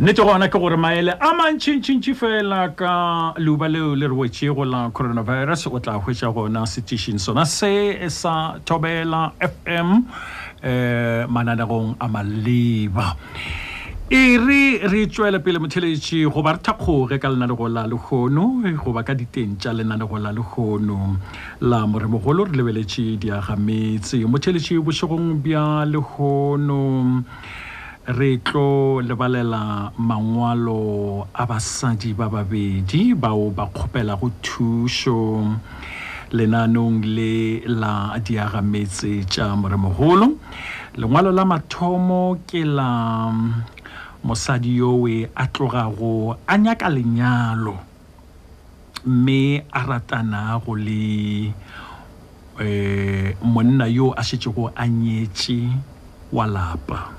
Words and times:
nnete 0.00 0.22
gona 0.22 0.46
ke 0.46 0.52
gore 0.62 0.76
maele 0.78 1.10
a 1.18 1.28
mantšhintšhintši 1.34 2.12
fela 2.14 2.58
ka 2.78 3.34
leuba 3.38 3.66
leo 3.66 3.96
le 3.98 4.06
re 4.08 4.14
wetšego 4.14 4.62
la 4.62 4.82
coronavirus 4.94 5.64
o 5.74 5.78
tla 5.82 5.96
hwetša 5.98 6.28
gona 6.34 6.62
setišing 6.62 7.18
sona 7.18 7.42
se 7.44 7.98
sa 8.08 8.60
thobela 8.64 9.32
fm 9.42 9.82
um 9.82 10.06
eh, 10.62 11.26
mananegong 11.26 11.96
a 11.98 12.06
maleba 12.06 13.10
e 14.06 14.38
re 14.38 14.86
re 14.86 15.02
tswele 15.10 15.42
pele 15.42 15.58
motheletše 15.58 16.30
goba 16.30 16.52
re 16.54 16.60
thakgoge 16.62 17.18
ka 17.18 17.26
lenanego 17.28 17.66
la 17.66 17.82
lekgono 17.90 18.62
goba 18.78 19.02
ka 19.02 19.18
diteng 19.18 19.58
tša 19.58 19.74
lenanego 19.82 20.18
la 20.22 20.30
lekgono 20.30 21.16
la 21.62 21.82
moremogolo 21.90 22.46
re 22.46 22.54
lebeletše 22.54 23.18
diagametse 23.18 24.22
motheletše 24.30 24.78
bošegong 24.78 25.42
bja 25.42 25.66
lekgonom 25.90 27.26
re 28.08 28.38
tlo 28.40 29.02
lebalela 29.04 29.92
mangwalo 30.00 31.28
a 31.36 31.44
basadi 31.44 32.16
ba 32.16 32.24
babedi 32.32 33.12
bao 33.12 33.52
ba 33.52 33.68
kgopela 33.68 34.16
go 34.16 34.32
thuso 34.40 35.44
lenaanong 36.32 37.04
le 37.04 37.60
la 37.68 38.16
diagametse 38.18 39.28
tša 39.30 39.52
moremogolo 39.60 40.40
lengwalo 40.96 41.28
la 41.36 41.44
mathomo 41.44 42.40
ke 42.48 42.64
la 42.64 43.28
mosadi 44.24 44.80
yowe 44.80 45.28
a 45.36 45.44
tlogago 45.52 46.36
a 46.48 46.54
nyaka 46.58 46.88
lenyalo 46.88 47.76
mme 49.04 49.64
a 49.70 49.80
ratanago 49.84 50.72
le 50.80 51.52
um 52.58 53.52
monna 53.52 53.84
yo 53.86 54.12
a 54.16 54.22
setsego 54.24 54.72
a 54.74 54.88
nyetse 54.88 55.60
wa 56.32 56.46
lapa 56.48 57.17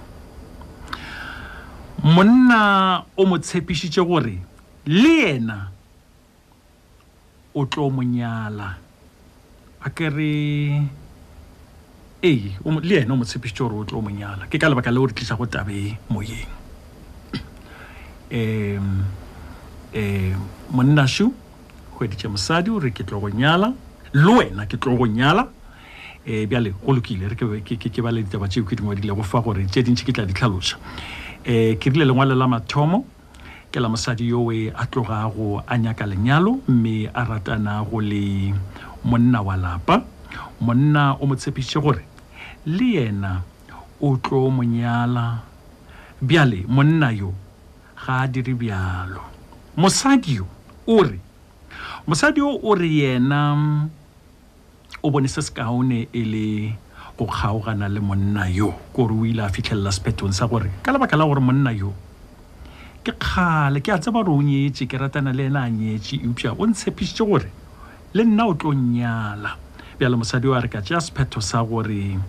monna 2.03 3.05
o 3.17 3.25
mo 3.25 3.37
tshepišitše 3.39 4.01
gore 4.01 4.37
le 4.85 5.09
yena 5.21 5.71
o 7.55 7.65
tlo 7.65 7.89
mo 7.89 8.01
nyala 8.03 8.73
a 9.83 9.89
kere 9.89 10.87
ee 12.23 12.51
le 12.87 12.93
yena 12.93 13.13
o 13.13 13.17
mo 13.17 13.23
tshepišitše 13.25 13.63
gore 13.63 13.75
o 13.75 13.83
tlo 13.83 14.01
monyala 14.01 14.47
ke 14.49 14.57
ka 14.59 14.69
lebaka 14.71 14.91
le 14.91 14.99
o 14.99 15.05
re 15.05 15.13
tlisa 15.13 15.35
go 15.35 15.45
tabe 15.45 15.97
moyeng 16.09 16.47
um 18.31 19.03
um 19.93 20.39
monna 20.71 21.03
monnašo 21.03 21.27
hweditše 21.99 22.27
mosadi 22.31 22.69
o 22.71 22.79
re 22.79 22.91
ke 22.95 23.03
tlo 23.03 23.19
go 23.19 23.27
nyala 23.29 23.73
le 24.15 24.31
wena 24.39 24.63
ke 24.71 24.79
tlo 24.79 24.95
go 24.95 25.03
nyala 25.05 25.49
um 26.23 26.45
bjale 26.47 26.71
go 26.79 26.93
lokile 26.95 27.27
re 27.27 27.35
ke 27.35 27.43
baleditaba 27.43 28.11
le 28.11 28.23
ditaba 28.23 28.47
tšeo 28.47 28.63
ke 28.63 28.75
dingwe 28.79 28.95
di 28.95 29.03
lego 29.07 29.23
fa 29.23 29.41
gore 29.43 29.65
tše 29.67 29.83
dintšhi 29.83 30.05
ke 30.07 30.13
tla 30.15 30.23
di 30.29 30.33
tlhaloša 30.33 30.77
um 31.47 31.73
ke 31.79 31.87
rile 31.89 32.03
lengwale 32.05 32.35
la 32.35 32.47
mathomo 32.47 33.05
ke 33.71 33.79
la 33.79 33.87
mosadi 33.89 34.27
yowe 34.29 34.71
a 34.75 34.85
tlogago 34.85 35.63
a 35.67 35.77
nyaka 35.77 36.05
lenyalo 36.05 36.59
mme 36.67 37.09
a 37.13 37.23
ratana 37.23 37.83
go 37.89 38.01
le 38.01 38.53
monna 39.03 39.41
wa 39.41 39.55
lapa 39.57 40.03
monna 40.61 41.13
o 41.19 41.25
mo 41.25 41.35
tshepiše 41.35 41.79
gore 41.79 42.03
le 42.65 42.85
yena 42.85 43.41
o 44.01 44.17
tlo 44.17 44.49
monyala 44.49 45.39
bjale 46.21 46.65
monna 46.67 47.11
yo 47.11 47.33
ga 47.95 48.19
a 48.23 48.27
dire 48.27 48.53
bjalo 48.53 49.21
mosadi 49.77 50.35
yo 50.35 50.47
o 50.87 51.03
re 51.03 51.19
mosadi 52.07 52.39
yo 52.39 52.59
o 52.63 52.75
re 52.75 52.89
yena 52.91 53.55
mm, 53.55 53.89
o 55.03 55.09
bone 55.09 55.27
se 55.27 55.41
sekaone 55.41 56.07
e 56.13 56.23
le 56.25 56.75
o 57.19 57.25
kgaogana 57.25 57.87
le 57.89 57.99
monna 57.99 58.43
yo 58.49 58.69
kore 58.93 59.11
o 59.13 59.25
ile 59.25 59.41
a 59.43 59.49
fitlhelela 59.49 59.91
sephetong 59.91 60.31
sa 60.31 60.45
gore 60.51 60.69
ka 60.83 60.91
lebaka 60.91 61.15
la 61.19 61.25
gore 61.29 61.39
monna 61.41 61.71
yo 61.71 61.91
ke 63.03 63.11
kgale 63.11 63.79
ke 63.83 63.91
a 63.91 63.99
tseba 63.99 64.23
gore 64.23 64.39
o 64.39 64.41
nyetse 64.41 64.87
ke 64.87 64.95
ratana 65.01 65.33
le 65.35 65.43
ena 65.51 65.61
a 65.67 65.69
nyetse 65.69 66.15
eupša 66.25 66.55
o 66.55 66.65
ntshepišitše 66.69 67.23
gore 67.29 67.49
le 68.15 68.23
nna 68.23 68.45
o 68.49 68.53
tlo 68.53 68.71
nnyala 68.73 69.51
bjale 69.99 70.15
mosadi 70.15 70.47
o 70.47 70.55
a 70.55 70.61
re 70.63 70.69
ka 70.71 70.81
tšea 70.81 70.99
sephetho 71.07 71.41
sa 71.43 71.63
gore 71.63 72.15
um 72.15 72.23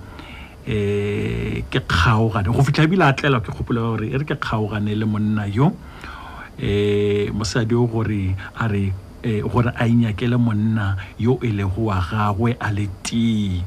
ke 1.70 1.80
kgaogane 1.86 2.50
go 2.50 2.62
fitlha 2.66 2.84
ebile 2.86 3.06
a 3.06 3.14
tlelwa 3.14 3.40
ke 3.40 3.54
kgopolo 3.54 3.94
gore 3.94 4.10
e 4.10 4.16
re 4.18 4.24
ke 4.26 4.34
kgaogane 4.36 4.94
le 4.98 5.06
monna 5.06 5.46
yo 5.46 5.70
um 5.70 7.38
mosadi 7.38 7.74
o 7.78 7.86
gore 7.86 8.34
a 8.58 8.66
re 8.68 8.90
eh, 9.22 9.42
gore 9.46 9.70
a 9.76 9.86
inyakele 9.86 10.36
monna 10.36 10.96
yo 11.18 11.38
e 11.44 11.52
lego 11.54 11.86
wa 11.88 12.00
gagwe 12.02 12.56
a 12.58 12.72
le 12.72 12.88
tee 13.06 13.62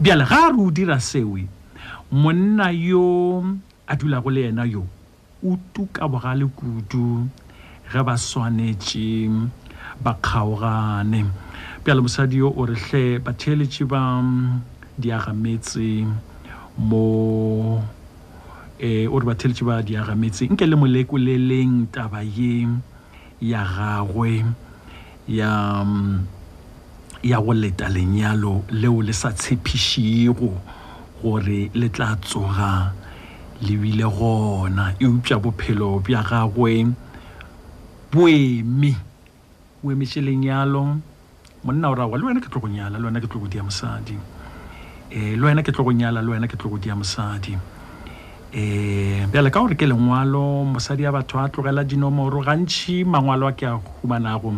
bjale 0.00 0.24
ga 0.28 0.50
re 0.52 0.58
o 0.62 0.70
dira 0.70 0.98
seo 1.00 1.38
monna 2.10 2.70
yo 2.72 3.42
a 3.86 3.92
dula 3.96 4.20
go 4.22 4.30
le 4.30 4.48
ena 4.48 4.64
yo 4.66 4.84
o 5.44 5.56
tuka 5.74 6.08
bogale 6.08 6.46
kudu 6.58 7.26
ge 7.90 8.00
ba 8.06 8.14
swanetše 8.16 9.28
ba 10.04 10.12
kgaogane 10.20 11.24
bjale 11.84 12.00
mosadi 12.00 12.38
yo 12.42 12.48
o 12.50 12.62
retlhe 12.66 13.18
batheeletše 13.24 13.84
ba 13.88 14.20
mm, 14.20 14.96
diagametse 14.98 16.06
mo 16.78 17.08
um 18.78 19.14
o 19.14 19.16
re 19.18 19.24
batheletše 19.26 19.64
ba 19.64 19.82
diagametse 19.82 20.46
nke 20.52 20.64
le 20.66 20.76
molekoleleng 20.76 21.88
taba 21.92 22.20
ye 22.22 22.68
ya 23.40 23.60
gagwe 23.64 24.44
ya 25.26 25.50
um, 25.82 26.24
ya 27.22 27.40
go 27.40 27.52
leta 27.54 27.88
lenyalo 27.88 28.62
leo 28.70 29.02
le 29.02 29.12
sa 29.12 29.32
tshepišiego 29.32 30.52
gore 31.22 31.70
le 31.74 31.88
tla 31.88 32.16
tsoga 32.20 32.92
le 33.60 33.76
bile 33.76 34.04
gona 34.04 34.94
e 35.00 35.06
bophelo 35.40 36.00
bja 36.04 36.22
gagwe 36.22 36.92
boeme 38.12 38.94
o 39.84 39.90
lenyalo 39.92 40.96
monna 41.64 41.88
o 41.90 41.94
ragoa 41.94 42.18
le 42.18 42.24
wena 42.26 42.40
ke 42.40 42.48
tlo 42.48 42.60
go 42.60 42.68
nyala 42.68 42.98
le 42.98 43.04
wena 43.08 43.20
ke 43.20 43.28
tlo 43.28 43.40
go 43.40 43.48
mosadi 43.64 44.14
um 45.16 45.34
le 45.40 45.42
wena 45.42 45.62
ke 45.62 45.72
tlo 45.72 45.84
go 45.84 45.92
le 45.92 46.30
wena 46.30 46.46
ke 46.46 46.56
tlo 46.56 46.70
go 46.70 46.78
dia 46.78 46.94
mosadi 46.94 47.56
um 48.56 49.28
bjale 49.28 49.50
ka 49.52 49.60
gore 49.60 49.76
ke 49.76 49.84
lengwalo 49.84 50.64
mosadi 50.64 51.04
a 51.04 51.12
batho 51.12 51.36
a 51.36 51.44
tlogela 51.52 51.84
dinomoro 51.84 52.40
gantši 52.40 53.04
mangwalo 53.04 53.48
a 53.48 53.52
ke 53.52 53.64
a 53.68 53.76
humanago 54.00 54.50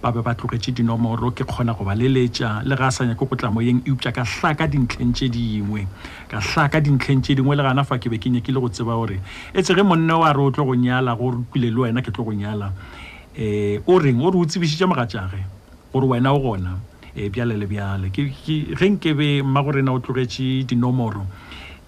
ba 0.00 0.10
be 0.12 0.22
ba 0.24 0.32
tlogetše 0.32 0.72
dinomoro 0.72 1.28
ke 1.30 1.44
kgona 1.44 1.76
go 1.76 1.84
ba 1.84 1.92
leletša 1.92 2.64
le 2.64 2.72
ga 2.74 2.88
a 2.88 2.90
sanya 2.90 3.12
ke 3.14 3.28
go 3.28 3.36
tla 3.36 3.52
moyeng 3.52 3.84
eupša 3.84 4.14
ka 4.16 4.24
tlhaka 4.24 4.64
dintlheng 4.66 5.12
tse 5.12 5.28
dingwe 5.28 5.84
ka 6.32 6.40
tlhaka 6.40 6.80
dintlheng 6.80 7.20
tse 7.20 7.34
dingwe 7.36 7.52
le 7.52 7.62
gana 7.68 7.84
fa 7.84 8.00
ke 8.00 8.08
be 8.08 8.16
ke 8.16 8.32
nyakile 8.32 8.64
go 8.64 8.72
tseba 8.72 8.96
gore 8.96 9.20
e 9.52 9.60
tsege 9.60 9.84
monne 9.84 10.08
o 10.08 10.24
a 10.24 10.32
re 10.32 10.40
o 10.40 10.48
tlo 10.48 10.64
go 10.64 10.72
nyala 10.72 11.12
gore 11.12 11.44
tlile 11.52 11.68
le 11.68 11.80
wena 11.84 12.00
ke 12.00 12.08
tlo 12.16 12.24
go 12.24 12.32
nyala 12.32 12.72
um 12.72 13.92
o 13.92 14.00
reng 14.00 14.24
ore 14.24 14.40
o 14.40 14.48
tsebišitše 14.48 14.88
moga 14.88 15.04
jage 15.04 15.44
gore 15.92 16.08
wena 16.16 16.32
o 16.32 16.40
gona 16.40 16.80
um 17.12 17.28
bjale 17.28 17.60
le 17.60 17.68
bjale 17.68 18.08
ge 18.08 18.72
nkebe 18.80 19.44
mma 19.44 19.60
gore 19.60 19.82
na 19.84 19.92
o 19.92 20.00
tlogetše 20.00 20.64
dinomoro 20.64 21.20
um 21.28 21.43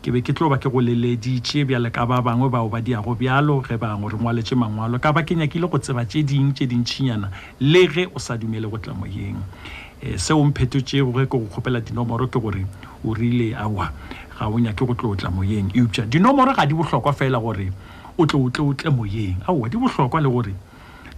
ke 0.06 0.12
be 0.15 0.22
ke 0.22 0.31
tlo 0.31 0.47
ba 0.47 0.55
ke 0.62 0.71
go 0.71 0.78
leleditše 0.78 1.67
bjale 1.67 1.91
ka 1.91 2.06
ba 2.06 2.22
bangwe 2.22 2.47
bao 2.47 2.71
ba 2.71 2.78
diago 2.78 3.19
bjalo 3.19 3.59
ge 3.59 3.75
bangwe 3.75 4.06
re 4.15 4.15
ngwaletše 4.15 4.55
mangwalo 4.55 5.03
ka 5.03 5.11
ba 5.11 5.27
ke 5.27 5.34
nyakile 5.34 5.67
go 5.67 5.83
tseba 5.83 6.06
tše 6.06 6.22
ding 6.22 6.55
tše 6.55 6.71
dintšhinyana 6.71 7.27
le 7.59 7.83
ge 7.91 8.06
o 8.15 8.19
sa 8.22 8.39
dumele 8.39 8.71
go 8.71 8.78
tlamoyeng 8.78 9.34
um 9.34 9.43
eh, 10.06 10.15
seomphetotšego 10.15 11.11
ge 11.11 11.27
ke 11.27 11.34
go 11.34 11.50
kgopela 11.50 11.83
dinomoro 11.83 12.31
ke 12.31 12.39
gore 12.39 12.62
o 13.03 13.11
rile 13.19 13.50
aa 13.59 13.66
ga 13.66 14.47
o 14.47 14.55
nyake 14.62 14.87
go 14.87 14.95
tlo 14.95 15.11
o 15.19 15.19
tlamoyeng 15.19 15.75
eupša 15.75 16.06
dinomoro 16.06 16.55
ga 16.55 16.71
di 16.71 16.75
botlhokwa 16.78 17.11
fela 17.11 17.43
gore 17.43 17.66
o 18.15 18.22
tlo 18.22 18.47
o 18.47 18.49
tle 18.49 18.62
o 18.62 18.72
tle 18.78 18.95
moyeng 18.95 19.43
aa 19.43 19.66
di 19.69 19.75
botlhokwa 19.75 20.22
le 20.22 20.31
gore 20.31 20.55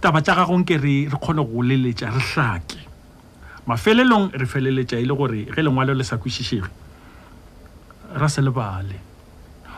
taba 0.01 0.17
tša 0.25 0.33
gagong 0.33 0.65
ke 0.65 0.81
re 0.81 1.05
kgone 1.13 1.45
go 1.45 1.61
leletša 1.61 2.09
re 2.09 2.25
hlake 2.33 2.81
mafelelong 3.69 4.33
re 4.33 4.49
feleletša 4.49 4.97
e 4.97 5.05
le 5.05 5.13
gore 5.13 5.45
ge 5.45 5.61
lengwalo 5.61 5.93
le 5.93 6.01
sa 6.01 6.17
kwešišege 6.17 6.88
ra 8.15 8.27
se 8.29 8.41
lebale 8.41 8.95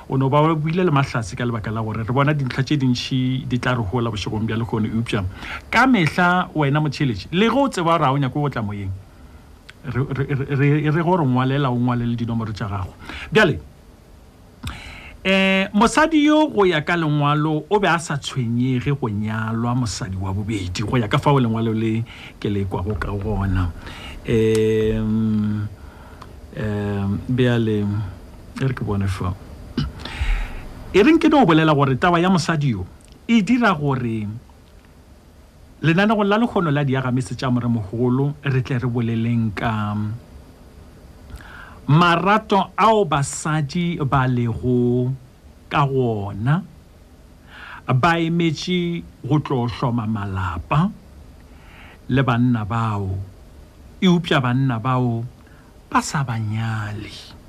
o 0.10 0.18
no 0.18 0.30
ba 0.30 0.42
buile 0.56 0.84
le 0.84 0.92
mahlatse 0.92 1.36
ka 1.36 1.46
lebaka 1.46 1.72
la 1.72 1.82
gore 1.82 2.04
re 2.04 2.12
bona 2.14 2.34
dintlha 2.34 2.64
tse 2.64 2.78
dintšhi 2.78 3.46
di 3.48 3.60
tla 3.60 3.74
re 3.76 3.84
gola 3.84 4.10
bošegong 4.12 4.46
bja 4.48 4.58
le 4.58 4.66
kgone 4.66 4.90
eupša 4.92 5.24
ka 5.72 5.86
mehla 5.88 6.50
wena 6.56 6.80
motšheletše 6.82 7.28
le 7.32 7.48
ge 7.48 7.56
o 7.58 7.68
tseba 7.70 7.98
re 7.98 8.06
a 8.08 8.12
o 8.12 8.18
nyako 8.18 8.40
go 8.42 8.50
tla 8.50 8.62
moyeng 8.62 8.92
re 9.88 11.04
gore 11.04 11.26
ngwalela 11.26 11.72
o 11.72 11.76
ngwalele 11.76 12.16
dinomoro 12.16 12.52
tša 12.52 12.68
gago 12.68 12.94
bjale 13.32 13.60
um 15.24 15.68
mosadi 15.80 16.26
yo 16.26 16.48
go 16.50 16.66
ya 16.66 16.82
ka 16.82 16.96
lengwalo 16.98 17.66
o 17.70 17.80
be 17.80 17.86
a 17.88 18.00
sa 18.00 18.18
tshwenyege 18.18 18.92
go 18.92 19.08
nyalwa 19.10 19.76
mosadi 19.76 20.18
wa 20.18 20.34
bobedi 20.34 20.84
go 20.84 20.98
ya 20.98 21.08
ka 21.08 21.20
fao 21.20 21.40
lengwalo 21.40 21.72
le 21.74 22.04
ke 22.40 22.50
le 22.50 22.66
kwago 22.66 22.96
ka 23.00 23.12
gona 23.12 23.70
um 24.28 25.68
um 26.58 27.20
bjale 27.30 27.84
um, 27.84 28.02
ere 28.64 28.76
ke 28.78 28.86
bone 28.86 29.08
fa 29.10 29.32
e 30.94 31.02
reng 31.08 31.18
ke 31.24 31.30
ne 31.32 31.36
o 31.42 31.46
bolela 31.50 31.74
gore 31.74 31.98
taba 31.98 32.20
ya 32.22 32.30
mosadi 32.32 32.74
yo 32.78 32.86
e 33.28 33.42
dira 33.42 33.72
gore 33.74 34.20
lenanego 35.82 36.22
la 36.24 36.38
lekgono 36.38 36.70
la 36.72 36.84
diagametse 36.86 37.34
tša 37.36 37.50
moremogolo 37.52 38.26
re 38.46 38.62
tle 38.62 38.78
re 38.86 38.90
boleleng 38.90 39.46
ka 39.58 39.72
marato 41.90 42.60
ao 42.78 43.02
basadi 43.06 43.98
ba 44.12 44.22
lego 44.30 45.10
ka 45.72 45.82
gona 45.92 46.56
ba 48.02 48.12
emetse 48.28 48.78
go 49.28 49.40
tlo 49.44 49.66
tlhoma 49.74 50.06
malapa 50.16 50.80
le 52.14 52.22
banna 52.28 52.62
bao 52.72 53.10
eupša 54.08 54.38
banna 54.46 54.78
bao 54.86 55.26
ba 55.90 55.98
sa 56.10 56.20
banyale 56.30 57.41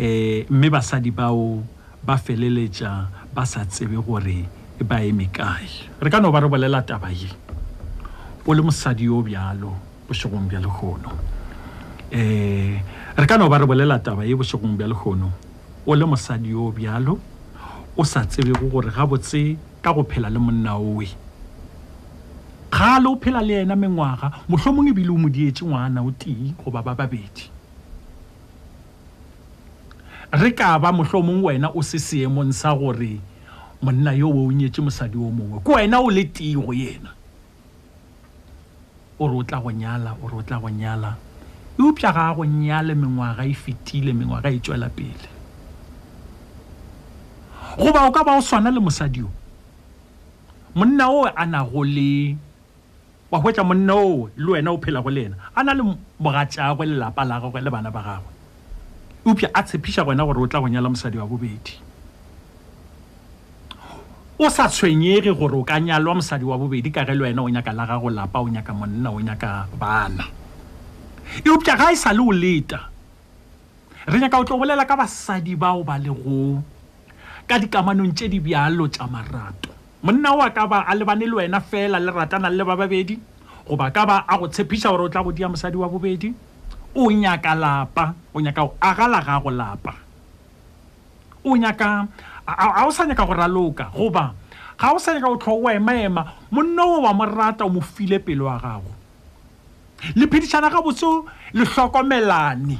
eh 0.00 0.46
mme 0.48 0.72
ba 0.72 0.80
sa 0.80 0.96
di 0.96 1.12
bao 1.12 1.60
ba 2.00 2.16
feleletsa 2.16 2.88
ba 3.36 3.44
sa 3.44 3.68
tsebe 3.68 4.00
gore 4.00 4.48
ba 4.80 4.96
eme 5.04 5.28
kae 5.28 5.68
re 6.00 6.08
ka 6.08 6.16
no 6.24 6.32
ba 6.32 6.40
re 6.40 6.48
bolela 6.48 6.80
tabaye 6.80 7.28
o 8.48 8.52
le 8.56 8.60
mosadi 8.64 9.04
yo 9.12 9.20
bjalo 9.20 9.76
bo 10.08 10.12
shegong 10.16 10.48
bja 10.48 10.56
le 10.64 10.70
khono 10.72 11.10
eh 12.08 12.80
re 13.12 13.24
ka 13.28 13.36
no 13.36 13.44
ba 13.52 13.60
re 13.60 13.68
bolela 13.68 14.00
tabaye 14.00 14.32
bo 14.32 14.40
shegong 14.40 14.80
bja 14.80 14.88
le 14.88 14.96
khono 14.96 15.28
o 15.84 15.90
le 15.92 16.04
mosadi 16.08 16.56
yo 16.56 16.72
bjalo 16.72 17.14
o 17.92 18.00
sa 18.00 18.24
tsebe 18.24 18.56
gore 18.56 18.88
ga 18.88 19.04
botse 19.04 19.52
ka 19.84 19.92
go 19.92 20.00
phela 20.08 20.32
le 20.32 20.40
monna 20.40 20.80
oe 20.80 21.12
ga 22.72 22.96
le 23.04 23.08
o 23.12 23.20
phela 23.20 23.44
le 23.44 23.52
yena 23.60 23.76
mengwaga 23.76 24.32
motlhomong 24.48 24.88
ebile 24.96 25.12
o 25.12 25.20
modietse 25.20 25.60
ngwana 25.60 26.00
o 26.00 26.08
tee 26.16 26.56
goba 26.56 26.80
ba 26.80 26.96
babedi 26.96 27.59
re 30.30 30.54
ka 30.54 30.78
ba 30.78 30.94
mohlomong 30.94 31.42
wena 31.42 31.74
o 31.74 31.82
se 31.82 31.98
seemong 31.98 32.54
sa 32.54 32.70
gore 32.70 33.18
monna 33.82 34.14
yo 34.14 34.30
o 34.30 34.46
nyetse 34.54 34.78
mosadi 34.78 35.18
o 35.18 35.26
mongwe 35.26 35.58
ke 35.66 35.70
wena 35.74 35.98
o 35.98 36.06
le 36.06 36.22
tigo 36.30 36.70
yena 36.70 37.10
o 39.18 39.26
re 39.26 39.34
o 39.42 39.42
tla 39.42 39.58
go 39.58 39.70
nyala 39.74 40.14
o 40.22 40.30
re 40.30 40.34
o 40.38 40.42
tla 40.46 40.62
go 40.62 40.70
nyala 40.70 41.18
eupša 41.74 42.14
ga 42.14 42.22
a 42.30 42.34
go 42.38 42.46
nyale 42.46 42.94
mengwaga 42.94 43.42
e 43.50 43.54
fetile 43.62 44.12
mengwaga 44.14 44.54
e 44.54 44.58
tswela 44.62 44.86
pele 44.94 45.26
goba 47.80 48.06
o 48.06 48.14
ka 48.14 48.22
ba 48.22 48.38
o 48.38 48.38
swana 48.46 48.70
le 48.70 48.78
mosadi 48.78 49.26
o 49.26 49.30
monna 50.78 51.10
o 51.10 51.26
a 51.26 51.42
nago 51.42 51.82
le 51.82 52.38
wa 53.34 53.38
hwetša 53.42 53.66
monna 53.66 53.94
o 53.98 54.30
le 54.38 54.46
wena 54.52 54.70
o 54.70 54.78
phela 54.78 55.02
go 55.02 55.10
le 55.10 55.22
ena 55.26 55.36
a 55.50 55.58
na 55.66 55.72
le 55.74 55.82
mogatšagwe 56.22 56.86
lelapa 56.86 57.22
la 57.26 57.42
gagwe 57.42 57.60
le 57.66 57.70
bana 57.74 57.90
ba 57.90 57.98
gagwe 58.06 58.30
upya 59.24 59.50
a 59.52 59.60
tshepiša 59.62 60.04
gona 60.04 60.24
gore 60.24 60.40
o 60.40 60.46
tla 60.48 60.60
go 60.64 60.68
nyala 60.68 60.88
mosadi 60.88 61.18
wa 61.20 61.26
bobedi 61.28 61.76
o 64.40 64.48
sa 64.48 64.64
tshwenyege 64.68 65.28
gore 65.36 65.56
o 65.60 65.60
ka 65.64 65.76
nyalwa 65.80 66.14
mosadi 66.24 66.40
wa 66.44 66.56
bobedi 66.56 66.88
ka 66.90 67.04
ge 67.04 67.12
le 67.12 67.22
wena 67.28 67.42
o 67.44 67.48
nyaka 67.52 67.72
la 67.76 67.84
gago 67.86 68.08
lapa 68.10 68.40
o 68.40 68.48
nyaka 68.48 68.72
monna 68.72 69.10
o 69.12 69.20
nyaka 69.20 69.68
bana 69.76 70.24
eupša 71.44 71.76
ga 71.76 71.92
e 71.92 71.96
sa 72.00 72.12
le 72.16 72.20
o 72.24 72.32
leta 72.32 72.88
re 74.08 74.16
nyaka 74.18 74.40
o 74.40 74.44
tlo 74.48 74.56
bolela 74.56 74.88
ka 74.88 74.96
basadi 74.96 75.52
bao 75.56 75.84
ba 75.84 75.98
lego 76.00 76.64
ka 77.44 77.58
dikamanong 77.60 78.16
tse 78.16 78.28
dibjalo 78.32 78.88
tša 78.88 79.04
marato 79.04 79.68
monna 80.00 80.32
o 80.32 80.40
a 80.40 80.48
ka 80.48 80.64
ba 80.64 80.88
a 80.88 80.96
lebane 80.96 81.28
le 81.28 81.36
wena 81.44 81.60
fela 81.60 82.00
le 82.00 82.08
ratanag 82.08 82.56
le 82.56 82.64
ba 82.64 82.72
babedi 82.76 83.20
goba 83.68 83.92
ka 83.92 84.08
ba 84.08 84.24
a 84.24 84.40
go 84.40 84.48
tshepiša 84.48 84.88
gore 84.88 85.12
o 85.12 85.12
tla 85.12 85.20
go 85.20 85.28
dia 85.32 85.44
mosadi 85.44 85.76
wa 85.76 85.92
bobedi 85.92 86.32
o 86.96 87.10
nyaka 87.10 87.52
lapa 87.54 88.06
o 88.34 88.40
nyaka 88.40 88.60
o 88.66 88.74
agala 88.82 89.22
ga 89.22 89.38
go 89.40 89.50
lapa 89.50 89.94
o 91.46 91.54
nyaka 91.54 92.06
a 92.46 92.82
o 92.86 92.90
sa 92.90 93.06
nyaka 93.06 93.24
go 93.26 93.34
raloka 93.34 93.86
goba 93.94 94.34
ga 94.78 94.90
o 94.94 94.98
sa 94.98 95.14
nyaka 95.14 95.30
o 95.30 95.36
tlhoa 95.38 95.70
o 95.70 95.70
emaema 95.70 96.22
monna 96.50 96.82
o 96.82 97.00
wa 97.06 97.12
mo 97.14 97.24
rata 97.26 97.64
o 97.66 97.70
mo 97.70 97.80
file 97.80 98.18
pelo 98.18 98.46
wa 98.50 98.58
gago 98.58 98.90
le 100.18 100.24
phedišana 100.26 100.70
ga 100.70 100.82
botse 100.82 101.06
le 101.54 101.64
tlhokomelane 101.64 102.78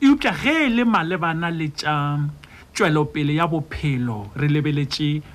eupša 0.00 0.32
ge 0.40 0.56
e 0.68 0.68
le 0.72 0.84
malebana 0.88 1.50
le 1.52 1.68
tša 1.68 1.92
tswelopele 2.74 3.34
ya 3.36 3.44
bophelo 3.46 4.32
re 4.40 4.48
lebeletse 4.48 5.33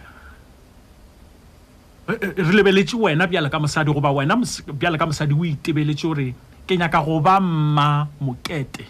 Eh, 2.09 2.33
re 2.38 2.53
lebeletse 2.57 2.95
wena 2.97 3.27
bjale 3.29 3.51
ka 3.53 3.59
mosadi 3.61 3.94
goba 3.94 4.09
wena 4.11 4.35
bjale 4.73 4.97
ka 4.97 5.06
mosadi 5.06 5.33
o 5.38 5.45
itebeletse 5.45 6.07
gore 6.09 6.31
ke 6.65 6.73
nyaka 6.75 7.03
go 7.06 7.19
ba 7.21 7.35
mma 7.44 8.07
mokete 8.25 8.85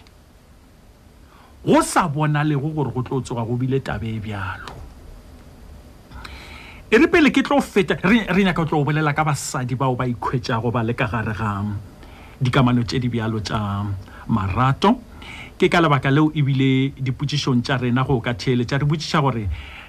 go 1.60 1.82
sa 1.84 2.06
bona 2.08 2.40
lego 2.42 2.70
gore 2.72 2.88
go 2.88 3.02
tlo 3.02 3.20
tsoga 3.20 3.44
go 3.44 3.56
bile 3.60 3.76
tabe 3.84 4.08
e 4.16 4.20
bjalo 4.24 4.72
e 6.88 6.96
re 6.96 7.06
pele 7.12 7.28
ke 7.28 7.42
tlo 7.44 7.60
feta 7.60 7.98
re 8.00 8.40
nyaka 8.48 8.64
tlo 8.64 8.80
go 8.80 8.84
bolela 8.88 9.12
ka 9.12 9.20
basadi 9.28 9.76
bao 9.76 9.92
ba 10.00 10.08
ikhwetša 10.08 10.56
goba 10.64 10.80
le 10.82 10.96
ka 10.96 11.04
gare 11.12 11.36
ga 11.36 11.52
dikamano 12.40 12.88
tše 12.88 13.04
di 13.04 13.12
bjalo 13.12 13.44
tša 13.44 13.60
marato 14.32 14.96
ke 15.60 15.68
ka 15.68 15.76
lebaka 15.84 16.08
leo 16.08 16.32
ebile 16.32 16.94
dipotšišong 16.96 17.60
tša 17.66 17.84
rena 17.84 18.00
go 18.00 18.16
ka 18.24 18.32
theeletša 18.32 18.80
re 18.80 18.88
botšiša 18.88 19.20
gore 19.20 19.44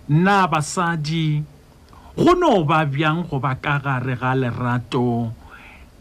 na 0.09 0.43
basadi 0.51 1.60
go 2.17 2.33
no 2.33 2.63
ba 2.63 2.85
bjang 2.85 3.29
go 3.29 3.39
ba 3.39 3.55
ka 3.55 3.79
gare 3.79 4.15
ga 4.17 4.35
lerato 4.35 5.31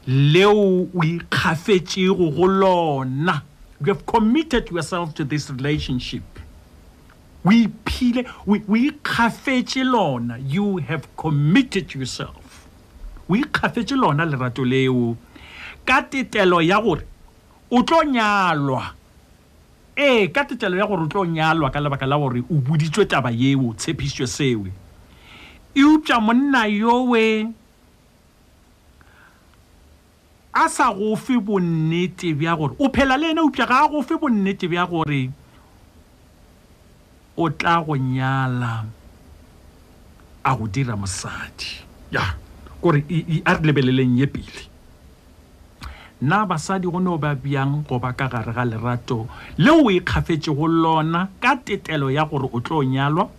leo 0.07 0.87
o 0.93 1.05
ikgafetsego 1.05 2.31
go 2.37 2.47
lona 2.47 3.43
you 3.81 3.87
have 3.87 4.05
committed 4.05 4.71
yourself 4.71 5.15
to 5.15 5.25
this 5.25 5.49
relationship 5.51 6.23
we 7.45 7.65
ipile 7.69 8.25
we 8.47 8.89
ikgafetse 8.91 9.85
lona 9.85 10.39
you 10.39 10.79
have 10.79 11.07
committed 11.17 11.95
yourself 11.95 12.67
o 13.29 13.35
ikgafetse 13.37 13.97
lona 13.97 14.25
lerato 14.27 14.65
leo 14.67 15.17
ka 15.85 16.03
tetelo 16.03 16.61
ya 16.63 16.81
gore 16.81 17.07
o 17.71 17.83
tlo 17.83 18.03
nyalwa 18.05 18.95
ee 19.97 20.27
ka 20.27 20.45
tetelo 20.45 20.77
ya 20.77 20.87
gore 20.87 21.03
o 21.07 21.07
tlo 21.07 21.25
nyalwa 21.25 21.71
ka 21.71 21.79
lebaka 21.81 22.07
la 22.07 22.19
gore 22.19 22.43
o 22.51 22.55
boditswe 22.59 23.05
taba 23.07 23.31
yeo 23.31 23.69
o 23.71 23.75
tshepisitswe 23.75 24.27
sewe 24.27 24.71
eupša 25.75 26.17
monna 26.21 26.67
yowe 26.67 27.27
a 30.55 30.65
sa 30.69 30.91
go 30.93 31.15
fe 31.17 31.39
bonnete 31.39 32.35
bja 32.35 32.57
gore 32.57 32.75
o 32.79 32.89
phela 32.95 33.17
le 33.21 33.31
ene 33.31 33.41
upša 33.41 33.67
ga 33.67 33.77
a 33.87 33.89
go 33.91 34.03
fe 34.03 34.15
bonnete 34.19 34.67
bja 34.67 34.85
gore 34.87 35.31
o 37.37 37.49
tla 37.51 37.81
go 37.87 37.95
nyala 37.95 38.85
a 40.43 40.51
go 40.59 40.67
dira 40.67 40.97
mosadi 40.97 41.71
ya 42.11 42.35
kore 42.83 43.05
e, 43.09 43.19
e, 43.39 43.43
a 43.45 43.55
re 43.55 43.63
lebeleleng 43.71 44.19
ye 44.19 44.27
pele 44.27 44.61
na 46.21 46.45
basadi 46.45 46.91
go 46.91 46.99
ne 46.99 47.11
o 47.15 47.19
ba 47.19 47.35
bjang 47.39 47.87
goba 47.89 48.13
ka 48.13 48.27
gare 48.27 48.51
ga 48.53 48.65
lerato 48.67 49.29
le 49.57 49.71
o 49.71 49.87
e 49.91 50.01
kgafetse 50.03 50.51
go 50.51 50.67
lona 50.67 51.31
ka 51.43 51.55
tetelo 51.63 52.11
ya 52.11 52.25
gore 52.27 52.51
o 52.53 52.59
tlo 52.61 52.79
o 52.83 52.83
nyalwa 52.83 53.31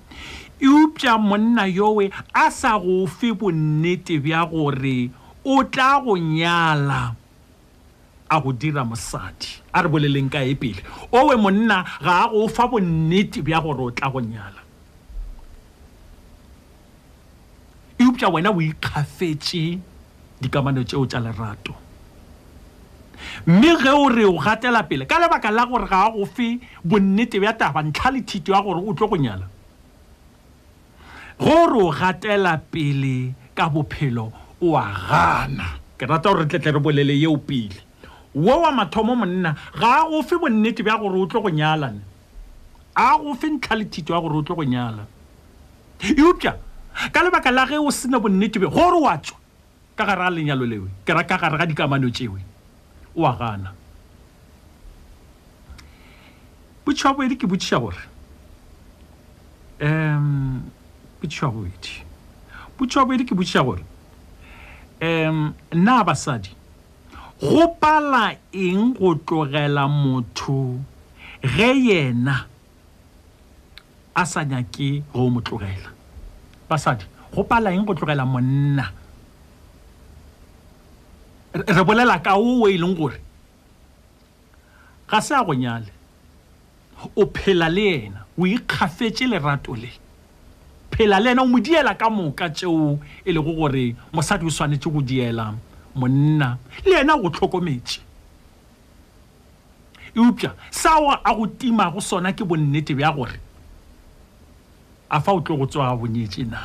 eupša 0.69 1.13
monna 1.29 1.63
yowe 1.79 2.05
a 2.41 2.45
sa 2.59 2.71
go 2.85 2.97
fe 3.17 3.29
bonnete 3.39 4.15
bja 4.25 4.39
gore 4.51 4.99
o 5.43 5.55
tla 5.73 5.89
go 6.05 6.13
nyala 6.31 7.01
a 8.33 8.41
go 8.43 8.49
dira 8.61 8.83
mosadi 8.89 9.51
a 9.75 9.83
re 9.83 9.87
boleleng 9.93 10.29
ka 10.33 10.39
e 10.39 10.53
pele 10.61 10.81
owe 11.19 11.35
monna 11.43 11.77
ga 12.05 12.13
a 12.25 12.29
go 12.31 12.41
fa 12.55 12.63
bonnete 12.71 13.39
bja 13.47 13.57
gore 13.65 13.81
o 13.89 13.91
tla 13.97 14.07
go 14.13 14.19
nyala 14.33 14.61
eupša 18.01 18.27
wena 18.33 18.49
o 18.51 18.59
ikgafetse 18.69 19.63
dikamano 20.41 20.81
tšeo 20.87 21.03
tša 21.11 21.19
lerato 21.25 21.73
mme 23.49 23.71
ge 23.83 23.89
o 24.01 24.05
re 24.15 24.25
o 24.29 24.35
gatela 24.45 24.81
pele 24.89 25.03
ka 25.11 25.15
lebaka 25.21 25.49
la 25.57 25.63
gore 25.71 25.87
ga 25.91 25.99
a 26.07 26.11
go 26.15 26.23
fe 26.35 26.47
bonnete 26.89 27.37
bja 27.43 27.51
taba 27.59 27.79
ntlha 27.87 28.07
le 28.15 28.21
thito 28.29 28.49
ya 28.53 28.59
gore 28.65 28.77
o 28.89 28.93
tlo 28.99 29.07
go 29.13 29.17
nyala 29.27 29.47
gore 31.41 31.75
o 31.85 31.89
gatela 31.89 32.53
pele 32.71 33.33
ka 33.55 33.65
bophelo 33.67 34.29
o 34.61 34.77
a 34.77 34.85
gana 35.09 35.81
ke 35.97 36.05
rata 36.05 36.29
gore 36.29 36.45
re 36.45 36.45
tletle 36.45 36.73
re 36.77 36.79
bolele 36.85 37.13
yeo 37.17 37.35
pele 37.37 37.79
wo 38.35 38.61
wa 38.61 38.69
mathomo 38.71 39.15
monna 39.17 39.57
ga 39.81 40.05
a 40.05 40.05
gofe 40.11 40.37
bonnete 40.37 40.83
bja 40.85 40.97
gore 41.01 41.17
o 41.17 41.25
tlo 41.25 41.41
go 41.41 41.49
nyalane 41.49 41.99
a 42.95 43.17
gofe 43.17 43.49
ntlha 43.49 43.75
lethito 43.81 44.13
ya 44.13 44.21
gore 44.21 44.37
o 44.37 44.41
tlo 44.45 44.55
go 44.55 44.63
nyala 44.63 45.03
eupša 46.05 46.51
ka 47.11 47.19
lebaka 47.25 47.49
la 47.51 47.65
ge 47.65 47.77
o 47.81 47.89
sena 47.91 48.19
bonnete 48.21 48.61
be 48.61 48.67
gore 48.69 48.97
o 49.01 49.07
a 49.09 49.17
tswa 49.17 49.37
ka 49.97 50.05
gare 50.05 50.21
ga 50.21 50.29
lenyalo 50.29 50.65
lewe 50.65 50.87
ke 51.05 51.09
ra 51.13 51.23
ka 51.25 51.37
gare 51.41 51.57
ga 51.57 51.65
dikamano 51.65 52.09
tsewe 52.13 52.37
o 53.17 53.25
a 53.25 53.33
gana 53.35 53.73
botšhi 56.85 57.05
wa 57.09 57.13
boedi 57.17 57.33
ke 57.37 57.49
botšiša 57.49 57.77
gore 57.81 58.03
um 59.81 60.61
botšiša 61.21 61.47
bobedi 61.53 61.93
botšiša 62.77 62.99
bobedi 63.05 63.23
ke 63.29 63.33
botšiša 63.37 63.61
gore 63.67 63.83
um 65.05 65.53
nna 65.73 65.97
basadi 66.03 66.51
go 67.39 67.65
pala 67.81 68.33
eng 68.53 68.93
go 68.97 69.13
tlogela 69.25 69.85
motho 69.87 70.61
ge 71.53 71.69
yena 71.87 72.37
a 74.15 74.23
sa 74.25 74.41
nyake 74.45 74.89
go 75.13 75.29
mo 75.29 75.41
tlogela 75.41 75.89
basadi 76.69 77.05
go 77.33 77.41
pala 77.49 77.71
eng 77.73 77.85
go 77.85 77.93
tlogela 77.93 78.25
monna 78.25 78.85
re 81.53 81.83
bolela 81.83 82.19
ka 82.23 82.37
o 82.37 82.67
e 82.67 82.77
leng 82.77 82.95
gore 82.97 83.19
ga 85.09 85.19
se 85.21 85.35
a 85.35 85.43
go 85.43 85.53
nyale 85.53 85.89
o 87.15 87.25
phela 87.35 87.69
le 87.69 87.87
ena 88.05 88.21
o 88.37 88.45
ikgafetse 88.45 89.25
lerato 89.27 89.75
le 89.75 90.00
phela 90.95 91.19
le 91.19 91.31
ena 91.31 91.43
o 91.43 91.47
mo 91.47 91.59
diela 91.59 91.93
ka 91.95 92.09
moka 92.09 92.49
tšeo 92.49 92.99
e 93.25 93.31
lego 93.31 93.53
gore 93.53 93.95
mosadi 94.13 94.45
o 94.45 94.49
swanetse 94.49 94.89
go 94.89 95.01
diela 95.01 95.53
monna 95.95 96.57
le 96.85 96.99
ena 97.01 97.15
o 97.15 97.29
tlhokometse 97.29 97.99
eupša 100.15 100.53
sao 100.71 101.09
a 101.23 101.33
go 101.35 101.47
timago 101.47 102.01
sona 102.01 102.33
ke 102.33 102.43
bonnete 102.43 102.93
bja 102.95 103.11
gore 103.15 103.39
a 105.09 105.19
fa 105.21 105.31
o 105.31 105.41
tlo 105.41 105.57
go 105.57 105.65
tswa 105.65 105.95
bonyetse 105.95 106.45
na 106.49 106.59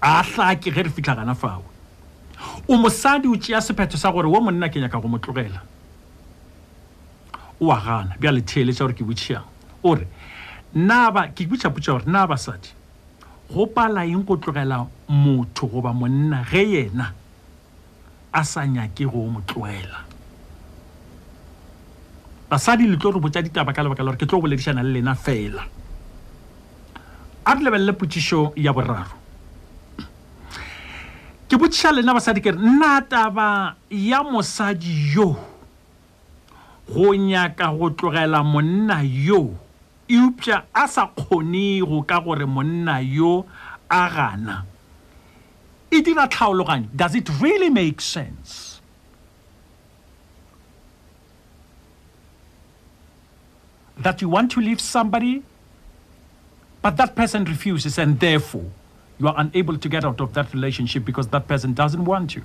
a 0.00 0.22
hlake 0.22 0.70
ge 0.74 0.82
re 0.82 0.90
fitlha 0.90 1.14
gana 1.14 1.34
fao 1.34 1.62
o 2.68 2.76
mosadi 2.76 3.28
o 3.28 3.36
tšea 3.36 3.60
sephetho 3.60 3.96
sa 3.96 4.12
gore 4.12 4.26
wo 4.26 4.40
monna 4.40 4.68
ke 4.68 4.80
nyaka 4.80 4.98
go 4.98 5.08
mo 5.08 5.18
tlogela 5.18 5.62
o 7.60 7.70
a 7.72 7.80
gana 7.80 8.14
bjale 8.18 8.42
theeletša 8.42 8.84
gore 8.84 8.94
ke 8.94 9.04
botšheang 9.04 9.46
o 9.82 9.94
re 9.94 10.06
naba 10.74 11.28
ke 11.32 11.46
kwetšhapotša 11.48 11.92
gore 11.92 12.06
na 12.06 12.26
basadi 12.28 12.68
go 13.50 13.64
pala 13.66 14.04
eng 14.06 14.22
go 14.24 14.36
tlogela 14.36 14.84
motho 15.08 15.66
goba 15.66 15.92
monna 15.92 16.44
ge 16.44 16.60
yena 16.74 17.12
a 18.32 18.44
sa 18.44 18.66
nyake 18.68 19.04
go 19.08 19.24
mo 19.26 19.40
tlwela 19.46 20.04
basadi 22.50 22.86
le 22.86 22.96
tlo 22.96 23.12
re 23.16 23.20
botsa 23.20 23.40
ditaba 23.42 23.72
ka 23.72 23.80
lebaka 23.82 24.02
la 24.04 24.10
gore 24.12 24.18
ke 24.20 24.26
tlo 24.26 24.38
go 24.38 24.44
boledišana 24.46 24.82
le 24.84 25.00
lena 25.00 25.14
fela 25.14 25.64
a 27.48 27.54
re 27.54 27.62
lebelele 27.64 27.96
potšišo 27.96 28.52
ya 28.60 28.72
boraro 28.76 29.16
ke 31.48 31.56
botšiša 31.56 31.96
lena 31.96 32.12
basadi 32.12 32.44
ke 32.44 32.52
re 32.52 32.60
nna 32.60 33.00
taba 33.08 33.74
ya 33.88 34.20
mosadi 34.20 35.16
yo 35.16 35.32
go 36.92 37.16
nyaka 37.16 37.72
go 37.72 37.88
tlogela 37.90 38.44
monna 38.44 39.00
yoo 39.00 39.56
eupša 40.08 40.62
a 40.74 40.88
sa 40.88 41.08
kgonego 41.12 42.00
ka 42.06 42.20
gore 42.20 42.46
monna 42.46 42.98
yo 43.00 43.44
a 43.90 44.08
gana 44.08 44.64
e 45.90 46.00
dira 46.00 46.26
tlhaologanyo 46.26 46.88
does 46.96 47.14
it 47.14 47.28
really 47.40 47.70
make 47.70 48.00
sense 48.00 48.80
that 53.98 54.22
you 54.22 54.28
want 54.28 54.50
to 54.50 54.60
leave 54.60 54.80
somebody 54.80 55.42
but 56.82 56.96
that 56.96 57.14
person 57.16 57.44
refuses 57.44 57.98
and 57.98 58.20
therefore 58.20 58.64
you 59.18 59.26
are 59.28 59.34
unable 59.36 59.76
to 59.76 59.88
get 59.88 60.04
out 60.04 60.20
of 60.20 60.32
that 60.34 60.52
relationship 60.54 61.04
because 61.04 61.26
that 61.28 61.46
person 61.48 61.72
doesn't 61.74 62.04
want 62.04 62.34
you 62.36 62.42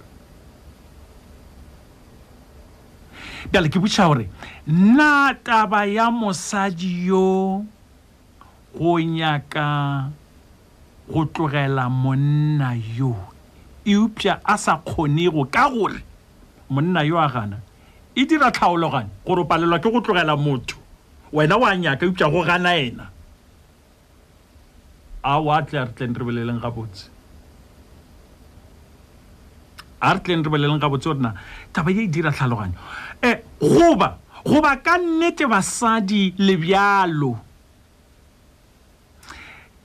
bjale 3.51 3.69
ke 3.71 3.77
botšha 3.81 4.05
gore 4.07 4.25
nna 4.67 5.35
taba 5.43 5.85
ya 5.85 6.11
mosadi 6.11 7.07
yo 7.09 7.65
go 8.77 8.93
nyaka 8.99 10.09
go 11.09 11.25
tlogela 11.25 11.89
monna 11.89 12.73
yo 12.75 13.15
eupša 13.85 14.39
a 14.45 14.57
sa 14.57 14.77
kgonego 14.77 15.43
ka 15.51 15.69
gore 15.69 15.99
monna 16.69 17.03
yo 17.03 17.17
a 17.19 17.27
gana 17.29 17.59
e 18.15 18.25
dira 18.25 18.51
tlhaologane 18.51 19.09
gore 19.25 19.41
o 19.41 19.45
palelwa 19.45 19.79
ke 19.79 19.91
go 19.91 20.01
tlogela 20.01 20.35
motho 20.37 20.77
wena 21.31 21.55
o 21.59 21.65
a 21.65 21.75
nyaka 21.77 22.05
eupša 22.05 22.31
go 22.31 22.43
gana 22.45 22.75
ena 22.77 23.09
ao 25.23 25.49
a 25.51 25.61
tle 25.63 25.79
a 25.79 25.85
re 25.85 25.91
tleng 25.97 26.15
re 26.15 26.23
boleleng 26.25 26.61
gabotse 26.63 27.09
a 30.01 30.13
re 30.13 30.19
tleng 30.19 30.43
re 30.43 30.49
boleleng 30.51 30.79
gabotse 30.81 31.07
gorena 31.11 31.33
taba 31.73 31.91
ye 31.91 32.03
e 32.07 32.07
dira 32.07 32.31
tlhaloganyo 32.31 32.79
Eh, 33.23 33.39
goba 33.75 34.09
goba 34.51 34.71
ka 34.83 34.93
nnete 34.99 35.45
basadi 35.53 36.23
lebjalo 36.45 37.31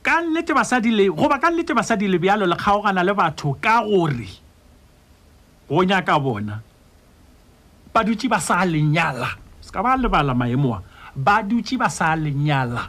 ka 0.06 0.14
nnete 0.26 0.50
basadi 0.58 0.90
le 0.98 1.04
goba 1.18 1.36
ka 1.42 1.46
nnete 1.52 1.70
basadi 1.78 2.06
lebjalo 2.12 2.42
le 2.50 2.56
kgaogana 2.58 3.00
le 3.06 3.12
batho 3.20 3.48
ka 3.64 3.74
gore 3.88 4.26
go 5.70 5.78
nyaka 5.90 6.14
bona 6.24 6.54
badutse 7.94 8.26
ba 8.32 8.38
sa 8.46 8.56
lenyala 8.72 9.28
se 9.64 9.70
ka 9.74 9.80
ba 9.86 9.90
lebala 10.02 10.32
maemoa 10.40 10.78
badutse 11.26 11.74
ba 11.82 11.86
sa 11.98 12.08
lenyala 12.24 12.82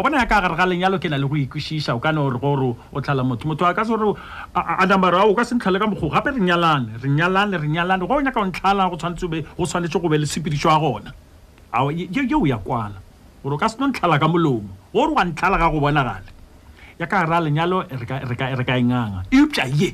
o 0.00 0.02
bona 0.02 0.16
ya 0.22 0.26
ka 0.26 0.40
gare 0.40 0.56
ga 0.56 0.64
lenyalo 0.64 0.96
ke 0.96 1.08
na 1.12 1.20
le 1.20 1.28
go 1.28 1.36
ikwešiša 1.36 1.92
o 1.92 2.00
ka 2.00 2.08
ne 2.10 2.20
ore 2.24 2.38
gore 2.40 2.72
o 2.88 2.98
tlhala 3.04 3.20
motho 3.20 3.44
motho 3.44 3.68
a 3.68 3.74
ka 3.76 3.84
se 3.84 3.92
ore 3.92 4.16
adamara 4.56 5.28
o 5.28 5.34
ka 5.36 5.44
se 5.44 5.52
ka 5.60 5.68
mokgo 5.68 6.08
gape 6.08 6.32
re 6.32 6.40
nyalane 6.40 6.96
re 6.96 7.04
nyalane 7.08 7.60
re 7.60 7.68
nyalane 7.68 8.00
go 8.08 8.14
o 8.16 8.20
nyaka 8.24 8.40
o 8.40 8.48
ntlhala 8.48 8.88
go 8.88 8.96
tshwanetse 8.96 10.00
go 10.00 10.08
be 10.08 10.16
le 10.16 10.24
sepedišo 10.24 10.72
ya 10.72 10.80
gona 10.80 11.12
yeo 11.92 12.46
ya 12.48 12.56
kwala 12.58 12.96
gore 13.44 13.54
o 13.54 13.58
ka 13.60 13.68
se 13.68 13.76
no 13.76 13.92
ntlhala 13.92 14.16
ka 14.16 14.24
molomo 14.24 14.72
gore 14.92 15.12
wa 15.12 15.20
ntlhala 15.24 15.58
ga 15.60 15.68
go 15.68 15.80
bonagale 15.84 16.30
ya 16.96 17.04
ka 17.04 17.20
ra 17.28 17.36
lenyalo 17.40 17.84
re 17.92 18.64
ka 18.64 18.74
enganga 18.80 19.28
e 19.28 19.36
eupša 19.36 19.68
ye 19.68 19.92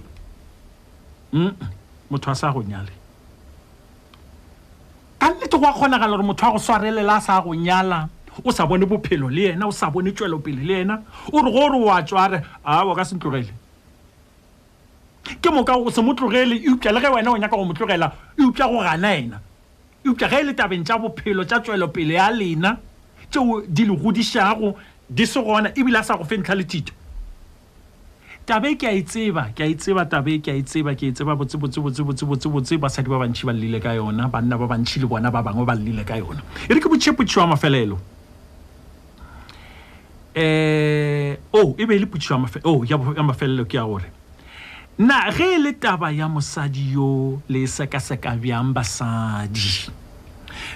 motho 2.10 2.30
a 2.30 2.34
sa 2.38 2.54
go 2.54 2.62
nyale 2.62 2.94
ka 5.18 5.34
nnete 5.34 5.56
go 5.58 5.66
a 5.66 5.75
kgonagala 5.75 6.14
gore 6.14 6.22
motho 6.30 6.46
a 6.46 6.50
go 6.54 6.60
swarelela 6.62 7.18
a 7.18 7.22
sa 7.22 7.42
go 7.42 7.50
nyala 7.58 8.06
o 8.45 8.50
sa 8.50 8.66
bone 8.66 8.83
bophelo 8.85 9.28
le 9.31 9.43
yena 9.52 9.66
o 9.66 9.71
sa 9.71 9.90
bone 9.90 10.12
tswelopele 10.12 10.64
le 10.66 10.73
yena 10.75 11.00
o 11.33 11.43
re 11.43 11.50
gore 11.52 11.76
o 11.76 11.88
a 11.90 12.02
tswaare 12.02 12.43
a 12.64 12.85
wa 12.85 12.95
ka 12.95 13.02
sentlogele 13.05 13.50
ke 15.40 15.50
moka 15.52 15.76
o 15.76 15.90
se 15.90 16.02
mo 16.02 16.14
tlogele 16.14 16.61
eupša 16.66 16.93
le 16.93 17.00
ge 17.00 17.11
wena 17.14 17.31
o 17.33 17.37
nyaka 17.37 17.57
go 17.57 17.64
mo 17.64 17.73
tlogela 17.75 18.12
eupša 18.38 18.69
go 18.69 18.81
gana 18.83 19.14
ena 19.16 19.40
eupša 20.05 20.28
ge 20.28 20.40
e 20.40 20.45
le 20.45 20.52
tabeng 20.55 20.85
tša 20.85 20.99
bophelo 20.99 21.45
tša 21.45 21.61
tswelopele 21.64 22.14
ya 22.14 22.31
lena 22.31 22.76
tšeo 23.31 23.64
di 23.69 23.85
le 23.87 23.97
godišago 23.97 24.75
di 25.09 25.26
se 25.26 25.40
gona 25.40 25.73
ebile 25.76 25.99
a 25.99 26.02
sa 26.05 26.16
go 26.16 26.25
fe 26.25 26.37
ntlha 26.37 26.55
le 26.55 26.64
thito 26.64 26.93
tabe 28.47 28.76
ke 28.78 28.85
a 28.87 28.93
e 28.95 29.02
tseba 29.02 29.49
ke 29.57 29.62
a 29.64 29.66
e 29.66 29.75
tseba 29.75 30.05
tabe 30.07 30.38
ke 30.38 30.50
a 30.52 30.59
e 30.61 30.62
tseba 30.62 30.95
ke 30.95 31.09
e 31.09 31.12
tseba 31.12 31.35
botsebotsebotsebotsebotsebotse 31.35 32.76
basadi 32.78 33.09
ba 33.11 33.19
bantšhi 33.19 33.47
ba 33.49 33.52
llile 33.52 33.81
ka 33.83 33.97
yona 33.99 34.28
banna 34.31 34.55
ba 34.59 34.69
bantšhi 34.71 35.00
le 35.02 35.07
bona 35.11 35.31
ba 35.33 35.43
bangwe 35.43 35.66
ba 35.66 35.75
llile 35.75 36.05
ka 36.07 36.14
yona 36.14 36.43
e 36.69 36.75
re 36.75 36.78
ke 36.78 36.87
botšhepotšhiwa 36.87 37.59
mafelelo 37.59 37.99
eh 40.38 41.38
oh 41.50 41.75
ibe 41.81 41.93
e 41.93 41.97
e 41.97 41.99
le 41.99 42.07
putshwa 42.07 42.37
mafe 42.40 42.61
oh 42.64 42.85
ya 42.85 43.00
ya 43.16 43.23
mafelelo 43.25 43.64
ke 43.64 43.78
ya 43.81 43.85
gore 43.88 44.05
na 45.00 45.33
ge 45.33 45.57
e 45.57 45.59
le 45.59 45.73
taba 45.81 46.12
ya 46.12 46.28
mosadi 46.28 46.93
yo 46.93 47.40
le 47.49 47.64
seka 47.66 47.97
seka 47.99 48.37
bya 48.37 48.61
ambasadi 48.61 49.88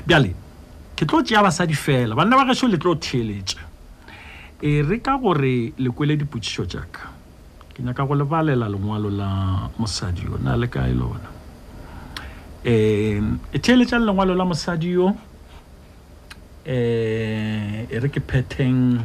bjale 0.08 0.32
ke 0.96 1.04
tlo 1.04 1.20
tsiya 1.20 1.44
ba 1.44 1.52
sadi 1.52 1.76
fela 1.76 2.16
ba 2.16 2.24
nna 2.24 2.40
ba 2.40 2.48
gešo 2.48 2.72
le 2.72 2.80
tlo 2.80 2.96
theletse 2.96 3.60
e 4.64 4.80
re 4.80 4.96
ka 5.04 5.20
gore 5.20 5.76
le 5.76 5.90
kwele 5.92 6.16
dipotšišo 6.16 6.64
tšaka 6.64 7.02
ke 7.76 7.84
nyaka 7.84 8.08
go 8.08 8.16
lebalela 8.16 8.64
lengwalo 8.64 9.12
la 9.12 9.68
mosadi 9.76 10.24
yo 10.24 10.40
na 10.40 10.56
le 10.56 10.72
kae 10.72 10.96
lona 10.96 11.28
um 12.64 13.36
e 13.52 13.56
theletša 13.60 14.00
le 14.00 14.08
lengwalo 14.08 14.32
la 14.32 14.44
mosadi 14.48 14.96
yo 14.96 15.12
um 15.12 15.16
e 16.64 17.96
re 18.00 18.08
ke 18.08 18.24
pheteng 18.24 19.04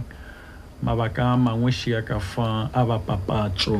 mabaka 0.86 1.32
a 1.34 1.38
mangwe 1.42 1.72
šiaka 1.74 2.20
fa 2.22 2.70
a 2.74 2.82
bapapatšo 2.86 3.74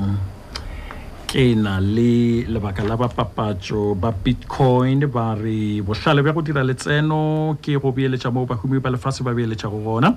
ke 1.30 1.44
na 1.58 1.80
le 1.82 2.12
lebaka 2.54 2.84
la 2.90 2.96
bapapatso 3.02 3.98
ba 3.98 4.10
bitcoin 4.14 5.02
ba 5.16 5.34
re 5.34 5.82
bohlale 5.82 6.22
bja 6.26 6.34
go 6.38 6.42
dira 6.46 6.62
letseno 6.64 7.58
ke 7.66 7.74
go 7.82 7.90
beeletša 7.92 8.30
mo 8.36 8.46
bahumi 8.46 8.78
ba 8.82 8.94
lefatshe 8.94 9.26
ba 9.26 9.34
beeletša 9.34 9.68
go 9.74 9.80
gona 9.88 10.12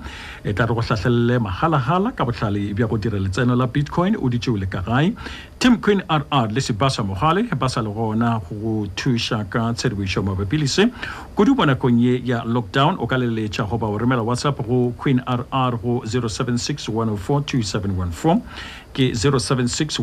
e 0.45 0.53
tla 0.53 0.67
re 0.69 0.73
go 0.77 0.81
hlahlelele 0.85 1.35
magalagala 1.47 2.09
ka 2.17 2.23
bohlale 2.29 2.61
bja 2.77 2.87
go 2.93 2.97
dira 3.01 3.19
letseno 3.25 3.57
la 3.57 3.65
bitcoin 3.67 4.15
o 4.21 4.29
ditšeo 4.29 4.57
le 4.61 4.67
ka 4.69 4.83
gae 4.87 5.09
tim 5.59 5.79
queen 5.83 6.01
rr 6.21 6.47
le 6.55 6.61
sebasa 6.61 7.01
mogale 7.03 7.41
ba 7.63 7.69
sa 7.73 7.81
le 7.81 7.91
gona 7.99 8.37
go 8.45 8.55
go 8.63 8.75
thuša 8.95 9.41
ka 9.49 9.65
tshedimošo 9.73 10.23
mabapi 10.29 10.61
le 10.61 10.67
se 10.75 10.85
kudu 11.35 11.57
mo 11.57 11.65
nakong 11.69 11.99
ye 12.05 12.13
ya 12.31 12.45
lockdown 12.55 13.01
o 13.01 13.09
ka 13.09 13.17
leletša 13.21 13.65
goba 13.69 13.89
o 13.89 13.97
romela 13.97 14.23
whatsapp 14.29 14.61
go 14.69 14.81
queen 15.01 15.23
rr 15.39 15.71
go 15.83 15.93
076 16.05 16.87
104 16.93 17.41
2714 17.41 18.78
ke 18.93 19.11
0761042714 19.17 19.99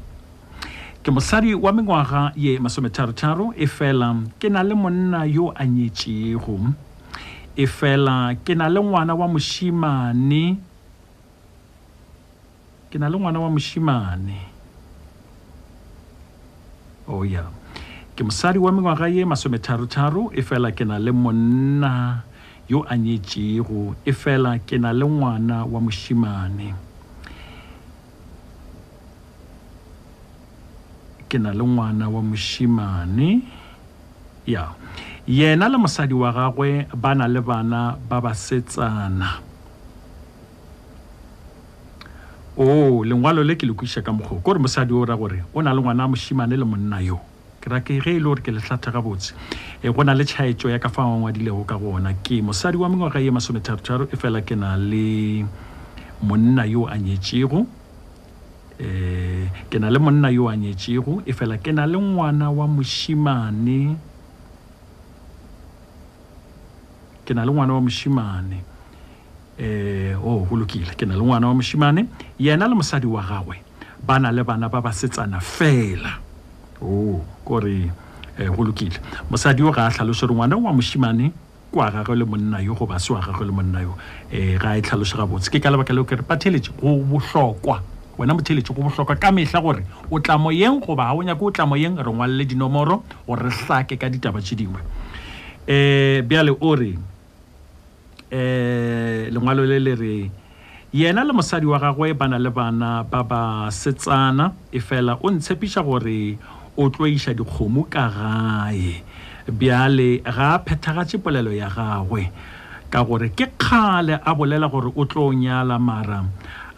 ke 1.04 1.08
mosadi 1.16 1.52
wa 1.52 1.68
mengwaga 1.78 2.22
ye 2.44 2.52
masometharotaro 2.56 3.52
e 3.52 3.66
fela 3.76 4.08
ke 4.40 4.48
na 4.48 4.64
le 4.64 4.72
monna 4.82 5.20
yo 5.36 5.52
a 5.52 5.64
nyetšego 5.74 6.56
e 7.62 7.68
fela 7.76 8.16
ke 8.44 8.56
na 8.56 8.66
le 8.72 8.80
ngwana 8.88 9.12
wa 9.20 9.28
mošimane 9.28 10.56
ke 12.88 12.96
na 12.96 13.12
le 13.12 13.16
ngwana 13.20 13.36
wa 13.44 13.52
mošimane 13.52 14.40
o 17.04 17.20
oh, 17.20 17.20
ya 17.20 17.28
yeah. 17.28 17.48
ke 18.16 18.24
mosadi 18.24 18.56
wa 18.56 18.72
mengwaga 18.72 19.12
ye 19.12 19.28
masometharotaro 19.28 20.32
e 20.32 20.40
fela 20.40 20.72
ke 20.72 20.88
na 20.88 20.96
le 20.96 21.12
monna 21.12 22.24
yo 22.68 22.82
a 22.86 22.96
nyetšego 22.98 23.94
e 24.02 24.12
fela 24.12 24.58
ke 24.58 24.78
na 24.78 24.92
le 24.92 25.06
ngwana 25.06 25.62
wa 25.64 25.78
mošimane 25.80 26.74
ke 31.30 31.38
na 31.38 31.54
le 31.54 31.62
ngwana 31.62 32.10
wa 32.10 32.20
mošimane 32.22 33.38
ya 34.46 34.74
yena 35.28 35.68
le 35.68 35.76
mosadi 35.78 36.14
wa 36.14 36.32
gagwe 36.34 36.90
ba 36.90 37.14
na 37.14 37.26
le 37.30 37.40
bana 37.40 37.94
ba 38.08 38.18
basetsana 38.20 39.38
o 42.58 43.04
lengwalo 43.06 43.46
le 43.46 43.54
ke 43.54 43.62
le 43.62 43.78
kweša 43.78 44.02
ka 44.02 44.10
mokgwa 44.10 44.42
kore 44.42 44.58
mosadi 44.58 44.90
o 44.90 45.06
ra 45.06 45.14
gore 45.14 45.46
o 45.54 45.62
na 45.62 45.70
le 45.70 45.78
ngwana 45.80 46.02
wa 46.10 46.18
mošimane 46.18 46.58
le 46.58 46.66
monna 46.66 46.98
yo 46.98 47.22
ke 47.66 47.70
ra 47.74 47.80
ke 47.82 47.98
ge 47.98 48.14
e 48.14 48.20
le 48.22 48.28
gore 48.30 48.40
ke 48.46 48.52
le 48.54 48.60
tlhathe 48.62 48.92
gabotse 48.94 49.34
e 49.82 49.88
eh, 49.88 49.90
go 49.90 50.02
na 50.06 50.14
le 50.14 50.22
tšhaetso 50.24 50.70
ya 50.70 50.78
ka 50.78 50.86
fa 50.88 51.02
ngwadilego 51.02 51.64
ka 51.66 51.74
gona 51.74 52.14
ke 52.22 52.38
mosadi 52.38 52.78
wa 52.78 52.86
mengwaga 52.88 53.18
ye 53.18 53.30
masometharotaro 53.34 54.06
e 54.06 54.14
fela 54.16 54.38
ke 54.46 54.54
na 54.54 54.76
le 54.78 55.42
monna 56.22 56.62
yo 56.66 56.86
a 56.86 56.94
nyetšego 56.94 57.58
um 57.58 57.66
eh, 58.78 59.50
ke 59.70 59.82
na 59.82 59.90
le 59.90 59.98
monna 59.98 60.30
yo 60.30 60.46
a 60.46 60.54
nyetšego 60.54 61.26
e 61.26 61.32
fela 61.34 61.58
ke 61.58 61.74
na 61.74 61.86
le 61.90 61.98
ngwana 61.98 62.54
wa 62.54 62.66
mošimane 62.70 63.96
ke 67.26 67.34
na 67.34 67.42
le 67.42 67.50
ngwana 67.50 67.74
wa 67.74 67.80
mošimane 67.82 68.58
um 69.58 69.64
eh, 69.64 70.14
o 70.14 70.38
oh, 70.38 70.46
golokile 70.46 70.94
ke 70.94 71.02
na 71.02 71.18
le 71.18 71.22
ngwana 71.26 71.50
wa 71.50 71.58
mošimane 71.58 72.06
yena 72.38 72.70
le 72.70 72.78
mosadi 72.78 73.10
wa 73.10 73.26
gagwe 73.26 73.58
ba 74.06 74.20
na 74.22 74.30
le 74.30 74.44
bana 74.46 74.70
ba 74.70 74.78
ba 74.78 74.94
setsana 74.94 75.42
fela 75.42 76.22
oo 76.82 77.20
kore 77.44 77.88
um 78.38 78.42
eh, 78.42 78.48
go 78.48 78.64
lokile 78.64 78.98
mosadi 79.30 79.60
yo 79.62 79.70
ga 79.72 79.86
a 79.86 79.90
tlhalose 79.90 80.26
re 80.26 80.34
ngwana 80.34 80.56
wa 80.56 80.72
mošimane 80.72 81.32
ko 81.72 81.80
a 81.80 81.90
gagwe 81.90 82.16
le 82.16 82.24
monna 82.24 82.60
yo 82.60 82.74
goba 82.74 82.98
se 82.98 83.12
wa 83.12 83.20
gagwe 83.20 83.46
le 83.46 83.52
monna 83.52 83.80
yo 83.80 83.88
um 83.96 83.98
eh, 84.32 84.58
ga 84.58 84.76
e 84.76 84.82
tlhalose 84.82 85.16
gabotse 85.16 85.50
ke 85.50 85.60
ka 85.60 85.70
lebaka 85.70 85.92
leo 85.94 86.04
kere 86.04 86.22
patheletse 86.22 86.70
go 86.80 86.96
bohlokwa 87.00 87.80
wena 88.18 88.34
motheletše 88.34 88.74
go 88.74 88.82
bohlokwa 88.82 89.16
ka 89.16 89.32
mehla 89.32 89.60
gore 89.60 89.86
o 90.10 90.20
tlamo 90.20 90.52
yeng 90.52 90.80
goba 90.84 91.08
ga 91.10 91.14
o 91.14 91.22
nyake 91.22 91.40
o 91.44 91.50
tlamo 91.50 91.76
yeng 91.76 91.96
re 91.96 92.12
ngwalele 92.12 92.44
dinomoro 92.44 93.02
gore 93.26 93.42
re 93.42 93.50
hlake 93.50 93.96
ka 93.96 94.08
ditaba 94.08 94.40
tše 94.42 94.54
dingwe 94.56 94.80
um 95.64 96.22
bjale 96.28 96.52
o 96.60 96.74
re 96.76 96.92
um 98.32 99.32
lengwalo 99.32 99.64
le 99.64 99.78
le 99.80 99.94
re 99.94 100.30
yena 100.92 101.24
le 101.24 101.32
mosadi 101.32 101.64
wa 101.66 101.78
gagwe 101.80 102.12
ba 102.12 102.28
na 102.28 102.38
le 102.38 102.50
bana 102.50 103.02
ba 103.04 103.22
ba 103.24 103.68
setsana 103.70 104.52
efela 104.72 105.16
o 105.24 105.30
ntshepiša 105.32 105.82
gore 105.82 106.36
o 106.82 106.92
tlo 106.92 107.04
iša 107.16 107.32
dikgomo 107.38 107.82
ka 107.94 108.04
gae 108.16 108.90
bjale 109.58 110.10
ga 110.34 110.48
a 110.60 110.60
phethagatše 110.64 111.16
polelo 111.24 111.48
ya 111.60 111.68
gagwe 111.76 112.22
ka 112.92 113.00
gore 113.06 113.28
ke 113.38 113.46
kgale 113.60 114.14
a 114.20 114.30
bolela 114.36 114.68
gore 114.68 114.90
o 115.00 115.04
tlo 115.10 115.32
nyala 115.32 115.78
mara 115.80 116.20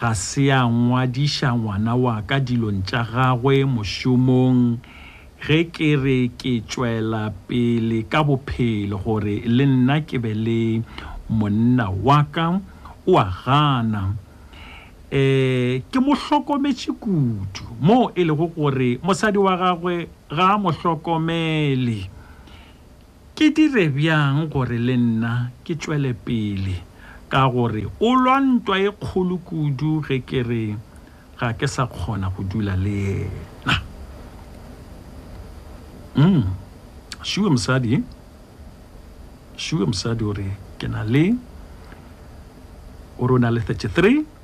ga 0.01 0.11
se 0.25 0.47
a 0.55 0.61
ngwadiša 0.65 1.49
ngwana 1.57 1.93
wa 2.05 2.23
ka 2.29 2.37
dilong 2.39 2.81
tša 2.89 3.03
gagwe 3.13 3.57
mošomong 3.75 4.61
ge 5.43 5.61
ke 5.75 5.91
re 6.05 6.19
ke 6.39 6.53
tšwela 6.69 7.35
pele 7.51 8.07
ka 8.13 8.23
bophelo 8.23 8.97
gore 9.03 9.43
le 9.57 9.65
nna 9.67 10.01
ke 10.07 10.19
be 10.23 10.31
le 10.35 10.63
monna 11.29 11.91
wa 11.91 12.23
ka 12.31 12.55
o 13.07 13.19
a 13.19 13.27
gana 13.43 14.05
eh 15.11 15.81
ke 15.89 15.99
mohlokometse 16.05 16.93
kudu 17.01 17.65
mo 17.81 18.13
ile 18.13 18.33
e 18.37 18.37
go 18.37 18.47
gore 18.53 18.99
mosadi 19.03 19.41
wa 19.41 19.57
gagwe 19.57 20.05
ga 20.29 20.61
mohlokomele 20.61 22.05
ke 23.33 23.49
dire 23.57 23.89
byang 23.89 24.53
gore 24.53 24.77
le 24.77 24.97
nna 24.97 25.49
ke 25.65 25.73
tšwele 25.81 26.13
pele 26.13 26.77
ka 27.33 27.49
gore 27.49 27.89
o 28.01 28.09
lwantwa 28.13 28.77
e 28.79 28.93
kgolo 28.93 29.41
kudu 29.49 30.05
ge 30.05 30.21
ke 30.21 30.45
re 30.45 30.77
ga 31.41 31.57
ke 31.57 31.65
sa 31.65 31.89
kgona 31.89 32.29
go 32.29 32.45
dula 32.45 32.77
le 32.77 33.25
ena 33.65 33.75
mm. 36.21 36.45
shiwe 37.25 37.49
mosadi 37.49 38.05
shiwe 39.57 39.89
mosadi 39.89 40.21
ore 40.25 40.53
ke 40.77 40.85
na 40.89 41.01
le 41.01 41.33
ore 43.17 43.33
o 43.41 43.41
na 43.41 43.49
le 43.49 43.65
33 43.65 44.37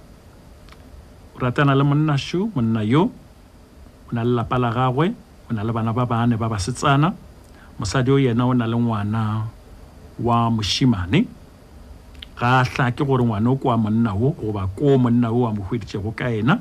ratana 1.38 1.74
le 1.74 1.82
monna 1.84 2.16
šo 2.16 2.48
monna 2.54 2.82
yo 2.84 3.02
o 3.10 4.10
na 4.14 4.22
le 4.24 4.30
lapa 4.36 4.56
la 4.58 4.70
gagwe 4.76 5.06
o 5.50 5.52
na 5.54 5.62
le 5.66 5.72
bana 5.72 5.92
ba 5.92 6.04
bane 6.06 6.36
ba 6.38 6.46
basetsana 6.52 7.08
mosadi 7.78 8.10
o 8.14 8.18
yena 8.24 8.46
o 8.46 8.54
na 8.54 8.66
le 8.70 8.76
ngwana 8.78 9.22
wa 10.26 10.36
mošimane 10.54 11.20
ga 12.38 12.62
a 12.62 12.90
ke 12.94 13.02
gore 13.02 13.24
ngwana 13.26 13.48
o 13.50 13.56
kwa 13.56 13.74
monna 13.76 14.10
o 14.14 14.30
goba 14.38 14.68
ko 14.78 14.94
monna 14.98 15.28
wo 15.34 15.46
a 15.46 15.52
mo 15.54 15.62
hweditšego 15.66 16.10
ka 16.14 16.30
ena 16.30 16.54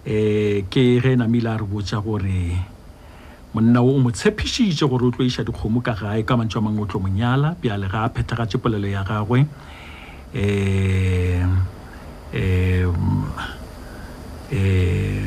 eh, 0.05 0.67
ke 0.67 0.99
ge 0.99 1.15
namile 1.15 1.47
a 1.47 1.57
re 1.63 1.67
botša 1.67 2.03
gore 2.03 2.59
monna 3.55 3.79
o 3.79 3.87
o 3.95 4.03
mo 4.03 4.11
tshepišitše 4.11 4.83
gore 4.91 5.07
o 5.07 5.15
tloiša 5.15 5.47
dikgomo 5.47 5.79
ka 5.79 5.95
gae 5.95 6.27
ka 6.27 6.35
mantšwa 6.35 6.67
mangwe 6.67 6.83
o 6.83 6.91
tlo 6.91 6.99
monyala 6.99 7.55
bjale 7.63 7.87
ga 7.87 8.03
a 8.11 8.11
phethagatše 8.11 8.59
polelo 8.59 8.91
ya 8.91 9.07
gagwe 9.07 9.47
eh 10.35 11.45
eh 12.33 12.85
eh 14.53 15.23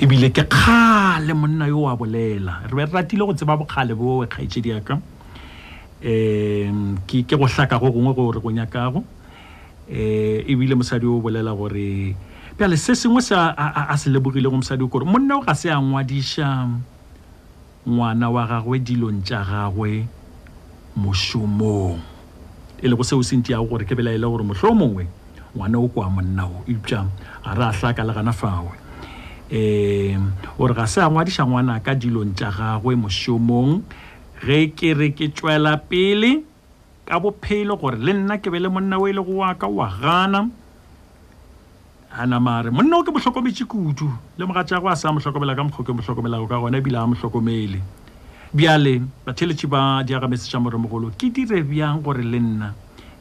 ibile 0.00 0.32
ke 0.32 0.48
khale 0.48 1.36
monna 1.36 1.68
yo 1.68 1.84
wa 1.84 1.92
bolela 1.92 2.64
re 2.72 2.86
be 2.88 2.92
ratile 2.92 3.26
go 3.28 3.36
tseba 3.36 3.60
bokgale 3.60 3.92
bo 3.92 4.24
we 4.24 4.26
khaitsedi 4.26 4.72
ya 4.72 4.80
ka 4.80 4.96
eh 6.00 6.72
ke 7.06 7.28
ke 7.28 7.36
go 7.36 7.44
hlaka 7.44 7.76
go 7.76 7.92
gongwe 7.92 8.16
go 8.16 8.32
re 8.32 8.40
go 8.40 8.48
nyakago 8.50 9.04
eh 9.92 10.40
ibile 10.48 10.80
mosadi 10.80 11.04
o 11.04 11.20
bolela 11.20 11.52
gore 11.52 12.16
pele 12.56 12.76
se 12.80 12.96
sengwe 12.96 13.20
se 13.20 13.36
a 13.36 13.94
se 14.00 14.08
lebogile 14.08 14.48
go 14.48 14.56
mosadi 14.56 14.80
o 14.80 14.88
gore 14.88 15.04
monna 15.04 15.36
o 15.36 15.44
ga 15.44 15.52
se 15.54 15.68
a 15.68 15.76
ngwadisha 15.76 16.72
ngwana 17.84 18.30
wa 18.32 18.48
gagwe 18.48 18.80
dilong 18.80 19.20
tsa 19.20 19.44
gagwe 19.44 20.08
mosumong 20.96 22.00
e 22.82 22.88
le 22.90 22.94
go 22.98 23.04
seo 23.06 23.22
se 23.22 23.36
ntseago 23.38 23.64
gore 23.70 23.84
ke 23.86 23.94
belaele 23.94 24.26
gore 24.26 24.42
motlho 24.42 24.68
o 24.74 24.74
mongwe 24.74 25.04
ngwana 25.54 25.78
o 25.78 25.86
kwa 25.86 26.10
monnao 26.10 26.66
eta 26.66 27.06
ga 27.46 27.52
re 27.54 27.62
a 27.70 27.70
tlhaka 27.70 28.02
le 28.02 28.12
gana 28.12 28.34
fawe 28.34 28.74
um 29.54 30.22
gore 30.58 30.74
ga 30.74 30.86
se 30.90 30.98
a 30.98 31.06
ngwadisa 31.06 31.46
ngwana 31.46 31.78
ka 31.78 31.94
dilong 31.94 32.34
tsa 32.34 32.50
gagwe 32.50 32.98
mošomong 32.98 33.86
ge 34.42 34.74
ke 34.74 34.90
re 34.98 35.08
ke 35.14 35.30
tswela 35.30 35.78
pele 35.78 36.42
ka 37.06 37.22
bophelo 37.22 37.78
gore 37.78 38.02
le 38.02 38.12
nna 38.18 38.42
ke 38.42 38.50
be 38.50 38.58
le 38.58 38.66
monna 38.66 38.98
o 38.98 39.06
e 39.06 39.14
le 39.14 39.22
go 39.22 39.46
wa 39.46 39.54
ka 39.54 39.70
wa 39.70 39.86
gana 39.86 40.50
anamaare 42.10 42.74
monna 42.74 42.98
o 42.98 43.06
ke 43.06 43.14
motlhokometse 43.14 43.62
kudu 43.62 44.10
le 44.34 44.42
mogatsa 44.42 44.82
go 44.82 44.90
a 44.90 44.96
se 44.98 45.06
a 45.06 45.14
motlhokomela 45.14 45.54
ka 45.54 45.62
mokgoke 45.62 45.94
motlhokomelago 45.94 46.50
ka 46.50 46.58
gona 46.58 46.82
ebile 46.82 46.98
a 46.98 47.06
motlhokomele 47.06 48.01
bjale 48.54 49.00
batheletši 49.26 49.66
ba 49.66 50.04
diagamese 50.04 50.48
tša 50.52 50.60
moremogolo 50.60 51.08
ke 51.16 51.30
dire 51.32 51.62
bjang 51.64 52.02
gore 52.04 52.20
le 52.22 52.36
nna 52.40 52.68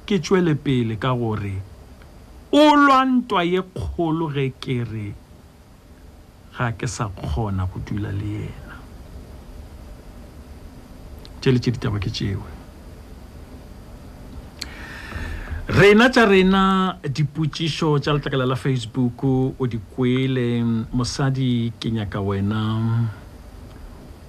ke 0.06 0.20
tšwele 0.20 0.56
pele 0.60 0.96
ka 1.00 1.14
gore 1.16 1.54
o 2.52 2.66
lwantwa 2.76 3.44
ye 3.48 3.62
kgolo 3.64 4.28
ge 4.36 4.52
ke 4.60 4.78
re 4.84 5.08
ga 6.58 6.72
ke 6.76 6.84
sa 6.88 7.08
kgona 7.16 7.64
go 7.72 7.80
dula 7.80 8.12
le 8.12 8.28
yena 8.44 8.76
tšeletše 11.40 11.72
ditaba 11.78 12.00
ke 12.04 12.12
tšeo 12.12 12.44
rena 15.72 16.12
tša 16.12 16.28
rena 16.28 16.64
dipotšišo 17.08 18.04
tša 18.04 18.20
letlakala 18.20 18.52
la 18.52 18.60
facebook 18.60 19.24
o 19.24 19.64
di 19.64 19.80
kwele 19.96 20.60
mosadi 20.92 21.72
ke 21.80 21.88
nyaka 21.88 22.20
wena 22.20 22.60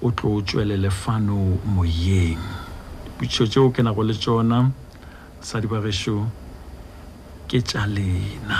o 0.03 0.11
tlo 0.11 0.31
o 0.37 0.41
tswelele 0.43 0.91
fano 0.91 1.35
moyeng 1.63 2.37
dipotšišo 3.07 3.43
tšeo 3.47 3.67
ke 3.71 3.83
nago 3.83 4.03
le 4.03 4.11
tšona 4.13 4.59
basadi 5.39 5.67
ba 5.71 5.79
gešo 5.79 6.27
ke 7.47 7.63
tša 7.63 7.87
lena 7.87 8.59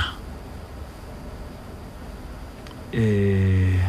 um 2.96 3.00
eh, 3.00 3.84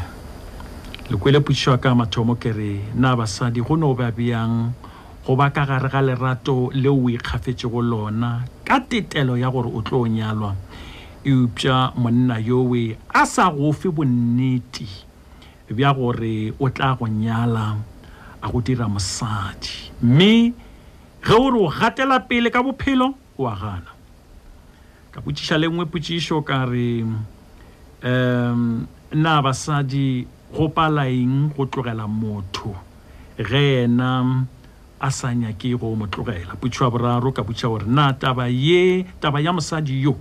lekwele 1.06 1.38
kwele 1.38 1.38
potšišo 1.46 1.78
ka 1.78 1.94
mathomo 1.94 2.34
ke 2.42 2.50
re 2.50 2.72
na 2.98 3.14
basadi 3.14 3.62
go 3.62 3.78
no 3.78 3.94
ba 3.94 4.10
bjang 4.10 4.74
goba 5.22 5.54
ka 5.54 5.62
gare 5.62 5.88
ga 5.88 6.02
lerato 6.02 6.74
leo 6.74 6.98
o 6.98 7.68
go 7.70 7.80
lona 7.80 8.42
ka 8.66 8.82
tetelo 8.82 9.38
ya 9.38 9.46
gore 9.48 9.70
o 9.70 9.78
tlo 9.86 10.02
o 10.02 10.08
nyalwa 10.10 10.56
eupša 11.22 11.94
monna 12.02 12.42
yowe 12.42 12.98
a 13.14 13.22
sa 13.26 13.46
gofe 13.54 13.94
bonnete 13.94 15.03
bja 15.70 15.94
gore 15.96 16.52
o 16.60 16.68
tla 16.70 16.96
go 16.98 17.06
nyala 17.08 17.76
a 18.42 18.50
go 18.52 18.60
dira 18.60 18.88
mosadi 18.88 19.88
mme 20.02 20.52
ge 21.24 21.32
ore 21.34 21.56
o 21.58 21.68
gatela 21.72 22.20
pele 22.20 22.50
ka 22.52 22.60
bophelo 22.62 23.16
o 23.38 23.46
a 23.48 23.56
gana 23.56 23.90
ka 25.12 25.20
potšiša 25.24 25.56
le 25.62 25.66
nngwe 25.72 25.86
potšišo 25.92 26.36
ka 26.44 26.68
re 26.68 27.04
um 28.04 28.84
na 29.14 29.40
basadi 29.40 30.26
go 30.52 30.68
pala 30.68 31.08
eng 31.08 31.48
go 31.56 31.64
tlogela 31.66 32.04
motho 32.06 32.76
ge 33.48 33.84
ena 33.88 34.44
a 35.00 35.08
sa 35.10 35.32
nyake 35.32 35.72
go 35.80 35.96
mo 35.96 36.04
tlogela 36.12 36.60
potšiwa 36.60 36.92
boraro 36.92 37.32
ka 37.32 37.40
potšiša 37.42 37.68
gore 37.72 37.86
na 37.88 38.12
taba 38.12 38.46
ye 38.52 39.08
taba 39.20 39.40
ya 39.40 39.52
mosadi 39.56 40.04
yo 40.04 40.20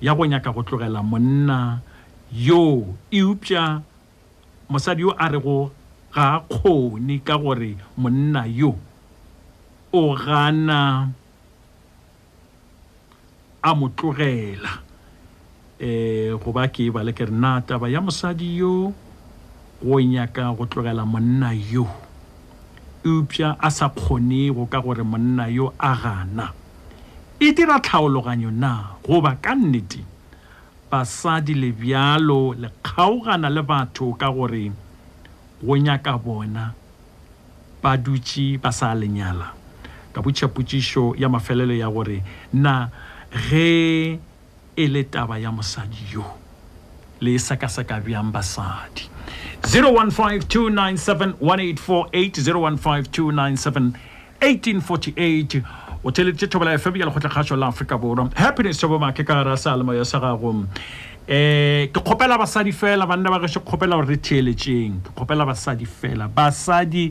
ya 0.00 0.16
go 0.16 0.24
nyaka 0.24 0.52
go 0.56 0.62
tlogela 0.64 1.02
monna 1.04 1.82
yo 2.32 2.96
e 3.12 3.20
upša 3.22 3.92
mosadi 4.70 5.00
yo 5.02 5.10
a 5.16 5.28
rego 5.28 5.70
ga 6.12 6.40
a 6.40 6.40
kgone 6.40 7.16
ka 7.24 7.36
gore 7.36 7.76
monna 7.96 8.46
yo 8.48 8.74
o 9.92 10.14
gana 10.16 11.08
a 13.62 13.70
mo 13.74 13.88
tlogela 13.92 14.80
um 15.80 15.84
eh, 15.84 16.32
goba 16.40 16.68
ke 16.68 16.88
bale 16.92 17.12
ke 17.12 17.24
re 17.28 17.32
nataba 17.34 17.88
ya 17.92 18.00
mosadi 18.00 18.58
yo 18.60 18.92
go 19.84 20.00
nyaka 20.00 20.48
go 20.56 20.64
tlogela 20.64 21.04
monna 21.04 21.52
yo 21.52 21.84
eupša 23.04 23.56
a 23.60 23.68
sa 23.70 23.88
kgonego 23.92 24.64
ka 24.66 24.80
gore 24.80 25.02
monna 25.04 25.48
yo 25.52 25.74
a 25.78 25.92
gana 25.94 26.52
e 27.40 27.52
dira 27.52 27.76
tlhaologanyo 27.84 28.48
na 28.50 28.96
goba 29.04 29.36
ka 29.36 29.52
nneteng 29.54 30.13
basadi 30.90 31.54
le 31.54 31.72
bjalo 31.72 32.54
le 32.58 32.68
kgaogana 32.82 33.48
le 33.50 33.62
batho 33.62 34.12
ka 34.18 34.30
gore 34.30 34.70
go 35.62 35.76
nyaka 35.76 36.18
bona 36.18 36.72
ba 37.82 37.96
dutse 37.96 38.58
ba 38.60 38.72
sa 38.72 38.92
lenyala 38.94 39.52
ka 40.12 40.20
botša 40.22 40.46
potšišo 40.52 41.14
ya 41.18 41.28
mafelelo 41.28 41.74
ya 41.74 41.88
gore 41.90 42.22
na 42.52 42.88
ge 43.32 44.18
e 44.76 44.84
le 44.88 45.02
taba 45.04 45.38
ya 45.38 45.50
mosadi 45.50 46.02
yo 46.12 46.24
le 47.20 47.34
e 47.34 47.38
sekaseka 47.38 48.00
bjang 48.04 48.30
basadi 48.32 49.08
015 49.62 50.44
297 50.46 51.40
1848 51.40 52.44
015 52.44 53.08
297 53.08 53.92
1848 54.40 55.83
o 56.04 56.10
tšheleditše 56.12 56.46
thobela 56.46 56.78
fm 56.78 56.96
ya 56.96 57.06
lekgotlakgašo 57.06 57.56
la 57.56 57.66
aforika 57.66 57.98
borwa 57.98 58.28
happiness 58.36 58.78
tobomake 58.78 59.24
ka 59.24 59.34
gara 59.44 59.56
sealemo 59.56 59.94
sa 60.04 60.20
gagom 60.20 60.66
eh 61.26 61.88
ke 61.92 62.00
kgopela 62.00 62.36
basadi 62.38 62.72
fela 62.72 63.06
banna 63.06 63.30
ba 63.32 63.38
gešo 63.40 63.60
kgopela 63.60 63.96
gore 63.96 64.08
re 64.12 64.16
theeletšeng 64.16 65.00
ke 65.02 65.08
kgopela 65.16 65.46
basadi 65.48 65.86
fela 65.88 66.28
basadi 66.28 67.08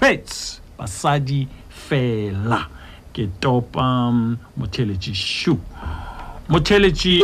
fets 0.00 0.62
basadi 0.78 1.48
fela 1.88 2.68
ke 3.12 3.26
topa 3.42 4.10
mm, 4.14 4.38
motheeletši 4.56 5.14
shu 5.14 5.58
motheeletši 6.48 7.18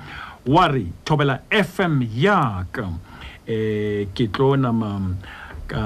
wa 0.46 0.66
re 0.68 0.86
thobela 1.04 1.42
fm 1.50 2.02
yaka 2.02 2.88
eh 3.46 4.06
ke 4.14 4.26
tlo 4.30 4.56
nama 4.56 5.14
ka 5.66 5.82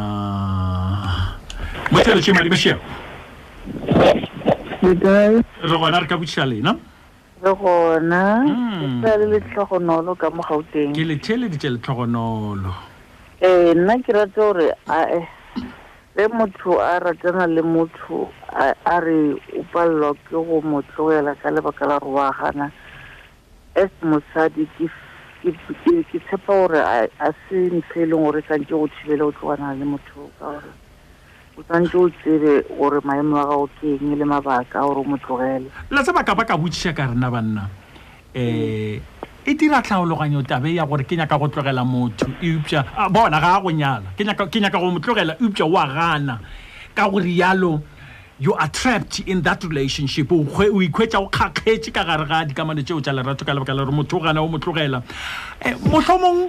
motshelo 1.93 2.21
tshema 2.21 2.43
le 2.43 2.51
beshia 2.51 2.79
re 4.83 5.43
gona 5.65 6.01
re 6.01 6.07
ka 6.09 6.17
botšiša 6.17 6.49
lena 6.49 6.73
le 7.45 7.53
gona 7.53 8.23
hmm. 8.49 9.03
sa 9.05 9.17
le 9.17 9.27
letlhogonolo 9.37 10.17
ka 10.17 10.31
mo 10.31 10.41
gauteng 10.41 10.97
ke 10.97 11.05
letheleditše 11.05 11.77
letlhogonolo 11.77 12.73
um 13.41 13.77
nna 13.77 14.01
ke 14.01 14.13
rata 14.13 14.33
gore 14.41 14.73
ge 16.21 16.29
motho 16.29 16.73
a 16.81 17.01
ratana 17.01 17.47
le 17.49 17.63
motho 17.63 18.31
a 18.53 18.99
re 19.01 19.33
o 19.57 19.63
palelwa 19.73 20.13
ke 20.29 20.37
go 20.37 20.61
mo 20.61 20.81
tlogela 20.93 21.33
ka 21.41 21.49
lebaka 21.49 21.87
la 21.89 21.97
re 21.97 22.07
oagana 22.13 22.67
as 23.73 23.89
e 23.89 24.05
mosadi 24.05 24.67
ke 24.77 24.89
tshepa 26.21 26.53
gore 26.53 26.81
a 26.85 27.33
se 27.49 27.57
ntlhe 27.73 28.05
e 28.05 28.09
leng 28.11 28.21
gore 28.29 28.43
e 28.43 28.47
santse 28.49 28.69
go 28.75 28.85
thibele 28.93 29.23
go 29.25 29.33
tlogana 29.41 29.73
le 29.81 29.85
motho 29.89 30.29
ka 30.37 30.45
gore 30.53 30.71
o 31.57 31.65
santse 31.71 31.97
o 31.97 32.05
tsebe 32.21 32.53
gore 32.77 33.01
maemo 33.01 33.41
a 33.41 33.47
gago 33.49 33.67
ke 33.81 33.97
eng 33.97 34.13
le 34.21 34.25
mabaka 34.29 34.85
gore 34.85 35.01
o 35.01 35.05
mo 35.09 35.17
tlogele 35.25 35.73
la 35.89 36.03
tsa 36.05 36.13
baka 36.13 36.37
ba 36.37 36.45
ka 36.45 36.61
botšiša 36.61 36.93
ka 36.93 37.09
rena 37.17 37.33
banna 37.33 37.65
um 38.37 39.01
e 39.51 39.55
dira 39.55 39.83
tlhaologanyo 39.83 40.43
tabe 40.47 40.75
ya 40.75 40.87
gore 40.87 41.03
ke 41.03 41.17
nyaka 41.17 41.37
go 41.39 41.49
tlogela 41.49 41.83
motho 41.85 42.27
eupša 42.41 43.11
bona 43.11 43.41
ga 43.41 43.59
a 43.59 43.61
go 43.61 43.71
nyala 43.71 44.15
ke 44.17 44.23
nyaka 44.25 44.79
go 44.79 44.91
motlogela 44.95 45.35
tlogela 45.35 45.39
eupša 45.43 45.65
o 45.67 45.77
a 45.77 45.87
gana 45.89 46.39
ka 46.95 47.09
gore 47.11 47.27
yalo 47.27 47.83
you 48.39 48.55
are 48.55 48.69
trapped 48.71 49.21
in 49.27 49.43
that 49.43 49.63
relationship 49.65 50.31
o 50.31 50.39
ikhwetsa 50.45 51.19
o 51.19 51.27
kgakgetse 51.27 51.91
ka 51.91 52.05
gare 52.07 52.27
ga 52.31 52.45
dikamano 52.47 52.79
tšeo 52.83 53.03
tša 53.03 53.11
lerato 53.11 53.43
ka 53.45 53.53
lebaka 53.55 53.75
la 53.75 53.83
gore 53.83 53.91
motho 53.95 54.17
o 54.19 54.21
gana 54.21 54.41
o 54.43 54.47
mo 54.49 54.59
tlogela 54.59 55.03
um 55.67 55.75
mohlomong 55.91 56.47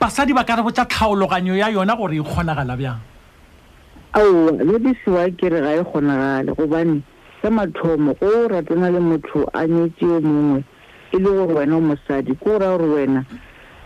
basadi 0.00 0.34
ba 0.34 0.42
ka 0.42 0.58
re 0.58 0.62
botsa 0.66 0.82
tlhaologanyo 0.90 1.54
ya 1.54 1.70
yona 1.70 1.94
gore 1.94 2.18
e 2.18 2.24
kgonagala 2.24 2.74
bjang 2.74 2.98
ao 4.18 4.50
lebesiwa 4.58 5.30
ke 5.38 5.54
re 5.54 5.60
ga 5.62 5.72
e 5.78 5.84
kgonagale 5.86 6.50
gobane 6.58 7.00
sa 7.38 7.46
mathomo 7.50 8.10
go 8.18 8.50
ratana 8.50 8.90
le 8.90 8.98
motho 8.98 9.46
a 9.54 9.62
nyetse 9.70 10.02
yo 10.02 10.18
mongwe 10.18 10.64
e 11.12 11.18
le 11.18 11.24
gore 11.28 11.54
wena 11.54 11.76
o 11.76 11.80
mosadi 11.80 12.34
ke 12.36 12.44
goraya 12.44 12.78
gore 12.78 12.90
wena 12.94 13.24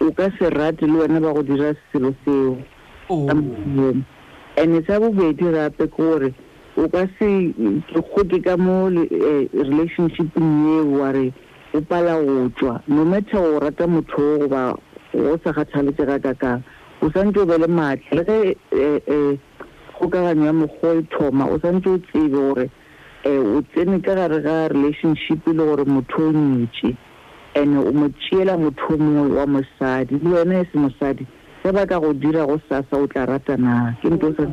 o 0.00 0.12
ka 0.12 0.26
se 0.38 0.50
rate 0.50 0.86
le 0.86 0.98
wena 1.00 1.20
ba 1.20 1.32
go 1.32 1.42
dira 1.42 1.72
selo 1.92 2.12
seo 2.24 2.58
oh. 3.08 3.26
ka 3.26 3.34
mosimomo 3.34 4.04
and-e 4.58 4.84
sa 4.86 5.00
bobedi 5.00 5.44
rape 5.48 5.88
ke 5.88 5.88
gore 5.96 6.34
o 6.76 6.88
ka 6.88 7.06
se 7.18 7.48
kgoke 7.88 8.44
ka 8.44 8.56
mo 8.60 8.88
eh, 8.92 9.48
relationshipng 9.56 10.68
eo 10.68 11.00
wa 11.00 11.12
re 11.16 11.32
o 11.72 11.80
pala 11.80 12.20
go 12.20 12.48
tswa 12.60 12.82
nometha 12.88 13.40
o 13.40 13.58
rata 13.58 13.86
motho 13.88 14.20
o 14.20 14.38
goba 14.44 14.76
go 15.14 15.38
sa 15.44 15.52
kgathaletse 15.56 16.04
ka 16.04 16.18
kakang 16.18 16.60
o 17.00 17.08
santse 17.10 17.40
o 17.40 17.46
be 17.46 17.56
le 17.58 17.66
maatla 17.72 18.20
le 18.20 18.24
ge 18.28 18.36
um 19.08 19.38
kgokaganyo 19.96 20.44
ya 20.44 20.52
mokgwa 20.52 20.92
e 20.92 21.02
thoma 21.10 21.48
o 21.48 21.56
santse 21.58 21.88
o 21.88 21.98
tsebe 22.04 22.28
gore 22.28 22.68
um 23.24 23.56
o 23.56 23.62
tsene 23.72 24.02
ka 24.04 24.12
gare 24.14 24.42
ga 24.42 24.68
relationship 24.68 25.40
le 25.48 25.64
gore 25.64 25.84
motho 25.88 26.22
o 26.28 26.32
nitse 26.32 26.92
and 27.54 27.78
o 27.78 27.92
mo 27.92 28.08
tšeela 28.08 28.58
mothomo 28.58 29.34
wa 29.36 29.46
mosadi 29.46 30.18
le 30.18 30.30
wena 30.34 30.54
e 30.60 30.64
se 30.72 30.78
mosadi 30.78 31.26
se 31.62 31.70
baka 31.72 32.00
go 32.00 32.12
dira 32.12 32.44
go 32.46 32.60
sasa 32.68 32.92
o 32.98 33.06
tla 33.06 33.26
ratana 33.26 33.94
ke 34.02 34.08
nto 34.10 34.26
e 34.30 34.34
sa 34.36 34.44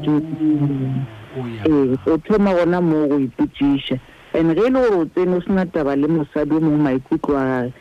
ee 1.66 1.98
o 2.12 2.18
thoma 2.26 2.54
gona 2.56 2.80
moo 2.82 3.08
go 3.10 3.18
ipotsiša 3.20 3.98
and 4.38 4.54
ge 4.56 4.62
e 4.62 4.70
le 4.70 4.70
gore 4.82 4.96
o 5.02 5.06
tsene 5.06 5.34
o 5.36 5.42
sena 5.42 5.66
taba 5.66 5.96
le 5.96 6.08
mosadi 6.08 6.54
o 6.56 6.62
mo 6.62 6.78
maikutlo 6.78 7.36
a 7.38 7.72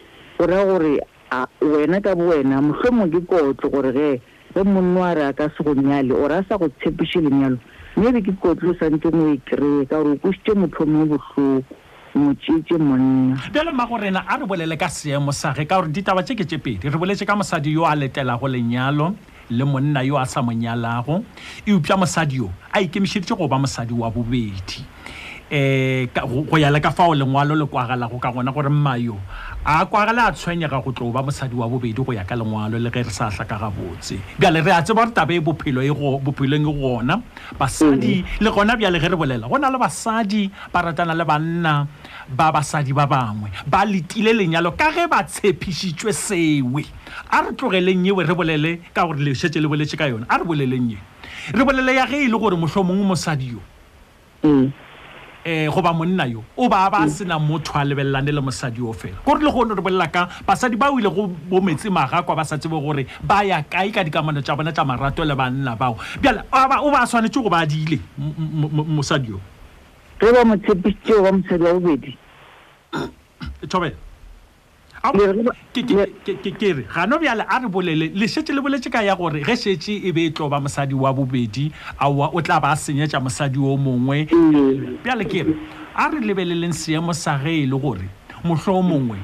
o 0.41 0.47
raya 0.47 0.65
gore 0.67 0.95
wena 1.61 2.01
ka 2.01 2.15
bo 2.17 2.29
wena 2.33 2.63
motlhomo 2.63 3.05
ke 3.13 3.21
kotlo 3.29 3.69
gore 3.69 3.93
ge 3.93 4.21
ge 4.57 4.63
monno 4.65 5.03
a 5.05 5.15
re 5.15 5.23
a 5.29 5.33
ka 5.33 5.53
se 5.53 5.61
go 5.65 5.75
nyale 5.77 6.17
ore 6.17 6.35
a 6.41 6.45
sa 6.49 6.57
go 6.57 6.69
tshepiše 6.81 7.21
lenyalo 7.21 7.59
mme 7.97 8.13
be 8.17 8.21
ke 8.25 8.33
kotlo 8.41 8.73
o 8.73 8.73
e 8.73 8.79
santse 8.81 9.13
mo 9.13 9.29
e 9.35 9.37
kry-e 9.45 9.85
ka 9.85 10.01
gore 10.01 10.17
o 10.17 10.17
kositse 10.17 10.57
mothomo 10.57 11.03
o 11.05 11.07
botlhoko 11.13 11.63
motsetse 12.15 12.79
monna 12.79 13.37
bjale 13.53 13.71
mma 13.73 13.87
gorena 13.87 14.25
a 14.29 14.37
re 14.37 14.47
bolele 14.47 14.77
ka 14.77 14.89
seemo 14.89 15.33
sage 15.33 15.65
ka 15.67 15.77
gore 15.79 15.91
ditaba 15.93 16.23
tše 16.23 16.35
ke 16.35 16.45
tše 16.45 16.59
pedi 16.59 16.89
re 16.91 16.99
boletse 16.99 17.23
ka 17.25 17.37
mosadi 17.37 17.71
yo 17.73 17.85
a 17.87 17.95
letelago 17.95 18.49
lenyalo 18.51 19.15
le 19.51 19.65
monna 19.65 20.03
yo 20.03 20.17
a 20.19 20.25
sa 20.27 20.43
monyalago 20.43 21.23
eupša 21.67 21.97
mosadi 21.97 22.37
yo 22.43 22.51
a 22.75 22.81
ikemišeditše 22.83 23.35
go 23.37 23.47
ba 23.47 23.59
mosadi 23.63 23.93
wa 23.95 24.11
bobedi 24.11 24.83
um 25.51 26.07
go 26.51 26.57
ya 26.59 26.71
le 26.71 26.81
ka 26.81 26.91
fao 26.91 27.15
lengwalo 27.15 27.55
le 27.59 27.67
kwagalago 27.67 28.19
ka 28.19 28.31
gona 28.31 28.53
gore 28.53 28.69
mma 28.71 28.97
yo 28.99 29.17
a 29.65 29.85
kwagale 29.87 30.21
a 30.23 30.33
tshwenyega 30.33 30.81
go 30.83 30.93
tlo 30.93 31.11
ba 31.11 31.23
mosadi 31.23 31.55
wa 31.57 31.67
bobedi 31.69 31.93
go 32.05 32.13
ya 32.13 32.25
ka 32.25 32.37
lengwalo 32.37 32.79
le 32.79 32.91
ge 32.91 33.03
re 33.03 33.11
sa 33.11 33.31
tla 33.31 33.45
ka 33.45 33.59
gabotse 33.59 34.19
bjale 34.39 34.63
re 34.63 34.71
a 34.71 34.83
tseba 34.83 35.03
gore 35.07 35.13
taba 35.15 35.33
e, 35.33 35.41
e 35.43 36.21
bophelong 36.21 36.67
e 36.67 36.73
gona 36.75 37.23
basadi 37.59 38.23
le 38.41 38.51
gona 38.51 38.77
bjale 38.77 39.01
ge 39.01 39.09
re 39.11 39.17
bolela 39.17 39.49
go 39.49 39.59
na 39.59 39.71
le 39.71 39.79
basadi 39.79 40.51
ba 40.73 40.81
ratana 40.83 41.15
le 41.19 41.25
banna 41.25 41.75
ba 42.31 42.53
basadi 42.55 42.93
ba 42.95 43.07
bangwe 43.11 43.51
ba 43.67 43.83
letile 43.85 44.31
lenyalo 44.33 44.73
ka 44.79 44.93
ge 44.95 45.07
ba 45.11 45.23
tshepišitswe 45.27 46.13
sewe 46.15 46.87
a 47.31 47.43
re 47.43 47.51
tlogeleng 47.59 48.05
yewe 48.07 48.23
re 48.25 48.35
bolele 48.35 48.73
ka 48.95 49.03
gore 49.07 49.19
lešetse 49.19 49.59
le 49.61 49.67
boletse 49.69 49.99
ka 49.99 50.07
yone 50.07 50.25
a 50.31 50.39
re 50.39 50.45
boleleng 50.47 50.91
ye 50.95 50.99
re 51.53 51.65
bolele 51.67 51.95
ya 51.99 52.07
ge 52.07 52.23
e 52.25 52.29
le 52.31 52.39
gore 52.39 52.55
motlho 52.57 52.85
mongwe 52.87 53.07
mosadi 53.11 53.51
yo 53.51 53.59
um 54.47 54.63
mm. 54.63 54.73
eh, 55.45 55.67
goba 55.75 55.91
monna 55.93 56.23
yo 56.31 56.45
o 56.57 56.69
ba 56.71 56.87
ba 56.89 57.01
mm. 57.03 57.09
sena 57.11 57.39
motho 57.43 57.73
a 57.75 57.83
lebelelane 57.85 58.31
le 58.31 58.41
mosadi 58.41 58.79
yo 58.79 58.93
fela 58.95 59.19
kore 59.27 59.43
le 59.43 59.51
gone 59.51 59.75
re 59.75 59.83
bolela 59.83 60.07
ka 60.07 60.29
basadi 60.47 60.77
bao 60.79 61.01
ile 61.01 61.11
go 61.11 61.27
bometse 61.27 61.91
magakwa 61.91 62.37
ba 62.37 62.45
sa 62.45 62.57
tsebo 62.57 62.79
gore 62.79 63.07
ba 63.27 63.43
ya 63.43 63.59
kae 63.63 63.91
ka 63.91 64.05
dikamano 64.07 64.39
tsa 64.41 64.55
bone 64.55 64.71
tsa 64.73 64.85
marato 64.87 65.25
le 65.27 65.35
banna 65.35 65.75
bao 65.75 65.99
bjale 66.23 66.47
o 66.53 66.91
ba 66.95 67.07
tshwanetse 67.07 67.43
go 67.43 67.49
ba 67.51 67.67
diile 67.67 67.99
mosadi 68.39 69.31
yo 69.35 69.41
re 70.21 70.33
ba 70.33 70.45
motshepisitseo 70.45 71.23
ba 71.23 71.33
mosadi 71.33 71.65
wa 71.65 71.73
bobedi 71.75 72.20
tshobela 73.67 73.91
ke 73.93 75.15
re 75.15 75.45
gano 76.93 77.15
bjale 77.19 77.45
a 77.49 77.57
re 77.61 77.69
bolele 77.73 78.07
lesetse 78.15 78.53
le 78.53 78.61
boletse 78.61 78.91
ka 78.93 79.01
ya 79.03 79.15
gore 79.17 79.41
ge 79.43 79.55
setse 79.57 79.91
e 80.05 80.13
be 80.13 80.27
e 80.27 80.31
tlo 80.31 80.49
ba 80.51 80.61
mosadi 80.61 80.93
wa 80.95 81.13
bobedi 81.13 81.71
aa 81.99 82.09
o 82.09 82.41
tla 82.43 82.61
ba 82.61 82.71
a 82.73 82.77
senyetsa 82.77 83.21
mosadi 83.21 83.57
o 83.59 83.77
mongwe 83.81 84.29
mm. 84.29 85.01
bjale 85.03 85.25
ke 85.25 85.41
re 85.49 85.55
a 85.95 86.09
re 86.11 86.21
lebeleleng 86.21 86.75
seemo 86.77 87.13
sa 87.17 87.39
ge 87.39 87.65
e 87.65 87.67
le 87.67 87.79
gore 87.81 88.07
motlho 88.45 88.77
o 88.79 88.83
mongwe 88.83 89.17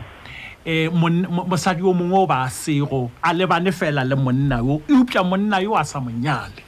um 0.88 1.44
mosadi 1.44 1.82
o 1.82 1.92
mongwe 1.92 2.18
o 2.24 2.26
ba 2.26 2.42
a 2.46 2.50
sego 2.50 3.10
a 3.22 3.34
lebane 3.34 3.70
fela 3.72 4.04
le 4.04 4.16
monna 4.16 4.62
yo 4.64 4.80
eupša 4.88 5.24
monna 5.24 5.60
yo 5.60 5.76
a 5.76 5.84
sa 5.84 6.00
monyale 6.00 6.64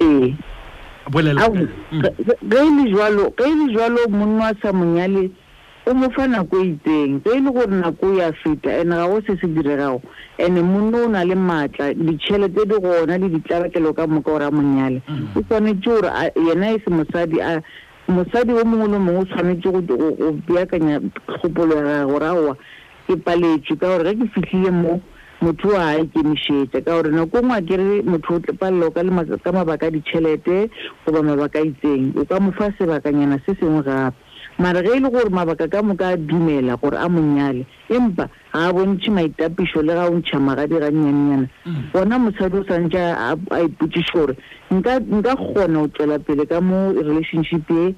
ee 0.00 0.04
mm. 0.04 0.36
bolele 1.08 1.40
ge 2.44 2.58
e 2.60 3.54
le 3.54 3.66
jalo 3.72 4.04
e 4.04 4.08
monna 4.12 4.52
a 4.52 4.54
sa 4.60 4.72
monyale 4.72 5.30
o 5.86 5.94
mofa 5.94 6.26
nako 6.28 6.56
itseng 6.62 7.18
se 7.26 7.30
e 7.38 7.40
le 7.40 7.50
gore 7.50 7.66
nako 7.76 8.12
ya 8.16 8.30
feta 8.32 8.70
and 8.78 8.90
ga 8.92 9.04
go 9.06 9.20
se 9.20 9.34
se 9.40 9.46
diregago 9.48 10.00
and-e 10.38 10.62
monno 10.62 11.04
o 11.06 11.08
na 11.08 11.24
le 11.24 11.34
maatla 11.34 11.92
ditšhelete 11.94 12.62
di 12.70 12.76
gona 12.78 13.18
le 13.18 13.28
ditlabakelo 13.28 13.92
ka 13.94 14.06
moka 14.06 14.22
gore 14.30 14.44
a 14.44 14.50
monyale 14.52 15.02
mhm. 15.08 15.26
o 15.36 15.42
tshwanetse 15.42 15.82
gore 15.90 16.08
yena 16.46 16.70
e 16.74 16.78
se 16.78 16.86
mosadi 16.90 17.40
a 17.42 17.60
mosadi 18.08 18.52
o 18.54 18.62
mongwe 18.64 18.88
le 18.94 18.98
mongwe 18.98 19.22
o 19.22 19.24
tshwanetse 19.24 19.70
go 19.72 19.80
beakanya 20.46 21.00
tlhopolo 21.26 21.74
ya 21.74 21.82
gage 21.82 22.06
gore 22.12 22.26
aoa 22.28 22.54
ke 23.08 23.16
paletswe 23.16 23.76
ka 23.76 23.86
gore 23.86 24.14
ge 24.14 24.22
ke 24.22 24.30
fitlhile 24.34 24.70
mo 24.70 25.00
motho 25.42 25.68
o 25.68 25.76
a 25.80 25.98
ikemišetsa 25.98 26.78
ka 26.86 26.90
gore 26.94 27.10
nako 27.10 27.42
ngwe 27.42 27.56
a 27.58 27.62
kere 27.62 28.02
motho 28.06 28.34
o 28.38 28.38
tlepalelo 28.40 28.90
ka 29.42 29.52
mabaka 29.52 29.86
a 29.86 29.90
ditšhelete 29.90 30.70
goba 31.04 31.22
mabaka 31.22 31.58
a 31.58 31.66
itseng 31.66 32.14
o 32.14 32.22
ka 32.24 32.38
mofa 32.40 32.70
sebakanyana 32.78 33.40
se 33.46 33.54
sengwe 33.58 33.82
gape 33.82 34.16
mara 34.62 34.80
ge 34.80 34.90
e 34.94 35.00
le 35.00 35.10
gore 35.10 35.28
mabaka 35.28 35.66
ka 35.68 35.82
moka 35.82 36.06
a 36.14 36.16
dumela 36.16 36.76
gore 36.80 36.94
a 36.96 37.08
monyale 37.08 37.66
empa 37.90 38.28
ga 38.54 38.60
a 38.68 38.72
bontshe 38.72 39.10
maitapiso 39.10 39.82
le 39.82 39.92
ga 39.94 40.06
ontšha 40.06 40.38
magadi 40.38 40.78
ga 40.78 40.88
nnyanenyana 40.90 41.48
gona 41.92 42.18
mm. 42.18 42.22
mosadi 42.24 42.56
o 42.58 42.62
santse 42.68 42.94
a 42.94 43.34
ipotsise 43.66 44.12
gore 44.14 44.36
nka 44.70 45.00
kgona 45.36 45.78
go 45.80 45.88
tswela 45.88 46.18
pele 46.18 46.46
ka 46.46 46.60
mo 46.60 46.92
relationship 46.94 47.66
e 47.70 47.94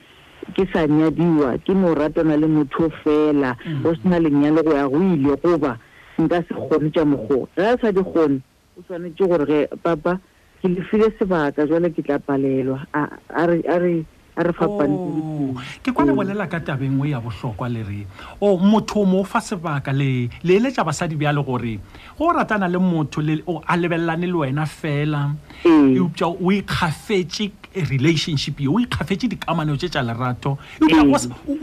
ke 0.56 0.64
sa 0.72 0.86
nyadiwa 0.86 1.58
ke 1.68 1.72
moratana 1.76 2.36
le 2.40 2.46
motho 2.48 2.88
fela 3.04 3.56
mm. 3.60 3.84
o 3.84 3.94
sena 4.00 4.18
lenyale 4.20 4.64
go 4.64 4.72
ya 4.72 4.88
go 4.88 4.96
ile 5.04 5.36
goba 5.36 5.76
nka 6.18 6.36
se 6.48 6.54
kgone 6.54 6.88
tja 6.90 7.04
mogoo 7.04 7.44
ge 7.56 7.62
a 7.62 7.76
sa 7.76 7.92
di 7.92 8.00
kgone 8.00 8.40
o 8.80 8.80
tshwanetse 8.88 9.20
gore 9.28 9.44
ge 9.46 9.60
papa 9.84 10.16
ke 10.62 10.68
lefile 10.72 11.12
sebaka 11.20 11.66
jwale 11.68 11.92
ke 11.92 12.00
tla 12.02 12.18
palelwa 12.18 12.80
a 12.94 13.44
re 13.44 14.06
a 14.36 14.42
re 14.42 14.52
fapanke 14.52 15.88
oh. 15.90 15.92
kwa 15.92 16.04
lebolela 16.04 16.44
mm. 16.44 16.50
ka 16.50 16.60
tabeng 16.60 17.00
e 17.06 17.10
ya 17.10 17.20
botlhokwa 17.20 17.68
le 17.68 17.82
re 17.82 18.06
o 18.40 18.56
motho 18.58 19.04
mo 19.06 19.22
fa 19.24 19.40
sebaka 19.40 19.92
le 19.92 20.28
eletsa 20.42 20.84
basadi 20.84 21.14
bjale 21.16 21.44
gore 21.44 21.78
go 22.18 22.32
ratana 22.32 22.68
le 22.68 22.78
motho 22.80 23.20
a 23.20 23.76
lebelelane 23.76 24.26
le 24.26 24.32
wena 24.32 24.66
fela 24.66 25.30
eupa 25.64 26.26
mm. 26.28 26.46
o 26.46 26.50
ikgafetse 26.50 27.52
relationship 27.88 28.60
o 28.68 28.78
ikgafetse 28.80 29.28
dikamano 29.28 29.76
tse 29.76 29.88
tsa 29.88 30.02
lerato 30.02 30.58
eupa 30.80 31.04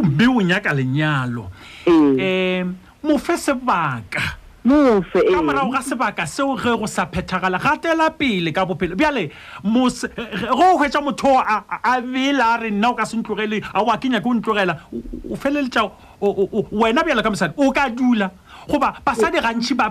mme 0.03 0.27
o 0.27 0.41
nyaka 0.41 0.73
lenyalo 0.73 1.49
um 1.85 2.75
mo 3.03 3.17
fe 3.17 3.37
sebaka 3.37 4.40
ka 4.61 5.19
eh. 5.19 5.41
morago 5.41 5.69
ga 5.73 5.79
sebaka 5.81 6.27
seo 6.27 6.55
ge 6.55 6.77
go 6.77 6.85
sa 6.85 7.05
phethagala 7.05 7.57
gatela 7.57 8.09
pele 8.11 8.51
ka 8.53 8.65
bophelo 8.65 8.95
bjale 8.95 9.21
eh, 9.31 9.31
eh, 9.31 10.45
go 10.53 10.75
o 10.75 10.77
hwetsa 10.77 11.01
motho 11.01 11.33
o 11.33 11.41
a 11.41 11.99
bele 12.01 12.39
a 12.39 12.57
re 12.61 12.69
nna 12.69 12.89
o 12.91 12.93
ka 12.93 13.05
se 13.05 13.17
ntlogele 13.17 13.61
a 13.73 13.81
o 13.81 13.89
akenya 13.89 14.21
ke 14.21 14.27
o 14.29 14.33
ntlogela 14.37 14.77
o 15.31 15.35
feleletša 15.35 15.81
wena 16.71 17.03
bjalo 17.03 17.23
ka 17.23 17.29
mosadi 17.31 17.53
o 17.57 17.71
ka 17.71 17.89
dula 17.89 18.29
goba 18.69 18.93
basadi 19.05 19.41
gantšhi 19.41 19.73
ba 19.73 19.89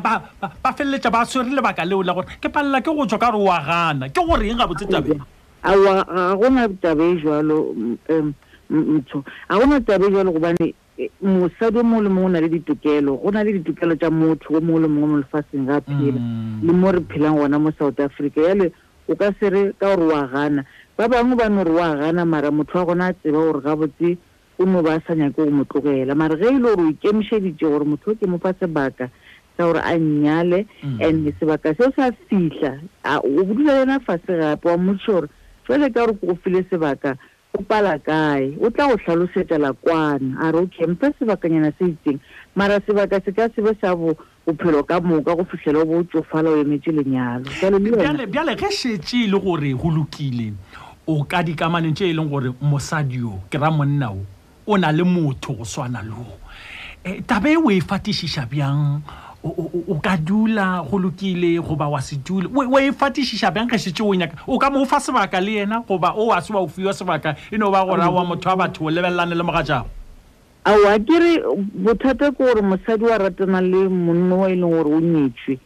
feleletša 0.79 1.11
ba 1.11 1.27
swere 1.27 1.51
lebaka 1.51 1.85
leo 1.85 2.03
la 2.03 2.13
gore 2.15 2.27
ke 2.41 2.49
palela 2.49 2.81
ke 2.81 2.95
go 2.95 3.07
tswa 3.07 3.19
ka 3.19 3.31
gore 3.33 3.43
o 3.43 3.51
agana 3.51 4.09
ke 4.09 4.23
gore 4.23 4.47
eng 4.47 4.59
ga 4.59 4.69
botse 4.71 4.87
tabe 4.87 5.11
ga 5.11 6.37
gona 6.39 6.69
tabe 6.81 7.03
e 7.19 7.19
jalo 7.19 7.75
motho 8.71 9.19
ga 9.51 9.59
gona 9.59 9.81
tabe 9.83 10.07
e 10.07 10.13
jalo 10.15 10.31
gobane 10.31 10.75
mosadi 11.23 11.79
o 11.79 11.83
mongwe 11.85 12.03
le 12.05 12.09
mongwe 12.09 12.27
o 12.27 12.29
na 12.33 12.41
le 12.41 12.49
ditokelo 12.49 13.13
go 13.17 13.31
na 13.31 13.43
le 13.45 13.53
ditokelo 13.59 13.97
tsa 13.97 14.11
motho 14.11 14.53
o 14.55 14.61
mongwe 14.61 14.81
le 14.83 14.89
mongwe 14.89 15.09
mo 15.09 15.19
lefatsheng 15.23 15.67
ga 15.69 15.81
phela 15.81 16.21
mm. 16.21 16.61
le 16.67 16.73
mo 16.73 16.91
re 16.93 17.01
phelang 17.09 17.39
gona 17.39 17.59
mo 17.59 17.71
south 17.79 18.01
africa 18.01 18.39
yale 18.41 18.73
o 19.09 19.17
ka 19.17 19.33
se 19.41 19.49
re 19.51 19.73
ka 19.81 19.97
gore 19.97 20.13
o 20.13 20.17
a 20.19 20.27
gana 20.29 20.65
ba 20.99 21.09
bangwe 21.09 21.37
ba 21.37 21.49
no 21.49 21.65
gore 21.65 21.75
o 21.75 21.83
a 21.83 21.97
gana 21.97 22.25
mara 22.27 22.51
motho 22.51 22.79
wa 22.79 22.85
gona 22.85 23.05
a 23.07 23.13
tseba 23.15 23.39
gore 23.39 23.61
gabotse 23.61 24.19
o 24.59 24.65
mo 24.67 24.83
ba 24.83 25.01
sanya 25.07 25.31
ke 25.31 25.41
go 25.41 25.51
mo 25.51 25.65
tlogela 25.65 26.15
mare 26.15 26.37
ge 26.37 26.45
e 26.53 26.53
le 26.53 26.61
gore 26.61 26.83
o 26.85 26.91
ikemišeditse 26.91 27.65
gore 27.65 27.85
motho 27.85 28.11
o 28.13 28.15
ke 28.15 28.27
mofa 28.27 28.53
sebaka 28.61 29.09
sa 29.57 29.65
gore 29.65 29.81
a 29.81 29.97
nnyale 29.97 30.67
mm. 30.85 31.01
and 31.01 31.33
sebaka 31.41 31.75
seo 31.77 31.93
sa 31.97 32.13
fitlha 32.29 32.77
o 33.25 33.29
bodula 33.45 33.81
yena 33.81 34.01
fashe 34.01 34.29
gape 34.39 34.69
wa 34.69 34.77
motho 34.77 35.13
gore 35.25 35.29
fele 35.65 35.89
ka 35.93 36.05
gore 36.05 36.17
ko 36.21 36.27
go 36.27 36.35
file 36.43 36.65
sebaka 36.71 37.15
mm 37.15 37.15
-hmm 37.15 37.30
o 37.59 37.63
pala 37.63 37.99
kae 37.99 38.55
o 38.63 38.71
tla 38.71 38.87
go 38.89 38.97
tlhalosetsela 38.97 39.73
kwana 39.83 40.39
a 40.41 40.53
re 40.53 40.59
okay 40.59 40.87
mpha 40.87 41.11
sebakanyana 41.19 41.73
se 41.79 41.85
itseng 41.87 42.21
mara 42.55 42.81
sebaka 42.81 43.21
se 43.25 43.33
ka 43.33 43.49
sebe 43.51 43.75
sa 43.81 43.95
bophelo 43.97 44.85
ka 44.87 45.01
moka 45.01 45.35
go 45.35 45.45
fitlhela 45.45 45.83
o 45.83 45.85
bo 45.85 45.99
o 45.99 46.03
tsofala 46.05 46.51
o 46.51 46.57
emetse 46.63 46.93
lenyalo 46.93 47.49
bjale 48.31 48.55
ge 48.57 48.71
setse 48.71 49.17
e 49.25 49.27
le 49.27 49.39
gore 49.41 49.75
go 49.75 49.91
lokile 49.91 50.53
o 51.07 51.25
ka 51.25 51.43
dikamaneng 51.43 51.95
tse 51.95 52.07
e 52.11 52.15
leng 52.15 52.31
gore 52.31 52.55
mosadio 52.61 53.43
ke 53.51 53.59
ra 53.59 53.71
monnao 53.71 54.23
o 54.67 54.77
na 54.77 54.93
le 54.93 55.03
motho 55.03 55.53
go 55.55 55.65
swana 55.65 56.07
loo 56.07 56.23
um 56.23 56.39
eh, 57.05 57.19
tabe 57.27 57.51
e 57.51 57.57
o 57.57 57.71
e 57.71 57.81
fatisiša 57.81 58.47
bjang 58.47 59.03
o 59.43 59.99
ka 60.03 60.17
dula 60.17 60.85
go 60.91 60.99
lokile 60.99 61.59
goba 61.65 61.89
wa 61.91 62.01
se 62.01 62.17
dule 62.17 62.47
o 62.55 62.79
e 62.79 62.93
fatisiša 62.93 63.51
bjang 63.51 63.71
ge 63.73 63.79
setse 63.79 64.03
o 64.05 64.13
nyaka 64.15 64.37
o 64.47 64.59
ka 64.59 64.69
mo 64.71 64.85
fa 64.85 65.01
sebaka 65.01 65.41
le 65.41 65.53
yena 65.65 65.81
goba 65.89 66.13
o 66.15 66.29
a 66.33 66.43
se 66.43 66.53
wa 66.53 66.61
o 66.61 66.69
fiwa 66.69 66.93
sebaka 66.93 67.37
e 67.51 67.57
no 67.57 67.71
ba 67.71 67.85
gore 67.85 68.05
wa 68.05 68.25
motho 68.25 68.49
wa 68.51 68.57
batho 68.57 68.85
o 68.85 68.91
lebelelane 68.91 69.33
le 69.35 69.43
moga 69.43 69.65
jago 69.65 69.89
aa 70.69 70.99
ke 71.01 71.17
re 71.19 71.33
bothata 71.75 72.31
ke 72.31 72.37
gore 72.37 72.61
mosadi 72.61 73.05
wa 73.05 73.17
ratana 73.19 73.61
le 73.65 73.89
monno 73.89 74.41
wa 74.45 74.51
e 74.51 74.55
leng 74.61 74.69
gore 74.69 74.93
o 74.93 75.01
nyetswe 75.01 75.57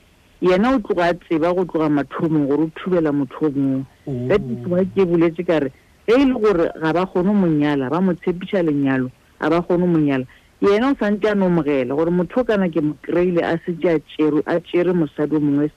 yena 0.41 0.71
o 0.77 0.79
tloga 0.79 1.11
tseba 1.15 1.51
go 1.55 1.65
tloga 1.67 1.89
mathomong 1.91 2.47
gore 2.47 2.63
o 2.71 2.71
thubela 2.79 3.11
motho 3.13 3.51
mongwe 3.51 3.83
ka 4.05 4.35
oh. 4.35 4.39
tisowa 4.39 4.85
ke 4.95 5.03
boletse 5.05 5.43
ka 5.43 5.59
re 5.59 5.73
ge 6.07 6.15
e 6.15 6.25
le 6.25 6.35
gore 6.39 6.71
ga 6.79 6.93
ba 6.95 7.07
kgone 7.11 7.35
monyala 7.35 7.91
ba 7.91 7.99
mo 8.01 8.15
tshepiša 8.15 8.63
lenyalo 8.63 9.11
ga 9.43 9.51
ba 9.51 9.63
kgone 9.67 9.83
monyala 9.87 10.27
yena 10.73 10.93
o 10.93 10.95
santse 10.99 11.27
a 11.29 11.35
nomogela 11.35 11.95
gore 11.95 12.11
motho 12.11 12.41
o 12.41 12.45
kana 12.45 12.69
ke 12.69 12.81
mo 12.81 12.95
kry-ile 13.03 13.43
a 13.43 13.59
setse 13.65 13.85
a 13.85 13.99
tere 14.09 14.43
a 14.47 14.61
tere 14.61 14.93
mosadi 14.93 15.37
o 15.37 15.41
mongwe 15.41 15.71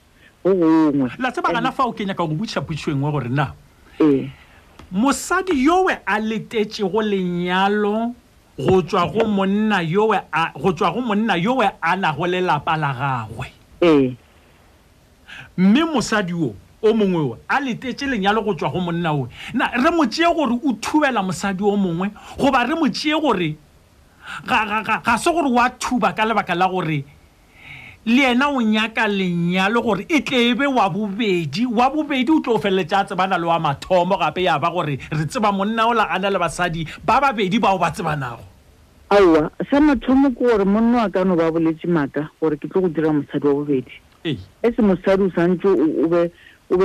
go 0.43 0.53
gongwe 0.55 1.09
latse 1.19 1.41
bagana 1.41 1.71
fa 1.71 1.83
o 1.87 1.91
kenya 1.93 2.13
ka 2.15 2.23
go 2.25 2.33
butšha 2.33 2.61
putšhweng 2.61 3.01
wa 3.01 3.11
gore 3.11 3.29
na 3.29 3.51
ee 3.99 4.29
mosadi 4.91 5.63
yowe 5.65 5.97
a 6.05 6.19
letetsego 6.19 7.01
lenyalo 7.01 8.13
go 8.57 8.81
tswa 8.81 9.07
go 9.07 9.25
monna 9.27 9.81
yowe 9.83 10.19
a 10.33 10.51
go 10.55 10.71
tswa 10.71 10.91
go 10.93 11.01
monna 11.01 11.35
yowe 11.37 11.69
a 11.83 11.95
na 11.97 12.11
go 12.13 12.27
lelapa 12.27 12.77
la 12.77 12.93
gagwe 12.93 13.47
ee 13.81 14.13
mme 15.57 15.83
mosadi 15.95 16.33
o 16.33 16.55
o 16.81 16.93
mongwe 16.93 17.21
o 17.35 17.37
a 17.49 17.59
letetse 17.59 18.07
lenyalo 18.07 18.41
go 18.41 18.53
tswa 18.53 18.69
go 18.71 18.79
monna 18.79 19.11
oe 19.13 19.27
na 19.53 19.67
re 19.67 19.91
motseye 19.91 20.33
gore 20.33 20.55
o 20.63 20.73
thubela 20.79 21.23
mosadi 21.23 21.63
o 21.63 21.75
mongwe 21.77 22.09
goba 22.39 22.63
re 22.63 22.75
motseye 22.75 23.19
gore 23.21 23.57
ga 24.47 25.17
se 25.17 25.31
gore 25.31 25.49
wa 25.49 25.69
thuba 25.69 26.13
ka 26.13 26.23
lebaka 26.25 26.55
la 26.55 26.67
gore 26.67 27.03
le 28.07 28.23
yena 28.23 28.47
o 28.49 28.61
nyaka 28.61 29.07
lenyalo 29.07 29.81
gore 29.81 30.05
e 30.07 30.19
tlebe 30.21 30.63
e 30.63 30.67
wa 30.71 30.89
bobedi 30.89 31.65
wa 31.65 31.89
bobedi 31.89 32.31
o 32.31 32.39
tlo 32.41 32.55
o 32.55 32.59
feleletša 32.59 33.03
tsebana 33.05 33.37
le 33.37 33.47
wa 33.47 33.59
mathomo 33.59 34.17
gape 34.17 34.43
ya 34.43 34.59
ba 34.59 34.69
gore 34.71 34.97
re 35.11 35.25
tseba 35.25 35.51
monna 35.51 35.87
o 35.87 35.93
la 35.93 36.03
a 36.11 36.19
na 36.19 36.29
le 36.29 36.39
basadi 36.39 36.85
ba 37.05 37.19
babedi 37.21 37.59
bao 37.59 37.77
ba 37.77 37.91
tsebanago 37.91 38.43
aowa 39.09 39.51
sa 39.69 39.79
mathomo 39.79 40.29
ke 40.31 40.39
gore 40.45 40.65
monna 40.65 40.97
wa 41.03 41.09
kano 41.09 41.35
ba 41.35 41.51
boletse 41.51 41.87
maaka 41.87 42.29
gore 42.39 42.57
ke 42.57 42.67
tlo 42.67 42.81
go 42.81 42.87
dira 42.87 43.13
mosadi 43.13 43.47
wa 43.47 43.53
bobedi 43.53 43.91
e 44.23 44.37
se 44.75 44.81
mosadi 44.81 45.23
o 45.27 45.31
santse 45.35 45.67
o 45.67 46.07
be 46.07 46.29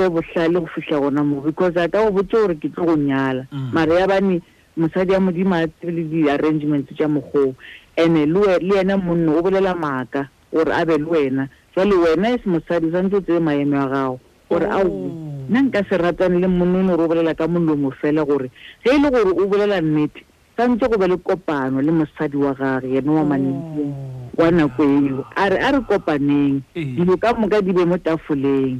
bohlale 0.09 0.59
go 0.59 0.67
fitlha 0.75 0.99
gona 0.99 1.23
mo 1.23 1.41
because 1.41 1.75
a 1.77 1.87
ka 1.87 2.03
go 2.03 2.11
botse 2.11 2.35
gore 2.35 2.55
ke 2.55 2.67
tlo 2.69 2.83
go 2.85 2.95
nyala 2.99 3.47
mm. 3.51 3.71
mare 3.73 3.95
ya 3.99 4.07
bane 4.07 4.41
mosadi 4.75 5.13
a 5.13 5.19
modimo 5.19 5.53
a 5.55 5.67
tse 5.67 5.91
le 5.91 6.03
di-arrangements 6.09 6.89
tsa 6.93 7.07
mogo 7.07 7.53
ene 7.93 8.25
le 8.25 8.75
ene 8.79 8.95
monno 8.95 9.31
o 9.37 9.41
bolela 9.41 9.73
maaka 9.75 10.27
gore 10.49 10.73
a 10.73 10.83
be 10.85 10.97
le 10.97 11.03
wena 11.05 11.47
jale 11.75 11.93
wena 11.95 12.33
e 12.33 12.37
se 12.41 12.49
mosadi 12.49 12.89
santse 12.91 13.15
o 13.17 13.21
tseye 13.21 13.39
maemo 13.39 13.77
a 13.81 13.85
gago 13.93 14.19
gore 14.49 14.65
a 14.67 14.79
oh. 14.81 15.45
nna 15.49 15.59
nka 15.67 15.79
se 15.87 15.97
ratane 15.97 16.39
le 16.41 16.47
monno 16.47 16.79
o 16.81 16.81
ne 16.83 16.89
gore 16.91 17.03
o 17.03 17.07
bolela 17.07 17.33
ka 17.35 17.45
molomo 17.47 17.91
fela 17.91 18.23
gore 18.25 18.49
ge 18.83 18.89
e 18.89 18.97
le 18.99 19.09
gore 19.11 19.29
o 19.41 19.45
bolela 19.47 19.77
nnete 19.79 20.21
santse 20.57 20.87
go 20.87 20.97
be 20.99 21.07
le 21.07 21.17
kopano 21.17 21.81
le 21.81 21.91
mosadi 21.91 22.37
wa 22.37 22.53
gare 22.53 22.89
yena 22.89 23.11
wa 23.11 23.21
oh. 23.21 23.25
manenkeng 23.25 23.93
wa 24.37 24.51
nako 24.51 24.83
eo 24.83 25.25
a 25.35 25.49
re 25.49 25.57
a 25.57 25.71
re 25.71 25.79
kopaneng 25.79 26.61
dilo 26.75 27.17
ka 27.17 27.33
moka 27.33 27.61
di 27.61 27.73
be 27.73 27.85
mo 27.85 27.97
tafoleng 27.97 28.77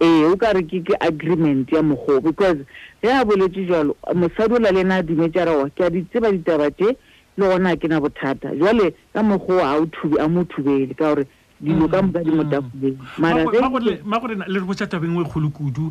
ee 0.00 0.24
o 0.28 0.36
ka 0.36 0.52
re 0.52 0.62
ke 0.62 0.84
ke 0.84 0.92
agreement 1.00 1.72
ya 1.72 1.82
mogo 1.82 2.20
because 2.20 2.60
ge 3.00 3.08
a 3.08 3.24
boletse 3.24 3.64
jalo 3.68 3.96
mosadi 4.14 4.54
o 4.60 4.60
la 4.60 4.68
le 4.70 4.80
ena 4.84 5.00
a 5.00 5.02
dumetse 5.02 5.40
a 5.40 5.44
rewa 5.48 5.64
oh, 5.64 5.70
ke 5.72 5.80
a 5.84 5.88
ditseba 5.90 6.32
ditaba 6.36 6.68
te 6.70 6.92
le 6.92 7.44
gona 7.48 7.72
a 7.72 7.76
ke 7.80 7.88
na 7.88 7.96
bothata 8.00 8.52
jale 8.60 8.92
ka 9.16 9.22
mogo 9.24 9.56
a 9.64 9.72
a 10.20 10.28
mo 10.28 10.44
thubele 10.52 10.92
ka 10.94 11.14
gore 11.16 11.24
dilo 11.64 11.88
ka 11.88 12.02
moka 12.04 12.20
di 12.24 12.28
mo 12.30 12.44
mm. 12.44 12.52
tafolengmagorena 12.52 14.44
e 14.44 14.52
le 14.52 14.58
re 14.60 14.66
botsa 14.68 14.84
tabeng 14.86 15.16
e 15.16 15.24
kgolo 15.24 15.48
kudu 15.48 15.88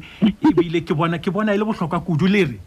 ebile 0.50 0.86
ke 0.86 0.94
bona 0.94 1.18
ke 1.18 1.32
bona 1.34 1.54
e 1.58 1.58
le 1.58 1.66
botlhokwa 1.66 1.98
kudu 2.00 2.28
le 2.30 2.46
re 2.46 2.58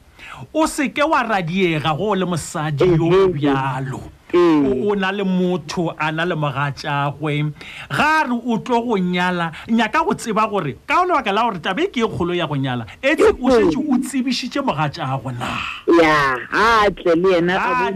o 0.54 0.66
seke 0.66 1.02
wa 1.08 1.22
radiega 1.24 1.94
go 1.96 2.14
le 2.14 2.24
mosadi 2.26 2.84
yo 2.86 3.28
bjalo 3.28 4.00
o 4.34 4.94
na 4.94 5.10
le 5.12 5.24
motho 5.24 5.94
a 5.98 6.10
na 6.10 6.24
le 6.24 6.34
mogatšagwe 6.36 7.52
ga 7.90 8.24
re 8.24 8.32
o 8.44 8.58
tlo 8.58 8.82
go 8.84 8.96
nyala 8.96 9.52
nyaka 9.68 10.00
go 10.04 10.12
tseba 10.14 10.48
gore 10.48 10.78
ka 10.86 11.02
o 11.02 11.06
lebaka 11.06 11.32
la 11.32 11.44
gore 11.50 11.60
tabe 11.60 11.88
ke 11.92 11.98
e 12.00 12.08
kgolo 12.08 12.32
ya 12.34 12.46
go 12.48 12.54
nyala 12.56 12.86
etse 13.04 13.32
o 13.40 13.50
setse 13.52 13.76
o 13.78 13.98
tsebišitše 14.00 14.60
mogatšago 14.64 15.32
naatle 15.32 17.14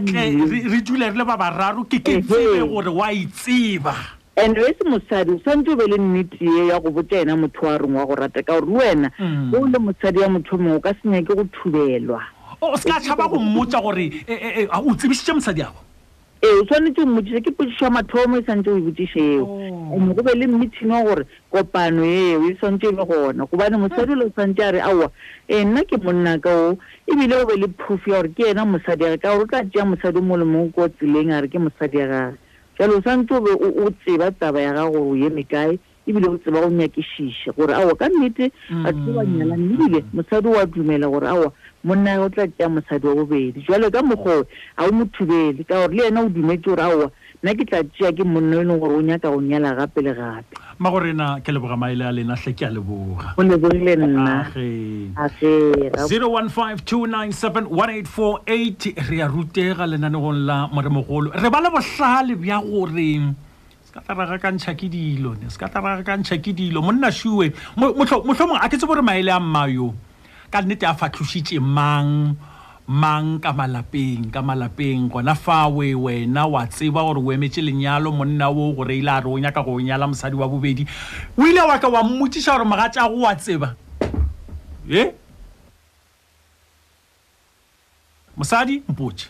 re 0.05 0.81
dule 0.85 1.09
re 1.09 1.17
le 1.17 1.25
ba 1.25 1.37
bararo 1.37 1.83
ke 1.89 1.97
ke 2.05 2.21
tsebe 2.21 2.61
gore 2.69 2.89
wa 2.93 3.09
e 3.11 3.25
tseba 3.25 4.16
and 4.37 4.55
re 4.55 4.65
se 4.77 4.83
mosadi 4.87 5.31
o 5.33 5.39
santse 5.43 5.71
o 5.71 5.75
be 5.75 5.85
le 5.87 5.97
nneteye 5.97 6.67
ya 6.67 6.79
go 6.79 6.91
botsa 6.91 7.17
ena 7.21 7.35
motho 7.37 7.65
wa 7.65 7.77
reng 7.77 7.93
wa 7.95 8.05
go 8.05 8.15
rata 8.15 8.43
ka 8.43 8.59
gore 8.61 8.69
le 8.69 8.77
wena 8.77 9.09
mm. 9.19 9.53
o 9.53 9.65
le 9.65 9.79
mosadi 9.79 10.19
ya 10.21 10.29
motho 10.29 10.57
mongwe 10.57 10.77
o 10.77 10.79
ka 10.79 10.93
senya 11.01 11.21
ke 11.23 11.33
go 11.33 11.43
thubelwa 11.53 12.21
o 12.61 12.77
seka 12.77 12.99
tlhaba 12.99 13.27
go 13.27 13.39
mmotsa 13.39 13.81
gore 13.81 14.13
e, 14.27 14.33
e, 14.33 14.61
e, 14.61 14.65
o 14.69 14.95
tsebisitse 14.95 15.33
mosadi 15.33 15.61
ao 15.63 15.73
ee 16.43 16.59
o 16.61 16.65
tshwanetse 16.65 17.01
o 17.01 17.05
mmotsise 17.05 17.41
ke 17.41 17.51
potsiso 17.51 17.85
ya 17.85 17.91
mathomo 17.91 18.37
e 18.37 18.43
santse 18.45 18.69
o 18.69 18.77
e 18.77 18.81
botsise 18.81 19.19
eo 19.19 19.45
ande 19.95 20.11
oh. 20.11 20.13
go 20.13 20.21
be 20.23 20.35
le 20.35 20.47
meeting 20.47 20.91
wa 20.93 21.03
gore 21.03 21.25
kopano 21.51 22.05
eo 22.05 22.47
e 22.49 22.53
tshwanetse 22.53 22.87
e 22.87 22.91
le 22.91 23.05
gona 23.09 23.45
gobane 23.45 23.77
mosadi 23.77 24.15
le 24.15 24.25
o 24.25 24.29
tshwanetse 24.29 24.63
a 24.63 24.71
re 24.71 24.81
aowa 24.81 25.09
e 25.47 25.63
nna 25.65 25.81
ke 25.83 25.97
monna 25.97 26.37
kao 26.37 26.77
ebile 27.09 27.35
o 27.41 27.45
be 27.45 27.55
le 27.57 27.67
proof 27.67 28.07
ya 28.07 28.21
gore 28.21 28.29
ke 28.29 28.53
ena 28.53 28.65
mosadi 28.65 29.05
a 29.05 29.17
gage 29.17 29.21
ka 29.21 29.33
gore 29.33 29.43
o 29.43 29.47
tla 29.47 29.65
tseya 29.65 29.85
mosadi 29.85 30.17
o 30.17 30.21
mo 30.21 30.37
le 30.37 30.45
mongwe 30.45 30.71
ko 30.71 30.89
tseleng 30.89 31.33
a 31.33 31.41
re 31.41 31.47
ke 31.49 31.57
mosadi 31.59 32.01
a 32.01 32.05
gage 32.07 32.37
jalo 32.79 32.97
o 32.97 33.01
santse 33.01 33.33
o 33.33 33.41
be 33.41 33.51
o 33.53 33.89
tseba 33.91 34.31
taba 34.31 34.61
ya 34.61 34.73
gago 34.73 34.91
gore 35.01 35.09
o 35.09 35.15
eme 35.15 35.43
kae 35.43 35.79
ebile 36.07 36.29
o 36.29 36.37
tseba 36.37 36.61
go 36.61 36.69
nyakešiša 36.69 37.51
gore 37.57 37.73
aowa 37.73 37.95
ka 37.95 38.09
nnete 38.09 38.45
ga 38.83 38.91
mm. 38.93 39.05
tlo 39.05 39.17
wa 39.17 39.23
nyalang 39.25 39.63
ebile 39.73 40.03
mosadi 40.13 40.47
o 40.47 40.59
a 40.59 40.65
dumela 40.65 41.07
gore 41.07 41.27
aowa 41.27 41.51
monna 41.83 42.21
o 42.21 42.29
tla 42.29 42.47
tea 42.47 42.69
mosadi 42.69 43.07
wa 43.07 43.15
bobedi 43.15 43.65
jalo 43.69 43.89
ka 43.91 44.03
mokgoe 44.03 44.43
ga 44.77 44.85
o 44.87 44.91
mothubele 44.91 45.63
ka 45.63 45.75
gore 45.81 45.95
le 45.95 46.03
yena 46.05 46.21
o 46.21 46.29
dumetse 46.29 46.69
gore 46.69 46.81
aowa 46.83 47.11
nna 47.43 47.53
ke 47.53 47.69
tla 47.69 47.85
tea 47.85 48.09
ke 48.17 48.25
monna 48.25 48.61
e 48.65 48.65
leng 48.65 48.79
gore 48.81 48.95
o 48.97 48.97
nyaka 49.05 49.29
go 49.29 49.37
nyala 49.37 49.75
gape 49.77 50.01
le 50.01 50.09
gape 50.17 50.57
ma 50.81 50.89
gorena 50.89 51.27
ke 51.45 51.53
leboga 51.53 51.77
maele 51.77 52.07
a 52.09 52.11
lena 52.11 52.33
tlhe 52.33 52.49
ke 52.57 52.65
a 52.65 52.69
leboga 52.73 53.35
o 53.37 53.41
lebogile 53.45 53.93
nnazero 54.01 56.31
one 56.33 56.49
five 56.49 56.81
two 56.83 57.03
nine 57.05 57.29
seven 57.31 57.69
one 57.69 57.93
eight 57.93 58.09
four 58.09 58.31
eight 58.49 58.89
re 59.09 59.21
ya 59.21 59.29
rutega 59.29 59.85
lenanegong 59.85 60.41
la 60.49 60.57
moremogolo 60.73 61.29
re 61.37 61.45
ba 61.53 61.61
le 61.61 61.69
botlhale 61.77 62.33
bja 62.41 62.57
gore 62.65 63.13
tlaraga 63.97 64.41
ka 64.41 64.51
ntšha 64.57 64.73
ke 64.81 64.89
dilo 64.97 65.37
ne 65.37 65.53
se 65.53 65.61
ka 65.61 65.69
taraga 65.77 66.01
ka 66.09 66.17
ntšha 66.21 66.41
ke 66.41 66.57
dilo 66.57 66.81
monna 66.81 67.13
siwe 67.19 67.51
motlhomongwe 67.77 68.57
a 68.65 68.65
ketse 68.65 68.89
bore 68.89 69.05
maele 69.05 69.29
a 69.33 69.37
mmayo 69.41 69.93
ka 70.53 70.65
nnete 70.65 70.89
a 70.89 70.97
fatlhositse 71.03 71.61
mang 71.61 72.33
mang 72.87 73.35
ka 73.43 73.51
malapeng 73.51 74.31
ka 74.31 74.39
malapeng 74.39 75.11
gona 75.11 75.35
fawe 75.35 75.91
wena 75.91 76.47
wa 76.47 76.63
tseba 76.63 77.03
gore 77.03 77.19
o 77.19 77.31
emetse 77.35 77.59
lenyalo 77.59 78.15
monna 78.15 78.47
woo 78.47 78.71
gore 78.71 78.95
ile 78.95 79.11
a 79.11 79.19
re 79.19 79.27
o 79.27 79.35
nyaka 79.35 79.59
go 79.61 79.75
nyala 79.75 80.07
mosadi 80.07 80.35
wa 80.39 80.47
bobedi 80.47 80.87
o 81.35 81.43
ile 81.43 81.67
wa 81.67 81.75
ka 81.79 81.91
wa 81.91 81.99
mmotsiša 82.03 82.55
gore 82.55 82.63
moga 82.63 82.87
tjago 82.87 83.19
wa 83.27 83.35
tseba 83.35 83.75
e 84.87 85.11
mosadi 88.37 88.79
mpotse 88.87 89.27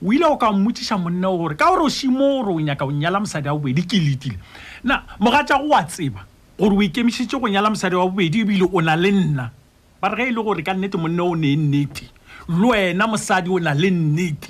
o 0.00 0.12
ile 0.12 0.24
o 0.24 0.40
ka 0.40 0.48
mmotsiša 0.52 0.96
monna 0.96 1.28
o 1.28 1.36
gore 1.36 1.56
ka 1.60 1.68
gore 1.68 1.84
o 1.84 1.90
simo 1.92 2.40
gore 2.40 2.56
o 2.56 2.60
nyaka 2.60 2.86
go 2.88 2.92
nyala 2.92 3.20
mosadi 3.20 3.48
wa 3.52 3.58
bobedi 3.60 3.84
ke 3.84 4.00
letile 4.00 4.38
nna 4.84 5.04
moga 5.20 5.44
tjago 5.44 5.68
wa 5.68 5.84
tseba 5.84 6.24
gore 6.56 6.72
o 6.76 6.80
ikemišitse 6.80 7.36
go 7.36 7.48
nyala 7.52 7.68
mosadi 7.68 7.96
wa 8.00 8.08
bobedi 8.08 8.40
ebile 8.48 8.64
o 8.72 8.80
na 8.80 8.96
le 8.96 9.12
nna 9.12 9.50
ba 10.00 10.08
re 10.08 10.16
ga 10.16 10.24
e 10.24 10.32
le 10.32 10.40
gore 10.42 10.62
ka 10.64 10.72
nnete 10.72 10.96
monna 10.96 11.22
o 11.28 11.36
ne 11.36 11.52
e 11.52 11.56
nnete 11.56 12.23
le 12.48 12.56
wena 12.66 13.06
mosadi 13.06 13.50
o 13.50 13.58
na 13.58 13.72
le 13.74 13.90
nnete 13.90 14.48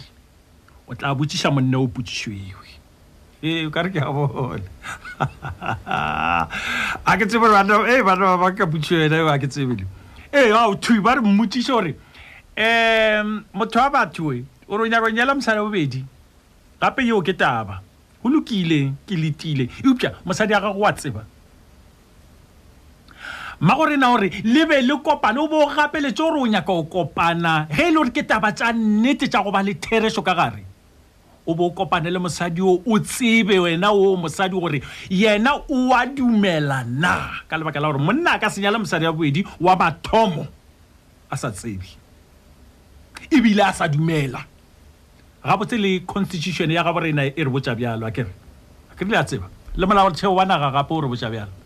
o 0.88 0.94
tla 0.94 1.14
botsiša 1.14 1.50
monne 1.50 1.76
o 1.76 1.86
potsišoiwe 1.86 2.68
ee 3.42 3.66
o 3.66 3.70
kare 3.70 3.90
ke 3.92 3.98
a 4.02 4.10
bone 4.12 4.62
a 5.22 5.26
ke 7.18 7.26
tsebore 7.28 7.52
ee 7.54 8.02
bana 8.02 8.26
ba 8.34 8.38
baka 8.50 8.66
potsio 8.66 8.98
yena 8.98 9.22
a 9.32 9.38
ke 9.38 9.46
tsebele 9.48 9.86
ee 10.32 10.50
a 10.52 10.66
o 10.66 10.74
thui 10.74 10.98
ba 11.00 11.14
re 11.14 11.20
mmotsiša 11.22 11.72
gore 11.72 11.94
um 12.58 13.44
motho 13.54 13.78
wa 13.78 13.90
batho 13.90 14.34
e 14.34 14.42
o 14.68 14.76
re 14.76 14.82
o 14.82 14.86
nyaka 14.90 15.06
o 15.06 15.10
nyela 15.14 15.34
mosadi 15.34 15.58
wa 15.58 15.64
bobedi 15.64 16.04
gape 16.82 17.04
yeo 17.06 17.22
ke 17.22 17.32
taba 17.32 17.78
go 18.22 18.28
lokileng 18.28 18.94
ke 19.06 19.14
letileng 19.16 19.70
eupša 19.86 20.14
mosadi 20.24 20.54
a 20.54 20.60
gago 20.60 20.78
wa 20.82 20.90
tsebang 20.92 21.24
ma 23.60 23.74
gore 23.76 23.96
na 23.96 24.10
gore 24.12 24.30
lebe 24.42 24.80
le 24.82 24.96
kopane 24.98 25.38
o 25.38 25.46
boo 25.48 25.66
gapeletse 25.66 26.20
o 26.22 26.30
re 26.34 26.40
o 26.40 26.46
nyaka 26.46 26.72
o 26.72 26.84
kopana 26.84 27.66
ge 27.70 27.84
e 27.88 27.90
le 27.90 27.94
gore 27.96 28.10
ke 28.10 28.26
taba 28.26 28.52
tsa 28.52 28.72
nnete 28.72 29.28
tsa 29.28 29.42
goba 29.44 29.62
le 29.62 29.74
thereso 29.74 30.22
ka 30.22 30.34
gare 30.34 30.64
o 31.46 31.54
bo 31.54 31.66
o 31.66 31.70
kopane 31.70 32.10
le 32.10 32.18
mosadi 32.18 32.60
o 32.60 32.82
o 32.86 32.98
tsebe 33.00 33.58
wena 33.62 33.92
o 33.92 34.16
mosadi 34.16 34.56
gore 34.58 34.80
yena 35.10 35.54
o 35.70 35.92
a 35.94 36.04
dumela 36.06 36.84
na 36.84 37.42
ka 37.48 37.56
lebaka 37.58 37.80
la 37.80 37.88
gore 37.92 37.98
monna 38.00 38.32
a 38.34 38.38
ka 38.38 38.48
senya 38.50 38.70
le 38.72 38.78
mosadi 38.78 39.06
wa 39.06 39.12
boedi 39.12 39.44
wa 39.60 39.76
mathomo 39.76 40.46
a 41.30 41.36
sa 41.36 41.50
tsebe 41.50 41.86
ebile 43.30 43.62
a 43.62 43.72
sa 43.72 43.86
dumela 43.88 44.40
gabotse 45.44 45.76
le 45.78 46.00
constitution 46.08 46.70
ya 46.70 46.82
gabo 46.82 46.98
rena 47.00 47.24
e 47.26 47.32
re 47.42 47.50
botsa 47.50 47.74
bjalo 47.76 48.06
a 48.06 48.10
kere 48.10 48.32
a 48.92 48.96
kerile 48.98 49.16
a 49.20 49.24
tseba 49.24 49.46
le 49.76 49.86
molaotheo 49.86 50.34
wa 50.34 50.44
naga 50.44 50.70
gape 50.72 50.90
o 50.94 51.00
re 51.00 51.08
botsa 51.08 51.30
bjalo 51.30 51.62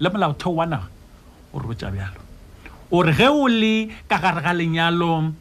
le 0.00 0.10
molaotheo 0.10 0.54
wa 0.54 0.66
naga 0.66 0.86
o 1.54 1.58
re 1.58 1.66
botsa 1.66 1.90
bjalo 1.90 2.20
ore 2.92 3.12
ge 3.12 3.28
o 3.28 3.44
le 3.48 3.74
ka 4.10 4.16
gare 4.22 4.40
ga 4.44 4.52
lenyalo 4.52 5.32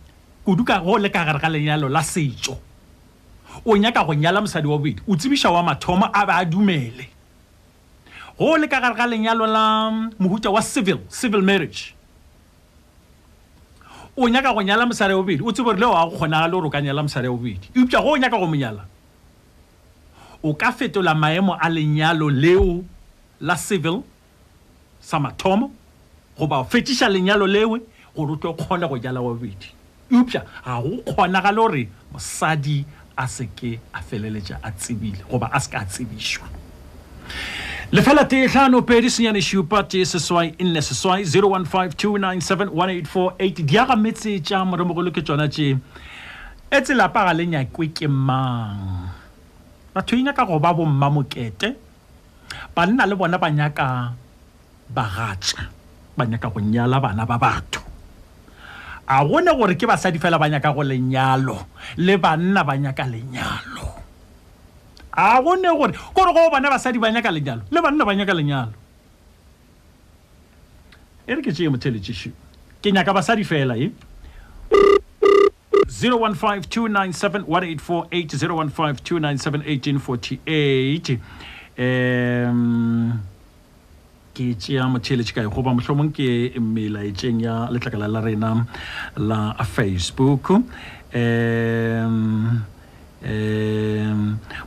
kudu 0.46 0.63
ka 0.63 0.80
go 0.84 0.98
le 0.98 1.10
ka 1.10 1.22
gare 1.28 1.39
ga 1.39 1.50
lenyalo 1.50 1.88
la 1.89 2.02
setso 2.02 2.58
o 3.65 3.78
nyaka 3.78 4.04
go 4.06 4.13
nyala 4.13 4.41
mosadi 4.41 4.67
wa 4.67 4.78
bobedi 4.78 5.02
o 5.08 5.15
tsebiša 5.15 5.50
wa 5.54 5.62
mathomo 5.70 6.06
a 6.13 6.22
ba 6.28 6.34
a 6.41 6.46
dumele 6.52 7.06
go 8.38 8.58
le 8.58 8.67
ka 8.67 8.78
gare 8.82 8.96
ga 8.98 9.06
lenyalo 9.08 9.46
la 9.46 9.63
mohuta 10.22 10.50
wa 10.52 10.62
civil 10.62 11.00
civil 11.20 11.41
marriage 11.41 11.93
o 14.17 14.28
nyaka 14.28 14.50
go 14.56 14.62
nyala 14.62 14.89
mosadi 14.89 15.13
wa 15.13 15.22
bobedi 15.22 15.41
o 15.46 15.52
tsebe 15.52 15.70
gore 15.70 15.78
le 15.82 15.86
o 15.86 15.93
a 15.93 16.02
go 16.10 16.17
kgonaga 16.17 16.48
le 16.50 16.54
gore 16.58 16.67
o 16.67 16.70
ka 16.74 16.80
nyala 16.82 17.02
mosadi 17.06 17.28
wa 17.30 17.38
bobedi 17.38 17.65
eupša 17.78 18.00
go 18.04 18.10
o 18.17 18.17
nyaka 18.17 18.38
go 18.41 18.48
monyala 18.50 18.84
o 20.41 20.50
ka 20.62 20.70
fetola 20.78 21.13
maemo 21.13 21.54
a 21.54 21.67
lenyalo 21.76 22.28
leo 22.43 22.82
la 23.39 23.54
civil 23.67 23.98
sa 25.08 25.15
mathomo 25.24 25.72
goba 26.38 26.63
fetiša 26.67 27.08
lenyalo 27.10 27.48
lewe 27.48 27.80
gore 28.15 28.32
o 28.36 28.38
tlo 28.38 28.54
kgona 28.54 28.88
go 28.91 28.98
jala 29.00 29.22
wabedi 29.24 29.67
eupša 30.12 30.41
ga 30.65 30.76
go 30.84 30.89
kgonagale 31.08 31.56
gore 31.56 31.84
mosadi 32.12 32.84
a 33.15 33.26
se 33.28 33.48
ke 33.56 33.80
a 33.96 34.02
feleletša 34.04 34.60
a 34.62 34.70
tsebile 34.72 35.24
goba 35.32 35.48
a 35.56 35.60
se 35.63 35.70
ke 35.72 35.78
a 35.80 35.86
tsebišwa 35.86 36.48
lefela 37.91 38.26
tee 38.28 38.48
tlhano 38.52 38.82
pedi 38.89 39.10
senyane 39.10 39.41
šupa 39.50 39.80
tee 39.91 40.04
seswai 40.06 40.52
e 40.60 40.63
nne 40.63 40.82
seswai 40.84 41.24
0152971848 41.24 43.63
di 43.63 43.78
aga 43.80 43.96
metse 43.96 44.36
tša 44.43 44.65
moremogolo 44.65 45.12
ke 45.15 45.22
tsona 45.24 45.48
tše 45.48 45.70
e 46.67 46.78
tselapa 46.84 47.24
ga 47.32 47.34
lenyakwe 47.34 47.88
ke 47.96 48.08
mang 48.12 49.12
batho 49.96 50.15
e 50.20 50.22
nyaka 50.28 50.43
go 50.46 50.60
ba 50.60 50.74
bommamokete 50.76 51.76
banna 52.76 53.08
le 53.08 53.15
bona 53.15 53.38
ba 53.39 53.48
nyaka 53.52 53.88
bagatsa 54.91 55.67
ba 56.17 56.26
nyaka 56.26 56.47
go 56.50 56.60
nyala 56.60 56.97
bana 57.02 57.23
ba 57.28 57.38
batho 57.38 57.81
a 59.08 59.23
gone 59.25 59.46
gore 59.54 59.75
ke 59.75 59.83
basadi 59.85 60.17
fela 60.19 60.40
ba 60.40 60.48
nyaka 60.50 60.71
go 60.73 60.81
lenyalo 60.81 61.56
le 62.00 62.15
banna 62.17 62.63
ba 62.65 62.73
nyaka 62.75 63.06
lenyalo 63.06 63.85
a 65.13 65.38
gone 65.44 65.69
gore 65.77 65.94
kore 66.15 66.31
goo 66.33 66.50
bana 66.50 66.71
basadi 66.71 66.98
ba 67.00 67.12
nyaka 67.12 67.29
lenyalo 67.31 67.62
le 67.69 67.79
banna 67.81 68.04
ba 68.06 68.13
nyaka 68.15 68.33
lenyalo 68.35 68.75
e 71.27 71.31
re 71.35 71.42
ke 71.44 71.52
tee 71.54 71.67
mo 71.69 71.75
e 71.75 71.79
thelešišo 71.79 72.31
ke 72.81 72.90
nyaka 72.92 73.12
basadi 73.13 73.44
fela 73.44 73.75
e 73.77 73.92
015 75.88 76.67
297 76.67 77.48
1848 77.48 78.40
015 78.40 78.67
297 79.04 79.67
1848 80.08 81.19
um 81.77 83.27
ke 84.38 84.46
tšea 84.54 84.85
motheletše 84.94 85.33
kae 85.33 85.48
goba 85.50 85.71
mohlomong 85.73 86.12
ke 86.13 86.54
melaetšeng 86.62 87.38
ya 87.42 87.56
letlakala 87.73 88.06
la 88.06 88.21
rena 88.21 88.52
la 89.17 89.58
facebook 89.65 90.54
um 90.54 92.21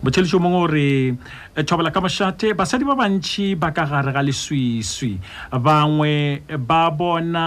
motheletši 0.02 0.34
o 0.34 0.42
mongwe 0.42 0.58
gore 0.58 1.14
thobela 1.62 1.94
ka 1.94 2.02
mošate 2.02 2.50
basadi 2.58 2.82
ba 2.82 2.98
bantšhi 2.98 3.54
ba 3.54 3.70
ka 3.70 3.86
gare 3.86 4.10
ga 4.10 4.26
leswiswi 4.26 5.12
bangwe 5.54 6.42
ba 6.58 6.90
bona 6.90 7.46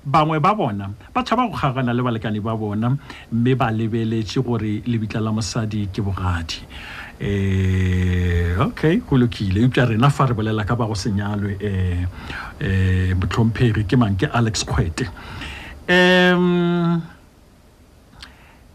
bangwe 0.00 0.40
ba 0.40 0.56
bona 0.56 0.88
ba 1.12 1.20
tšhaba 1.20 1.52
go 1.52 1.52
kgagana 1.52 1.92
le 1.92 2.00
balekane 2.00 2.40
ba 2.40 2.56
bona 2.56 2.96
mme 3.28 3.52
ba 3.60 3.68
lebeletše 3.68 4.40
gore 4.40 4.80
lebitla 4.88 5.20
la 5.20 5.36
mosadi 5.36 5.84
ke 5.92 6.00
bogadi 6.00 6.64
eh 7.20 8.54
okay 8.62 9.00
kolokile 9.02 9.64
upša 9.66 9.84
rena 9.90 10.08
fa 10.10 10.24
re 10.30 10.34
bolela 10.38 10.62
ka 10.66 10.76
ba 10.78 10.86
go 10.86 10.94
senyalwe 10.94 11.58
eh 11.60 12.06
eh 12.62 13.10
botlhompheri 13.18 13.82
ke 13.90 13.96
mang 13.98 14.14
ke 14.14 14.26
Alex 14.30 14.62
Khwete 14.62 15.02
em 15.90 17.02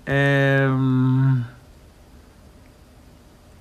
em 0.08 1.46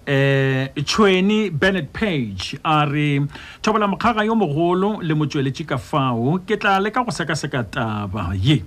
eh 0.07 0.69
tshweni 0.75 1.51
Bennett 1.55 1.93
Page 1.95 2.59
are 2.67 3.23
thobola 3.63 3.87
mokgaga 3.87 4.27
yo 4.27 4.35
mogolo 4.35 4.99
le 4.99 5.15
motsweletši 5.15 5.63
ka 5.65 5.77
fao 5.79 6.43
ke 6.43 6.59
tla 6.59 6.81
leka 6.83 7.05
go 7.07 7.11
seka 7.15 7.39
seka 7.39 7.63
taba 7.71 8.35
ye 8.35 8.57
yeah. 8.59 8.63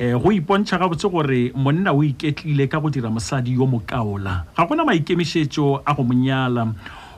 eh, 0.00 0.12
go 0.22 0.30
ipontšha 0.30 0.76
gabotse 0.80 1.08
gore 1.14 1.42
monna 1.62 1.90
o 1.92 2.00
iketlile 2.02 2.70
ka 2.70 2.78
go 2.78 2.88
dira 2.88 3.10
mosadi 3.10 3.56
yo 3.58 3.66
mokaola 3.66 4.34
ga 4.54 4.62
gona 4.66 4.86
maikemišetšo 4.86 5.82
a 5.84 5.90
go 5.96 6.02
monyala 6.06 6.62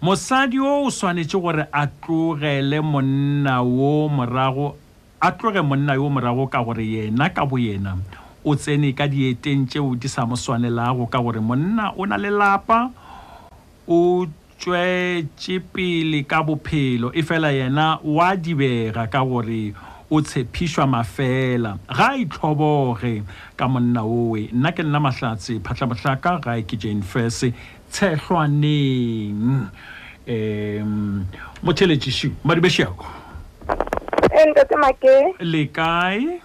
mosadi 0.00 0.58
o 0.60 0.84
o 0.84 0.88
tshwanetse 0.90 1.40
gore 1.40 1.66
a 1.72 1.86
tlogele 1.88 2.82
monna 2.84 3.50
yo 3.62 4.08
morago 4.08 4.76
a 5.20 5.30
tloge 5.32 5.62
monna 5.62 5.94
yo 5.94 6.08
morago 6.08 6.48
ka 6.48 6.62
gore 6.62 6.82
yena 6.86 7.32
ka 7.34 7.44
bo 7.44 7.56
yena 7.56 7.96
o 8.44 8.54
tsene 8.56 8.92
ka 8.94 9.06
dieteng 9.08 9.66
tseo 9.68 9.94
di 9.98 10.08
sa 10.08 10.26
mo 10.26 10.34
tshwanelago 10.34 11.08
ka 11.10 11.18
gore 11.20 11.40
monna 11.42 11.92
o 11.96 12.04
na 12.04 12.16
le 12.16 12.30
lapa 12.30 12.90
o 13.86 14.26
tswetse 14.62 15.58
pele 15.74 16.22
ka 16.22 16.38
bophelo 16.42 17.10
e 17.12 17.22
fela 17.26 17.50
yena 17.52 17.98
wa 18.04 18.36
dibega 18.36 19.08
ka 19.10 19.24
gore 19.24 19.74
o 20.10 20.20
tshepišwa 20.22 20.86
mafela 20.86 21.78
ga 21.90 22.10
a 22.14 22.18
itlhoboge 22.22 23.24
ka 23.58 23.66
monna 23.66 24.04
oe 24.06 24.46
nna 24.54 24.70
ke 24.70 24.86
nna 24.86 25.00
mahlatse 25.02 25.58
phatlhamotlhaka 25.66 26.38
gae 26.44 26.62
ke 26.62 26.78
jane 26.78 27.02
fers 27.02 27.40
tshehlwaneng 27.90 29.66
um 30.30 30.94
motheletsesi 31.66 32.30
madibešiako 32.46 33.06
e, 34.30 34.46
ntate 34.52 34.78
make 34.78 35.16
lekae 35.42 36.38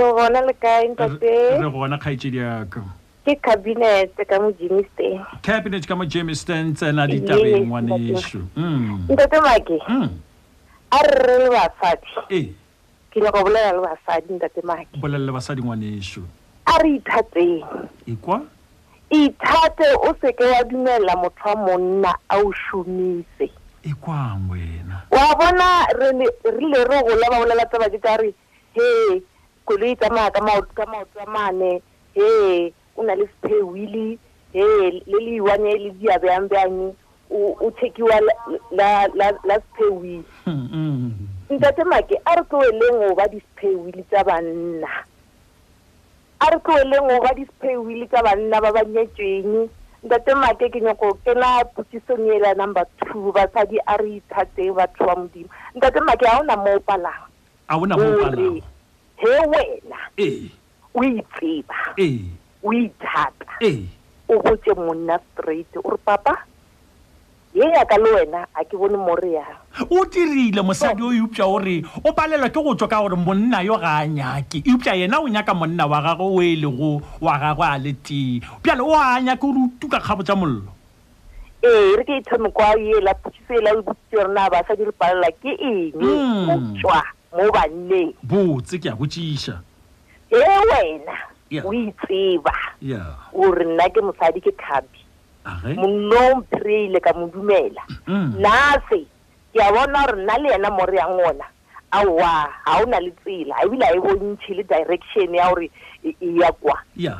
re 0.00 0.08
gona 0.16 0.40
lekae 0.48 0.88
ntate 0.96 1.36
re 1.60 1.68
gona 1.76 2.00
kgaetsedi 2.00 2.36
yaka 2.40 2.80
ke 3.20 3.36
cabinet 3.44 4.08
ka 4.16 4.36
mo 4.40 4.48
jamestan 4.56 5.20
cabinet 5.44 5.84
ka 5.84 5.92
mo 5.92 6.08
jamestan 6.08 6.72
tsena 6.72 7.04
ditabengwaneso 7.04 8.40
ntate 9.12 9.36
make 9.44 9.76
mm. 9.76 9.96
mm. 10.08 10.12
a 10.88 10.98
rre 11.04 11.36
le 11.44 11.48
basadi 11.52 12.12
eh. 12.32 12.46
ke 13.12 13.20
nyaka 13.20 13.44
bolela 13.44 13.76
le 13.76 13.80
basadi 13.84 14.32
ntate 14.32 14.60
make 14.64 14.88
bolela 14.96 15.20
le 15.28 15.32
basadi 15.36 15.60
ngwaneso 15.60 16.24
a 16.64 16.80
re 16.80 16.96
ithateng 16.96 17.60
e 18.08 18.16
ithate 19.12 19.86
o 20.00 20.10
seke 20.16 20.40
ya 20.48 20.64
dumelela 20.64 21.12
motho 21.20 21.44
wa 21.44 21.56
monna 21.76 22.16
a 22.32 22.40
o 22.40 22.48
šomise 22.56 23.52
e 23.84 23.92
kwang 24.00 24.48
wena 24.48 25.04
wa 25.12 25.36
bona 25.36 25.84
rile 26.56 26.80
re 26.88 26.98
gola 27.04 27.26
ba 27.28 27.36
bolela 27.44 27.68
tsa 27.68 27.78
bake 27.84 28.00
tsa 28.00 28.16
re 28.16 28.32
he 28.72 29.20
koloi 29.68 29.92
e 29.92 29.96
tsamaya 30.00 30.32
ka 30.32 30.40
maoto 30.88 31.20
a 31.20 31.28
mane 31.28 31.84
hey 32.16 32.72
o 33.00 33.02
na 33.02 33.14
le 33.16 33.24
sephewile 33.42 34.18
ee 34.54 34.60
eh, 34.60 35.02
le 35.08 35.18
le 35.20 35.34
iwane 35.40 35.72
le 35.80 35.90
diabeangbane 35.96 36.92
o 37.32 37.70
thekiwa 37.80 38.20
la 38.70 39.62
sephewile 39.76 40.22
hmm, 40.44 40.68
hmm. 40.68 41.28
ntate 41.56 41.84
make 41.88 42.16
a 42.30 42.34
re 42.36 42.42
tloeleng 42.44 42.98
go 43.00 43.14
ba 43.16 43.26
disphewile 43.32 44.02
tsa 44.10 44.20
banna 44.28 44.90
a 46.44 46.50
re 46.52 46.58
tloeleng 46.60 47.08
go 47.08 47.16
ba 47.24 47.32
disphewile 47.40 48.04
tsa 48.10 48.22
banna 48.26 48.60
ba 48.60 48.70
ba 48.76 48.82
nyetsweng 48.84 49.68
ntate 50.04 50.34
make 50.36 50.68
ke 50.68 50.80
nyako 50.84 51.14
ke 51.24 51.32
na 51.40 51.64
potsisong 51.72 52.28
e 52.36 52.38
la 52.44 52.52
number 52.54 52.84
two 53.06 53.32
basadi 53.32 53.78
a 53.86 53.96
re 53.96 54.20
ithatseng 54.20 54.76
batho 54.76 55.04
ba 55.08 55.16
modimo 55.16 55.48
ntate 55.78 55.98
make 56.04 56.20
ga 56.26 56.36
ona 56.42 56.56
mo 56.56 56.76
o 56.76 56.80
palang 56.84 57.24
a 57.68 57.78
ona 57.80 57.96
mo 57.96 58.04
o 58.12 58.20
palang 58.28 58.60
he 59.16 59.30
wena 59.48 59.98
o 60.94 61.00
itseba 61.04 61.76
ee 62.04 62.39
o 62.66 62.70
ithata 62.80 63.46
o 64.32 64.38
botse 64.44 64.70
monna 64.78 65.16
straight 65.32 65.72
ore 65.84 65.96
papa 66.06 66.34
ye 67.56 67.64
yaka 67.76 67.96
le 67.96 68.10
wena 68.14 68.46
a 68.54 68.64
ke 68.64 68.76
bone 68.78 68.96
mo 68.96 69.14
re 69.16 69.30
yang 69.32 69.88
o 69.94 70.04
dirile 70.12 70.62
mosadi 70.68 71.02
o 71.02 71.10
eupša 71.20 71.44
gore 71.50 71.76
o 72.04 72.12
palelwa 72.12 72.48
ke 72.54 72.60
go 72.64 72.74
tswa 72.78 72.88
ka 72.92 72.98
gore 73.02 73.16
monna 73.16 73.62
yo 73.64 73.76
ga 73.84 74.04
a 74.04 74.06
nyake 74.06 74.62
eupša 74.64 74.92
yena 75.00 75.18
o 75.20 75.28
nyaka 75.28 75.54
monna 75.54 75.86
wa 75.86 75.98
gagwe 76.02 76.26
o 76.38 76.42
e 76.42 76.56
lego 76.56 76.90
wa 77.20 77.34
gagwe 77.42 77.66
a 77.66 77.78
le 77.78 77.92
tee 78.02 78.40
pjale 78.62 78.82
o 78.84 78.94
a 78.94 79.20
nyake 79.20 79.44
ore 79.46 79.60
o 79.66 79.70
tuka 79.80 79.98
kgabo 80.00 80.22
tsa 80.22 80.36
mollo 80.36 80.68
ee 81.64 81.96
re 81.96 82.04
ke 82.04 82.14
e 82.20 82.22
thomekwa 82.28 82.74
ela 82.78 83.14
phuthiso 83.24 83.54
ela 83.58 83.70
o 83.72 83.80
e 83.80 83.82
botse 83.82 84.12
yorena 84.12 84.50
basadi 84.52 84.84
re 84.84 84.92
palelwa 84.92 85.28
ke 85.42 85.50
eng 85.58 85.92
hmm. 85.96 86.46
go 86.46 86.54
tswa 86.78 87.02
mo 87.34 87.44
banneng 87.54 88.12
botse 88.22 88.78
ke 88.78 88.88
ya 88.88 88.94
botsiša 88.96 89.54
e 90.30 90.36
wena 90.38 91.16
o 91.58 91.70
itseba 91.74 92.54
gore 93.34 93.64
nna 93.66 93.90
ke 93.90 93.98
mosadi 94.00 94.38
ke 94.40 94.54
thapi 94.54 95.00
monno 95.74 96.38
mphreile 96.46 97.00
ka 97.02 97.10
mo 97.18 97.26
dumela 97.26 97.82
mm. 98.06 98.38
nase 98.38 99.02
ke 99.50 99.58
a 99.58 99.72
bona 99.74 100.06
gore 100.06 100.22
nna 100.22 100.38
le 100.38 100.48
ena 100.54 100.70
mo 100.70 100.86
re 100.86 100.94
yang 100.96 101.18
ona 101.18 101.46
aowa 101.90 102.46
ga 102.64 102.72
o 102.78 102.84
na 102.86 103.02
le 103.02 103.10
tsela 103.26 103.54
ebile 103.66 103.82
a 103.90 103.94
e 103.98 103.98
bontšhe 103.98 104.52
le 104.54 104.62
direction 104.62 105.34
ya 105.34 105.50
gore 105.50 105.70
e, 106.06 106.10
e 106.22 106.28
ya 106.38 106.52
kwa 106.54 106.76
ke 106.94 107.10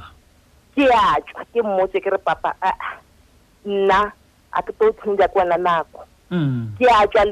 a 0.87 1.18
tswa 1.26 1.43
ke 1.53 1.59
mmotse 1.62 1.99
ke 2.01 2.11
re 2.11 2.18
papa 2.22 2.55
aa 2.62 2.78
nna 3.66 4.12
a 4.53 4.59
ke 4.62 4.72
tlo 4.78 4.93
tshwenja 4.95 5.26
kwana 5.28 5.57
nako 5.59 6.07
Mm. 6.31 6.78
ke 6.78 6.87
atla 6.87 7.26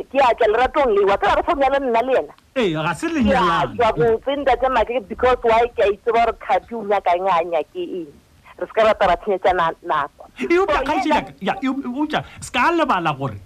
leratong 0.51 0.90
lewa 0.90 1.14
ka 1.22 1.30
gare 1.30 1.42
fong 1.46 1.62
ya 1.62 1.68
le 1.70 1.78
nna 1.86 2.03
le 2.03 2.18
ena 2.18 2.34
ea 2.59 2.82
botse 2.82 4.34
ntate 4.34 4.66
make 4.74 4.90
because 5.07 5.38
why 5.46 5.62
ke 5.78 5.86
a 5.86 5.90
itse 5.94 6.11
ba 6.11 6.26
gore 6.26 6.34
kgapi 6.34 6.74
o 6.74 6.82
nyakanyanya 6.82 7.62
ke 7.70 7.78
eng 8.03 8.11
re 8.59 8.66
se 8.66 8.72
ka 8.74 8.82
rata 8.82 9.07
ra 9.07 9.14
tshenyetsa 9.22 9.55
nako 9.55 10.26
e 10.34 10.51
e 10.51 11.46
e 11.46 12.22
se 12.42 12.51
ka 12.51 12.74
lebala 12.74 13.12
gore 13.14 13.38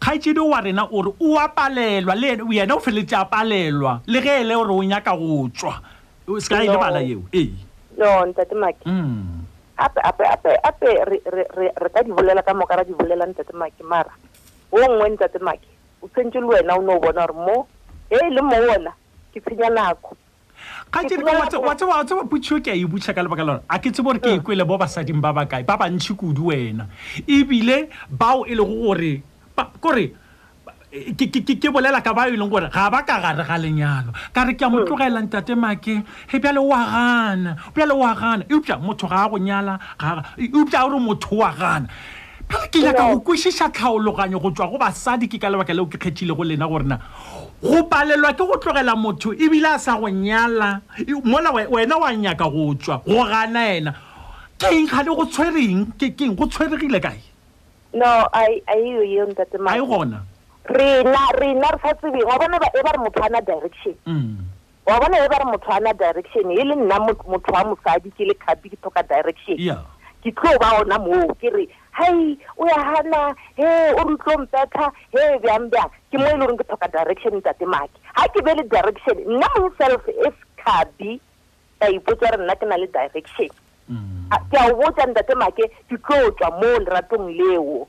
kgaetsedi 0.00 0.40
wa 0.40 0.60
rena 0.64 0.88
ore 0.90 1.10
o 1.20 1.36
apalelwa 1.36 2.14
le 2.16 2.40
yena 2.56 2.72
o 2.74 2.80
feleletse 2.80 3.12
a 3.20 3.28
palelwa 3.28 4.00
le 4.08 4.18
ge 4.24 4.40
e 4.40 4.44
le 4.48 4.54
gore 4.56 4.72
o 4.72 4.82
nyaka 4.88 5.12
go 5.20 5.48
tswa 5.52 5.74
se 6.40 6.48
ka 6.48 6.64
e 6.64 6.68
lebala 6.72 7.04
eo 7.04 7.28
ee 7.36 7.52
no 8.00 8.24
ntate 8.24 8.56
make 8.56 8.80
mm. 8.88 9.36
ape 9.78 10.00
ape 10.10 10.50
ape 10.64 10.90
re 11.76 11.90
ka 11.92 12.00
di 12.08 12.10
bolela 12.16 12.40
ka 12.40 12.54
moka 12.56 12.76
ra 12.80 12.84
di 12.88 12.94
bolela 12.96 13.26
ntate 13.28 13.52
make 13.52 13.84
mara 13.84 14.10
wo 14.74 14.80
ngweni 14.92 15.16
tsatsi 15.16 15.38
make 15.46 15.66
o 16.02 16.06
tshwentse 16.08 16.38
le 16.40 16.46
wena 16.50 16.74
o 16.78 16.82
ne 16.82 16.92
o 16.94 17.00
bona 17.02 17.24
gore 17.26 17.32
mo 17.46 17.56
e 18.10 18.16
le 18.34 18.42
mo 18.42 18.56
ona 18.56 18.92
ke 19.32 19.40
tshenya 19.40 19.68
nako 19.72 20.16
gantsewatsewaputhio 20.92 22.60
ke 22.62 22.68
a 22.72 22.76
e 22.76 22.84
butlha 22.84 23.12
ka 23.16 23.22
lebaka 23.24 23.44
lalone 23.44 23.62
a 23.68 23.76
ke 23.78 23.90
tse 23.92 24.02
bore 24.02 24.18
ke 24.20 24.30
ekwele 24.38 24.64
mm. 24.64 24.68
bo 24.68 24.76
basading 24.78 25.20
ba 25.20 25.32
bakae 25.32 25.64
ba 25.64 25.76
bantšhi 25.80 26.12
kudu 26.16 26.52
wena 26.52 26.86
ebile 27.26 27.88
bao 28.10 28.44
e 28.44 28.54
leng 28.54 28.74
gore 28.82 29.14
kore 29.80 30.06
ke 31.16 31.68
bolela 31.72 32.04
ka 32.04 32.12
bao 32.12 32.28
e 32.28 32.36
leng 32.36 32.50
gore 32.52 32.68
ga 32.68 32.90
ba 32.92 33.00
ka 33.08 33.16
gare 33.24 33.40
ga 33.48 33.56
lenyalo 33.56 34.12
ka 34.34 34.44
re 34.44 34.52
ke 34.52 34.64
a 34.68 34.68
mo 34.68 34.84
mm. 34.84 34.84
tlogaelang 34.86 35.30
tate 35.32 35.56
make 35.56 36.04
ge 36.28 36.36
bjale 36.36 36.60
oa 36.60 36.82
gana 36.84 37.56
bjale 37.72 37.92
oa 37.96 38.12
gana 38.14 38.44
eupša 38.52 38.76
motho 38.76 39.08
ga 39.08 39.24
a 39.24 39.28
go 39.32 39.40
nyala 39.40 39.80
eupša 40.36 40.84
a 40.84 40.84
gore 40.84 41.00
motho 41.00 41.40
o 41.40 41.40
a 41.42 41.52
gana 41.56 41.88
ga 42.48 42.56
re 42.64 42.68
ke 42.72 42.80
nyaka 42.82 43.12
go 43.14 43.20
kwešiša 43.20 43.68
tlhaologanyo 43.76 44.40
go 44.40 44.48
tswa 44.50 44.70
go 44.72 44.78
basadi 44.80 45.28
ke 45.28 45.36
ka 45.38 45.48
lebaka 45.52 45.74
leo 45.76 45.84
ke 45.86 45.98
kgethile 46.00 46.32
go 46.34 46.42
lena 46.42 46.64
gorena 46.68 46.96
go 47.62 47.82
palelwa 47.84 48.32
ke 48.32 48.38
go 48.40 48.56
tlogela 48.58 48.94
motho 48.96 49.32
ebile 49.36 49.68
a 49.74 49.78
sa 49.78 49.98
go 50.00 50.08
nyala 50.08 50.80
mola 51.24 51.52
wena 51.52 51.98
wa 52.00 52.08
nyaka 52.16 52.48
go 52.48 52.72
tswa 52.74 53.04
go 53.04 53.20
gana 53.28 53.60
ena 53.74 53.92
ke 54.58 54.66
eng 54.72 54.86
ga 54.88 55.02
le 55.04 55.12
go 55.14 55.24
tshwereng 55.28 55.86
ke 56.00 56.08
keng 56.16 56.32
go 56.36 56.46
tshweregile 56.48 56.96
kae 57.00 57.20
noae 57.94 58.62
gona 59.84 60.24
rena 60.68 61.22
rena 61.38 61.68
re 61.72 61.78
sa 61.84 61.92
tsebeng 61.94 62.20
e 62.20 62.24
mm. 62.24 62.28
wa 62.32 62.38
bona 62.38 62.56
e 62.56 62.72
ba 62.76 62.92
re 62.96 62.96
motho 63.04 63.24
ana 63.28 63.42
direction 63.42 63.94
wa 64.88 64.96
bona 65.00 65.16
e 65.20 65.28
ba 65.28 65.36
re 65.40 65.44
motho 65.52 65.68
ana 65.72 65.92
direction 65.94 66.48
e 66.50 66.64
le 66.64 66.76
nna 66.80 66.96
motho 67.24 67.52
wa 67.52 67.64
mosadi 67.68 68.08
ke 68.12 68.24
le 68.28 68.32
kgapi 68.34 68.72
ke 68.76 68.76
tlhoka 68.80 69.00
direction 69.04 69.56
ke 70.24 70.30
tlo 70.36 70.52
ba 70.60 70.80
ona 70.84 70.96
moo 71.00 71.28
ke 71.40 71.48
re 71.52 71.64
hai 71.98 72.38
o 72.58 72.64
ya 72.70 72.80
gana 72.94 73.34
he 73.58 73.66
o 74.00 74.04
re 74.06 74.14
utlo 74.14 74.34
mpetha 74.44 74.86
he 75.12 75.20
bjang 75.42 75.66
bjang 75.70 75.90
ke 76.10 76.16
mo 76.22 76.26
e 76.26 76.30
le 76.30 76.38
goreng 76.46 76.58
ke 76.58 76.64
tlhoka 76.70 76.90
direction 76.94 77.42
tate 77.46 77.66
make 77.74 77.92
ga 78.16 78.26
ke 78.34 78.42
be 78.46 78.54
le 78.58 78.62
direction 78.74 79.16
nna 79.34 79.48
mo 79.58 79.70
self 79.80 80.06
if 80.08 80.34
e 80.34 80.46
cabi 80.64 81.10
ka 81.82 81.86
ipotsa 81.98 82.30
re 82.34 82.38
nna 82.42 82.54
ke 82.54 82.64
na 82.70 82.78
le 82.82 82.86
direction 82.96 83.50
mm. 83.90 84.30
ke 84.52 84.56
a 84.62 84.64
o 84.70 84.78
botsang 84.82 85.14
tate 85.18 85.34
make 85.42 85.58
ke 85.58 85.98
tlo 85.98 86.20
tswa 86.38 86.52
mo 86.60 86.70
leratong 86.86 87.26
leo 87.38 87.86